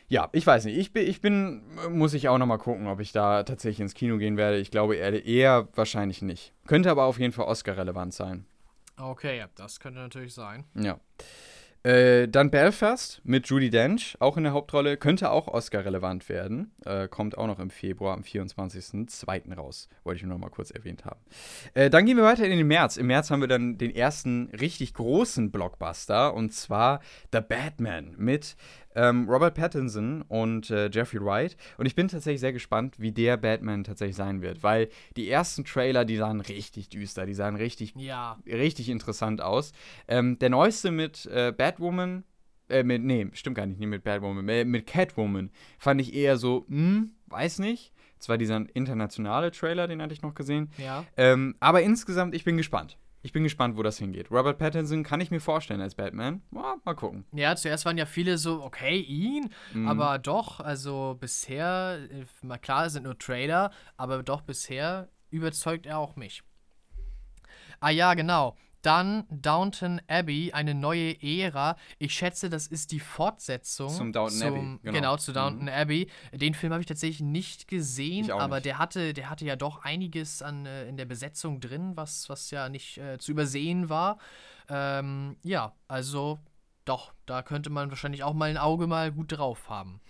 ja, 0.08 0.28
ich 0.32 0.46
weiß 0.46 0.64
nicht. 0.64 0.76
Ich 0.76 0.92
bin, 0.92 1.06
ich 1.06 1.20
bin, 1.20 1.62
muss 1.90 2.14
ich 2.14 2.28
auch 2.28 2.38
nochmal 2.38 2.58
gucken, 2.58 2.88
ob 2.88 3.00
ich 3.00 3.12
da 3.12 3.44
tatsächlich 3.44 3.80
ins 3.80 3.94
Kino 3.94 4.18
gehen 4.18 4.36
werde. 4.36 4.58
Ich 4.58 4.70
glaube 4.70 4.96
eher, 4.96 5.24
eher 5.24 5.68
wahrscheinlich 5.74 6.20
nicht. 6.20 6.52
Könnte 6.66 6.90
aber 6.90 7.04
auf 7.04 7.18
jeden 7.18 7.32
Fall 7.32 7.46
Oscar-relevant 7.46 8.12
sein. 8.12 8.44
Okay, 8.96 9.38
ja, 9.38 9.48
das 9.54 9.80
könnte 9.80 10.00
natürlich 10.00 10.34
sein. 10.34 10.64
Ja. 10.74 10.98
Äh, 11.82 12.28
dann 12.28 12.50
Belfast 12.50 13.22
mit 13.24 13.46
Judy 13.48 13.70
Dench, 13.70 14.16
auch 14.20 14.36
in 14.36 14.44
der 14.44 14.52
Hauptrolle, 14.52 14.98
könnte 14.98 15.30
auch 15.30 15.48
Oscar-relevant 15.48 16.28
werden. 16.28 16.72
Äh, 16.84 17.08
kommt 17.08 17.38
auch 17.38 17.46
noch 17.46 17.58
im 17.58 17.70
Februar, 17.70 18.14
am 18.14 18.22
24.02. 18.22 19.54
raus. 19.54 19.88
Wollte 20.04 20.18
ich 20.18 20.22
nur 20.24 20.34
noch 20.34 20.40
mal 20.40 20.50
kurz 20.50 20.70
erwähnt 20.70 21.06
haben. 21.06 21.20
Äh, 21.72 21.88
dann 21.88 22.04
gehen 22.04 22.18
wir 22.18 22.24
weiter 22.24 22.44
in 22.44 22.56
den 22.56 22.66
März. 22.66 22.98
Im 22.98 23.06
März 23.06 23.30
haben 23.30 23.40
wir 23.40 23.48
dann 23.48 23.78
den 23.78 23.94
ersten 23.94 24.50
richtig 24.60 24.92
großen 24.92 25.50
Blockbuster 25.50 26.34
und 26.34 26.52
zwar 26.52 27.00
The 27.32 27.40
Batman 27.40 28.14
mit 28.18 28.56
ähm, 28.94 29.28
Robert 29.28 29.54
Pattinson 29.54 30.22
und 30.22 30.70
äh, 30.70 30.90
Jeffrey 30.92 31.20
Wright. 31.20 31.56
Und 31.78 31.86
ich 31.86 31.94
bin 31.94 32.08
tatsächlich 32.08 32.40
sehr 32.40 32.52
gespannt, 32.52 32.96
wie 32.98 33.12
der 33.12 33.36
Batman 33.36 33.84
tatsächlich 33.84 34.16
sein 34.16 34.42
wird, 34.42 34.62
weil 34.62 34.88
die 35.16 35.28
ersten 35.28 35.64
Trailer, 35.64 36.04
die 36.04 36.16
sahen 36.16 36.40
richtig 36.40 36.88
düster, 36.88 37.26
die 37.26 37.34
sahen 37.34 37.56
richtig, 37.56 37.94
Ja, 37.96 38.38
richtig 38.46 38.88
interessant 38.88 39.40
aus. 39.40 39.72
Ähm, 40.08 40.38
der 40.38 40.50
neueste 40.50 40.90
mit 40.90 41.26
äh, 41.26 41.52
Batwoman, 41.56 42.24
äh, 42.68 42.82
mit, 42.82 43.02
nee, 43.02 43.28
stimmt 43.32 43.56
gar 43.56 43.66
nicht, 43.66 43.78
nicht 43.78 43.88
mit 43.88 44.04
Batwoman, 44.04 44.48
äh, 44.48 44.64
mit 44.64 44.86
Catwoman, 44.86 45.50
fand 45.78 46.00
ich 46.00 46.14
eher 46.14 46.36
so, 46.36 46.66
hm, 46.68 47.12
weiß 47.26 47.58
nicht. 47.60 47.92
Zwar 48.18 48.36
dieser 48.36 48.66
internationale 48.74 49.50
Trailer, 49.50 49.88
den 49.88 50.02
hatte 50.02 50.12
ich 50.12 50.20
noch 50.20 50.34
gesehen. 50.34 50.70
ja. 50.76 51.06
Ähm, 51.16 51.54
aber 51.58 51.80
insgesamt, 51.82 52.34
ich 52.34 52.44
bin 52.44 52.58
gespannt. 52.58 52.98
Ich 53.22 53.32
bin 53.32 53.42
gespannt, 53.42 53.76
wo 53.76 53.82
das 53.82 53.98
hingeht. 53.98 54.30
Robert 54.30 54.58
Pattinson 54.58 55.02
kann 55.02 55.20
ich 55.20 55.30
mir 55.30 55.40
vorstellen 55.40 55.80
als 55.82 55.94
Batman. 55.94 56.42
Ja, 56.52 56.76
mal 56.84 56.94
gucken. 56.94 57.26
Ja, 57.32 57.54
zuerst 57.54 57.84
waren 57.84 57.98
ja 57.98 58.06
viele 58.06 58.38
so, 58.38 58.62
okay, 58.62 58.96
ihn, 58.98 59.50
Mhm. 59.74 59.88
aber 59.88 60.18
doch, 60.18 60.60
also 60.60 61.16
bisher, 61.20 61.98
äh, 62.10 62.24
mal 62.46 62.56
klar, 62.58 62.86
es 62.86 62.94
sind 62.94 63.02
nur 63.02 63.18
Trailer, 63.18 63.72
aber 63.98 64.22
doch 64.22 64.40
bisher 64.40 65.08
überzeugt 65.30 65.84
er 65.86 65.98
auch 65.98 66.16
mich. 66.16 66.42
Ah 67.80 67.90
ja, 67.90 68.14
genau. 68.14 68.56
Dann 68.82 69.24
Downton 69.30 70.00
Abbey, 70.08 70.52
eine 70.52 70.74
neue 70.74 71.20
Ära. 71.22 71.76
Ich 71.98 72.14
schätze, 72.14 72.48
das 72.48 72.66
ist 72.66 72.92
die 72.92 73.00
Fortsetzung 73.00 73.88
Zum 73.90 74.12
Downton 74.12 74.42
Abbey, 74.42 74.60
Genau, 74.82 74.92
genau. 74.92 75.16
zu 75.16 75.32
Downton 75.32 75.68
Abbey. 75.68 76.08
Den 76.32 76.54
Film 76.54 76.72
habe 76.72 76.80
ich 76.80 76.86
tatsächlich 76.86 77.20
nicht 77.20 77.68
gesehen, 77.68 78.24
Ich 78.24 78.32
auch 78.32 78.40
aber 78.40 78.56
nicht. 78.56 78.66
der 78.66 78.78
hatte, 78.78 79.12
der 79.12 79.28
hatte 79.30 79.44
ja 79.44 79.56
doch 79.56 79.84
einiges 79.84 80.40
an 80.42 80.64
äh, 80.66 80.86
in 80.88 80.96
der 80.96 81.04
Besetzung 81.04 81.60
drin, 81.60 81.92
was, 81.96 82.28
was 82.28 82.50
ja 82.50 82.68
nicht 82.68 82.98
äh, 82.98 83.18
zu 83.18 83.32
übersehen 83.32 83.88
war. 83.88 84.18
Ähm, 84.68 85.36
ja, 85.42 85.72
also 85.88 86.38
doch, 86.84 87.12
da 87.26 87.42
könnte 87.42 87.70
man 87.70 87.90
wahrscheinlich 87.90 88.24
auch 88.24 88.32
mal 88.34 88.48
ein 88.50 88.56
Auge 88.56 88.86
mal 88.86 89.12
gut 89.12 89.36
drauf 89.36 89.68
haben. 89.68 90.00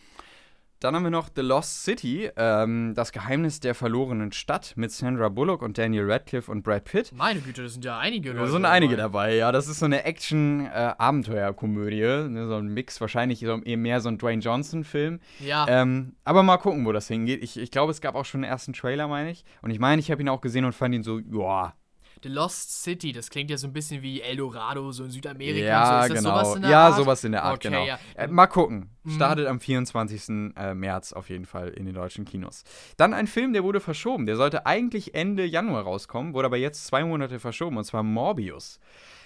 Dann 0.80 0.94
haben 0.96 1.02
wir 1.02 1.10
noch 1.10 1.28
The 1.36 1.42
Lost 1.42 1.84
City, 1.84 2.30
ähm, 2.36 2.94
das 2.96 3.12
Geheimnis 3.12 3.60
der 3.60 3.74
verlorenen 3.74 4.32
Stadt 4.32 4.72
mit 4.76 4.90
Sandra 4.90 5.28
Bullock 5.28 5.60
und 5.60 5.76
Daniel 5.76 6.10
Radcliffe 6.10 6.50
und 6.50 6.62
Brad 6.62 6.84
Pitt. 6.84 7.12
Meine 7.12 7.40
Güte, 7.40 7.64
das 7.64 7.74
sind 7.74 7.84
ja 7.84 7.98
einige 7.98 8.32
Da 8.32 8.40
Leute. 8.40 8.52
sind 8.52 8.64
einige 8.64 8.96
dabei, 8.96 9.34
ja. 9.36 9.52
Das 9.52 9.68
ist 9.68 9.80
so 9.80 9.84
eine 9.84 10.04
Action-Abenteuer-Komödie. 10.04 12.28
ne, 12.30 12.46
so 12.46 12.54
ein 12.56 12.68
Mix, 12.68 12.98
wahrscheinlich 13.00 13.40
so, 13.40 13.60
eher 13.62 13.76
mehr 13.76 14.00
so 14.00 14.08
ein 14.08 14.16
Dwayne 14.16 14.40
Johnson-Film. 14.40 15.20
Ja, 15.40 15.66
Ähm, 15.68 16.14
aber 16.24 16.42
mal 16.42 16.56
gucken, 16.56 16.86
wo 16.86 16.92
das 16.92 17.08
hingeht. 17.08 17.42
Ich, 17.42 17.58
ich 17.58 17.70
glaube, 17.70 17.90
es 17.90 18.00
gab 18.00 18.14
auch 18.14 18.24
schon 18.24 18.42
einen 18.42 18.50
ersten 18.50 18.72
Trailer, 18.72 19.06
meine 19.06 19.30
ich. 19.30 19.44
Und 19.60 19.70
ich 19.70 19.80
meine, 19.80 20.00
ich 20.00 20.10
habe 20.10 20.22
ihn 20.22 20.30
auch 20.30 20.40
gesehen 20.40 20.64
und 20.64 20.74
fand 20.74 20.94
ihn 20.94 21.02
so, 21.02 21.18
ja. 21.18 21.74
The 22.22 22.28
Lost 22.28 22.82
City, 22.82 23.12
das 23.12 23.30
klingt 23.30 23.50
ja 23.50 23.56
so 23.56 23.66
ein 23.66 23.72
bisschen 23.72 24.02
wie 24.02 24.20
El 24.20 24.36
Dorado, 24.36 24.92
so 24.92 25.04
in 25.04 25.10
Südamerika. 25.10 25.66
Ja, 25.66 26.02
so. 26.06 26.14
Genau. 26.14 26.30
sowas 26.30 26.56
in 26.56 26.62
der 26.62 26.70
ja, 26.70 26.86
Art? 26.86 26.96
sowas 26.96 27.24
in 27.24 27.32
der 27.32 27.44
Art, 27.44 27.56
Okay, 27.56 27.68
genau. 27.68 27.84
ja. 27.86 27.98
Äh, 28.14 28.28
mal 28.28 28.46
gucken. 28.46 28.90
Mhm. 29.04 29.10
Startet 29.12 29.46
am 29.46 29.60
24. 29.60 30.54
äh, 30.56 30.74
März 30.74 31.12
auf 31.12 31.30
jeden 31.30 31.46
Fall 31.46 31.68
in 31.70 31.86
den 31.86 31.94
deutschen 31.94 32.24
Kinos. 32.24 32.64
Dann 32.96 33.14
ein 33.14 33.26
Film, 33.26 33.52
der 33.52 33.64
wurde 33.64 33.80
verschoben. 33.80 34.26
Der 34.26 34.36
sollte 34.36 34.66
eigentlich 34.66 35.14
Ende 35.14 35.44
Januar 35.44 35.82
rauskommen, 35.84 36.34
wurde 36.34 36.46
aber 36.46 36.58
jetzt 36.58 36.86
zwei 36.86 37.04
Monate 37.04 37.38
verschoben, 37.38 37.76
und 37.76 37.84
zwar 37.84 38.02
Morbius. 38.02 38.78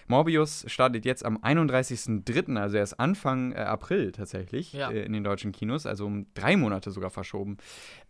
Morbius 0.09 0.65
startet 0.69 1.05
jetzt 1.05 1.25
am 1.25 1.39
31.03., 1.39 2.57
also 2.59 2.77
erst 2.77 2.99
Anfang 3.01 3.53
äh, 3.53 3.57
April 3.57 4.13
tatsächlich, 4.13 4.73
Ja. 4.73 4.91
äh, 4.91 5.03
in 5.05 5.13
den 5.13 5.25
deutschen 5.25 5.53
Kinos, 5.53 5.87
also 5.87 6.07
um 6.07 6.27
drei 6.35 6.57
Monate 6.57 6.91
sogar 6.91 7.11
verschoben, 7.11 7.57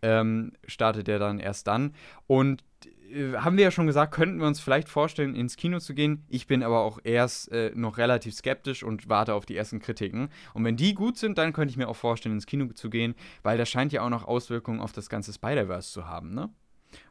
ähm, 0.01 0.53
startet 0.67 1.07
der 1.07 1.19
dann 1.19 1.39
erst 1.39 1.67
dann. 1.67 1.93
Und 2.27 2.63
äh, 3.11 3.33
haben 3.37 3.57
wir 3.57 3.63
ja 3.65 3.71
schon 3.71 3.87
gesagt, 3.87 4.13
könnten 4.13 4.39
wir 4.39 4.47
uns 4.47 4.59
vielleicht 4.59 4.89
vorstellen, 4.89 5.35
ins 5.35 5.57
Kino 5.57 5.79
zu 5.79 5.93
gehen. 5.93 6.23
Ich 6.27 6.47
bin 6.47 6.63
aber 6.63 6.79
auch 6.81 6.99
erst 7.03 7.51
äh, 7.51 7.71
noch 7.75 7.97
relativ 7.97 8.33
skeptisch 8.33 8.83
und 8.83 9.07
warte 9.09 9.33
auf 9.33 9.45
die 9.45 9.55
ersten 9.55 9.79
Kritiken. 9.79 10.29
Und 10.53 10.63
wenn 10.65 10.75
die 10.77 10.93
gut 10.93 11.17
sind, 11.17 11.37
dann 11.37 11.53
könnte 11.53 11.71
ich 11.71 11.77
mir 11.77 11.87
auch 11.87 11.95
vorstellen, 11.95 12.35
ins 12.35 12.45
Kino 12.45 12.67
zu 12.73 12.89
gehen, 12.89 13.15
weil 13.43 13.57
das 13.57 13.69
scheint 13.69 13.93
ja 13.93 14.01
auch 14.01 14.09
noch 14.09 14.25
Auswirkungen 14.25 14.81
auf 14.81 14.91
das 14.91 15.09
ganze 15.09 15.33
Spider-Verse 15.33 15.91
zu 15.91 16.07
haben, 16.07 16.33
ne? 16.33 16.49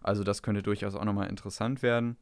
Also 0.02 0.24
das 0.24 0.42
könnte 0.42 0.62
durchaus 0.62 0.94
auch 0.94 1.04
nochmal 1.04 1.28
interessant 1.28 1.82
werden. 1.82 2.16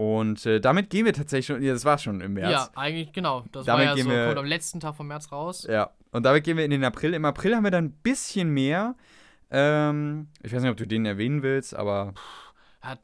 Und 0.00 0.46
äh, 0.46 0.60
damit 0.62 0.88
gehen 0.88 1.04
wir 1.04 1.12
tatsächlich 1.12 1.44
schon, 1.44 1.62
ja, 1.62 1.74
das 1.74 1.84
war 1.84 1.98
schon 1.98 2.22
im 2.22 2.32
März. 2.32 2.50
Ja, 2.52 2.70
eigentlich, 2.74 3.12
genau. 3.12 3.44
Das 3.52 3.66
Damit 3.66 3.80
war 3.80 3.90
ja 3.90 3.94
gehen 3.94 4.04
so, 4.04 4.10
wir- 4.10 4.24
kommt 4.28 4.38
am 4.38 4.46
letzten 4.46 4.80
Tag 4.80 4.94
vom 4.96 5.06
März 5.08 5.30
raus. 5.30 5.66
Ja, 5.68 5.90
und 6.10 6.24
damit 6.24 6.42
gehen 6.42 6.56
wir 6.56 6.64
in 6.64 6.70
den 6.70 6.84
April. 6.84 7.12
Im 7.12 7.26
April 7.26 7.54
haben 7.54 7.64
wir 7.64 7.70
dann 7.70 7.84
ein 7.84 7.92
bisschen 8.02 8.48
mehr. 8.48 8.94
Ähm, 9.50 10.28
ich 10.42 10.54
weiß 10.54 10.62
nicht, 10.62 10.70
ob 10.70 10.78
du 10.78 10.86
den 10.86 11.04
erwähnen 11.04 11.42
willst, 11.42 11.76
aber 11.76 12.14
Hat, 12.80 13.00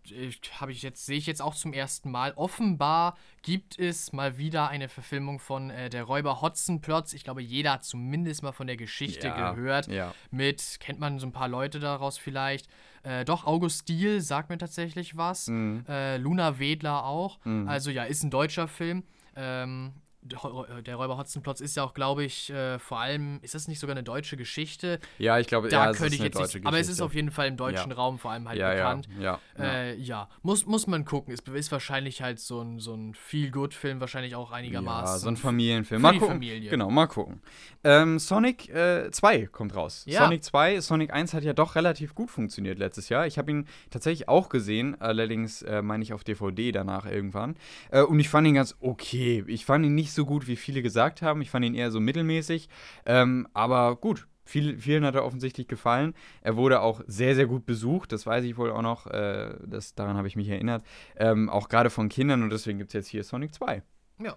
habe 0.58 0.72
ich 0.72 0.80
jetzt, 0.80 1.04
sehe 1.04 1.18
ich 1.18 1.26
jetzt 1.26 1.42
auch 1.42 1.54
zum 1.54 1.74
ersten 1.74 2.10
Mal. 2.10 2.32
Offenbar 2.36 3.14
gibt 3.42 3.78
es 3.78 4.10
mal 4.14 4.38
wieder 4.38 4.68
eine 4.68 4.88
Verfilmung 4.88 5.38
von 5.38 5.68
äh, 5.68 5.90
der 5.90 6.04
Räuber 6.04 6.40
Hotzenplotz. 6.40 7.12
Ich 7.12 7.24
glaube, 7.24 7.42
jeder 7.42 7.72
hat 7.72 7.84
zumindest 7.84 8.42
mal 8.42 8.52
von 8.52 8.66
der 8.66 8.78
Geschichte 8.78 9.26
Ja, 9.28 9.52
gehört. 9.52 9.88
ja. 9.88 10.14
Mit, 10.30 10.78
kennt 10.80 10.98
man 10.98 11.18
so 11.18 11.26
ein 11.26 11.32
paar 11.32 11.48
Leute 11.48 11.78
daraus 11.78 12.16
vielleicht. 12.16 12.68
Äh, 13.02 13.26
doch, 13.26 13.44
August 13.44 13.88
Diel 13.90 14.22
sagt 14.22 14.48
mir 14.48 14.56
tatsächlich 14.56 15.18
was. 15.18 15.48
Mhm. 15.48 15.84
Äh, 15.86 16.16
Luna 16.16 16.58
Wedler 16.58 17.04
auch. 17.04 17.38
Mhm. 17.44 17.68
Also 17.68 17.90
ja, 17.90 18.04
ist 18.04 18.22
ein 18.22 18.30
deutscher 18.30 18.68
Film. 18.68 19.04
Ähm, 19.36 19.92
der 20.26 20.38
Räu- 20.38 20.82
der 20.82 20.96
Räuber 20.96 21.16
Hotzenplotz 21.18 21.60
ist 21.60 21.76
ja 21.76 21.84
auch, 21.84 21.94
glaube 21.94 22.24
ich, 22.24 22.50
äh, 22.50 22.78
vor 22.78 23.00
allem, 23.00 23.38
ist 23.42 23.54
das 23.54 23.68
nicht 23.68 23.78
sogar 23.78 23.94
eine 23.96 24.02
deutsche 24.04 24.36
Geschichte? 24.36 24.98
ja, 25.18 25.38
ich 25.38 25.46
glaube, 25.46 25.68
Da 25.68 25.86
ja, 25.86 25.92
könnte 25.92 26.06
ist 26.06 26.12
ich 26.14 26.20
eine 26.20 26.26
jetzt 26.28 26.38
deutsche 26.38 26.58
nicht, 26.58 26.66
aber 26.66 26.76
es 26.78 26.82
ist 26.82 26.88
Geschichte. 26.88 27.04
auf 27.04 27.14
jeden 27.14 27.30
Fall 27.30 27.48
im 27.48 27.56
deutschen 27.56 27.90
Ja. 27.90 27.96
Raum 27.96 28.18
vor 28.18 28.30
allem 28.32 28.48
halt 28.48 28.58
ja, 28.58 28.72
bekannt. 28.74 29.08
Ja, 29.18 29.40
ja, 29.58 29.64
ja. 29.64 29.64
Äh, 29.64 29.94
ja, 29.96 30.28
muss, 30.42 30.66
muss 30.66 30.86
man 30.86 31.04
gucken. 31.04 31.32
Es 31.34 31.40
ist 31.40 31.72
wahrscheinlich 31.72 32.22
halt 32.22 32.38
so 32.40 32.60
ein, 32.60 32.78
so 32.78 32.94
ein 32.94 33.14
Feel-Good-Film, 33.14 34.00
wahrscheinlich 34.00 34.34
auch 34.34 34.50
einigermaßen. 34.52 35.14
Ja, 35.14 35.18
so 35.18 35.28
ein 35.28 35.36
Familienfilm. 35.36 36.00
Mal 36.02 36.12
gucken. 36.12 36.28
Familie. 36.28 36.70
Genau, 36.70 36.90
mal 36.90 37.06
gucken. 37.06 37.42
Ähm, 37.84 38.18
Sonic 38.18 38.68
äh, 38.70 39.10
2 39.10 39.46
kommt 39.46 39.74
raus. 39.76 40.04
Sonic 40.08 40.42
2, 40.44 40.80
Sonic 40.80 41.12
1 41.12 41.34
hat 41.34 41.44
ja 41.44 41.52
doch 41.52 41.74
relativ 41.74 42.14
gut 42.14 42.30
funktioniert 42.30 42.78
letztes 42.78 43.08
Jahr. 43.08 43.26
Ich 43.26 43.38
habe 43.38 43.50
ihn 43.50 43.66
tatsächlich 43.90 44.28
auch 44.28 44.48
gesehen, 44.48 45.00
allerdings 45.00 45.62
äh, 45.62 45.82
meine 45.82 46.02
ich 46.02 46.12
auf 46.12 46.24
DVD 46.24 46.72
danach 46.72 47.06
irgendwann. 47.06 47.56
Äh, 47.90 48.02
und 48.02 48.18
ich 48.18 48.28
fand 48.28 48.46
ihn 48.48 48.54
ganz 48.54 48.74
okay. 48.80 49.44
Ich 49.46 49.64
fand 49.66 49.84
ihn 49.84 49.94
nicht 49.94 50.12
so 50.12 50.15
gut, 50.24 50.46
wie 50.46 50.56
viele 50.56 50.82
gesagt 50.82 51.22
haben. 51.22 51.42
Ich 51.42 51.50
fand 51.50 51.64
ihn 51.64 51.74
eher 51.74 51.90
so 51.90 52.00
mittelmäßig. 52.00 52.68
Ähm, 53.04 53.48
aber 53.52 53.96
gut. 53.96 54.26
Viel, 54.48 54.78
vielen 54.78 55.04
hat 55.04 55.16
er 55.16 55.24
offensichtlich 55.24 55.66
gefallen. 55.66 56.14
Er 56.40 56.56
wurde 56.56 56.80
auch 56.80 57.00
sehr, 57.08 57.34
sehr 57.34 57.46
gut 57.46 57.66
besucht. 57.66 58.12
Das 58.12 58.26
weiß 58.26 58.44
ich 58.44 58.56
wohl 58.56 58.70
auch 58.70 58.82
noch. 58.82 59.08
Äh, 59.08 59.56
das, 59.66 59.96
daran 59.96 60.16
habe 60.16 60.28
ich 60.28 60.36
mich 60.36 60.48
erinnert. 60.48 60.84
Ähm, 61.16 61.48
auch 61.48 61.68
gerade 61.68 61.90
von 61.90 62.08
Kindern. 62.08 62.44
Und 62.44 62.50
deswegen 62.50 62.78
gibt 62.78 62.90
es 62.90 62.94
jetzt 62.94 63.08
hier 63.08 63.24
Sonic 63.24 63.52
2. 63.52 63.82
Ja. 64.22 64.36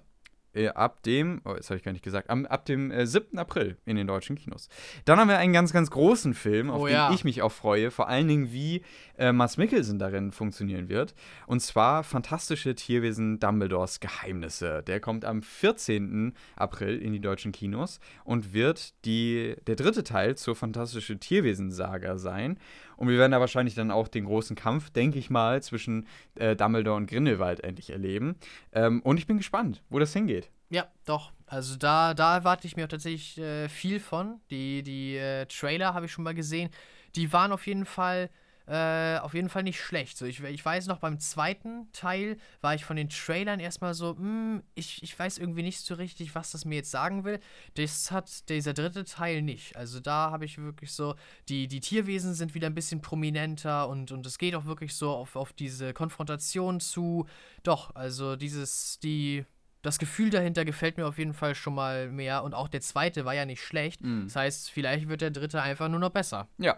Äh, 0.54 0.70
ab 0.70 1.04
dem, 1.04 1.42
oh, 1.46 1.54
das 1.54 1.70
habe 1.70 1.78
ich 1.78 1.84
gar 1.84 1.92
nicht 1.92 2.04
gesagt, 2.04 2.30
ab 2.30 2.66
dem 2.66 2.90
äh, 2.92 3.06
7. 3.06 3.38
April 3.38 3.78
in 3.86 3.96
den 3.96 4.08
deutschen 4.08 4.36
Kinos. 4.36 4.68
Dann 5.06 5.20
haben 5.20 5.28
wir 5.28 5.38
einen 5.38 5.54
ganz, 5.54 5.72
ganz 5.72 5.92
großen 5.92 6.34
Film, 6.34 6.70
auf 6.70 6.82
Oh 6.82 6.88
den 6.88 6.94
ja. 6.94 7.12
ich 7.14 7.24
mich 7.24 7.42
auch 7.42 7.52
freue. 7.52 7.92
Vor 7.92 8.08
allen 8.08 8.28
Dingen, 8.28 8.52
wie 8.52 8.82
äh, 9.18 9.32
Mats 9.32 9.58
Mikkelsen 9.58 10.00
darin 10.00 10.32
funktionieren 10.32 10.90
wird. 10.90 11.14
Und 11.46 11.62
zwar 11.62 12.04
Fantastische 12.04 12.74
Tierwesen 12.74 13.40
Dumbledores 13.40 14.00
Geheimnisse. 14.00 14.82
Der 14.88 15.00
kommt 15.00 15.24
am 15.24 15.44
14. 15.44 16.34
April 16.56 17.00
in 17.00 17.14
die 17.14 17.22
deutschen 17.22 17.52
Kinos 17.52 18.00
und 18.24 18.54
wird 18.54 18.94
die, 19.06 19.56
der 19.68 19.76
dritte 19.76 20.04
Teil 20.04 20.36
zur 20.36 20.56
Fantastische 20.56 21.20
Tierwesen-Saga 21.20 22.18
sein. 22.18 22.58
Und 23.00 23.08
wir 23.08 23.18
werden 23.18 23.32
da 23.32 23.40
wahrscheinlich 23.40 23.76
dann 23.76 23.92
auch 23.92 24.10
den 24.10 24.26
großen 24.26 24.58
Kampf, 24.58 24.90
denke 24.90 25.20
ich 25.20 25.30
mal, 25.30 25.64
zwischen 25.64 26.06
äh, 26.36 26.58
Dumbledore 26.58 26.98
und 26.98 27.10
Grindelwald 27.10 27.64
endlich 27.64 27.92
erleben. 27.92 28.36
Ähm, 28.74 29.02
und 29.04 29.18
ich 29.18 29.26
bin 29.26 29.38
gespannt, 29.38 29.82
wo 29.90 30.00
das 30.00 30.12
hingeht. 30.12 30.52
Ja, 30.70 30.86
doch. 31.06 31.32
Also 31.46 31.78
da, 31.78 32.14
da 32.14 32.36
erwarte 32.36 32.68
ich 32.68 32.76
mir 32.76 32.84
auch 32.84 32.90
tatsächlich 32.90 33.38
äh, 33.38 33.70
viel 33.70 34.02
von. 34.02 34.42
Die, 34.52 34.84
die 34.84 35.16
äh, 35.16 35.46
Trailer 35.46 35.94
habe 35.94 36.08
ich 36.08 36.12
schon 36.12 36.26
mal 36.26 36.36
gesehen. 36.36 36.72
Die 37.16 37.32
waren 37.32 37.54
auf 37.54 37.66
jeden 37.68 37.86
Fall 37.86 38.30
äh, 38.70 39.18
auf 39.18 39.34
jeden 39.34 39.50
Fall 39.50 39.64
nicht 39.64 39.82
schlecht. 39.82 40.18
So, 40.18 40.26
ich, 40.26 40.42
ich 40.44 40.64
weiß 40.64 40.86
noch, 40.86 41.00
beim 41.00 41.20
zweiten 41.20 41.92
Teil 41.92 42.38
war 42.62 42.76
ich 42.76 42.86
von 42.86 42.96
den 42.96 43.10
Trailern 43.10 43.60
erstmal 43.60 43.96
so, 43.96 44.16
hm, 44.16 44.62
ich, 44.76 45.02
ich 45.02 45.18
weiß 45.18 45.40
irgendwie 45.40 45.64
nicht 45.64 45.80
so 45.80 45.96
richtig, 45.96 46.36
was 46.36 46.52
das 46.52 46.66
mir 46.66 46.76
jetzt 46.76 46.92
sagen 46.92 47.24
will. 47.24 47.40
Das 47.74 48.12
hat 48.12 48.48
dieser 48.48 48.74
dritte 48.74 49.06
Teil 49.06 49.42
nicht. 49.42 49.76
Also 49.76 50.00
da 50.00 50.30
habe 50.30 50.46
ich 50.46 50.60
wirklich 50.60 50.92
so, 50.92 51.16
die, 51.50 51.68
die 51.68 51.80
Tierwesen 51.80 52.36
sind 52.36 52.54
wieder 52.54 52.68
ein 52.68 52.76
bisschen 52.76 53.02
prominenter 53.02 53.90
und, 53.90 54.12
und 54.12 54.26
es 54.28 54.38
geht 54.38 54.54
auch 54.54 54.66
wirklich 54.66 54.94
so 54.94 55.10
auf, 55.10 55.36
auf 55.36 55.52
diese 55.52 55.94
Konfrontation 55.94 56.80
zu. 56.80 57.26
Doch, 57.64 57.96
also 57.96 58.36
dieses, 58.36 59.00
die, 59.00 59.46
das 59.82 59.98
Gefühl 59.98 60.30
dahinter 60.30 60.66
gefällt 60.66 60.98
mir 60.98 61.08
auf 61.08 61.18
jeden 61.18 61.34
Fall 61.34 61.56
schon 61.56 61.74
mal 61.74 62.10
mehr. 62.10 62.44
Und 62.44 62.54
auch 62.54 62.68
der 62.68 62.82
zweite 62.82 63.24
war 63.26 63.34
ja 63.34 63.46
nicht 63.46 63.64
schlecht. 63.64 64.02
Das 64.26 64.36
heißt, 64.36 64.72
vielleicht 64.72 65.08
wird 65.08 65.22
der 65.22 65.32
dritte 65.32 65.62
einfach 65.62 65.88
nur 65.88 66.00
noch 66.00 66.10
besser. 66.10 66.48
Ja. 66.58 66.78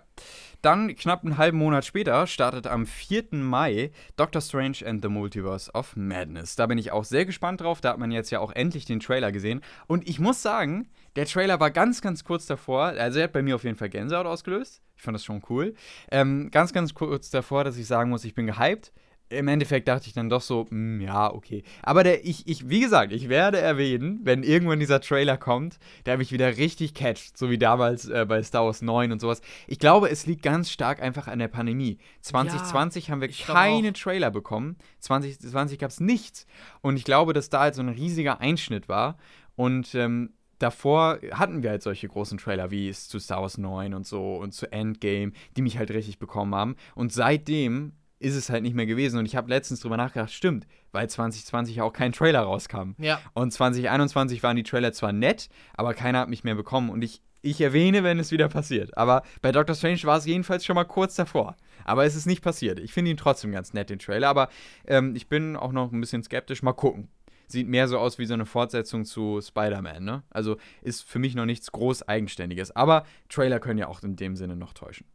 Dann, 0.61 0.95
knapp 0.95 1.23
einen 1.23 1.38
halben 1.38 1.57
Monat 1.57 1.86
später, 1.86 2.28
startet 2.28 2.68
am 2.68 2.86
4. 2.86 3.30
Mai 3.32 3.91
Doctor 4.18 4.41
Strange 4.41 4.78
and 4.86 5.02
the 5.02 5.10
Multiverse 5.10 5.72
of 5.73 5.95
Madness. 5.95 6.56
Da 6.56 6.68
bin 6.68 6.78
ich 6.78 6.91
auch 6.91 7.03
sehr 7.03 7.26
gespannt 7.26 7.61
drauf. 7.61 7.82
Da 7.82 7.90
hat 7.90 7.98
man 7.98 8.11
jetzt 8.11 8.30
ja 8.30 8.40
auch 8.40 8.52
endlich 8.52 8.86
den 8.86 8.99
Trailer 8.99 9.32
gesehen. 9.32 9.61
Und 9.88 10.07
ich 10.07 10.19
muss 10.19 10.44
sagen, 10.44 10.88
der 11.15 11.26
Trailer 11.26 11.60
war 11.60 11.72
ganz, 11.72 12.02
ganz 12.02 12.23
kurz 12.23 12.45
davor. 12.45 12.86
Also, 12.86 13.19
er 13.19 13.26
hat 13.26 13.34
bei 13.34 13.41
mir 13.41 13.56
auf 13.56 13.64
jeden 13.64 13.78
Fall 13.78 13.90
Gänsehaut 13.90 14.28
ausgelöst. 14.28 14.82
Ich 14.95 15.02
fand 15.02 15.15
das 15.15 15.26
schon 15.26 15.41
cool. 15.49 15.73
Ähm, 16.11 16.52
ganz, 16.52 16.73
ganz 16.73 16.94
kurz 16.94 17.32
davor, 17.32 17.64
dass 17.64 17.78
ich 17.78 17.88
sagen 17.88 18.11
muss, 18.11 18.23
ich 18.23 18.36
bin 18.36 18.45
gehypt. 18.45 18.91
Im 19.32 19.48
Endeffekt 19.48 19.88
dachte 19.88 20.08
ich 20.08 20.14
dann 20.14 20.30
doch 20.30 20.41
so, 20.41 20.68
hm, 20.70 21.02
ja, 21.02 21.34
okay. 21.34 21.64
Aber 21.84 22.03
der, 22.03 22.26
ich, 22.26 22.48
ich, 22.48 22.70
wie 22.70 22.82
gesagt, 22.82 23.14
ich 23.14 23.30
werde 23.30 23.60
erwähnen, 23.60 24.20
wenn 24.24 24.44
irgendwann 24.44 24.80
dieser 24.80 25.02
Trailer 25.02 25.38
kommt, 25.38 25.80
der 26.06 26.18
mich 26.18 26.32
wieder 26.32 26.58
richtig 26.58 26.94
catcht, 26.94 27.38
so 27.38 27.49
wie 27.49 27.58
damals 27.58 28.10
äh, 28.10 28.26
bei 28.28 28.44
Star 28.44 28.66
Wars 28.66 28.82
9 28.82 29.12
und 29.12 29.22
sowas. 29.22 29.41
Ich 29.68 29.80
glaube, 29.80 30.10
es 30.10 30.26
liegt 30.26 30.44
ganz 30.44 30.70
stark 30.70 31.02
einfach 31.02 31.28
an 31.28 31.40
der 31.40 31.48
Pandemie. 31.48 31.98
2020 32.22 33.10
haben 33.10 33.22
wir 33.22 33.30
keine 33.30 33.94
Trailer 33.94 34.32
bekommen. 34.32 34.76
2020 34.99 35.80
gab 35.80 35.90
es 35.90 35.99
nichts. 35.99 36.45
Und 36.82 36.98
ich 36.98 37.03
glaube, 37.03 37.34
dass 37.34 37.49
da 37.49 37.62
halt 37.62 37.76
so 37.76 37.82
ein 37.82 37.90
riesiger 37.90 38.41
Einschnitt 38.41 38.90
war. 38.90 39.18
Und 39.56 39.95
ähm, 39.95 40.34
davor 40.60 41.20
hatten 41.32 41.64
wir 41.64 41.72
halt 41.72 41.84
solche 41.84 42.08
großen 42.08 42.38
Trailer 42.38 42.72
wie 42.72 42.90
es 42.90 43.08
zu 43.08 43.20
Star 43.20 43.41
Wars 43.41 43.58
9 43.58 43.94
und 43.94 44.06
so 44.06 44.36
und 44.36 44.53
zu 44.53 44.72
Endgame, 44.72 45.32
die 45.58 45.62
mich 45.62 45.78
halt 45.78 45.91
richtig 45.91 46.20
bekommen 46.20 46.53
haben. 46.56 46.76
Und 46.95 47.14
seitdem 47.14 47.94
ist 48.22 48.35
es 48.35 48.49
halt 48.49 48.64
nicht 48.64 48.76
mehr 48.76 48.85
gewesen. 48.85 49.18
Und 49.18 49.26
ich 49.26 49.35
habe 49.35 49.49
letztens 49.49 49.80
drüber 49.80 49.98
nachgedacht, 49.98 50.31
stimmt, 50.31 50.68
weil 50.91 51.10
2020 51.10 51.81
auch 51.81 51.91
kein 51.91 52.11
Trailer 52.11 52.41
rauskam. 52.41 52.91
Ja. 52.98 53.19
Und 53.34 53.52
2021 53.52 54.43
waren 54.43 54.56
die 54.56 54.64
Trailer 54.64 54.93
zwar 54.93 55.11
nett, 55.11 55.49
aber 55.73 55.93
keiner 55.93 56.19
hat 56.19 56.30
mich 56.30 56.43
mehr 56.43 56.56
bekommen. 56.56 56.89
Und 56.89 57.03
ich, 57.03 57.22
ich 57.41 57.60
erwähne, 57.60 58.03
wenn 58.03 58.19
es 58.19 58.31
wieder 58.31 58.48
passiert. 58.48 58.95
Aber 58.95 59.23
bei 59.41 59.52
Doctor 59.52 59.76
Strange 59.76 60.03
war 60.03 60.18
es 60.18 60.26
jedenfalls 60.26 60.64
schon 60.64 60.76
mal 60.76 60.85
kurz 60.85 61.15
davor. 61.15 61.56
Aber 61.84 62.06
es 62.06 62.15
ist 62.15 62.27
nicht 62.27 62.43
passiert. 62.43 62.80
Ich 62.80 62.93
finde 62.93 63.11
ihn 63.11 63.18
trotzdem 63.18 63.52
ganz 63.52 63.73
nett, 63.73 63.89
den 63.89 63.99
Trailer. 63.99 64.30
Aber 64.30 64.49
ähm, 64.85 65.15
ich 65.15 65.27
bin 65.27 65.56
auch 65.56 65.72
noch 65.72 65.91
ein 65.91 65.99
bisschen 65.99 66.23
skeptisch. 66.23 66.61
Mal 66.61 66.73
gucken. 66.73 67.10
Sieht 67.48 67.68
mehr 67.68 67.88
so 67.88 67.98
aus 67.98 68.18
wie 68.18 68.26
so 68.26 68.34
eine 68.34 68.45
Fortsetzung 68.45 69.03
zu 69.03 69.41
Spider-Man, 69.41 70.06
ne? 70.06 70.23
Also 70.30 70.56
ist 70.81 71.02
für 71.02 71.19
mich 71.19 71.35
noch 71.35 71.45
nichts 71.45 71.72
groß 71.73 72.07
Eigenständiges. 72.07 72.73
Aber 72.73 73.03
Trailer 73.27 73.60
können 73.60 73.80
ja 73.80 73.88
auch 73.88 74.02
in 74.03 74.15
dem 74.15 74.38
Sinne 74.38 74.56
noch 74.56 74.73
täuschen. 74.73 75.06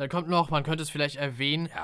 Dann 0.00 0.08
kommt 0.08 0.30
noch, 0.30 0.48
man 0.48 0.62
könnte 0.62 0.82
es 0.82 0.88
vielleicht 0.88 1.16
erwähnen. 1.16 1.66
äh, 1.66 1.78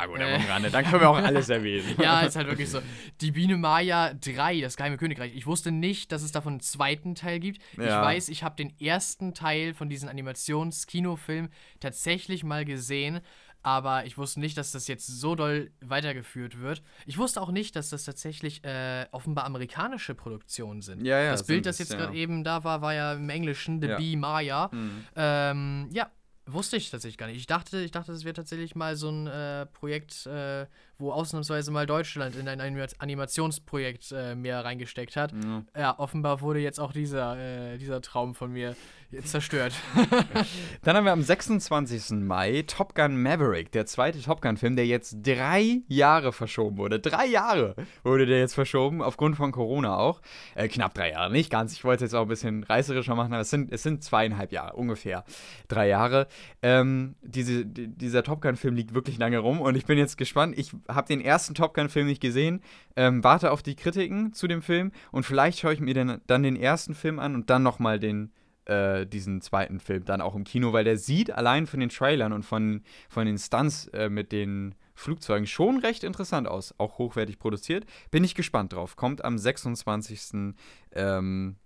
Rande. 0.51 0.71
Dann 0.71 0.85
können 0.87 1.03
wir 1.03 1.11
auch 1.11 1.17
alles 1.19 1.49
erwähnen. 1.51 1.85
ja, 2.01 2.21
ist 2.23 2.35
halt 2.35 2.47
wirklich 2.47 2.71
so. 2.71 2.81
Die 3.21 3.31
Biene 3.31 3.59
Maya 3.59 4.15
3, 4.15 4.63
das 4.63 4.79
geheime 4.79 4.97
Königreich. 4.97 5.37
Ich 5.37 5.47
wusste 5.47 5.71
nicht, 5.71 6.13
dass 6.13 6.23
es 6.23 6.33
davon 6.33 6.55
einen 6.55 6.61
zweiten 6.61 7.15
Teil 7.15 7.41
gibt. 7.41 7.61
Ich 7.73 7.79
Ja. 7.79 8.01
weiß, 8.01 8.31
ich 8.31 8.43
habe 8.43 8.57
den 8.57 8.73
ersten 8.81 9.35
Teil 9.35 9.75
von 9.75 9.91
diesem 9.91 10.09
Animations-Kinofilm 10.09 11.51
tatsächlich 11.79 12.43
mal 12.43 12.65
gesehen. 12.65 13.21
Aber 13.63 14.07
ich 14.07 14.17
wusste 14.17 14.41
nicht, 14.41 14.57
dass 14.57 14.71
das 14.71 14.89
jetzt 14.89 15.07
so 15.09 15.35
doll 15.35 15.73
weitergeführt 15.81 16.61
wird. 16.61 16.83
Ich 17.05 17.19
wusste 17.19 17.43
auch 17.43 17.51
nicht, 17.51 17.77
dass 17.77 17.91
das 17.91 18.05
tatsächlich 18.05 18.65
äh, 18.65 19.05
offenbar 19.11 19.45
amerikanische 19.45 20.15
Produktionen 20.15 20.81
sind. 20.81 21.05
Ja, 21.05 21.21
ja, 21.21 21.33
das 21.33 21.45
Bild, 21.45 21.67
das 21.67 21.79
jetzt 21.81 21.93
ja. 21.93 21.99
gerade 21.99 22.17
eben 22.17 22.45
da 22.45 22.65
war, 22.65 22.81
war 22.81 22.95
ja 22.95 23.13
im 23.15 23.29
Englischen 23.29 23.83
The 23.83 23.89
Ja. 23.89 23.97
Bee 23.99 24.17
Maya. 24.17 24.71
Mhm. 24.73 25.05
Ähm, 25.17 25.89
ja, 25.93 26.09
wusste 26.47 26.77
ich 26.77 26.91
tatsächlich 26.91 27.19
gar 27.19 27.27
nicht. 27.27 27.39
Ich 27.39 27.47
dachte, 27.47 27.81
ich 27.81 27.91
dachte, 27.91 28.13
das 28.13 28.25
wäre 28.25 28.35
tatsächlich 28.35 28.75
mal 28.75 28.97
so 28.97 29.11
ein 29.11 29.27
äh, 29.27 29.67
Projekt, 29.67 30.27
äh, 30.27 30.67
wo 30.99 31.13
ausnahmsweise 31.13 31.71
mal 31.71 31.87
Deutschland 31.87 32.37
in 32.37 32.49
ein 32.49 32.61
Anima- 32.61 32.87
Animationsprojekt 32.99 34.13
äh, 34.13 34.35
mehr 34.35 34.65
reingesteckt 34.65 35.17
hat. 35.17 35.33
Ja. 35.33 35.65
Ja, 35.77 35.99
offenbar 35.99 36.41
wurde 36.41 36.61
jetzt 36.61 36.79
auch 36.81 36.93
dieser, 36.93 37.37
äh, 37.37 37.79
dieser 37.79 38.01
Traum 38.01 38.35
von 38.35 38.53
mir 38.53 38.77
zerstört. 39.25 39.73
Dann 40.83 40.97
haben 40.97 41.05
wir 41.05 41.13
am 41.13 41.23
26. 41.23 42.11
Mai 42.19 42.65
Top 42.67 42.95
Gun 42.95 43.21
Maverick, 43.23 43.71
der 43.73 43.87
zweite 43.87 44.21
Top 44.21 44.43
Gun-Film, 44.43 44.77
der 44.77 44.87
jetzt 44.87 45.19
drei 45.23 45.81
Jahre 45.89 46.33
verschoben 46.33 46.77
wurde. 46.77 46.99
Drei 46.99 47.27
Jahre 47.27 47.75
wurde 48.03 48.27
der 48.27 48.41
jetzt 48.41 48.55
verschoben, 48.55 49.03
aufgrund 49.03 49.37
von 49.37 49.53
Corona 49.53 49.97
auch. 49.97 50.21
Äh, 50.55 50.69
knapp 50.69 50.95
drei 50.95 51.11
Jahre, 51.13 51.31
nicht 51.31 51.51
ganz. 51.51 51.73
Ich 51.73 51.85
wollte 51.85 52.05
jetzt 52.05 52.15
auch 52.15 52.23
ein 52.23 52.29
bisschen 52.29 52.65
reißerischer 52.65 53.15
machen, 53.15 53.33
aber 53.33 53.43
es 53.43 53.51
sind, 53.51 53.73
es 53.73 53.83
sind 53.83 54.03
zweieinhalb 54.03 54.53
Jahre, 54.53 54.77
ungefähr. 54.77 55.25
Drei 55.69 55.89
Jahre. 55.89 56.27
Ähm, 56.63 57.15
diese, 57.23 57.65
die, 57.65 57.89
dieser 57.89 58.23
Top 58.23 58.43
Gun-Film 58.43 58.75
liegt 58.75 58.95
wirklich 58.95 59.19
lange 59.19 59.39
rum 59.39 59.61
und 59.61 59.77
ich 59.77 59.87
bin 59.87 59.99
jetzt 59.99 60.19
gespannt. 60.19 60.59
Ich 60.59 60.73
habe 60.89 61.07
den 61.07 61.21
ersten 61.21 61.55
Top 61.55 61.75
Gun-Film 61.75 62.07
nicht 62.07 62.21
gesehen, 62.21 62.61
ähm, 62.97 63.23
warte 63.23 63.51
auf 63.53 63.63
die 63.63 63.77
Kritiken 63.77 64.33
zu 64.33 64.49
dem 64.49 64.63
Film 64.63 64.93
und 65.13 65.25
vielleicht 65.25 65.61
schaue 65.61 65.75
ich 65.75 65.81
mir 65.81 65.95
den, 65.95 66.21
dann 66.27 66.43
den 66.43 66.57
ersten 66.57 66.95
Film 66.95 67.19
an 67.19 67.35
und 67.35 67.51
dann 67.51 67.63
nochmal 67.63 67.99
den 67.99 68.33
äh, 68.67 69.07
diesen 69.07 69.41
zweiten 69.41 69.81
Film 69.81 70.05
dann 70.05 70.21
auch 70.21 70.35
im 70.35 70.45
Kino, 70.45 70.73
weil 70.73 70.85
der 70.85 70.99
sieht 70.99 71.31
allein 71.31 71.67
von 71.67 71.81
den 71.81 71.89
Trailern 71.89 72.33
und 72.33 72.45
von, 72.45 72.83
von 73.09 73.27
den 73.27 73.39
Stunts 73.39 73.87
äh, 73.89 74.09
mit 74.09 74.33
den 74.33 74.75
Flugzeugen 74.95 75.47
schon 75.47 75.79
recht 75.79 76.05
interessant 76.05 76.49
aus. 76.49 76.75
Auch 76.79 76.99
hochwertig 76.99 77.39
produziert. 77.39 77.85
Bin 78.11 78.25
ich 78.25 78.35
gespannt 78.35 78.73
drauf. 78.73 78.97
Kommt 78.97 79.25
am 79.25 79.39
26. 79.39 80.55
Ähm, 80.93 81.57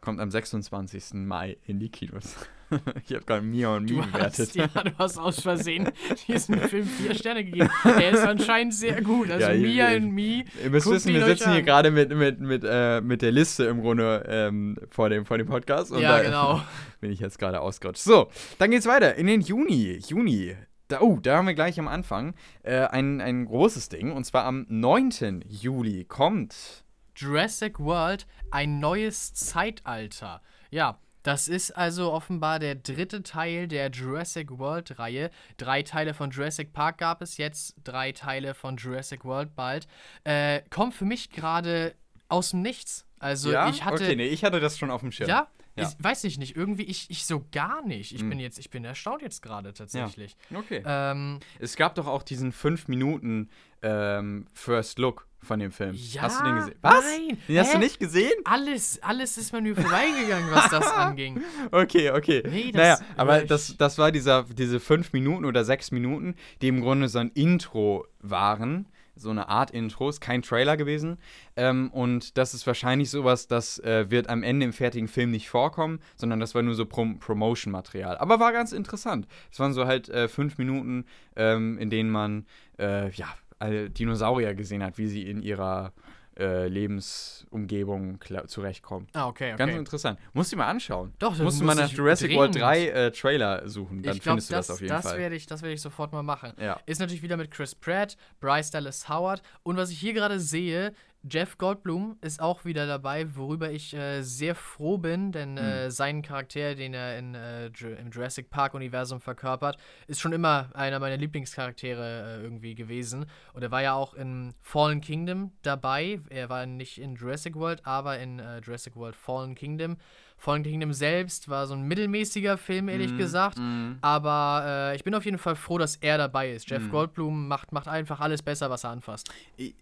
kommt 0.00 0.20
am 0.20 0.30
26. 0.30 1.14
Mai 1.14 1.56
in 1.66 1.78
die 1.78 1.90
Kinos. 1.90 2.36
ich 3.06 3.14
habe 3.14 3.24
gerade 3.24 3.42
Mia 3.42 3.74
und 3.76 3.88
Du 3.90 3.96
Mi 3.96 4.02
bewertet. 4.06 4.38
hast, 4.38 4.54
ja, 4.54 4.66
du 4.68 4.90
hast 4.98 5.18
aus 5.18 5.40
Versehen 5.40 5.90
diesen 6.28 6.58
Film 6.60 6.86
vier 6.86 7.14
Sterne 7.14 7.44
gegeben. 7.44 7.70
Der 7.84 8.10
ist 8.10 8.24
anscheinend 8.24 8.74
sehr 8.74 9.02
gut. 9.02 9.30
Also 9.30 9.48
Ja, 9.50 9.54
Mia 9.54 9.96
und 9.96 10.12
Me. 10.12 10.44
Ihr 10.62 10.70
müsst 10.70 10.88
wissen, 10.90 11.12
wir 11.12 11.24
sitzen 11.26 11.50
hier 11.50 11.60
an. 11.60 11.64
gerade 11.66 11.90
mit, 11.90 12.14
mit, 12.14 12.40
mit, 12.40 12.62
äh, 12.64 13.00
mit 13.00 13.22
der 13.22 13.32
Liste 13.32 13.64
im 13.64 13.80
Grunde 13.80 14.24
ähm, 14.28 14.76
vor, 14.90 15.08
dem, 15.08 15.24
vor 15.26 15.38
dem 15.38 15.46
Podcast. 15.46 15.90
Und 15.92 16.00
Ja, 16.00 16.18
da 16.18 16.22
genau. 16.22 16.62
bin 17.00 17.10
ich 17.10 17.20
jetzt 17.20 17.38
gerade 17.38 17.60
ausgerutscht. 17.60 18.02
So, 18.02 18.30
dann 18.58 18.70
geht's 18.70 18.86
weiter 18.86 19.14
in 19.16 19.26
den 19.26 19.40
Juni. 19.40 20.00
Juni. 20.06 20.56
Da, 20.88 21.00
oh, 21.02 21.18
da 21.22 21.36
haben 21.36 21.46
wir 21.46 21.54
gleich 21.54 21.78
am 21.78 21.86
Anfang 21.88 22.34
äh, 22.64 22.80
ein, 22.80 23.20
ein 23.20 23.44
großes 23.46 23.88
Ding. 23.90 24.10
Und 24.12 24.24
zwar 24.24 24.44
am 24.44 24.66
9. 24.68 25.44
Juli 25.48 26.04
kommt. 26.04 26.84
Jurassic 27.16 27.78
World, 27.78 28.26
ein 28.50 28.80
neues 28.80 29.34
Zeitalter. 29.34 30.40
Ja, 30.70 30.98
das 31.22 31.48
ist 31.48 31.70
also 31.72 32.12
offenbar 32.12 32.58
der 32.58 32.74
dritte 32.74 33.22
Teil 33.22 33.68
der 33.68 33.90
Jurassic 33.90 34.50
World-Reihe. 34.58 35.30
Drei 35.56 35.82
Teile 35.82 36.14
von 36.14 36.30
Jurassic 36.30 36.72
Park 36.72 36.98
gab 36.98 37.22
es, 37.22 37.36
jetzt 37.36 37.74
drei 37.84 38.12
Teile 38.12 38.54
von 38.54 38.76
Jurassic 38.76 39.24
World 39.24 39.54
bald. 39.54 39.86
Äh, 40.24 40.62
kommt 40.70 40.94
für 40.94 41.04
mich 41.04 41.30
gerade 41.30 41.94
aus 42.28 42.50
dem 42.50 42.62
Nichts. 42.62 43.06
Also 43.18 43.50
ich 43.50 43.84
hatte. 43.84 44.02
okay, 44.04 44.16
nee, 44.16 44.28
ich 44.28 44.44
hatte 44.44 44.60
das 44.60 44.78
schon 44.78 44.90
auf 44.90 45.02
dem 45.02 45.12
Schirm. 45.12 45.28
Ja? 45.28 45.48
Ja. 45.76 45.88
Ich 45.88 46.02
weiß 46.04 46.24
ich 46.24 46.38
nicht, 46.38 46.56
irgendwie, 46.56 46.82
ich, 46.84 47.08
ich 47.10 47.26
so 47.26 47.44
gar 47.52 47.84
nicht. 47.86 48.12
Ich 48.14 48.22
Hm. 48.22 48.30
bin 48.30 48.40
jetzt, 48.40 48.58
ich 48.58 48.70
bin 48.70 48.84
erstaunt 48.84 49.22
jetzt 49.22 49.40
gerade 49.42 49.72
tatsächlich. 49.72 50.36
Okay. 50.54 50.82
Ähm, 50.84 51.38
Es 51.58 51.76
gab 51.76 51.94
doch 51.94 52.06
auch 52.06 52.22
diesen 52.22 52.52
5 52.52 52.88
Minuten 52.88 53.50
ähm, 53.82 54.46
First 54.52 54.98
Look 54.98 55.26
von 55.42 55.58
dem 55.58 55.72
Film. 55.72 55.94
Ja, 55.94 56.22
Hast 56.22 56.40
du 56.40 56.44
den 56.44 56.56
gesehen? 56.56 56.74
Was? 56.82 57.04
nein. 57.04 57.38
Den 57.48 57.58
hast 57.58 57.72
du 57.72 57.78
Hä? 57.78 57.82
nicht 57.82 57.98
gesehen? 57.98 58.32
Alles, 58.44 59.02
alles 59.02 59.38
ist 59.38 59.52
mir 59.52 59.74
vorbeigegangen, 59.74 60.50
was 60.50 60.68
das 60.70 60.86
anging. 60.92 61.40
Okay, 61.70 62.10
okay. 62.10 62.42
Nee, 62.48 62.72
das- 62.72 62.80
naja, 62.80 62.98
aber 63.16 63.40
das, 63.42 63.76
das 63.76 63.98
war 63.98 64.12
dieser, 64.12 64.44
diese 64.44 64.80
fünf 64.80 65.12
Minuten 65.12 65.44
oder 65.44 65.64
sechs 65.64 65.90
Minuten, 65.90 66.34
die 66.62 66.68
im 66.68 66.80
Grunde 66.80 67.08
so 67.08 67.18
ein 67.18 67.30
Intro 67.30 68.06
waren. 68.20 68.86
So 69.16 69.28
eine 69.28 69.50
Art 69.50 69.70
Intro, 69.72 70.08
ist 70.08 70.20
kein 70.22 70.40
Trailer 70.40 70.78
gewesen. 70.78 71.18
Ähm, 71.54 71.90
und 71.90 72.38
das 72.38 72.54
ist 72.54 72.66
wahrscheinlich 72.66 73.10
sowas, 73.10 73.48
das 73.48 73.78
äh, 73.80 74.10
wird 74.10 74.30
am 74.30 74.42
Ende 74.42 74.64
im 74.64 74.72
fertigen 74.72 75.08
Film 75.08 75.30
nicht 75.30 75.50
vorkommen, 75.50 76.00
sondern 76.16 76.40
das 76.40 76.54
war 76.54 76.62
nur 76.62 76.74
so 76.74 76.86
Prom 76.86 77.18
Promotion-Material. 77.18 78.16
Aber 78.16 78.40
war 78.40 78.52
ganz 78.52 78.72
interessant. 78.72 79.26
Es 79.52 79.58
waren 79.60 79.74
so 79.74 79.84
halt 79.86 80.08
äh, 80.08 80.26
fünf 80.28 80.56
Minuten, 80.56 81.04
ähm, 81.36 81.76
in 81.76 81.90
denen 81.90 82.08
man 82.10 82.46
äh, 82.78 83.10
ja, 83.10 83.26
Dinosaurier 83.60 84.54
gesehen 84.54 84.82
hat, 84.82 84.98
wie 84.98 85.06
sie 85.06 85.28
in 85.28 85.42
ihrer 85.42 85.92
äh, 86.38 86.68
Lebensumgebung 86.68 88.18
zurechtkommen. 88.46 89.06
Ah, 89.12 89.28
okay, 89.28 89.52
okay. 89.52 89.58
Ganz 89.58 89.74
interessant. 89.74 90.18
Musst 90.32 90.52
du 90.52 90.56
mal 90.56 90.68
anschauen. 90.68 91.12
Doch, 91.18 91.30
das 91.30 91.40
Musst 91.40 91.60
du 91.60 91.64
muss 91.64 91.76
mal 91.76 91.82
nach 91.82 91.90
Jurassic 91.90 92.34
World 92.34 92.54
dringend. 92.54 92.68
3 92.68 92.88
äh, 92.88 93.10
Trailer 93.10 93.68
suchen, 93.68 94.02
dann 94.02 94.16
ich 94.16 94.22
glaube, 94.22 94.40
findest 94.40 94.50
du 94.50 94.54
das, 94.54 94.70
auf 94.70 94.80
jeden 94.80 94.92
das 94.92 95.02
Fall. 95.02 95.18
Werde 95.18 95.34
ich, 95.34 95.46
das 95.46 95.60
werde 95.62 95.74
ich 95.74 95.80
sofort 95.82 96.12
mal 96.12 96.22
machen. 96.22 96.52
Ja. 96.58 96.80
Ist 96.86 97.00
natürlich 97.00 97.22
wieder 97.22 97.36
mit 97.36 97.50
Chris 97.50 97.74
Pratt, 97.74 98.16
Bryce 98.40 98.70
Dallas 98.70 99.08
Howard 99.08 99.42
und 99.62 99.76
was 99.76 99.90
ich 99.90 99.98
hier 99.98 100.14
gerade 100.14 100.40
sehe, 100.40 100.94
Jeff 101.28 101.58
Goldblum 101.58 102.16
ist 102.22 102.40
auch 102.40 102.64
wieder 102.64 102.86
dabei, 102.86 103.36
worüber 103.36 103.70
ich 103.70 103.94
äh, 103.94 104.22
sehr 104.22 104.54
froh 104.54 104.96
bin, 104.96 105.32
denn 105.32 105.58
Hm. 105.58 105.64
äh, 105.64 105.90
sein 105.90 106.22
Charakter, 106.22 106.74
den 106.74 106.94
er 106.94 107.18
in, 107.18 107.34
äh, 107.34 107.66
im 107.66 108.10
Jurassic 108.10 108.48
Park-Universum 108.48 109.20
verkörpert, 109.20 109.76
ist 110.06 110.20
schon 110.20 110.32
immer 110.32 110.70
einer 110.74 110.98
meiner 110.98 111.18
Lieblingscharaktere 111.18 112.38
äh, 112.38 112.42
irgendwie 112.42 112.74
gewesen. 112.74 113.26
Und 113.52 113.62
er 113.62 113.70
war 113.70 113.82
ja 113.82 113.92
auch 113.92 114.14
in 114.14 114.54
Fallen 114.62 115.02
Kingdom 115.02 115.52
dabei. 115.62 116.20
Er 116.30 116.48
war 116.48 116.64
nicht 116.64 116.98
in 116.98 117.16
Jurassic 117.16 117.54
World, 117.54 117.84
aber 117.84 118.18
in 118.18 118.38
äh, 118.38 118.60
Jurassic 118.60 118.96
World 118.96 119.16
Fallen 119.16 119.54
Kingdom. 119.54 119.98
Fallen 120.42 120.62
Kingdom 120.62 120.94
selbst 120.94 121.50
war 121.50 121.66
so 121.66 121.74
ein 121.74 121.82
mittelmäßiger 121.82 122.56
Film, 122.56 122.88
ehrlich 122.88 123.12
Mhm, 123.12 123.16
gesagt. 123.18 123.58
mhm. 123.58 123.98
Aber 124.00 124.62
äh, 124.92 124.96
ich 124.96 125.04
bin 125.04 125.14
auf 125.14 125.26
jeden 125.26 125.36
Fall 125.36 125.54
froh, 125.54 125.76
dass 125.76 125.96
er 125.96 126.16
dabei 126.16 126.50
ist. 126.50 126.70
Jeff 126.70 126.82
Mhm. 126.84 126.88
Goldblum 126.90 127.46
macht, 127.46 127.72
macht 127.72 127.88
einfach 127.88 128.20
alles 128.20 128.40
besser, 128.42 128.70
was 128.70 128.84
er 128.84 128.90
anfasst. 128.90 129.30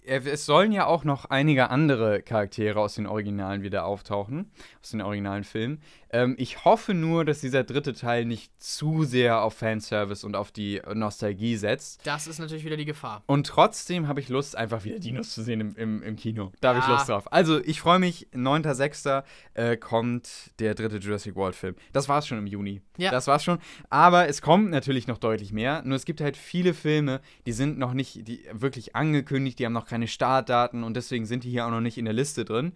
Es 0.05 0.47
sollen 0.47 0.73
ja 0.73 0.87
auch 0.87 1.05
noch 1.05 1.27
einige 1.27 1.71
andere 1.71 2.23
Charaktere 2.23 2.81
aus 2.81 2.97
den 2.97 3.07
Originalen 3.07 3.63
wieder 3.63 3.85
auftauchen, 3.85 4.51
aus 4.83 4.91
den 4.91 5.01
originalen 5.01 5.45
Filmen. 5.45 5.81
Ähm, 6.11 6.35
ich 6.39 6.65
hoffe 6.65 6.95
nur, 6.95 7.25
dass 7.25 7.41
dieser 7.41 7.65
dritte 7.65 7.93
Teil 7.93 8.25
nicht 8.25 8.51
zu 8.63 9.05
sehr 9.05 9.43
auf 9.43 9.55
Fanservice 9.55 10.25
und 10.25 10.37
auf 10.37 10.51
die 10.53 10.81
Nostalgie 10.95 11.57
setzt. 11.57 12.07
Das 12.07 12.27
ist 12.27 12.39
natürlich 12.39 12.65
wieder 12.65 12.77
die 12.77 12.85
Gefahr. 12.85 13.23
Und 13.27 13.47
trotzdem 13.47 14.09
habe 14.09 14.21
ich 14.21 14.29
Lust, 14.29 14.57
einfach 14.57 14.85
wieder 14.85 14.99
Dinos 14.99 15.31
zu 15.35 15.43
sehen 15.43 15.61
im, 15.61 15.77
im, 15.77 16.03
im 16.03 16.17
Kino. 16.17 16.53
Da 16.61 16.71
habe 16.71 16.79
ich 16.79 16.87
Ja. 16.87 16.93
Lust 16.95 17.09
drauf. 17.09 17.33
Also, 17.33 17.61
ich 17.63 17.81
freue 17.81 17.99
mich. 17.99 18.29
9.6. 18.35 19.23
Äh, 19.55 19.77
kommt 19.77 20.53
der 20.59 20.75
dritte 20.75 20.97
Jurassic 20.97 21.35
World-Film. 21.37 21.75
Das 21.93 22.09
war's 22.09 22.27
schon 22.27 22.39
im 22.39 22.47
Juni. 22.47 22.81
Ja. 22.97 23.11
Das 23.11 23.27
war's 23.27 23.45
schon. 23.45 23.59
Aber 23.91 24.29
es 24.29 24.43
kommt 24.43 24.71
natürlich 24.71 25.07
noch 25.07 25.19
deutlich 25.19 25.53
mehr. 25.53 25.83
Nur 25.85 25.97
es 25.97 26.05
gibt 26.05 26.21
halt 26.21 26.37
viele 26.37 26.75
Filme, 26.75 27.21
die 27.47 27.53
sind 27.53 27.79
noch 27.79 27.93
nicht 27.95 28.27
die, 28.27 28.45
wirklich 28.53 28.97
angekündigt, 28.97 29.59
die 29.59 29.67
haben 29.67 29.73
noch 29.73 29.87
keine 29.87 30.09
Startdaten 30.09 30.85
und 30.85 30.95
deswegen 30.95 31.27
sind 31.27 31.45
die 31.45 31.51
hier 31.51 31.67
auch 31.67 31.71
noch 31.71 31.81
nicht 31.81 31.99
in 31.99 32.05
der 32.07 32.15
Liste 32.15 32.45
drin. 32.45 32.73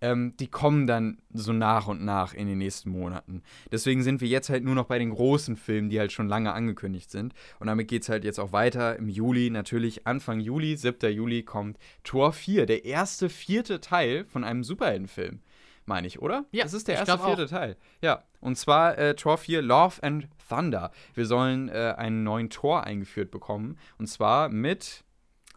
Ähm, 0.00 0.34
die 0.38 0.48
kommen 0.48 0.86
dann 0.86 1.18
so 1.32 1.52
nach 1.52 1.86
und 1.86 2.04
nach 2.04 2.34
in 2.34 2.46
den 2.46 2.58
nächsten 2.58 2.90
Monaten. 2.90 3.42
Deswegen 3.72 4.02
sind 4.02 4.20
wir 4.20 4.28
jetzt 4.28 4.50
halt 4.50 4.62
nur 4.62 4.74
noch 4.74 4.86
bei 4.86 4.98
den 4.98 5.10
großen 5.10 5.56
Filmen, 5.56 5.88
die 5.88 5.98
halt 5.98 6.12
schon 6.12 6.28
lange 6.28 6.52
angekündigt 6.52 7.10
sind. 7.10 7.32
Und 7.60 7.66
damit 7.68 7.88
geht 7.88 8.02
es 8.02 8.08
halt 8.08 8.24
jetzt 8.24 8.38
auch 8.38 8.52
weiter. 8.52 8.96
Im 8.96 9.08
Juli, 9.08 9.48
natürlich 9.50 10.06
Anfang 10.06 10.40
Juli, 10.40 10.76
7. 10.76 11.10
Juli, 11.12 11.42
kommt 11.42 11.78
Tor 12.04 12.32
4, 12.32 12.66
der 12.66 12.84
erste 12.84 13.28
vierte 13.28 13.80
Teil 13.80 14.24
von 14.26 14.44
einem 14.44 14.64
Superheldenfilm. 14.64 15.40
Meine 15.86 16.08
ich, 16.08 16.20
oder? 16.20 16.44
Ja, 16.50 16.64
Das 16.64 16.74
ist 16.74 16.88
der 16.88 16.96
erste 16.96 17.14
glaub 17.16 17.20
auch. 17.20 17.26
vierte 17.36 17.46
Teil. 17.46 17.76
Ja. 18.02 18.24
Und 18.40 18.58
zwar 18.58 18.98
äh, 18.98 19.14
Tor 19.14 19.38
4, 19.38 19.62
Love 19.62 20.02
and 20.02 20.28
Thunder. 20.48 20.90
Wir 21.14 21.26
sollen 21.26 21.68
äh, 21.68 21.94
einen 21.96 22.22
neuen 22.22 22.50
Tor 22.50 22.84
eingeführt 22.84 23.30
bekommen. 23.30 23.78
Und 23.98 24.08
zwar 24.08 24.48
mit 24.48 25.04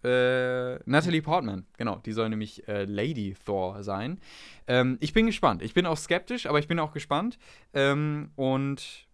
äh, 0.03 0.80
Natalie 0.85 1.21
Portman, 1.21 1.65
genau, 1.77 1.97
die 1.97 2.11
soll 2.11 2.30
nämlich 2.30 2.67
äh, 2.67 2.85
Lady 2.85 3.35
Thor 3.45 3.84
sein. 3.84 4.19
Ähm, 4.67 4.97
ich 5.01 5.13
bin 5.13 5.26
gespannt. 5.26 5.61
Ich 5.61 5.73
bin 5.73 5.85
auch 5.85 5.97
skeptisch, 5.97 6.45
aber 6.45 6.59
ich 6.59 6.67
bin 6.67 6.80
auch 6.80 6.91
gespannt. 6.93 7.38
Ähm, 7.73 8.31
und 8.35 9.07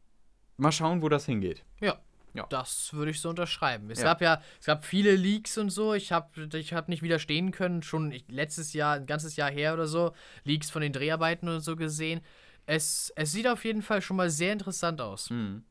mal 0.57 0.71
schauen, 0.71 1.01
wo 1.01 1.09
das 1.09 1.25
hingeht. 1.25 1.63
Ja. 1.81 1.95
Ja. 2.33 2.45
Das 2.49 2.93
würde 2.93 3.11
ich 3.11 3.21
so 3.21 3.29
unterschreiben. 3.29 3.89
Es 3.89 3.99
Ja. 3.99 4.05
gab 4.07 4.21
ja, 4.21 4.41
es 4.59 4.65
gab 4.65 4.83
viele 4.83 5.15
Leaks 5.15 5.57
und 5.57 5.69
so. 5.69 5.93
Ich 5.93 6.11
habe 6.11 6.49
ich 6.53 6.73
hab 6.73 6.89
nicht 6.89 7.01
widerstehen 7.01 7.51
können. 7.51 7.81
Schon 7.81 8.13
letztes 8.27 8.73
Jahr, 8.73 8.95
ein 8.97 9.05
ganzes 9.05 9.37
Jahr 9.37 9.49
her 9.49 9.73
oder 9.73 9.87
so, 9.87 10.11
Leaks 10.43 10.69
von 10.69 10.81
den 10.81 10.91
Dreharbeiten 10.91 11.47
und 11.47 11.61
so 11.61 11.77
gesehen. 11.77 12.19
Es, 12.67 13.13
es 13.15 13.31
sieht 13.31 13.47
auf 13.47 13.63
jeden 13.63 13.81
Fall 13.81 14.01
schon 14.01 14.17
mal 14.17 14.29
sehr 14.29 14.51
interessant 14.51 14.99
aus. 14.99 15.29
Mhm. 15.29 15.63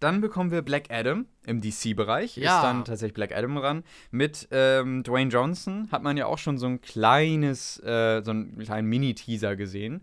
Dann 0.00 0.20
bekommen 0.20 0.50
wir 0.50 0.62
Black 0.62 0.90
Adam 0.90 1.26
im 1.46 1.60
DC-Bereich. 1.60 2.36
Ja. 2.36 2.56
Ist 2.56 2.62
dann 2.62 2.84
tatsächlich 2.84 3.14
Black 3.14 3.34
Adam 3.34 3.56
ran. 3.56 3.84
Mit 4.10 4.48
ähm, 4.50 5.02
Dwayne 5.02 5.30
Johnson 5.30 5.88
hat 5.90 6.02
man 6.02 6.16
ja 6.16 6.26
auch 6.26 6.38
schon 6.38 6.58
so 6.58 6.66
ein 6.66 6.80
kleines, 6.82 7.78
äh, 7.80 8.22
so 8.22 8.32
einen 8.32 8.58
kleinen 8.58 8.88
Mini-Teaser 8.88 9.56
gesehen. 9.56 10.02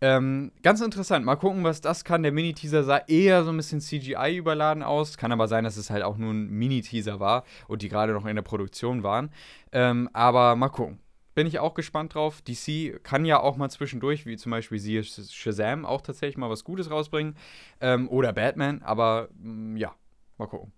Ähm, 0.00 0.52
ganz 0.62 0.80
interessant. 0.80 1.24
Mal 1.24 1.36
gucken, 1.36 1.64
was 1.64 1.80
das 1.80 2.04
kann. 2.04 2.22
Der 2.22 2.30
Mini-Teaser 2.30 2.84
sah 2.84 2.98
eher 3.08 3.42
so 3.42 3.50
ein 3.50 3.56
bisschen 3.56 3.80
CGI 3.80 4.36
überladen 4.36 4.84
aus. 4.84 5.16
Kann 5.16 5.32
aber 5.32 5.48
sein, 5.48 5.64
dass 5.64 5.76
es 5.76 5.90
halt 5.90 6.04
auch 6.04 6.16
nur 6.16 6.32
ein 6.32 6.48
Mini-Teaser 6.48 7.18
war 7.18 7.44
und 7.66 7.82
die 7.82 7.88
gerade 7.88 8.12
noch 8.12 8.24
in 8.26 8.36
der 8.36 8.42
Produktion 8.42 9.02
waren. 9.02 9.30
Ähm, 9.72 10.08
aber 10.12 10.54
mal 10.54 10.68
gucken. 10.68 11.00
Bin 11.38 11.46
ich 11.46 11.60
auch 11.60 11.74
gespannt 11.74 12.14
drauf. 12.16 12.42
DC 12.42 12.98
kann 13.04 13.24
ja 13.24 13.38
auch 13.38 13.56
mal 13.56 13.70
zwischendurch, 13.70 14.26
wie 14.26 14.36
zum 14.36 14.50
Beispiel 14.50 14.78
Sh- 14.78 15.32
Shazam, 15.32 15.86
auch 15.86 16.00
tatsächlich 16.00 16.36
mal 16.36 16.50
was 16.50 16.64
Gutes 16.64 16.90
rausbringen. 16.90 17.36
Ähm, 17.80 18.08
oder 18.08 18.32
Batman, 18.32 18.82
aber 18.82 19.28
mm, 19.38 19.76
ja, 19.76 19.94
mal 20.36 20.48
gucken. 20.48 20.72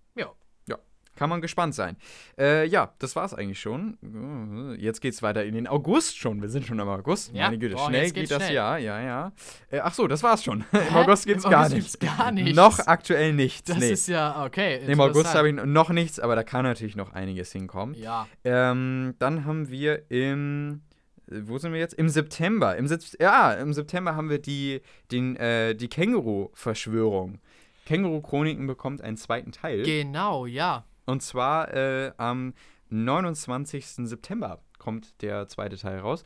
Kann 1.15 1.29
man 1.29 1.41
gespannt 1.41 1.75
sein. 1.75 1.97
Äh, 2.37 2.65
ja, 2.67 2.93
das 2.99 3.15
war's 3.15 3.33
eigentlich 3.33 3.59
schon. 3.59 4.75
Jetzt 4.79 5.01
geht's 5.01 5.21
weiter 5.21 5.43
in 5.43 5.53
den 5.53 5.67
August 5.67 6.17
schon. 6.17 6.41
Wir 6.41 6.49
sind 6.49 6.65
schon 6.65 6.79
im 6.79 6.87
August. 6.87 7.31
Ja, 7.33 7.45
Meine 7.45 7.59
Güte, 7.59 7.75
boah, 7.75 7.87
schnell 7.89 8.11
geht 8.11 8.31
das 8.31 8.41
schnell. 8.43 8.55
Jahr. 8.55 8.79
Ja, 8.79 9.01
ja. 9.01 9.31
Äh, 9.69 9.79
ach 9.79 9.93
so, 9.93 10.07
das 10.07 10.23
war's 10.23 10.43
schon. 10.43 10.63
Im? 10.71 10.95
August 10.95 11.25
geht's 11.25 11.43
Im 11.43 11.51
gar 11.51 11.61
August 11.65 11.75
nicht. 11.75 11.99
gibt's 11.99 12.17
gar 12.17 12.31
nichts. 12.31 12.55
Noch 12.55 12.79
aktuell 12.87 13.33
nichts. 13.33 13.63
Das 13.69 13.77
nee. 13.77 13.91
ist 13.91 14.07
ja, 14.07 14.43
okay. 14.45 14.79
Im 14.87 14.99
August 15.01 15.35
habe 15.35 15.49
ich 15.49 15.55
noch 15.55 15.89
nichts, 15.89 16.19
aber 16.19 16.35
da 16.35 16.43
kann 16.43 16.63
natürlich 16.63 16.95
noch 16.95 17.11
einiges 17.13 17.51
hinkommen. 17.51 17.93
Ja. 17.95 18.27
Ähm, 18.43 19.15
dann 19.19 19.45
haben 19.45 19.69
wir 19.69 20.09
im. 20.09 20.81
äh, 21.29 21.41
Wo 21.43 21.57
sind 21.57 21.73
wir 21.73 21.79
jetzt? 21.79 21.93
Im 21.95 22.09
September. 22.09 22.77
Im 22.77 22.87
Sep 22.87 23.01
ja, 23.19 23.51
im 23.53 23.73
September 23.73 24.15
haben 24.15 24.29
wir 24.29 24.39
die, 24.39 24.81
den, 25.11 25.35
äh, 25.35 25.75
die 25.75 25.89
Känguru-Verschwörung. 25.89 27.39
Känguru-Chroniken 27.85 28.65
bekommt 28.67 29.01
einen 29.01 29.17
zweiten 29.17 29.51
Teil. 29.51 29.83
Genau, 29.83 30.45
ja. 30.45 30.85
Und 31.11 31.21
zwar 31.21 31.73
äh, 31.73 32.11
am 32.17 32.53
29. 32.89 33.85
September 34.07 34.61
kommt 34.79 35.21
der 35.21 35.47
zweite 35.47 35.77
Teil 35.77 35.99
raus. 35.99 36.23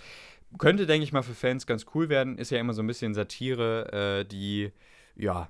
Könnte, 0.58 0.86
denke 0.86 1.04
ich 1.04 1.12
mal, 1.12 1.22
für 1.24 1.34
Fans 1.34 1.68
ganz 1.68 1.86
cool 1.94 2.08
werden. 2.10 2.38
Ist 2.38 2.52
ja 2.52 2.60
immer 2.60 2.74
so 2.74 2.82
ein 2.82 2.88
bisschen 2.88 3.14
Satire, 3.14 4.20
äh, 4.22 4.26
die, 4.26 4.72
ja, 5.16 5.50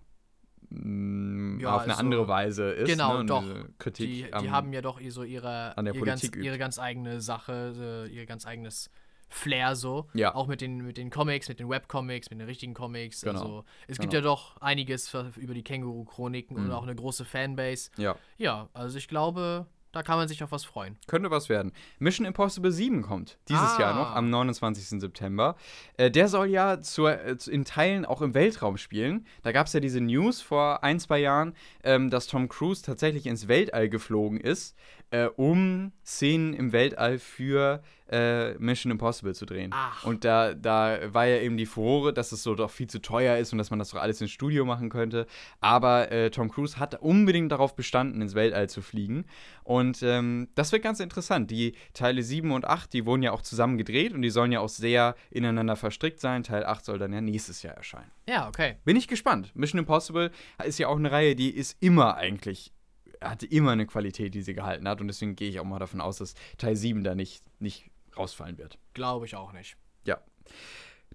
mh, 0.69 1.61
Ja, 1.61 1.75
auf 1.75 1.83
eine 1.83 1.91
also- 1.91 1.99
andere 1.99 2.27
Weise 2.27 2.71
ist. 2.71 2.89
Genau, 2.89 3.19
ne? 3.19 3.25
doch. 3.25 3.43
Kritik 3.77 4.07
Die, 4.09 4.23
die 4.23 4.33
am- 4.33 4.49
haben 4.51 4.73
ja 4.73 4.81
doch 4.81 4.99
so 5.09 5.23
ihre, 5.23 5.77
an 5.77 5.85
der 5.85 5.93
ihr 5.93 5.99
Politik 5.99 6.31
ganz, 6.31 6.37
übt. 6.37 6.45
ihre 6.47 6.57
ganz 6.57 6.79
eigene 6.79 7.21
Sache, 7.21 8.07
äh, 8.09 8.13
ihr 8.13 8.25
ganz 8.25 8.45
eigenes 8.47 8.89
Flair 9.35 9.75
so. 9.75 10.07
Ja. 10.13 10.33
Auch 10.33 10.47
mit 10.47 10.61
den, 10.61 10.77
mit 10.77 10.97
den 10.97 11.09
Comics, 11.09 11.49
mit 11.49 11.59
den 11.59 11.69
Webcomics, 11.69 12.29
mit 12.29 12.39
den 12.39 12.47
richtigen 12.47 12.73
Comics. 12.73 13.21
Genau. 13.21 13.39
Also 13.39 13.63
es 13.87 13.99
gibt 13.99 14.13
Genau. 14.13 14.23
ja 14.23 14.29
doch 14.31 14.57
einiges 14.61 15.09
für, 15.09 15.31
über 15.35 15.53
die 15.53 15.63
Känguru-Chroniken 15.63 16.55
und 16.55 16.65
Mhm. 16.67 16.71
auch 16.71 16.83
eine 16.83 16.95
große 16.95 17.25
Fanbase. 17.25 17.91
Ja. 17.97 18.15
Ja, 18.37 18.69
also 18.73 18.97
ich 18.97 19.07
glaube, 19.07 19.65
da 19.91 20.03
kann 20.03 20.17
man 20.17 20.27
sich 20.27 20.43
auf 20.43 20.51
was 20.51 20.65
freuen. 20.65 20.97
Könnte 21.07 21.31
was 21.31 21.47
werden. 21.47 21.71
Mission 21.99 22.25
Impossible 22.25 22.71
7 22.71 23.01
kommt 23.01 23.37
dieses 23.47 23.75
Ah. 23.77 23.79
Jahr 23.79 23.95
noch, 23.95 24.11
am 24.13 24.29
29. 24.29 24.99
September. 24.99 25.55
Äh, 25.97 26.11
der 26.11 26.27
soll 26.27 26.47
ja 26.47 26.81
zur, 26.81 27.17
äh, 27.19 27.35
in 27.49 27.63
Teilen 27.63 28.03
auch 28.05 28.21
im 28.21 28.33
Weltraum 28.33 28.77
spielen. 28.77 29.25
Da 29.43 29.51
gab 29.53 29.67
es 29.67 29.73
ja 29.73 29.79
diese 29.79 30.01
News 30.01 30.41
vor 30.41 30.83
ein, 30.83 30.99
zwei 30.99 31.19
Jahren, 31.19 31.53
ähm, 31.83 32.09
dass 32.09 32.27
Tom 32.27 32.49
Cruise 32.49 32.81
tatsächlich 32.83 33.25
ins 33.25 33.47
Weltall 33.47 33.87
geflogen 33.89 34.39
ist, 34.39 34.75
äh, 35.11 35.25
um 35.25 35.91
Szenen 36.03 36.53
im 36.53 36.71
Weltall 36.71 37.19
für 37.19 37.81
äh, 38.09 38.53
Mission 38.55 38.91
Impossible 38.91 39.33
zu 39.33 39.45
drehen. 39.45 39.71
Ach. 39.73 40.05
Und 40.05 40.23
da, 40.23 40.53
da 40.53 41.13
war 41.13 41.25
ja 41.25 41.39
eben 41.39 41.57
die 41.57 41.65
Furore, 41.65 42.13
dass 42.13 42.31
es 42.31 42.43
so 42.43 42.53
doch 42.53 42.69
viel 42.69 42.87
zu 42.87 43.01
teuer 43.01 43.37
ist 43.37 43.51
und 43.51 43.57
dass 43.57 43.71
man 43.71 43.79
das 43.79 43.89
doch 43.89 44.01
alles 44.01 44.21
ins 44.21 44.31
Studio 44.31 44.65
machen 44.65 44.89
könnte. 44.89 45.25
Aber 45.59 46.11
äh, 46.11 46.29
Tom 46.29 46.51
Cruise 46.51 46.77
hat 46.77 47.01
unbedingt 47.01 47.51
darauf 47.51 47.75
bestanden, 47.75 48.21
ins 48.21 48.35
Weltall 48.35 48.69
zu 48.69 48.81
fliegen. 48.81 49.25
Und 49.63 50.03
ähm, 50.03 50.49
das 50.55 50.71
wird 50.71 50.83
ganz 50.83 50.99
interessant. 50.99 51.49
Die 51.49 51.73
Teile 51.93 52.21
7 52.21 52.51
und 52.51 52.65
8, 52.65 52.93
die 52.93 53.05
wurden 53.05 53.23
ja 53.23 53.31
auch 53.31 53.41
zusammen 53.41 53.77
gedreht 53.77 54.13
und 54.13 54.21
die 54.21 54.29
sollen 54.29 54.51
ja 54.51 54.59
auch 54.59 54.69
sehr 54.69 55.15
ineinander 55.31 55.75
verstrickt 55.75 56.19
sein. 56.19 56.43
Teil 56.43 56.65
8 56.65 56.85
soll 56.85 56.99
dann 56.99 57.13
ja 57.13 57.21
nächstes 57.21 57.63
Jahr 57.63 57.75
erscheinen. 57.75 58.11
Ja, 58.27 58.47
okay. 58.47 58.75
Bin 58.85 58.97
ich 58.97 59.07
gespannt. 59.07 59.51
Mission 59.55 59.79
Impossible 59.79 60.31
ist 60.63 60.77
ja 60.77 60.87
auch 60.87 60.97
eine 60.97 61.11
Reihe, 61.11 61.35
die 61.35 61.49
ist 61.49 61.77
immer 61.81 62.17
eigentlich, 62.17 62.71
hatte 63.21 63.45
immer 63.45 63.71
eine 63.71 63.85
Qualität, 63.85 64.33
die 64.33 64.41
sie 64.41 64.53
gehalten 64.53 64.87
hat. 64.87 65.01
Und 65.01 65.07
deswegen 65.07 65.35
gehe 65.35 65.49
ich 65.49 65.59
auch 65.59 65.65
mal 65.65 65.79
davon 65.79 66.01
aus, 66.01 66.17
dass 66.17 66.35
Teil 66.57 66.75
7 66.75 67.03
da 67.03 67.15
nicht, 67.15 67.43
nicht 67.59 67.89
rausfallen 68.17 68.57
wird. 68.57 68.77
Glaube 68.93 69.25
ich 69.25 69.35
auch 69.35 69.53
nicht. 69.53 69.77
Ja. 70.05 70.21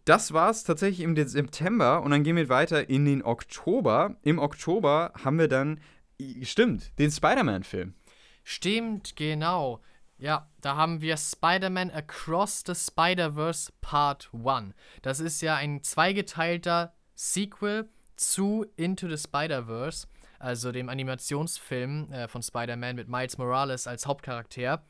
Das 0.05 0.33
war's 0.33 0.65
tatsächlich 0.65 1.01
im 1.01 1.15
September 1.17 2.03
und 2.03 2.11
dann 2.11 2.23
gehen 2.23 2.37
wir 2.37 2.49
weiter 2.49 2.89
in 2.89 3.05
den 3.05 3.23
Oktober. 3.23 4.17
Im 4.23 4.39
Oktober 4.39 5.13
haben 5.23 5.39
wir 5.39 5.49
dann, 5.49 5.81
stimmt, 6.43 6.99
den 6.99 7.11
Spider-Man-Film. 7.11 7.95
Stimmt, 8.43 9.17
genau. 9.17 9.81
Ja, 10.19 10.51
da 10.61 10.77
haben 10.77 11.01
wir 11.01 11.17
Spider-Man 11.17 11.91
Across 11.91 12.65
the 12.67 12.75
Spider-Verse 12.75 13.73
Part 13.81 14.31
1. 14.33 14.75
Das 15.03 15.21
ist 15.21 15.41
ja 15.41 15.57
ein 15.57 15.83
zweigeteilter 15.83 16.95
Sequel 17.15 17.89
zu 18.17 18.67
Into 18.77 19.09
the 19.09 19.17
Spider-Verse, 19.17 20.07
also 20.41 20.73
dem 20.73 20.89
Animationsfilm 20.89 22.13
äh, 22.13 22.29
von 22.29 22.43
Spider-Man 22.43 22.97
mit 22.97 23.09
Miles 23.09 23.39
Morales 23.39 23.87
als 23.87 24.07
Hauptcharakter. 24.07 24.83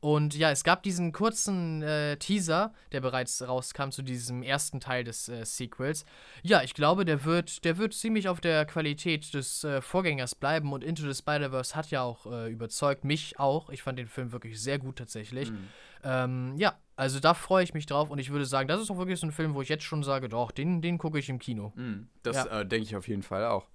Und 0.00 0.36
ja, 0.36 0.50
es 0.50 0.64
gab 0.64 0.82
diesen 0.82 1.12
kurzen 1.12 1.82
äh, 1.82 2.18
Teaser, 2.18 2.74
der 2.92 3.00
bereits 3.00 3.40
rauskam 3.40 3.88
zu 3.88 4.02
diesem 4.02 4.42
ersten 4.42 4.78
Teil 4.78 5.02
des 5.02 5.30
äh, 5.30 5.46
Sequels. 5.46 6.04
Ja, 6.42 6.62
ich 6.62 6.74
glaube, 6.74 7.06
der 7.06 7.24
wird, 7.24 7.64
der 7.64 7.78
wird 7.78 7.94
ziemlich 7.94 8.28
auf 8.28 8.40
der 8.40 8.66
Qualität 8.66 9.32
des 9.32 9.64
äh, 9.64 9.80
Vorgängers 9.80 10.34
bleiben 10.34 10.74
und 10.74 10.84
Into 10.84 11.04
the 11.10 11.14
Spider-Verse 11.14 11.74
hat 11.74 11.90
ja 11.90 12.02
auch 12.02 12.26
äh, 12.26 12.50
überzeugt, 12.50 13.04
mich 13.04 13.38
auch. 13.38 13.70
Ich 13.70 13.82
fand 13.82 13.98
den 13.98 14.08
Film 14.08 14.32
wirklich 14.32 14.60
sehr 14.60 14.78
gut 14.78 14.96
tatsächlich. 14.96 15.50
Mhm. 15.50 15.68
Ähm, 16.02 16.54
ja, 16.58 16.74
also 16.96 17.18
da 17.18 17.32
freue 17.32 17.64
ich 17.64 17.72
mich 17.72 17.86
drauf 17.86 18.10
und 18.10 18.18
ich 18.18 18.30
würde 18.30 18.44
sagen, 18.44 18.68
das 18.68 18.82
ist 18.82 18.90
auch 18.90 18.98
wirklich 18.98 19.18
so 19.18 19.26
ein 19.26 19.32
Film, 19.32 19.54
wo 19.54 19.62
ich 19.62 19.70
jetzt 19.70 19.84
schon 19.84 20.02
sage, 20.02 20.28
doch, 20.28 20.50
den, 20.50 20.82
den 20.82 20.98
gucke 20.98 21.18
ich 21.18 21.30
im 21.30 21.38
Kino. 21.38 21.72
Mhm, 21.76 22.08
das 22.22 22.36
ja. 22.36 22.60
Äh, 22.60 22.66
denke 22.66 22.84
ich 22.84 22.94
auf 22.94 23.08
jeden 23.08 23.22
Fall 23.22 23.46
auch. 23.46 23.66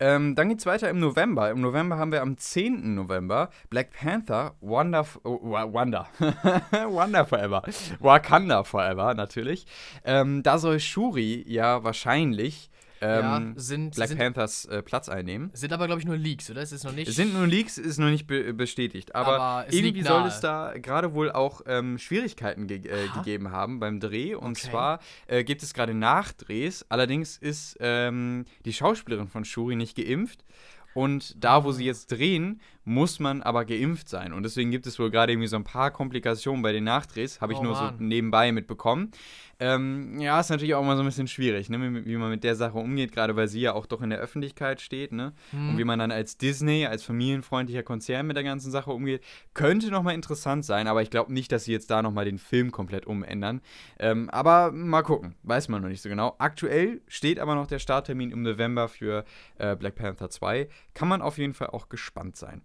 Ähm, 0.00 0.34
dann 0.34 0.50
es 0.50 0.66
weiter 0.66 0.90
im 0.90 0.98
November. 0.98 1.50
Im 1.50 1.60
November 1.60 1.96
haben 1.98 2.12
wir 2.12 2.22
am 2.22 2.36
10. 2.36 2.94
November 2.94 3.50
Black 3.70 3.92
Panther, 3.92 4.54
Wonder, 4.60 5.06
oh, 5.22 5.38
Wonder, 5.40 6.08
Wonder 6.88 7.24
Forever, 7.24 7.62
Wakanda 8.00 8.64
Forever 8.64 9.14
natürlich. 9.14 9.66
Ähm, 10.04 10.42
da 10.42 10.58
soll 10.58 10.80
Shuri 10.80 11.44
ja 11.46 11.84
wahrscheinlich 11.84 12.70
ähm, 13.04 13.54
ja, 13.56 13.60
sind, 13.60 13.94
Black 13.94 14.08
sind, 14.08 14.18
Panthers 14.18 14.64
äh, 14.64 14.82
Platz 14.82 15.08
einnehmen. 15.08 15.50
Sind 15.52 15.72
aber, 15.72 15.86
glaube 15.86 16.00
ich, 16.00 16.06
nur 16.06 16.16
Leaks, 16.16 16.50
oder? 16.50 16.62
Es 16.62 16.72
ist 16.72 16.84
noch 16.84 16.92
nicht. 16.92 17.12
Sind 17.12 17.34
nur 17.34 17.46
Leaks, 17.46 17.76
ist 17.76 17.98
noch 17.98 18.08
nicht 18.08 18.26
be 18.26 18.54
bestätigt. 18.54 19.14
Aber, 19.14 19.40
aber 19.40 19.72
irgendwie 19.72 20.02
soll 20.02 20.26
es 20.26 20.40
da 20.40 20.72
gerade 20.76 21.12
wohl 21.12 21.30
auch 21.30 21.60
ähm, 21.66 21.98
Schwierigkeiten 21.98 22.66
ge 22.66 22.78
äh, 22.78 23.08
gegeben 23.14 23.50
haben 23.50 23.78
beim 23.78 24.00
Dreh. 24.00 24.34
Und 24.34 24.58
okay. 24.58 24.70
zwar 24.70 25.00
äh, 25.26 25.44
gibt 25.44 25.62
es 25.62 25.74
gerade 25.74 25.92
Nachdrehs. 25.94 26.86
Allerdings 26.88 27.36
ist 27.36 27.76
ähm, 27.80 28.46
die 28.64 28.72
Schauspielerin 28.72 29.28
von 29.28 29.44
Shuri 29.44 29.76
nicht 29.76 29.96
geimpft. 29.96 30.44
Und 30.94 31.34
da, 31.42 31.64
wo 31.64 31.72
sie 31.72 31.84
ah. 31.84 31.86
jetzt 31.88 32.12
drehen, 32.12 32.60
muss 32.84 33.18
man 33.20 33.42
aber 33.42 33.64
geimpft 33.64 34.08
sein. 34.08 34.32
Und 34.32 34.42
deswegen 34.42 34.70
gibt 34.70 34.86
es 34.86 34.98
wohl 34.98 35.10
gerade 35.10 35.32
irgendwie 35.32 35.48
so 35.48 35.56
ein 35.56 35.64
paar 35.64 35.90
Komplikationen 35.90 36.62
bei 36.62 36.72
den 36.72 36.84
Nachdrehs, 36.84 37.40
habe 37.40 37.52
ich 37.52 37.58
oh, 37.58 37.62
nur 37.62 37.72
Mann. 37.72 37.94
so 37.98 38.04
nebenbei 38.04 38.52
mitbekommen. 38.52 39.10
Ähm, 39.60 40.18
ja, 40.18 40.40
ist 40.40 40.50
natürlich 40.50 40.74
auch 40.74 40.82
immer 40.82 40.96
so 40.96 41.02
ein 41.02 41.06
bisschen 41.06 41.28
schwierig, 41.28 41.70
ne? 41.70 42.04
wie 42.04 42.16
man 42.16 42.30
mit 42.30 42.44
der 42.44 42.56
Sache 42.56 42.76
umgeht, 42.78 43.12
gerade 43.12 43.36
weil 43.36 43.48
sie 43.48 43.60
ja 43.60 43.72
auch 43.72 43.86
doch 43.86 44.02
in 44.02 44.10
der 44.10 44.18
Öffentlichkeit 44.18 44.80
steht. 44.80 45.12
Ne? 45.12 45.32
Hm. 45.50 45.70
Und 45.70 45.78
wie 45.78 45.84
man 45.84 45.98
dann 45.98 46.10
als 46.10 46.36
Disney, 46.36 46.86
als 46.86 47.04
familienfreundlicher 47.04 47.82
Konzern 47.82 48.26
mit 48.26 48.36
der 48.36 48.44
ganzen 48.44 48.70
Sache 48.70 48.90
umgeht, 48.90 49.22
könnte 49.54 49.90
nochmal 49.90 50.14
interessant 50.14 50.64
sein, 50.64 50.88
aber 50.88 51.02
ich 51.02 51.10
glaube 51.10 51.32
nicht, 51.32 51.52
dass 51.52 51.64
sie 51.64 51.72
jetzt 51.72 51.90
da 51.90 52.02
nochmal 52.02 52.24
den 52.24 52.38
Film 52.38 52.72
komplett 52.72 53.06
umändern. 53.06 53.60
Ähm, 53.98 54.28
aber 54.30 54.72
mal 54.72 55.02
gucken, 55.02 55.34
weiß 55.44 55.68
man 55.68 55.82
noch 55.82 55.88
nicht 55.88 56.02
so 56.02 56.08
genau. 56.08 56.34
Aktuell 56.38 57.00
steht 57.06 57.38
aber 57.38 57.54
noch 57.54 57.66
der 57.66 57.78
Starttermin 57.78 58.32
im 58.32 58.42
November 58.42 58.88
für 58.88 59.24
äh, 59.58 59.76
Black 59.76 59.94
Panther 59.94 60.30
2. 60.30 60.68
Kann 60.94 61.08
man 61.08 61.22
auf 61.22 61.38
jeden 61.38 61.54
Fall 61.54 61.68
auch 61.68 61.88
gespannt 61.88 62.36
sein. 62.36 62.62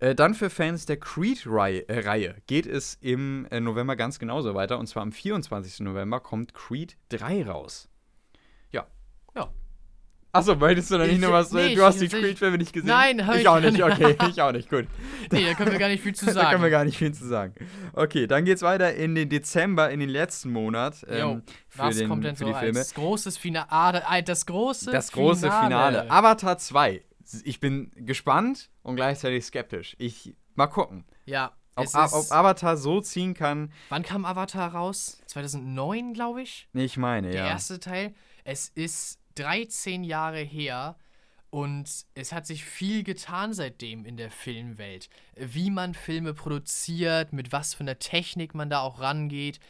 Äh, 0.00 0.14
dann 0.14 0.34
für 0.34 0.48
Fans 0.48 0.86
der 0.86 0.98
Creed-Reihe 0.98 1.88
äh, 1.88 2.40
geht 2.46 2.66
es 2.66 2.98
im 3.00 3.46
äh, 3.50 3.58
November 3.60 3.96
ganz 3.96 4.18
genauso 4.18 4.54
weiter. 4.54 4.78
Und 4.78 4.86
zwar 4.86 5.02
am 5.02 5.12
24. 5.12 5.80
November 5.80 6.20
kommt 6.20 6.54
Creed 6.54 6.96
3 7.08 7.46
raus. 7.46 7.88
Ja. 8.70 8.86
Ja. 9.34 9.48
Achso, 10.30 10.54
meintest 10.54 10.92
du 10.92 10.98
noch 10.98 11.06
nicht 11.06 11.20
nur 11.20 11.32
was? 11.32 11.50
Nee, 11.50 11.74
du 11.74 11.82
hast 11.82 12.00
die 12.00 12.06
Creed-Filme 12.06 12.58
nicht 12.58 12.72
gesehen? 12.72 12.90
Nein, 12.90 13.26
hab 13.26 13.34
ich, 13.34 13.40
ich 13.40 13.48
auch 13.48 13.58
nicht. 13.58 13.82
Okay, 13.82 14.16
ich 14.30 14.40
auch 14.40 14.52
nicht. 14.52 14.70
Gut. 14.70 14.86
Nee, 15.32 15.46
da 15.46 15.54
können 15.54 15.72
wir 15.72 15.78
gar 15.80 15.88
nicht 15.88 16.02
viel 16.02 16.14
zu 16.14 16.26
sagen. 16.26 16.36
da 16.36 16.50
können 16.50 16.62
wir 16.62 16.70
gar 16.70 16.84
nicht 16.84 16.98
viel 16.98 17.12
zu 17.12 17.26
sagen. 17.26 17.54
Okay, 17.92 18.28
dann 18.28 18.44
geht's 18.44 18.62
weiter 18.62 18.94
in 18.94 19.16
den 19.16 19.28
Dezember, 19.28 19.90
in 19.90 19.98
den 19.98 20.10
letzten 20.10 20.52
Monat. 20.52 21.04
Ähm, 21.08 21.18
jo, 21.18 21.40
was 21.74 21.96
den, 21.96 22.08
kommt 22.08 22.24
denn 22.24 22.36
so 22.36 22.46
als 22.46 22.94
großes 22.94 23.36
Finale? 23.36 24.04
Das 24.24 24.46
große 24.46 24.92
Das 24.92 25.10
große 25.10 25.50
Finale. 25.50 26.02
Finale. 26.02 26.10
Avatar 26.10 26.58
2 26.58 27.02
ich 27.44 27.60
bin 27.60 27.90
gespannt 27.94 28.70
und 28.82 28.96
gleichzeitig 28.96 29.44
skeptisch. 29.44 29.96
Ich 29.98 30.34
mal 30.54 30.66
gucken. 30.66 31.04
Ja. 31.24 31.52
Ob, 31.76 31.86
ob 31.94 32.32
Avatar 32.32 32.76
so 32.76 33.00
ziehen 33.00 33.34
kann. 33.34 33.72
Wann 33.88 34.02
kam 34.02 34.24
Avatar 34.24 34.74
raus? 34.74 35.20
2009, 35.26 36.12
glaube 36.12 36.42
ich. 36.42 36.68
Ich 36.72 36.96
meine, 36.96 37.28
Der 37.28 37.36
ja. 37.36 37.42
Der 37.44 37.52
erste 37.52 37.78
Teil. 37.78 38.14
Es 38.44 38.68
ist 38.68 39.20
13 39.36 40.02
Jahre 40.02 40.40
her 40.40 40.96
und 41.50 41.88
es 42.14 42.32
hat 42.32 42.46
sich 42.46 42.64
viel 42.64 43.04
getan 43.04 43.52
seitdem 43.52 44.04
in 44.04 44.16
der 44.16 44.30
Filmwelt. 44.30 45.08
Wie 45.36 45.70
man 45.70 45.94
Filme 45.94 46.34
produziert, 46.34 47.32
mit 47.32 47.52
was 47.52 47.74
für 47.74 47.80
einer 47.84 47.98
Technik 47.98 48.54
man 48.54 48.70
da 48.70 48.80
auch 48.80 49.00
rangeht. 49.00 49.60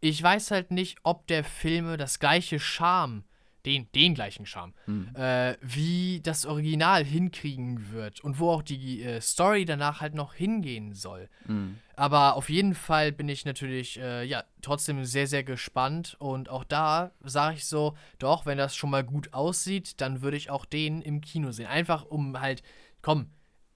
Ich 0.00 0.22
weiß 0.22 0.52
halt 0.52 0.70
nicht, 0.70 0.98
ob 1.02 1.26
der 1.26 1.42
Filme 1.42 1.96
das 1.96 2.20
gleiche 2.20 2.60
Charme 2.60 3.24
den, 3.66 3.90
den 3.92 4.14
gleichen 4.14 4.46
Charme, 4.46 4.72
mhm. 4.86 5.10
äh, 5.14 5.56
wie 5.60 6.20
das 6.22 6.46
Original 6.46 7.04
hinkriegen 7.04 7.92
wird 7.92 8.20
und 8.20 8.38
wo 8.38 8.50
auch 8.50 8.62
die 8.62 9.02
äh, 9.02 9.20
Story 9.20 9.64
danach 9.64 10.00
halt 10.00 10.14
noch 10.14 10.34
hingehen 10.34 10.94
soll. 10.94 11.28
Mhm. 11.46 11.78
Aber 11.96 12.36
auf 12.36 12.48
jeden 12.48 12.74
Fall 12.74 13.10
bin 13.12 13.28
ich 13.28 13.44
natürlich, 13.44 13.98
äh, 13.98 14.24
ja, 14.24 14.44
trotzdem 14.62 15.04
sehr, 15.04 15.26
sehr 15.26 15.42
gespannt 15.42 16.16
und 16.18 16.48
auch 16.48 16.64
da 16.64 17.10
sage 17.24 17.56
ich 17.56 17.66
so, 17.66 17.96
doch, 18.18 18.46
wenn 18.46 18.58
das 18.58 18.76
schon 18.76 18.90
mal 18.90 19.04
gut 19.04 19.34
aussieht, 19.34 20.00
dann 20.00 20.22
würde 20.22 20.36
ich 20.36 20.50
auch 20.50 20.64
den 20.64 21.02
im 21.02 21.20
Kino 21.20 21.50
sehen. 21.50 21.66
Einfach 21.66 22.04
um 22.04 22.40
halt, 22.40 22.62
komm, 23.02 23.30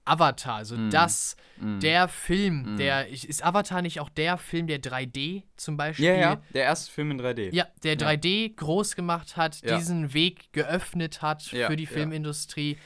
Avatar, 0.05 0.55
also 0.55 0.75
mm. 0.75 0.89
das, 0.89 1.35
mm. 1.57 1.79
der 1.79 2.07
Film, 2.07 2.73
mm. 2.73 2.77
der, 2.77 3.07
ist 3.09 3.43
Avatar 3.43 3.81
nicht 3.81 3.99
auch 3.99 4.09
der 4.09 4.37
Film, 4.37 4.67
der 4.67 4.81
3D 4.81 5.43
zum 5.55 5.77
Beispiel? 5.77 6.05
Ja, 6.05 6.15
ja, 6.15 6.41
der 6.53 6.63
erste 6.63 6.91
Film 6.91 7.11
in 7.11 7.21
3D. 7.21 7.53
Ja, 7.53 7.67
der 7.83 7.97
3D 7.97 8.55
groß 8.55 8.95
gemacht 8.95 9.37
hat, 9.37 9.61
ja. 9.61 9.77
diesen 9.77 10.13
Weg 10.13 10.51
geöffnet 10.51 11.21
hat 11.21 11.51
ja, 11.51 11.67
für 11.67 11.75
die 11.75 11.85
Filmindustrie. 11.85 12.77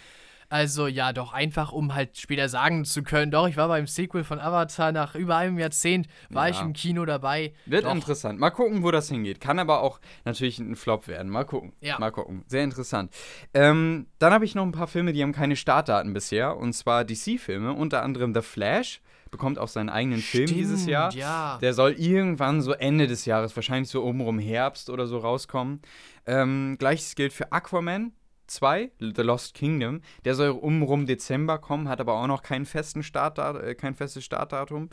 Also 0.49 0.87
ja, 0.87 1.11
doch 1.11 1.33
einfach, 1.33 1.73
um 1.73 1.93
halt 1.93 2.17
später 2.17 2.47
sagen 2.47 2.85
zu 2.85 3.03
können, 3.03 3.31
doch, 3.31 3.47
ich 3.47 3.57
war 3.57 3.67
beim 3.67 3.85
Sequel 3.85 4.23
von 4.23 4.39
Avatar 4.39 4.91
nach 4.93 5.15
über 5.15 5.35
einem 5.35 5.59
Jahrzehnt, 5.59 6.07
war 6.29 6.47
ja. 6.47 6.53
ich 6.53 6.61
im 6.61 6.73
Kino 6.73 7.05
dabei. 7.05 7.53
Wird 7.65 7.85
doch. 7.85 7.93
interessant. 7.93 8.39
Mal 8.39 8.51
gucken, 8.51 8.83
wo 8.83 8.91
das 8.91 9.09
hingeht. 9.09 9.41
Kann 9.41 9.59
aber 9.59 9.81
auch 9.81 9.99
natürlich 10.23 10.59
ein 10.59 10.75
Flop 10.77 11.07
werden. 11.07 11.29
Mal 11.29 11.43
gucken. 11.43 11.73
Ja. 11.81 11.99
Mal 11.99 12.11
gucken. 12.11 12.43
Sehr 12.47 12.63
interessant. 12.63 13.13
Ähm, 13.53 14.07
dann 14.19 14.31
habe 14.31 14.45
ich 14.45 14.55
noch 14.55 14.63
ein 14.63 14.71
paar 14.71 14.87
Filme, 14.87 15.11
die 15.11 15.21
haben 15.21 15.33
keine 15.33 15.57
Startdaten 15.57 16.13
bisher. 16.13 16.55
Und 16.55 16.73
zwar 16.73 17.03
DC-Filme, 17.03 17.73
unter 17.73 18.01
anderem 18.03 18.33
The 18.33 18.41
Flash 18.41 19.01
bekommt 19.29 19.59
auch 19.59 19.67
seinen 19.67 19.89
eigenen 19.89 20.21
Stimmt, 20.21 20.49
Film 20.49 20.59
dieses 20.59 20.85
Jahr. 20.85 21.13
Ja. 21.13 21.57
Der 21.61 21.73
soll 21.73 21.91
irgendwann 21.93 22.61
so 22.61 22.71
Ende 22.71 23.07
des 23.07 23.25
Jahres, 23.25 23.55
wahrscheinlich 23.55 23.89
so 23.89 24.03
obenrum 24.03 24.39
Herbst 24.39 24.89
oder 24.89 25.07
so 25.07 25.17
rauskommen. 25.17 25.81
Ähm, 26.25 26.77
Gleiches 26.79 27.15
gilt 27.15 27.33
für 27.33 27.51
Aquaman. 27.51 28.13
2, 28.47 28.91
The 28.99 29.21
Lost 29.21 29.53
Kingdom. 29.53 30.01
Der 30.25 30.35
soll 30.35 30.49
um 30.49 30.81
rum 30.83 31.05
Dezember 31.05 31.57
kommen, 31.57 31.89
hat 31.89 31.99
aber 31.99 32.13
auch 32.13 32.27
noch 32.27 32.43
keinen 32.43 32.65
festen 32.65 33.03
Startdat 33.03 33.61
äh, 33.61 33.75
kein 33.75 33.95
festes 33.95 34.23
Startdatum. 34.23 34.89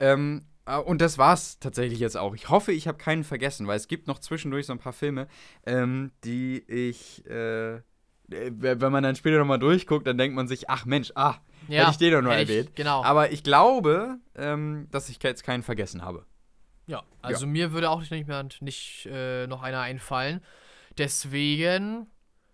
Ähm, 0.00 0.46
äh, 0.66 0.76
und 0.76 1.00
das 1.00 1.18
war's 1.18 1.58
tatsächlich 1.58 2.00
jetzt 2.00 2.16
auch. 2.16 2.34
Ich 2.34 2.48
hoffe, 2.48 2.72
ich 2.72 2.88
habe 2.88 2.98
keinen 2.98 3.24
vergessen, 3.24 3.66
weil 3.66 3.76
es 3.76 3.88
gibt 3.88 4.06
noch 4.06 4.18
zwischendurch 4.18 4.66
so 4.66 4.72
ein 4.72 4.78
paar 4.78 4.92
Filme, 4.92 5.28
ähm, 5.66 6.12
die 6.24 6.62
ich, 6.68 7.26
äh, 7.26 7.76
äh 7.76 7.80
wenn 8.28 8.92
man 8.92 9.02
dann 9.02 9.16
später 9.16 9.38
nochmal 9.38 9.58
durchguckt, 9.58 10.06
dann 10.06 10.18
denkt 10.18 10.36
man 10.36 10.48
sich, 10.48 10.70
ach 10.70 10.84
Mensch, 10.84 11.12
ah, 11.14 11.36
ja, 11.68 11.82
hätte 11.82 11.92
ich 11.92 11.98
den 11.98 12.12
doch 12.12 12.22
nur 12.22 12.34
erwähnt. 12.34 12.70
Ich, 12.70 12.74
genau. 12.74 13.04
Aber 13.04 13.32
ich 13.32 13.42
glaube, 13.42 14.18
ähm, 14.36 14.88
dass 14.90 15.08
ich 15.08 15.22
jetzt 15.22 15.44
keinen 15.44 15.62
vergessen 15.62 16.02
habe. 16.02 16.26
Ja, 16.86 17.02
also 17.20 17.46
ja. 17.46 17.52
mir 17.52 17.72
würde 17.72 17.90
auch 17.90 18.00
nicht, 18.00 18.26
mehr, 18.26 18.46
nicht 18.60 19.06
äh, 19.10 19.46
noch 19.46 19.62
einer 19.62 19.80
einfallen. 19.80 20.42
Deswegen 20.98 22.08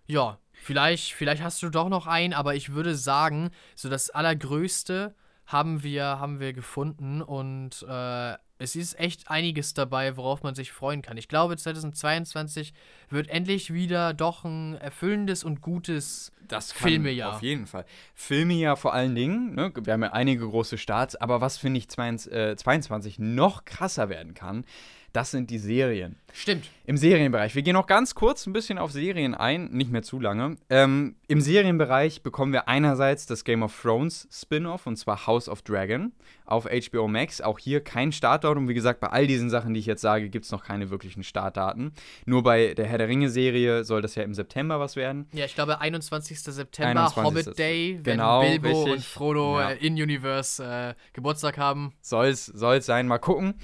ja, 0.08 0.38
vielleicht, 0.52 1.12
vielleicht 1.12 1.42
hast 1.42 1.62
du 1.62 1.68
doch 1.68 1.88
noch 1.88 2.06
einen, 2.06 2.32
aber 2.32 2.54
ich 2.54 2.72
würde 2.72 2.96
sagen, 2.96 3.50
so 3.76 3.88
das 3.88 4.10
Allergrößte 4.10 5.14
haben 5.46 5.82
wir, 5.82 6.04
haben 6.04 6.40
wir 6.40 6.52
gefunden 6.52 7.22
und 7.22 7.86
äh, 7.88 8.34
es 8.58 8.74
ist 8.74 8.98
echt 8.98 9.30
einiges 9.30 9.72
dabei, 9.72 10.16
worauf 10.16 10.42
man 10.42 10.54
sich 10.54 10.72
freuen 10.72 11.00
kann. 11.00 11.16
Ich 11.16 11.28
glaube, 11.28 11.56
2022 11.56 12.74
wird 13.08 13.28
endlich 13.28 13.72
wieder 13.72 14.12
doch 14.14 14.44
ein 14.44 14.74
erfüllendes 14.74 15.44
und 15.44 15.60
gutes 15.60 16.32
das 16.48 16.72
Filmejahr. 16.72 17.36
Auf 17.36 17.42
jeden 17.42 17.66
Fall. 17.66 17.84
Filmejahr 18.14 18.76
vor 18.76 18.94
allen 18.94 19.14
Dingen. 19.14 19.54
Ne? 19.54 19.72
Wir 19.82 19.92
haben 19.92 20.02
ja 20.02 20.12
einige 20.12 20.48
große 20.48 20.76
Starts, 20.76 21.14
aber 21.14 21.40
was 21.40 21.58
finde 21.58 21.78
ich 21.78 21.88
22 21.88 23.18
äh, 23.18 23.22
noch 23.22 23.64
krasser 23.64 24.08
werden 24.08 24.34
kann, 24.34 24.64
Das 25.12 25.30
sind 25.30 25.50
die 25.50 25.58
Serien. 25.58 26.16
Stimmt. 26.32 26.70
Im 26.84 26.96
Serienbereich. 26.96 27.54
Wir 27.54 27.62
gehen 27.62 27.72
noch 27.74 27.86
ganz 27.86 28.14
kurz 28.14 28.46
ein 28.46 28.52
bisschen 28.52 28.78
auf 28.78 28.92
Serien 28.92 29.34
ein, 29.34 29.70
nicht 29.70 29.90
mehr 29.90 30.02
zu 30.02 30.20
lange. 30.20 30.56
Ähm, 30.68 31.16
Im 31.28 31.40
Serienbereich 31.40 32.22
bekommen 32.22 32.52
wir 32.52 32.68
einerseits 32.68 33.26
das 33.26 33.44
Game 33.44 33.62
of 33.62 33.80
Thrones 33.80 34.28
Spin-off 34.30 34.86
und 34.86 34.96
zwar 34.96 35.26
House 35.26 35.48
of 35.48 35.62
Dragon 35.62 36.12
auf 36.48 36.66
HBO 36.66 37.08
Max. 37.08 37.40
Auch 37.40 37.58
hier 37.58 37.80
kein 37.82 38.10
Startdatum. 38.12 38.68
Wie 38.68 38.74
gesagt, 38.74 39.00
bei 39.00 39.08
all 39.08 39.26
diesen 39.26 39.50
Sachen, 39.50 39.74
die 39.74 39.80
ich 39.80 39.86
jetzt 39.86 40.00
sage, 40.00 40.28
gibt 40.30 40.44
es 40.46 40.50
noch 40.50 40.64
keine 40.64 40.90
wirklichen 40.90 41.22
Startdaten. 41.22 41.92
Nur 42.26 42.42
bei 42.42 42.74
der 42.74 42.86
Herr 42.86 42.98
der 42.98 43.08
Ringe-Serie 43.08 43.84
soll 43.84 44.02
das 44.02 44.14
ja 44.14 44.22
im 44.22 44.34
September 44.34 44.80
was 44.80 44.96
werden. 44.96 45.28
Ja, 45.32 45.44
ich 45.44 45.54
glaube 45.54 45.80
21. 45.80 46.40
September, 46.40 46.88
21. 47.12 47.24
Hobbit 47.24 47.58
Day, 47.58 48.00
Genau, 48.02 48.42
wenn 48.42 48.60
Bilbo 48.62 48.78
richtig. 48.84 48.92
und 48.94 49.04
Frodo 49.04 49.60
Ja. 49.60 49.70
äh, 49.70 49.86
in 49.86 49.94
Universe 49.94 50.62
äh, 50.64 50.94
Geburtstag 51.12 51.58
haben. 51.58 51.92
Soll's, 52.00 52.46
soll's 52.46 52.86
sein, 52.86 53.06
mal 53.06 53.18
gucken. 53.18 53.54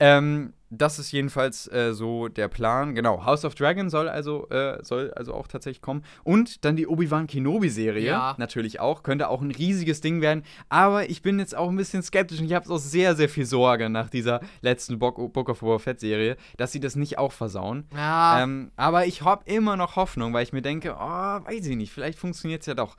Ähm, 0.00 0.52
das 0.74 0.98
ist 0.98 1.12
jedenfalls 1.12 1.70
äh, 1.70 1.92
so 1.92 2.28
der 2.28 2.48
Plan. 2.48 2.94
Genau, 2.94 3.26
House 3.26 3.44
of 3.44 3.54
Dragon 3.54 3.90
soll 3.90 4.08
also, 4.08 4.48
äh, 4.48 4.82
soll 4.82 5.12
also 5.12 5.34
auch 5.34 5.46
tatsächlich 5.46 5.82
kommen. 5.82 6.02
Und 6.24 6.64
dann 6.64 6.76
die 6.76 6.86
Obi-Wan 6.86 7.26
Kenobi-Serie. 7.26 8.06
Ja. 8.06 8.34
Natürlich 8.38 8.80
auch. 8.80 9.02
Könnte 9.02 9.28
auch 9.28 9.42
ein 9.42 9.50
riesiges 9.50 10.00
Ding 10.00 10.22
werden. 10.22 10.44
Aber 10.70 11.10
ich 11.10 11.20
bin 11.20 11.38
jetzt 11.38 11.54
auch 11.54 11.68
ein 11.68 11.76
bisschen 11.76 12.02
skeptisch 12.02 12.31
und 12.40 12.46
ich 12.46 12.54
habe 12.54 12.68
auch 12.70 12.78
sehr, 12.78 13.14
sehr 13.14 13.28
viel 13.28 13.44
Sorge 13.44 13.88
nach 13.88 14.08
dieser 14.08 14.40
letzten 14.60 14.98
Book, 14.98 15.32
Book 15.32 15.48
of 15.48 15.60
Boba 15.60 15.78
Fett-Serie, 15.78 16.36
dass 16.56 16.72
sie 16.72 16.80
das 16.80 16.96
nicht 16.96 17.18
auch 17.18 17.32
versauen. 17.32 17.84
Ja, 17.94 18.42
Ähm, 18.42 18.70
aber 18.76 19.06
ich 19.06 19.22
habe 19.22 19.44
immer 19.46 19.76
noch 19.76 19.96
Hoffnung, 19.96 20.32
weil 20.32 20.42
ich 20.42 20.52
mir 20.52 20.62
denke, 20.62 20.94
oh, 20.98 21.00
weiß 21.00 21.66
ich 21.66 21.76
nicht, 21.76 21.92
vielleicht 21.92 22.18
funktioniert 22.18 22.62
es 22.62 22.66
ja 22.66 22.74
doch. 22.74 22.96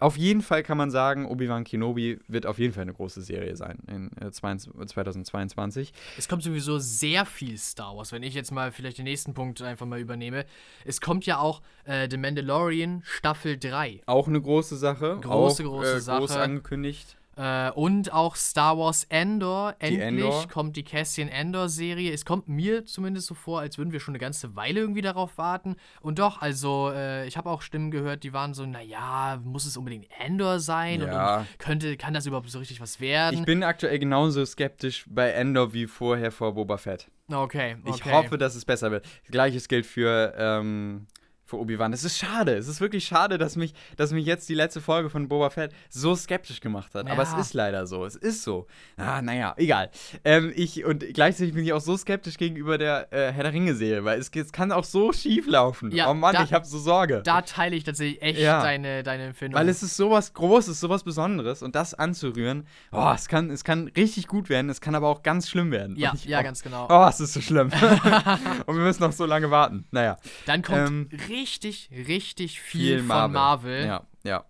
Auf 0.00 0.16
jeden 0.16 0.42
Fall 0.42 0.62
kann 0.62 0.76
man 0.76 0.90
sagen, 0.90 1.24
Obi-Wan 1.24 1.64
Kenobi 1.64 2.18
wird 2.26 2.46
auf 2.46 2.58
jeden 2.58 2.74
Fall 2.74 2.82
eine 2.82 2.92
große 2.92 3.22
Serie 3.22 3.56
sein 3.56 3.78
in 3.86 4.10
äh, 4.20 4.30
22 4.30 4.88
2022. 4.88 5.92
es 6.18 6.28
kommt 6.28 6.42
sowieso 6.42 6.78
sehr 6.78 7.24
viel 7.24 7.56
Star 7.56 7.96
Wars. 7.96 8.10
Wenn 8.10 8.24
ich 8.24 8.34
jetzt 8.34 8.50
mal 8.50 8.72
vielleicht 8.72 8.98
den 8.98 9.04
nächsten 9.04 9.34
Punkt 9.34 9.62
einfach 9.62 9.86
mal 9.86 10.00
übernehme. 10.00 10.46
Es 10.84 11.00
kommt 11.00 11.26
ja 11.26 11.38
auch 11.38 11.62
äh, 11.84 12.08
The 12.10 12.16
Mandalorian 12.16 13.02
Staffel 13.06 13.56
3. 13.56 14.02
Auch 14.06 14.26
eine 14.26 14.40
große 14.42 14.76
Sache. 14.76 15.18
Große, 15.22 15.62
auch, 15.62 15.68
große 15.68 15.96
äh, 15.96 16.18
Groß 16.18 16.30
Sache. 16.30 16.42
angekündigt. 16.42 17.16
Äh, 17.36 17.70
und 17.72 18.12
auch 18.12 18.36
Star 18.36 18.78
Wars 18.78 19.04
Endor. 19.08 19.74
Endlich 19.78 20.00
Endor. 20.00 20.48
kommt 20.48 20.76
die 20.76 20.84
Cassian 20.84 21.28
Endor-Serie. 21.28 22.12
Es 22.12 22.24
kommt 22.24 22.48
mir 22.48 22.86
zumindest 22.86 23.26
so 23.26 23.34
vor, 23.34 23.60
als 23.60 23.78
würden 23.78 23.92
wir 23.92 24.00
schon 24.00 24.12
eine 24.12 24.20
ganze 24.20 24.54
Weile 24.56 24.80
irgendwie 24.80 25.02
darauf 25.02 25.36
warten. 25.36 25.76
Und 26.00 26.18
doch, 26.18 26.40
also, 26.40 26.90
äh, 26.94 27.26
ich 27.26 27.36
habe 27.36 27.50
auch 27.50 27.62
Stimmen 27.62 27.90
gehört, 27.90 28.22
die 28.22 28.32
waren 28.32 28.54
so, 28.54 28.66
naja, 28.66 29.40
muss 29.42 29.64
es 29.64 29.76
unbedingt 29.76 30.06
Endor 30.18 30.60
sein? 30.60 31.02
Und, 31.02 31.08
Ja. 31.08 31.38
und 31.38 31.58
könnte, 31.58 31.96
kann 31.96 32.14
das 32.14 32.26
überhaupt 32.26 32.48
so 32.50 32.58
richtig 32.58 32.80
was 32.80 33.00
werden? 33.00 33.40
Ich 33.40 33.44
bin 33.44 33.62
aktuell 33.62 33.98
genauso 33.98 34.44
skeptisch 34.44 35.04
bei 35.08 35.30
Endor 35.30 35.72
wie 35.72 35.86
vorher 35.86 36.30
vor 36.30 36.54
Boba 36.54 36.76
Fett. 36.78 37.08
okay, 37.32 37.76
okay. 37.84 37.92
Ich 37.94 38.04
hoffe, 38.12 38.38
dass 38.38 38.54
es 38.54 38.64
besser 38.64 38.90
wird. 38.90 39.06
Gleiches 39.30 39.68
gilt 39.68 39.86
für, 39.86 40.34
ähm, 40.36 41.06
für 41.46 41.58
Obi-Wan. 41.58 41.92
Es 41.92 42.04
ist 42.04 42.16
schade. 42.18 42.54
Es 42.56 42.68
ist 42.68 42.80
wirklich 42.80 43.04
schade, 43.04 43.36
dass 43.38 43.56
mich, 43.56 43.74
dass 43.96 44.12
mich 44.12 44.24
jetzt 44.26 44.48
die 44.48 44.54
letzte 44.54 44.80
Folge 44.80 45.10
von 45.10 45.28
Boba 45.28 45.50
Fett 45.50 45.72
so 45.90 46.14
skeptisch 46.16 46.60
gemacht 46.60 46.94
hat. 46.94 47.10
Aber 47.10 47.22
es 47.22 47.32
Ja. 47.32 47.38
ist 47.40 47.54
leider 47.54 47.86
so. 47.86 48.04
Es 48.04 48.16
ist 48.16 48.42
so. 48.42 48.66
Ah, 48.96 49.20
naja, 49.20 49.54
egal. 49.58 49.90
Ähm, 50.24 50.52
ich, 50.56 50.84
und 50.84 51.04
gleichzeitig 51.12 51.54
bin 51.54 51.64
ich 51.64 51.72
auch 51.72 51.80
so 51.80 51.96
skeptisch 51.96 52.38
gegenüber 52.38 52.78
der 52.78 53.12
äh, 53.12 53.32
Herr 53.32 53.42
der 53.44 53.52
Ringe-Serie, 53.52 54.04
weil 54.04 54.18
es, 54.18 54.30
es 54.34 54.52
kann 54.52 54.72
auch 54.72 54.84
so 54.84 55.12
schief 55.12 55.46
laufen. 55.46 55.90
Ja, 55.92 56.10
oh 56.10 56.14
Mann, 56.14 56.34
da- 56.34 56.44
ich 56.44 56.52
habe 56.52 56.64
so 56.64 56.78
Sorge. 56.78 57.22
Da 57.24 57.42
teile 57.42 57.76
ich 57.76 57.84
tatsächlich 57.84 58.22
echt 58.22 58.38
Ja. 58.38 58.62
deine, 58.62 59.02
deine 59.02 59.24
Empfindung. 59.24 59.60
Weil 59.60 59.68
es 59.68 59.82
ist 59.82 59.96
sowas 59.96 60.32
Großes, 60.32 60.80
sowas 60.80 61.02
Besonderes 61.04 61.62
und 61.62 61.74
das 61.74 61.92
anzurühren, 61.94 62.66
oh, 62.92 63.12
es 63.14 63.28
kann, 63.28 63.50
es 63.50 63.64
kann 63.64 63.88
richtig 63.96 64.26
gut 64.28 64.48
werden, 64.48 64.70
es 64.70 64.80
kann 64.80 64.94
aber 64.94 65.08
auch 65.08 65.22
ganz 65.22 65.48
schlimm 65.48 65.70
werden. 65.70 65.96
ja, 65.96 66.12
ich, 66.14 66.24
ja, 66.24 66.40
oh, 66.40 66.42
ganz 66.42 66.62
genau. 66.62 66.86
Oh, 66.88 67.06
es 67.08 67.20
ist 67.20 67.34
so 67.34 67.40
schlimm. 67.40 67.70
und 68.66 68.76
wir 68.76 68.82
müssen 68.82 69.02
noch 69.02 69.12
so 69.12 69.26
lange 69.26 69.50
warten. 69.50 69.84
Naja. 69.90 70.16
Dann 70.46 70.62
kommt 70.62 70.88
ähm, 70.88 71.08
richtig, 71.34 71.90
richtig 71.90 72.60
viel, 72.60 73.02
von 73.02 73.32
Marvel. 73.32 73.86
Ja, 73.86 74.06
ja. 74.22 74.44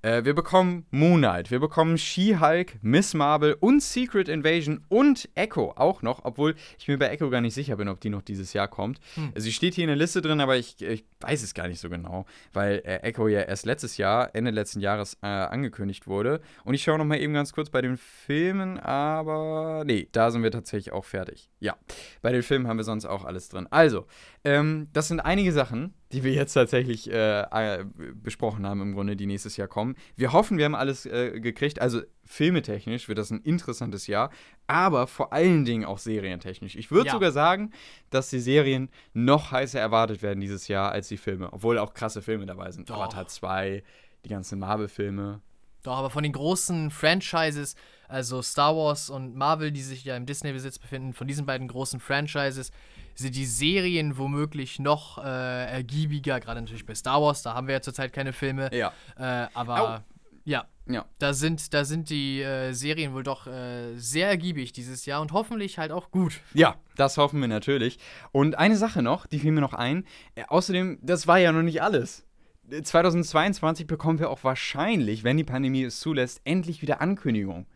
Äh, 0.00 0.24
wir 0.24 0.34
bekommen 0.34 0.86
Moon 0.92 1.18
Knight, 1.18 1.50
wir 1.50 1.58
bekommen 1.58 1.98
She-Hulk, 1.98 2.78
Miss 2.82 3.14
Marvel 3.14 3.56
und 3.58 3.82
Secret 3.82 4.28
Invasion 4.28 4.84
und 4.88 5.28
Echo 5.34 5.72
auch 5.74 6.02
noch, 6.02 6.24
obwohl 6.24 6.54
ich 6.78 6.86
mir 6.86 6.98
bei 6.98 7.08
Echo 7.08 7.30
gar 7.30 7.40
nicht 7.40 7.54
sicher 7.54 7.76
bin, 7.76 7.88
ob 7.88 8.00
die 8.00 8.08
noch 8.08 8.22
dieses 8.22 8.52
Jahr 8.52 8.68
kommt. 8.68 9.00
Hm. 9.14 9.32
Sie 9.34 9.52
steht 9.52 9.74
hier 9.74 9.84
in 9.84 9.88
der 9.88 9.96
Liste 9.96 10.22
drin, 10.22 10.40
aber 10.40 10.56
ich, 10.56 10.80
ich 10.82 11.04
weiß 11.20 11.42
es 11.42 11.52
gar 11.52 11.66
nicht 11.66 11.80
so 11.80 11.90
genau, 11.90 12.26
weil 12.52 12.80
äh, 12.84 12.98
Echo 12.98 13.26
ja 13.26 13.40
erst 13.40 13.66
letztes 13.66 13.96
Jahr, 13.96 14.34
Ende 14.36 14.52
letzten 14.52 14.78
Jahres 14.78 15.18
äh, 15.22 15.26
angekündigt 15.26 16.06
wurde. 16.06 16.40
Und 16.62 16.74
ich 16.74 16.84
schaue 16.84 16.98
noch 16.98 17.04
mal 17.04 17.18
eben 17.18 17.34
ganz 17.34 17.52
kurz 17.52 17.68
bei 17.68 17.82
den 17.82 17.96
Filmen, 17.96 18.78
aber 18.78 19.82
nee, 19.84 20.08
da 20.12 20.30
sind 20.30 20.44
wir 20.44 20.52
tatsächlich 20.52 20.92
auch 20.92 21.04
fertig. 21.04 21.50
Ja, 21.58 21.76
bei 22.22 22.30
den 22.30 22.44
Filmen 22.44 22.68
haben 22.68 22.76
wir 22.76 22.84
sonst 22.84 23.04
auch 23.04 23.24
alles 23.24 23.48
drin. 23.48 23.66
Also, 23.70 24.06
ähm, 24.44 24.86
das 24.92 25.08
sind 25.08 25.18
einige 25.18 25.52
Sachen, 25.52 25.92
die 26.12 26.24
wir 26.24 26.32
jetzt 26.32 26.54
tatsächlich 26.54 27.10
äh, 27.10 27.42
äh, 27.42 27.84
besprochen 28.14 28.66
haben, 28.66 28.80
im 28.80 28.94
Grunde, 28.94 29.16
die 29.16 29.26
nächstes 29.26 29.56
Jahr 29.56 29.68
kommen. 29.68 29.87
Wir 30.16 30.32
hoffen, 30.32 30.58
wir 30.58 30.64
haben 30.64 30.74
alles 30.74 31.06
äh, 31.06 31.40
gekriegt. 31.40 31.80
Also, 31.80 32.02
filmetechnisch 32.24 33.08
wird 33.08 33.18
das 33.18 33.30
ein 33.30 33.40
interessantes 33.40 34.06
Jahr, 34.06 34.30
aber 34.66 35.06
vor 35.06 35.32
allen 35.32 35.64
Dingen 35.64 35.84
auch 35.84 35.98
serientechnisch. 35.98 36.76
Ich 36.76 36.90
würde 36.90 37.06
Ja. 37.06 37.12
sogar 37.12 37.32
sagen, 37.32 37.72
dass 38.10 38.30
die 38.30 38.38
Serien 38.40 38.90
noch 39.14 39.50
heißer 39.52 39.80
erwartet 39.80 40.22
werden 40.22 40.40
dieses 40.40 40.68
Jahr 40.68 40.92
als 40.92 41.08
die 41.08 41.16
Filme, 41.16 41.52
obwohl 41.52 41.78
auch 41.78 41.94
krasse 41.94 42.22
Filme 42.22 42.46
dabei 42.46 42.70
sind. 42.70 42.90
Doch. 42.90 42.96
Avatar 42.96 43.26
2, 43.26 43.82
die 44.24 44.28
ganzen 44.28 44.58
Marvel-Filme. 44.58 45.40
Doch, 45.84 45.96
aber 45.96 46.10
von 46.10 46.22
den 46.22 46.32
großen 46.32 46.90
Franchises, 46.90 47.76
also 48.08 48.42
Star 48.42 48.74
Wars 48.76 49.10
und 49.10 49.36
Marvel, 49.36 49.70
die 49.70 49.80
sich 49.82 50.04
ja 50.04 50.16
im 50.16 50.26
Disney-Besitz 50.26 50.78
befinden, 50.78 51.12
von 51.14 51.28
diesen 51.28 51.46
beiden 51.46 51.68
großen 51.68 52.00
Franchises 52.00 52.72
sind 53.18 53.34
die 53.34 53.46
Serien 53.46 54.16
womöglich 54.16 54.78
noch 54.78 55.18
äh, 55.18 55.64
ergiebiger, 55.66 56.38
gerade 56.38 56.60
natürlich 56.60 56.86
bei 56.86 56.94
Star 56.94 57.20
Wars, 57.20 57.42
da 57.42 57.54
haben 57.54 57.66
wir 57.66 57.74
ja 57.74 57.80
zurzeit 57.82 58.12
keine 58.12 58.32
Filme. 58.32 58.70
Ja. 58.72 58.92
Äh, 59.18 59.48
aber 59.54 60.04
ja, 60.44 60.66
Ja. 60.86 61.04
da 61.18 61.34
sind, 61.34 61.74
da 61.74 61.84
sind 61.84 62.10
die 62.10 62.40
äh, 62.40 62.72
Serien 62.72 63.12
wohl 63.14 63.24
doch 63.24 63.46
äh, 63.48 63.96
sehr 63.96 64.28
ergiebig 64.28 64.72
dieses 64.72 65.04
Jahr 65.04 65.20
und 65.20 65.32
hoffentlich 65.32 65.78
halt 65.78 65.90
auch 65.90 66.10
gut. 66.12 66.40
Ja, 66.54 66.76
das 66.96 67.18
hoffen 67.18 67.40
wir 67.40 67.48
natürlich. 67.48 67.98
Und 68.30 68.56
eine 68.56 68.76
Sache 68.76 69.02
noch, 69.02 69.26
die 69.26 69.40
fiel 69.40 69.50
mir 69.52 69.60
noch 69.60 69.74
ein. 69.74 70.06
Äh, 70.36 70.44
außerdem, 70.46 71.00
das 71.02 71.26
war 71.26 71.38
ja 71.38 71.50
noch 71.52 71.62
nicht 71.62 71.82
alles. 71.82 72.24
Äh, 72.70 72.82
2022 72.82 73.86
bekommen 73.88 74.20
wir 74.20 74.30
auch 74.30 74.44
wahrscheinlich, 74.44 75.24
wenn 75.24 75.36
die 75.36 75.44
Pandemie 75.44 75.82
es 75.82 75.98
zulässt, 76.00 76.40
endlich 76.44 76.82
wieder 76.82 77.00
Ankündigung. 77.00 77.66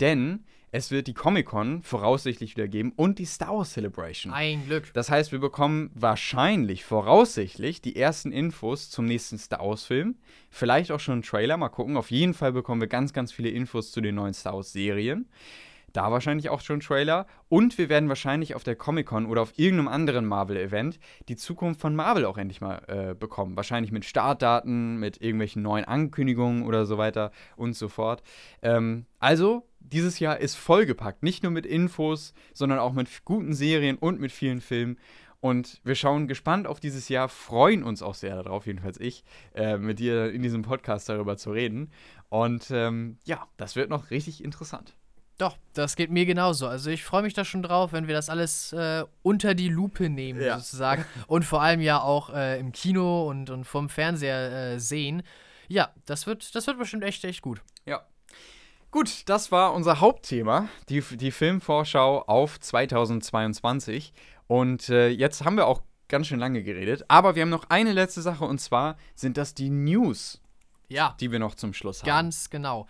Denn 0.00 0.44
es 0.76 0.90
wird 0.90 1.06
die 1.06 1.14
Comic-Con 1.14 1.82
voraussichtlich 1.82 2.54
wieder 2.54 2.68
geben 2.68 2.92
und 2.96 3.18
die 3.18 3.24
Star 3.24 3.56
Wars 3.56 3.72
Celebration. 3.72 4.30
Ein 4.30 4.66
Glück. 4.66 4.92
Das 4.92 5.10
heißt, 5.10 5.32
wir 5.32 5.38
bekommen 5.38 5.90
wahrscheinlich, 5.94 6.84
voraussichtlich, 6.84 7.80
die 7.80 7.96
ersten 7.96 8.30
Infos 8.30 8.90
zum 8.90 9.06
nächsten 9.06 9.38
Star 9.38 9.60
Wars-Film. 9.60 10.16
Vielleicht 10.50 10.92
auch 10.92 11.00
schon 11.00 11.14
einen 11.14 11.22
Trailer, 11.22 11.56
mal 11.56 11.70
gucken. 11.70 11.96
Auf 11.96 12.10
jeden 12.10 12.34
Fall 12.34 12.52
bekommen 12.52 12.82
wir 12.82 12.88
ganz, 12.88 13.14
ganz 13.14 13.32
viele 13.32 13.48
Infos 13.48 13.90
zu 13.90 14.02
den 14.02 14.16
neuen 14.16 14.34
Star 14.34 14.52
Wars-Serien. 14.52 15.26
Da 15.96 16.12
wahrscheinlich 16.12 16.50
auch 16.50 16.60
schon 16.60 16.80
Trailer. 16.80 17.26
Und 17.48 17.78
wir 17.78 17.88
werden 17.88 18.10
wahrscheinlich 18.10 18.54
auf 18.54 18.62
der 18.64 18.76
Comic-Con 18.76 19.24
oder 19.24 19.40
auf 19.40 19.58
irgendeinem 19.58 19.88
anderen 19.88 20.26
Marvel-Event 20.26 20.98
die 21.30 21.36
Zukunft 21.36 21.80
von 21.80 21.96
Marvel 21.96 22.26
auch 22.26 22.36
endlich 22.36 22.60
mal 22.60 22.82
äh, 22.86 23.14
bekommen. 23.14 23.56
Wahrscheinlich 23.56 23.92
mit 23.92 24.04
Startdaten, 24.04 24.98
mit 24.98 25.22
irgendwelchen 25.22 25.62
neuen 25.62 25.86
Ankündigungen 25.86 26.64
oder 26.64 26.84
so 26.84 26.98
weiter 26.98 27.30
und 27.56 27.74
so 27.74 27.88
fort. 27.88 28.22
Ähm, 28.60 29.06
also, 29.20 29.66
dieses 29.80 30.18
Jahr 30.18 30.36
ist 30.36 30.56
vollgepackt. 30.56 31.22
Nicht 31.22 31.42
nur 31.42 31.52
mit 31.52 31.64
Infos, 31.64 32.34
sondern 32.52 32.78
auch 32.78 32.92
mit 32.92 33.24
guten 33.24 33.54
Serien 33.54 33.96
und 33.96 34.20
mit 34.20 34.32
vielen 34.32 34.60
Filmen. 34.60 34.98
Und 35.40 35.80
wir 35.82 35.94
schauen 35.94 36.28
gespannt 36.28 36.66
auf 36.66 36.78
dieses 36.78 37.08
Jahr, 37.08 37.30
freuen 37.30 37.82
uns 37.82 38.02
auch 38.02 38.14
sehr 38.14 38.42
darauf, 38.42 38.66
jedenfalls 38.66 39.00
ich, 39.00 39.24
äh, 39.54 39.78
mit 39.78 39.98
dir 39.98 40.30
in 40.30 40.42
diesem 40.42 40.60
Podcast 40.60 41.08
darüber 41.08 41.38
zu 41.38 41.52
reden. 41.52 41.90
Und 42.28 42.70
ähm, 42.70 43.16
ja, 43.24 43.48
das 43.56 43.76
wird 43.76 43.88
noch 43.88 44.10
richtig 44.10 44.44
interessant. 44.44 44.94
Doch, 45.38 45.56
das 45.74 45.96
geht 45.96 46.10
mir 46.10 46.24
genauso. 46.24 46.66
Also 46.66 46.88
ich 46.90 47.04
freue 47.04 47.22
mich 47.22 47.34
da 47.34 47.44
schon 47.44 47.62
drauf, 47.62 47.92
wenn 47.92 48.06
wir 48.06 48.14
das 48.14 48.30
alles 48.30 48.72
äh, 48.72 49.04
unter 49.22 49.54
die 49.54 49.68
Lupe 49.68 50.08
nehmen, 50.08 50.40
Ja. 50.40 50.58
sozusagen. 50.58 51.04
Und 51.26 51.44
vor 51.44 51.60
allem 51.60 51.80
ja 51.80 52.00
auch 52.00 52.30
äh, 52.30 52.58
im 52.58 52.72
Kino 52.72 53.28
und, 53.28 53.50
und 53.50 53.64
vom 53.64 53.88
Fernseher 53.90 54.72
äh, 54.74 54.80
sehen. 54.80 55.22
Ja, 55.68 55.90
das 56.06 56.26
wird, 56.26 56.54
das 56.54 56.66
wird 56.66 56.78
bestimmt 56.78 57.04
echt, 57.04 57.22
echt 57.24 57.42
gut. 57.42 57.60
Ja. 57.84 58.06
Gut, 58.90 59.28
das 59.28 59.52
war 59.52 59.74
unser 59.74 60.00
Hauptthema, 60.00 60.68
die, 60.88 61.02
die 61.02 61.30
Filmvorschau 61.30 62.22
auf 62.22 62.58
2022. 62.60 64.12
Und 64.46 64.88
äh, 64.88 65.08
jetzt 65.08 65.44
haben 65.44 65.56
wir 65.56 65.66
auch 65.66 65.82
ganz 66.08 66.28
schön 66.28 66.38
lange 66.38 66.62
geredet. 66.62 67.04
Aber 67.08 67.34
wir 67.34 67.42
haben 67.42 67.50
noch 67.50 67.68
eine 67.68 67.92
letzte 67.92 68.22
Sache 68.22 68.44
und 68.44 68.58
zwar 68.60 68.96
sind 69.14 69.36
das 69.36 69.54
die 69.54 69.70
News, 69.70 70.40
Ja, 70.88 71.16
die 71.20 71.32
wir 71.32 71.40
noch 71.40 71.56
zum 71.56 71.74
Schluss 71.74 72.00
haben. 72.02 72.06
ganz 72.06 72.48
genau. 72.48 72.86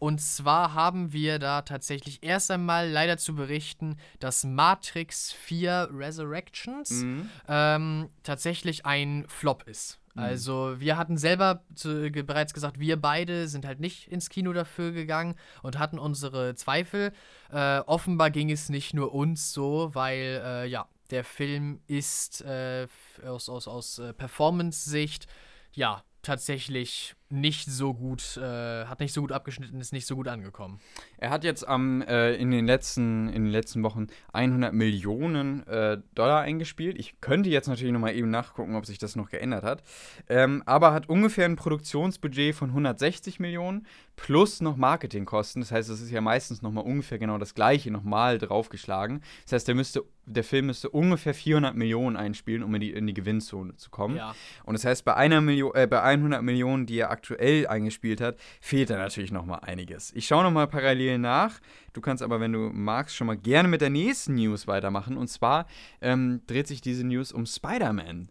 Und 0.00 0.20
zwar 0.20 0.74
haben 0.74 1.12
wir 1.12 1.38
da 1.38 1.60
tatsächlich 1.62 2.22
erst 2.22 2.50
einmal 2.50 2.88
leider 2.88 3.18
zu 3.18 3.34
berichten, 3.34 3.98
dass 4.18 4.44
Matrix 4.44 5.30
4 5.30 5.90
Resurrections 5.92 6.90
Mhm. 6.90 7.28
ähm, 7.46 8.08
tatsächlich 8.22 8.86
ein 8.86 9.26
Flop 9.28 9.64
ist. 9.68 10.00
Mhm. 10.14 10.22
Also 10.22 10.80
wir 10.80 10.96
hatten 10.96 11.18
selber 11.18 11.62
zu, 11.74 12.10
bereits 12.10 12.54
gesagt, 12.54 12.80
wir 12.80 13.00
beide 13.00 13.46
sind 13.46 13.66
halt 13.66 13.78
nicht 13.78 14.08
ins 14.08 14.30
Kino 14.30 14.52
dafür 14.54 14.92
gegangen 14.92 15.34
und 15.62 15.78
hatten 15.78 15.98
unsere 15.98 16.54
Zweifel. 16.54 17.12
Äh, 17.52 17.80
offenbar 17.80 18.30
ging 18.30 18.50
es 18.50 18.70
nicht 18.70 18.94
nur 18.94 19.12
uns 19.14 19.52
so, 19.52 19.90
weil 19.94 20.42
äh, 20.44 20.66
ja, 20.66 20.88
der 21.10 21.24
Film 21.24 21.80
ist 21.86 22.40
äh, 22.40 22.86
aus, 23.26 23.48
aus, 23.50 23.68
aus 23.68 23.98
äh, 23.98 24.14
Performance-Sicht 24.14 25.26
ja 25.72 26.02
tatsächlich 26.22 27.14
nicht 27.30 27.70
so 27.70 27.94
gut, 27.94 28.36
äh, 28.36 28.84
hat 28.86 29.00
nicht 29.00 29.12
so 29.12 29.20
gut 29.20 29.32
abgeschnitten, 29.32 29.80
ist 29.80 29.92
nicht 29.92 30.06
so 30.06 30.16
gut 30.16 30.28
angekommen. 30.28 30.80
Er 31.18 31.30
hat 31.30 31.44
jetzt 31.44 31.66
am, 31.66 32.02
äh, 32.02 32.34
in, 32.34 32.50
den 32.50 32.66
letzten, 32.66 33.28
in 33.28 33.44
den 33.44 33.52
letzten 33.52 33.82
Wochen 33.82 34.08
100 34.32 34.72
Millionen 34.72 35.66
äh, 35.66 35.98
Dollar 36.14 36.40
eingespielt. 36.40 36.98
Ich 36.98 37.20
könnte 37.20 37.48
jetzt 37.48 37.68
natürlich 37.68 37.92
nochmal 37.92 38.14
eben 38.14 38.30
nachgucken, 38.30 38.74
ob 38.74 38.86
sich 38.86 38.98
das 38.98 39.16
noch 39.16 39.30
geändert 39.30 39.64
hat. 39.64 39.82
Ähm, 40.28 40.62
aber 40.66 40.92
hat 40.92 41.08
ungefähr 41.08 41.44
ein 41.44 41.56
Produktionsbudget 41.56 42.54
von 42.54 42.70
160 42.70 43.38
Millionen 43.38 43.86
plus 44.16 44.60
noch 44.60 44.76
Marketingkosten. 44.76 45.62
Das 45.62 45.72
heißt, 45.72 45.88
es 45.88 46.00
ist 46.00 46.10
ja 46.10 46.20
meistens 46.20 46.62
nochmal 46.62 46.84
ungefähr 46.84 47.18
genau 47.18 47.38
das 47.38 47.54
gleiche 47.54 47.90
nochmal 47.90 48.38
draufgeschlagen. 48.38 49.22
Das 49.44 49.52
heißt, 49.52 49.68
der, 49.68 49.74
müsste, 49.74 50.04
der 50.26 50.44
Film 50.44 50.66
müsste 50.66 50.90
ungefähr 50.90 51.32
400 51.32 51.74
Millionen 51.74 52.16
einspielen, 52.16 52.62
um 52.62 52.74
in 52.74 52.80
die, 52.80 52.92
in 52.92 53.06
die 53.06 53.14
Gewinnzone 53.14 53.76
zu 53.76 53.90
kommen. 53.90 54.16
Ja. 54.16 54.34
Und 54.64 54.74
das 54.74 54.84
heißt, 54.84 55.04
bei, 55.04 55.14
einer 55.14 55.40
Million, 55.40 55.74
äh, 55.74 55.86
bei 55.86 56.02
100 56.02 56.42
Millionen, 56.42 56.86
die 56.86 56.98
er 56.98 57.10
aktuell 57.10 57.19
eingespielt 57.68 58.20
hat, 58.20 58.36
fehlt 58.60 58.90
da 58.90 58.96
natürlich 58.96 59.32
noch 59.32 59.44
mal 59.44 59.58
einiges. 59.58 60.12
Ich 60.14 60.26
schaue 60.26 60.44
noch 60.44 60.50
mal 60.50 60.66
parallel 60.66 61.18
nach. 61.18 61.60
Du 61.92 62.00
kannst 62.00 62.22
aber, 62.22 62.40
wenn 62.40 62.52
du 62.52 62.70
magst, 62.72 63.16
schon 63.16 63.26
mal 63.26 63.36
gerne 63.36 63.68
mit 63.68 63.80
der 63.80 63.90
nächsten 63.90 64.34
News 64.34 64.66
weitermachen. 64.66 65.16
Und 65.16 65.28
zwar 65.28 65.66
ähm, 66.00 66.42
dreht 66.46 66.66
sich 66.66 66.80
diese 66.80 67.04
News 67.04 67.32
um 67.32 67.46
Spider-Man. 67.46 68.28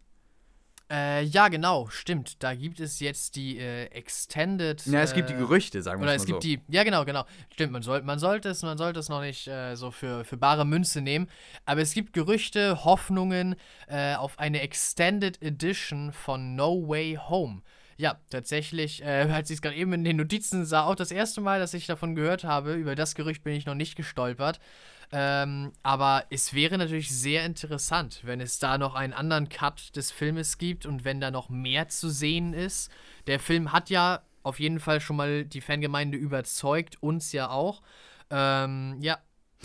Äh, 0.91 1.23
ja, 1.25 1.49
genau, 1.49 1.87
stimmt. 1.89 2.41
Da 2.41 2.55
gibt 2.55 2.79
es 2.79 2.99
jetzt 2.99 3.35
die 3.35 3.59
äh, 3.59 3.85
Extended. 3.85 4.83
Ja, 4.87 5.01
es 5.01 5.13
gibt 5.13 5.29
die 5.29 5.35
äh, 5.35 5.37
Gerüchte, 5.37 5.83
sagen 5.83 6.01
wir 6.01 6.05
mal 6.05 6.11
Oder 6.11 6.15
es 6.15 6.25
gibt 6.25 6.43
die. 6.43 6.61
Ja, 6.67 6.83
genau, 6.83 7.05
genau. 7.05 7.25
Stimmt, 7.53 7.73
man, 7.73 7.83
soll, 7.83 8.01
man, 8.01 8.17
sollte, 8.17 8.49
es, 8.49 8.63
man 8.63 8.77
sollte 8.79 8.99
es 8.99 9.07
noch 9.07 9.21
nicht 9.21 9.47
äh, 9.47 9.75
so 9.75 9.91
für, 9.91 10.25
für 10.25 10.37
bare 10.37 10.65
Münze 10.65 11.01
nehmen. 11.01 11.29
Aber 11.65 11.81
es 11.81 11.93
gibt 11.93 12.13
Gerüchte, 12.13 12.83
Hoffnungen 12.85 13.55
äh, 13.87 14.15
auf 14.15 14.39
eine 14.39 14.61
Extended 14.61 15.39
Edition 15.43 16.11
von 16.11 16.55
No 16.55 16.87
Way 16.87 17.19
Home. 17.29 17.61
Ja, 17.99 18.17
tatsächlich, 18.29 19.03
äh, 19.03 19.27
als 19.33 19.49
ich 19.49 19.57
es 19.57 19.61
gerade 19.61 19.75
eben 19.75 19.91
in 19.91 20.05
den 20.05 20.15
Notizen 20.15 20.65
sah, 20.65 20.85
auch 20.85 20.95
das 20.95 21.11
erste 21.11 21.41
Mal, 21.41 21.59
dass 21.59 21.73
ich 21.73 21.85
davon 21.85 22.15
gehört 22.15 22.45
habe, 22.45 22.73
über 22.75 22.95
das 22.95 23.13
Gerücht 23.13 23.43
bin 23.43 23.53
ich 23.53 23.65
noch 23.65 23.75
nicht 23.75 23.97
gestolpert. 23.97 24.61
Ähm, 25.11 25.73
aber 25.83 26.23
es 26.29 26.53
wäre 26.53 26.77
natürlich 26.77 27.09
sehr 27.09 27.43
interessant, 27.45 28.21
wenn 28.23 28.39
es 28.39 28.57
da 28.59 28.77
noch 28.77 28.95
einen 28.95 29.11
anderen 29.11 29.49
Cut 29.49 29.95
des 29.97 30.11
Filmes 30.11 30.57
gibt 30.57 30.85
und 30.85 31.03
wenn 31.03 31.19
da 31.19 31.29
noch 31.29 31.49
mehr 31.49 31.89
zu 31.89 32.09
sehen 32.09 32.53
ist. 32.53 32.89
Der 33.27 33.39
Film 33.39 33.73
hat 33.73 33.89
ja 33.89 34.21
auf 34.43 34.59
jeden 34.61 34.79
Fall 34.79 35.01
schon 35.01 35.17
mal 35.17 35.43
die 35.43 35.61
Fangemeinde 35.61 36.17
überzeugt, 36.17 37.03
uns 37.03 37.33
ja 37.33 37.49
auch. 37.49 37.81
Ähm, 38.29 38.97
ja, 39.01 39.17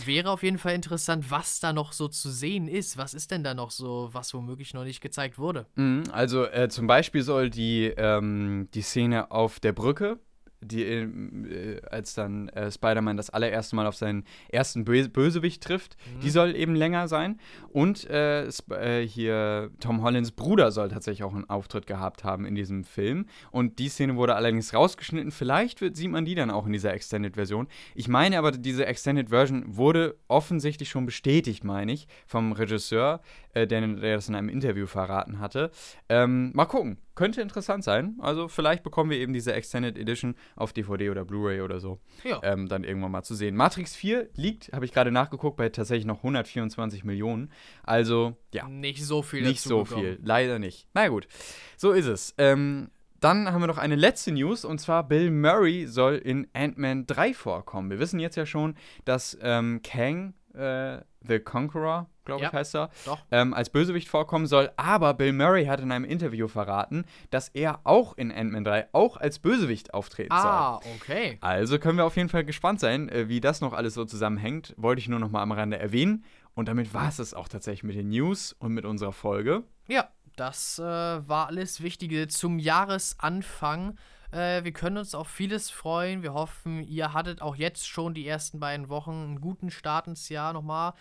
Wäre 0.05 0.31
auf 0.31 0.43
jeden 0.43 0.59
Fall 0.59 0.75
interessant, 0.75 1.31
was 1.31 1.61
da 1.61 1.73
noch 1.73 1.93
so 1.93 2.09
zu 2.09 2.31
sehen 2.31 2.66
ist. 2.66 2.97
Was 2.99 3.15
ist 3.15 3.31
denn 3.31 3.45
da 3.45 3.55
noch 3.55 3.71
so, 3.71 4.09
was 4.12 4.35
womöglich 4.35 4.75
noch 4.75 4.85
nicht 4.85 5.01
gezeigt 5.01 5.39
wurde? 5.39 5.66
Mhm, 5.77 6.05
also 6.11 6.45
äh, 6.47 6.69
zum 6.69 6.87
Beispiel 6.87 7.23
soll 7.23 7.49
die, 7.49 7.93
ähm, 7.97 8.69
die 8.75 8.83
Szene 8.83 9.31
auf 9.31 9.61
der 9.61 9.73
Brücke 9.73 10.19
die, 10.65 10.82
äh, 10.82 11.81
als 11.91 12.15
dann 12.15 12.49
äh, 12.51 12.70
Spider-Man 12.70 13.16
das 13.16 13.31
allererste 13.31 13.77
Mal 13.77 13.86
auf 13.86 13.97
seinen 13.97 14.24
ersten 14.49 14.85
Bö 14.85 15.09
Bösewicht 15.09 15.62
trifft, 15.62 15.97
mhm. 15.97 16.20
die 16.20 16.31
soll 16.31 16.57
eben 16.57 16.74
länger 16.74 17.09
sein. 17.09 17.39
Und 17.70 18.09
äh, 18.09 18.47
äh, 18.47 19.07
hier 19.07 19.70
Tom 19.81 20.03
Hollands 20.03 20.32
Bruder 20.32 20.70
soll 20.70 20.89
tatsächlich 20.89 21.24
auch 21.24 21.35
einen 21.35 21.49
Auftritt 21.51 21.86
gehabt 21.86 22.24
haben 22.24 22.47
in 22.47 22.55
diesem 22.55 22.85
Film. 22.85 23.27
Und 23.51 23.78
die 23.78 23.89
Szene 23.89 24.16
wurde 24.16 24.36
allerdings 24.36 24.73
rausgeschnitten. 24.74 25.31
Vielleicht 25.31 25.81
wird, 25.81 25.97
sieht 25.97 26.11
man 26.11 26.24
die 26.24 26.35
dann 26.35 26.51
auch 26.51 26.66
in 26.66 26.73
dieser 26.73 26.93
Extended-Version. 26.95 27.69
Ich 27.95 28.09
meine 28.09 28.39
aber, 28.39 28.53
diese 28.53 28.86
Extended-Version 28.86 29.77
wurde 29.77 30.16
offensichtlich 30.28 30.89
schon 30.89 31.07
bestätigt, 31.07 31.65
meine 31.65 31.93
ich, 31.93 32.07
vom 32.27 32.53
Regisseur, 32.53 33.20
äh, 33.55 33.67
der, 33.67 33.81
der, 33.87 34.17
das 34.17 34.29
in 34.29 34.35
einem 34.35 34.49
Interview 34.49 34.87
verraten 34.87 35.39
hatte. 35.39 35.71
Ähm, 36.09 36.53
mal 36.55 36.67
gucken 36.67 36.99
könnte 37.15 37.41
interessant 37.41 37.85
sein. 37.85 38.17
Also 38.21 38.49
vielleicht 38.49 38.83
bekommen 38.83 39.11
wir 39.11 39.19
eben 39.19 39.33
diese 39.33 39.53
Extended 39.53 39.97
Edition 39.97 40.35
auf 40.57 40.73
DVD 40.73 41.11
oder 41.11 41.25
Blu-ray 41.25 41.61
oder 41.61 41.81
so. 41.81 42.01
Ja. 42.25 42.41
Ähm, 42.43 42.69
dann 42.69 42.85
irgendwann 42.85 43.13
mal 43.13 43.23
zu 43.23 43.35
sehen. 43.35 43.55
Matrix 43.57 43.95
4 43.95 44.31
liegt, 44.35 44.73
habe 44.73 44.85
ich 44.85 44.93
gerade 44.93 45.13
nachgeguckt, 45.13 45.57
bei 45.57 45.69
tatsächlich 45.69 46.07
noch 46.07 46.19
124 46.19 47.05
Millionen. 47.05 47.51
Also, 47.83 48.37
ja. 48.53 48.69
Nicht 48.69 49.05
so 49.05 49.23
viel. 49.23 49.43
Nicht 49.43 49.61
so 49.61 49.85
bekommen. 49.85 50.03
viel. 50.03 50.19
Leider 50.23 50.59
nicht. 50.59 50.89
Na 50.95 51.09
gut. 51.09 51.29
So 51.77 51.93
ist 51.93 52.07
es. 52.07 52.35
Ähm, 52.39 52.91
dann 53.21 53.51
haben 53.51 53.63
wir 53.63 53.69
noch 53.69 53.79
eine 53.79 53.97
letzte 53.97 54.33
News 54.33 54.65
und 54.65 54.79
zwar 54.81 55.07
Bill 55.09 55.31
Murray 55.31 55.87
soll 55.87 56.17
in 56.17 56.49
Ant-Man 56.53 57.07
3 57.07 57.33
vorkommen. 57.33 57.91
Wir 57.91 57.99
wissen 57.99 58.21
jetzt 58.21 58.37
ja 58.37 58.45
schon, 58.45 58.75
dass 59.05 59.39
ähm, 59.41 59.81
Kang 59.83 60.35
äh, 60.55 61.01
The 61.27 61.39
Conqueror, 61.39 62.09
glaube 62.25 62.43
ja, 62.43 62.49
ich, 62.49 62.55
heißt 62.55 62.77
er, 62.77 62.91
ähm, 63.31 63.55
als 63.55 63.71
Bösewicht 63.71 64.09
vorkommen 64.09 64.47
soll. 64.47 64.71
Aber 64.77 65.15
Bill 65.15 65.33
Murray 65.33 65.67
hat 65.67 65.81
in 65.81 65.91
einem 65.91 66.05
Interview 66.05 66.49
verraten, 66.49 67.05
dass 67.31 67.49
er 67.49 67.81
auch 67.85 68.17
in 68.17 68.31
Ant-Man 68.31 68.65
3 68.65 68.89
auch 68.93 69.17
als 69.17 69.39
Bösewicht 69.39 69.95
auftreten 69.95 70.33
ah, 70.33 70.41
soll. 70.41 70.51
Ah, 70.51 70.81
okay. 70.97 71.39
Also 71.41 71.79
können 71.79 71.99
wir 71.99 72.05
auf 72.05 72.17
jeden 72.17 72.29
Fall 72.29 72.45
gespannt 72.45 72.81
sein, 72.81 73.09
äh, 73.09 73.29
wie 73.29 73.41
das 73.41 73.61
noch 73.61 73.73
alles 73.73 73.95
so 73.95 74.05
zusammenhängt. 74.05 74.75
Wollte 74.77 75.01
ich 75.01 75.09
nur 75.09 75.19
noch 75.19 75.31
mal 75.31 75.43
am 75.43 75.53
Rande 75.53 75.79
erwähnen. 75.79 76.25
Und 76.55 76.69
damit 76.69 76.95
war 76.95 77.09
es 77.09 77.19
es 77.19 77.35
auch 77.35 77.49
tatsächlich 77.49 77.83
mit 77.83 77.97
den 77.97 78.09
News 78.11 78.53
und 78.53 78.73
mit 78.73 78.85
unserer 78.85 79.13
Folge. 79.13 79.65
Ja, 79.89 80.09
das 80.37 80.79
äh, 80.79 80.83
war 80.83 81.49
alles 81.49 81.83
Wichtige 81.83 82.29
zum 82.29 82.59
Jahresanfang. 82.59 83.97
Äh, 84.35 84.65
wir 84.65 84.73
können 84.73 84.97
uns 84.97 85.15
auf 85.15 85.28
vieles 85.28 85.70
freuen. 85.70 86.23
Wir 86.23 86.35
hoffen, 86.35 86.82
ihr 86.82 87.12
hattet 87.12 87.40
auch 87.40 87.55
jetzt 87.55 87.86
schon 87.86 88.15
die 88.15 88.27
ersten 88.27 88.59
beiden 88.59 88.89
Wochen 88.89 89.12
einen 89.12 89.40
guten 89.40 89.70
Start 89.70 90.09
ins 90.09 90.28
Jahr 90.28 90.52
nochmal. 90.52 90.94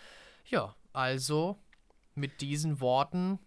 Ja, 0.46 0.74
also 0.92 1.58
mit 2.14 2.40
diesen 2.40 2.80
Worten. 2.80 3.40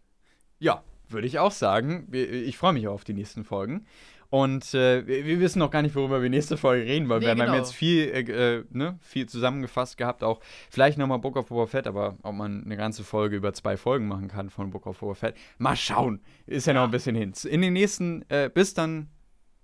Ja, 0.59 0.83
würde 1.07 1.27
ich 1.27 1.39
auch 1.39 1.51
sagen. 1.51 2.09
Ich 2.11 2.57
freue 2.57 2.73
mich 2.73 2.87
auf 2.87 3.05
die 3.05 3.13
nächsten 3.13 3.45
Folgen. 3.45 3.85
Und 4.29 4.73
äh, 4.73 5.07
wir 5.07 5.39
wissen 5.39 5.59
noch 5.59 5.71
gar 5.71 5.81
nicht, 5.81 5.95
worüber 5.95 6.21
wir 6.21 6.29
nächste 6.29 6.57
Folge 6.57 6.85
reden, 6.85 7.07
weil 7.07 7.19
nee, 7.19 7.27
wir 7.27 7.35
genau. 7.35 7.47
haben 7.47 7.55
jetzt 7.55 7.73
viel, 7.73 8.09
äh, 8.09 8.57
äh, 8.57 8.65
ne, 8.71 8.99
viel 9.01 9.29
zusammengefasst 9.29 9.95
gehabt. 9.95 10.21
Auch 10.21 10.41
vielleicht 10.69 10.97
nochmal 10.97 11.19
Book 11.19 11.37
of 11.37 11.47
Boba 11.47 11.65
Fett, 11.65 11.87
aber 11.87 12.17
ob 12.23 12.35
man 12.35 12.65
eine 12.65 12.75
ganze 12.75 13.05
Folge 13.05 13.37
über 13.37 13.53
zwei 13.53 13.77
Folgen 13.77 14.09
machen 14.09 14.27
kann 14.27 14.49
von 14.49 14.69
Book 14.69 14.85
of 14.85 14.99
Boba 14.99 15.13
Fett, 15.13 15.35
mal 15.59 15.77
schauen. 15.77 16.19
Ist 16.45 16.67
ja, 16.67 16.73
ja. 16.73 16.81
noch 16.81 16.87
ein 16.89 16.91
bisschen 16.91 17.15
hin. 17.15 17.31
In 17.45 17.61
den 17.61 17.71
nächsten, 17.71 18.29
äh, 18.29 18.49
bis 18.53 18.73
dann 18.73 19.07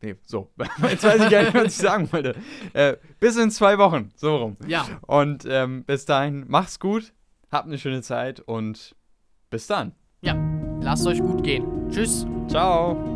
Nee, 0.04 0.16
so. 0.26 0.52
Jetzt 0.82 1.04
weiß 1.06 1.24
ich 1.24 1.30
gar 1.30 1.44
nicht, 1.44 1.54
was 1.54 1.66
ich 1.68 1.76
sagen 1.78 2.12
wollte. 2.12 2.36
Äh, 2.74 2.98
bis 3.22 3.38
in 3.38 3.50
zwei 3.52 3.78
Wochen, 3.78 4.12
so 4.16 4.36
rum. 4.36 4.58
Ja. 4.68 4.86
Und 5.08 5.46
ähm, 5.50 5.86
bis 5.86 6.06
dahin, 6.06 6.44
macht's 6.50 6.80
gut, 6.80 7.14
habt 7.52 7.68
eine 7.68 7.78
schöne 7.78 8.02
Zeit 8.02 8.42
und 8.42 8.96
bis 9.50 9.68
dann. 9.68 9.94
Ja, 10.22 10.36
lasst 10.82 11.08
euch 11.08 11.20
gut 11.20 11.44
gehen. 11.44 11.90
Tschüss. 11.90 12.26
Ciao. 12.50 13.13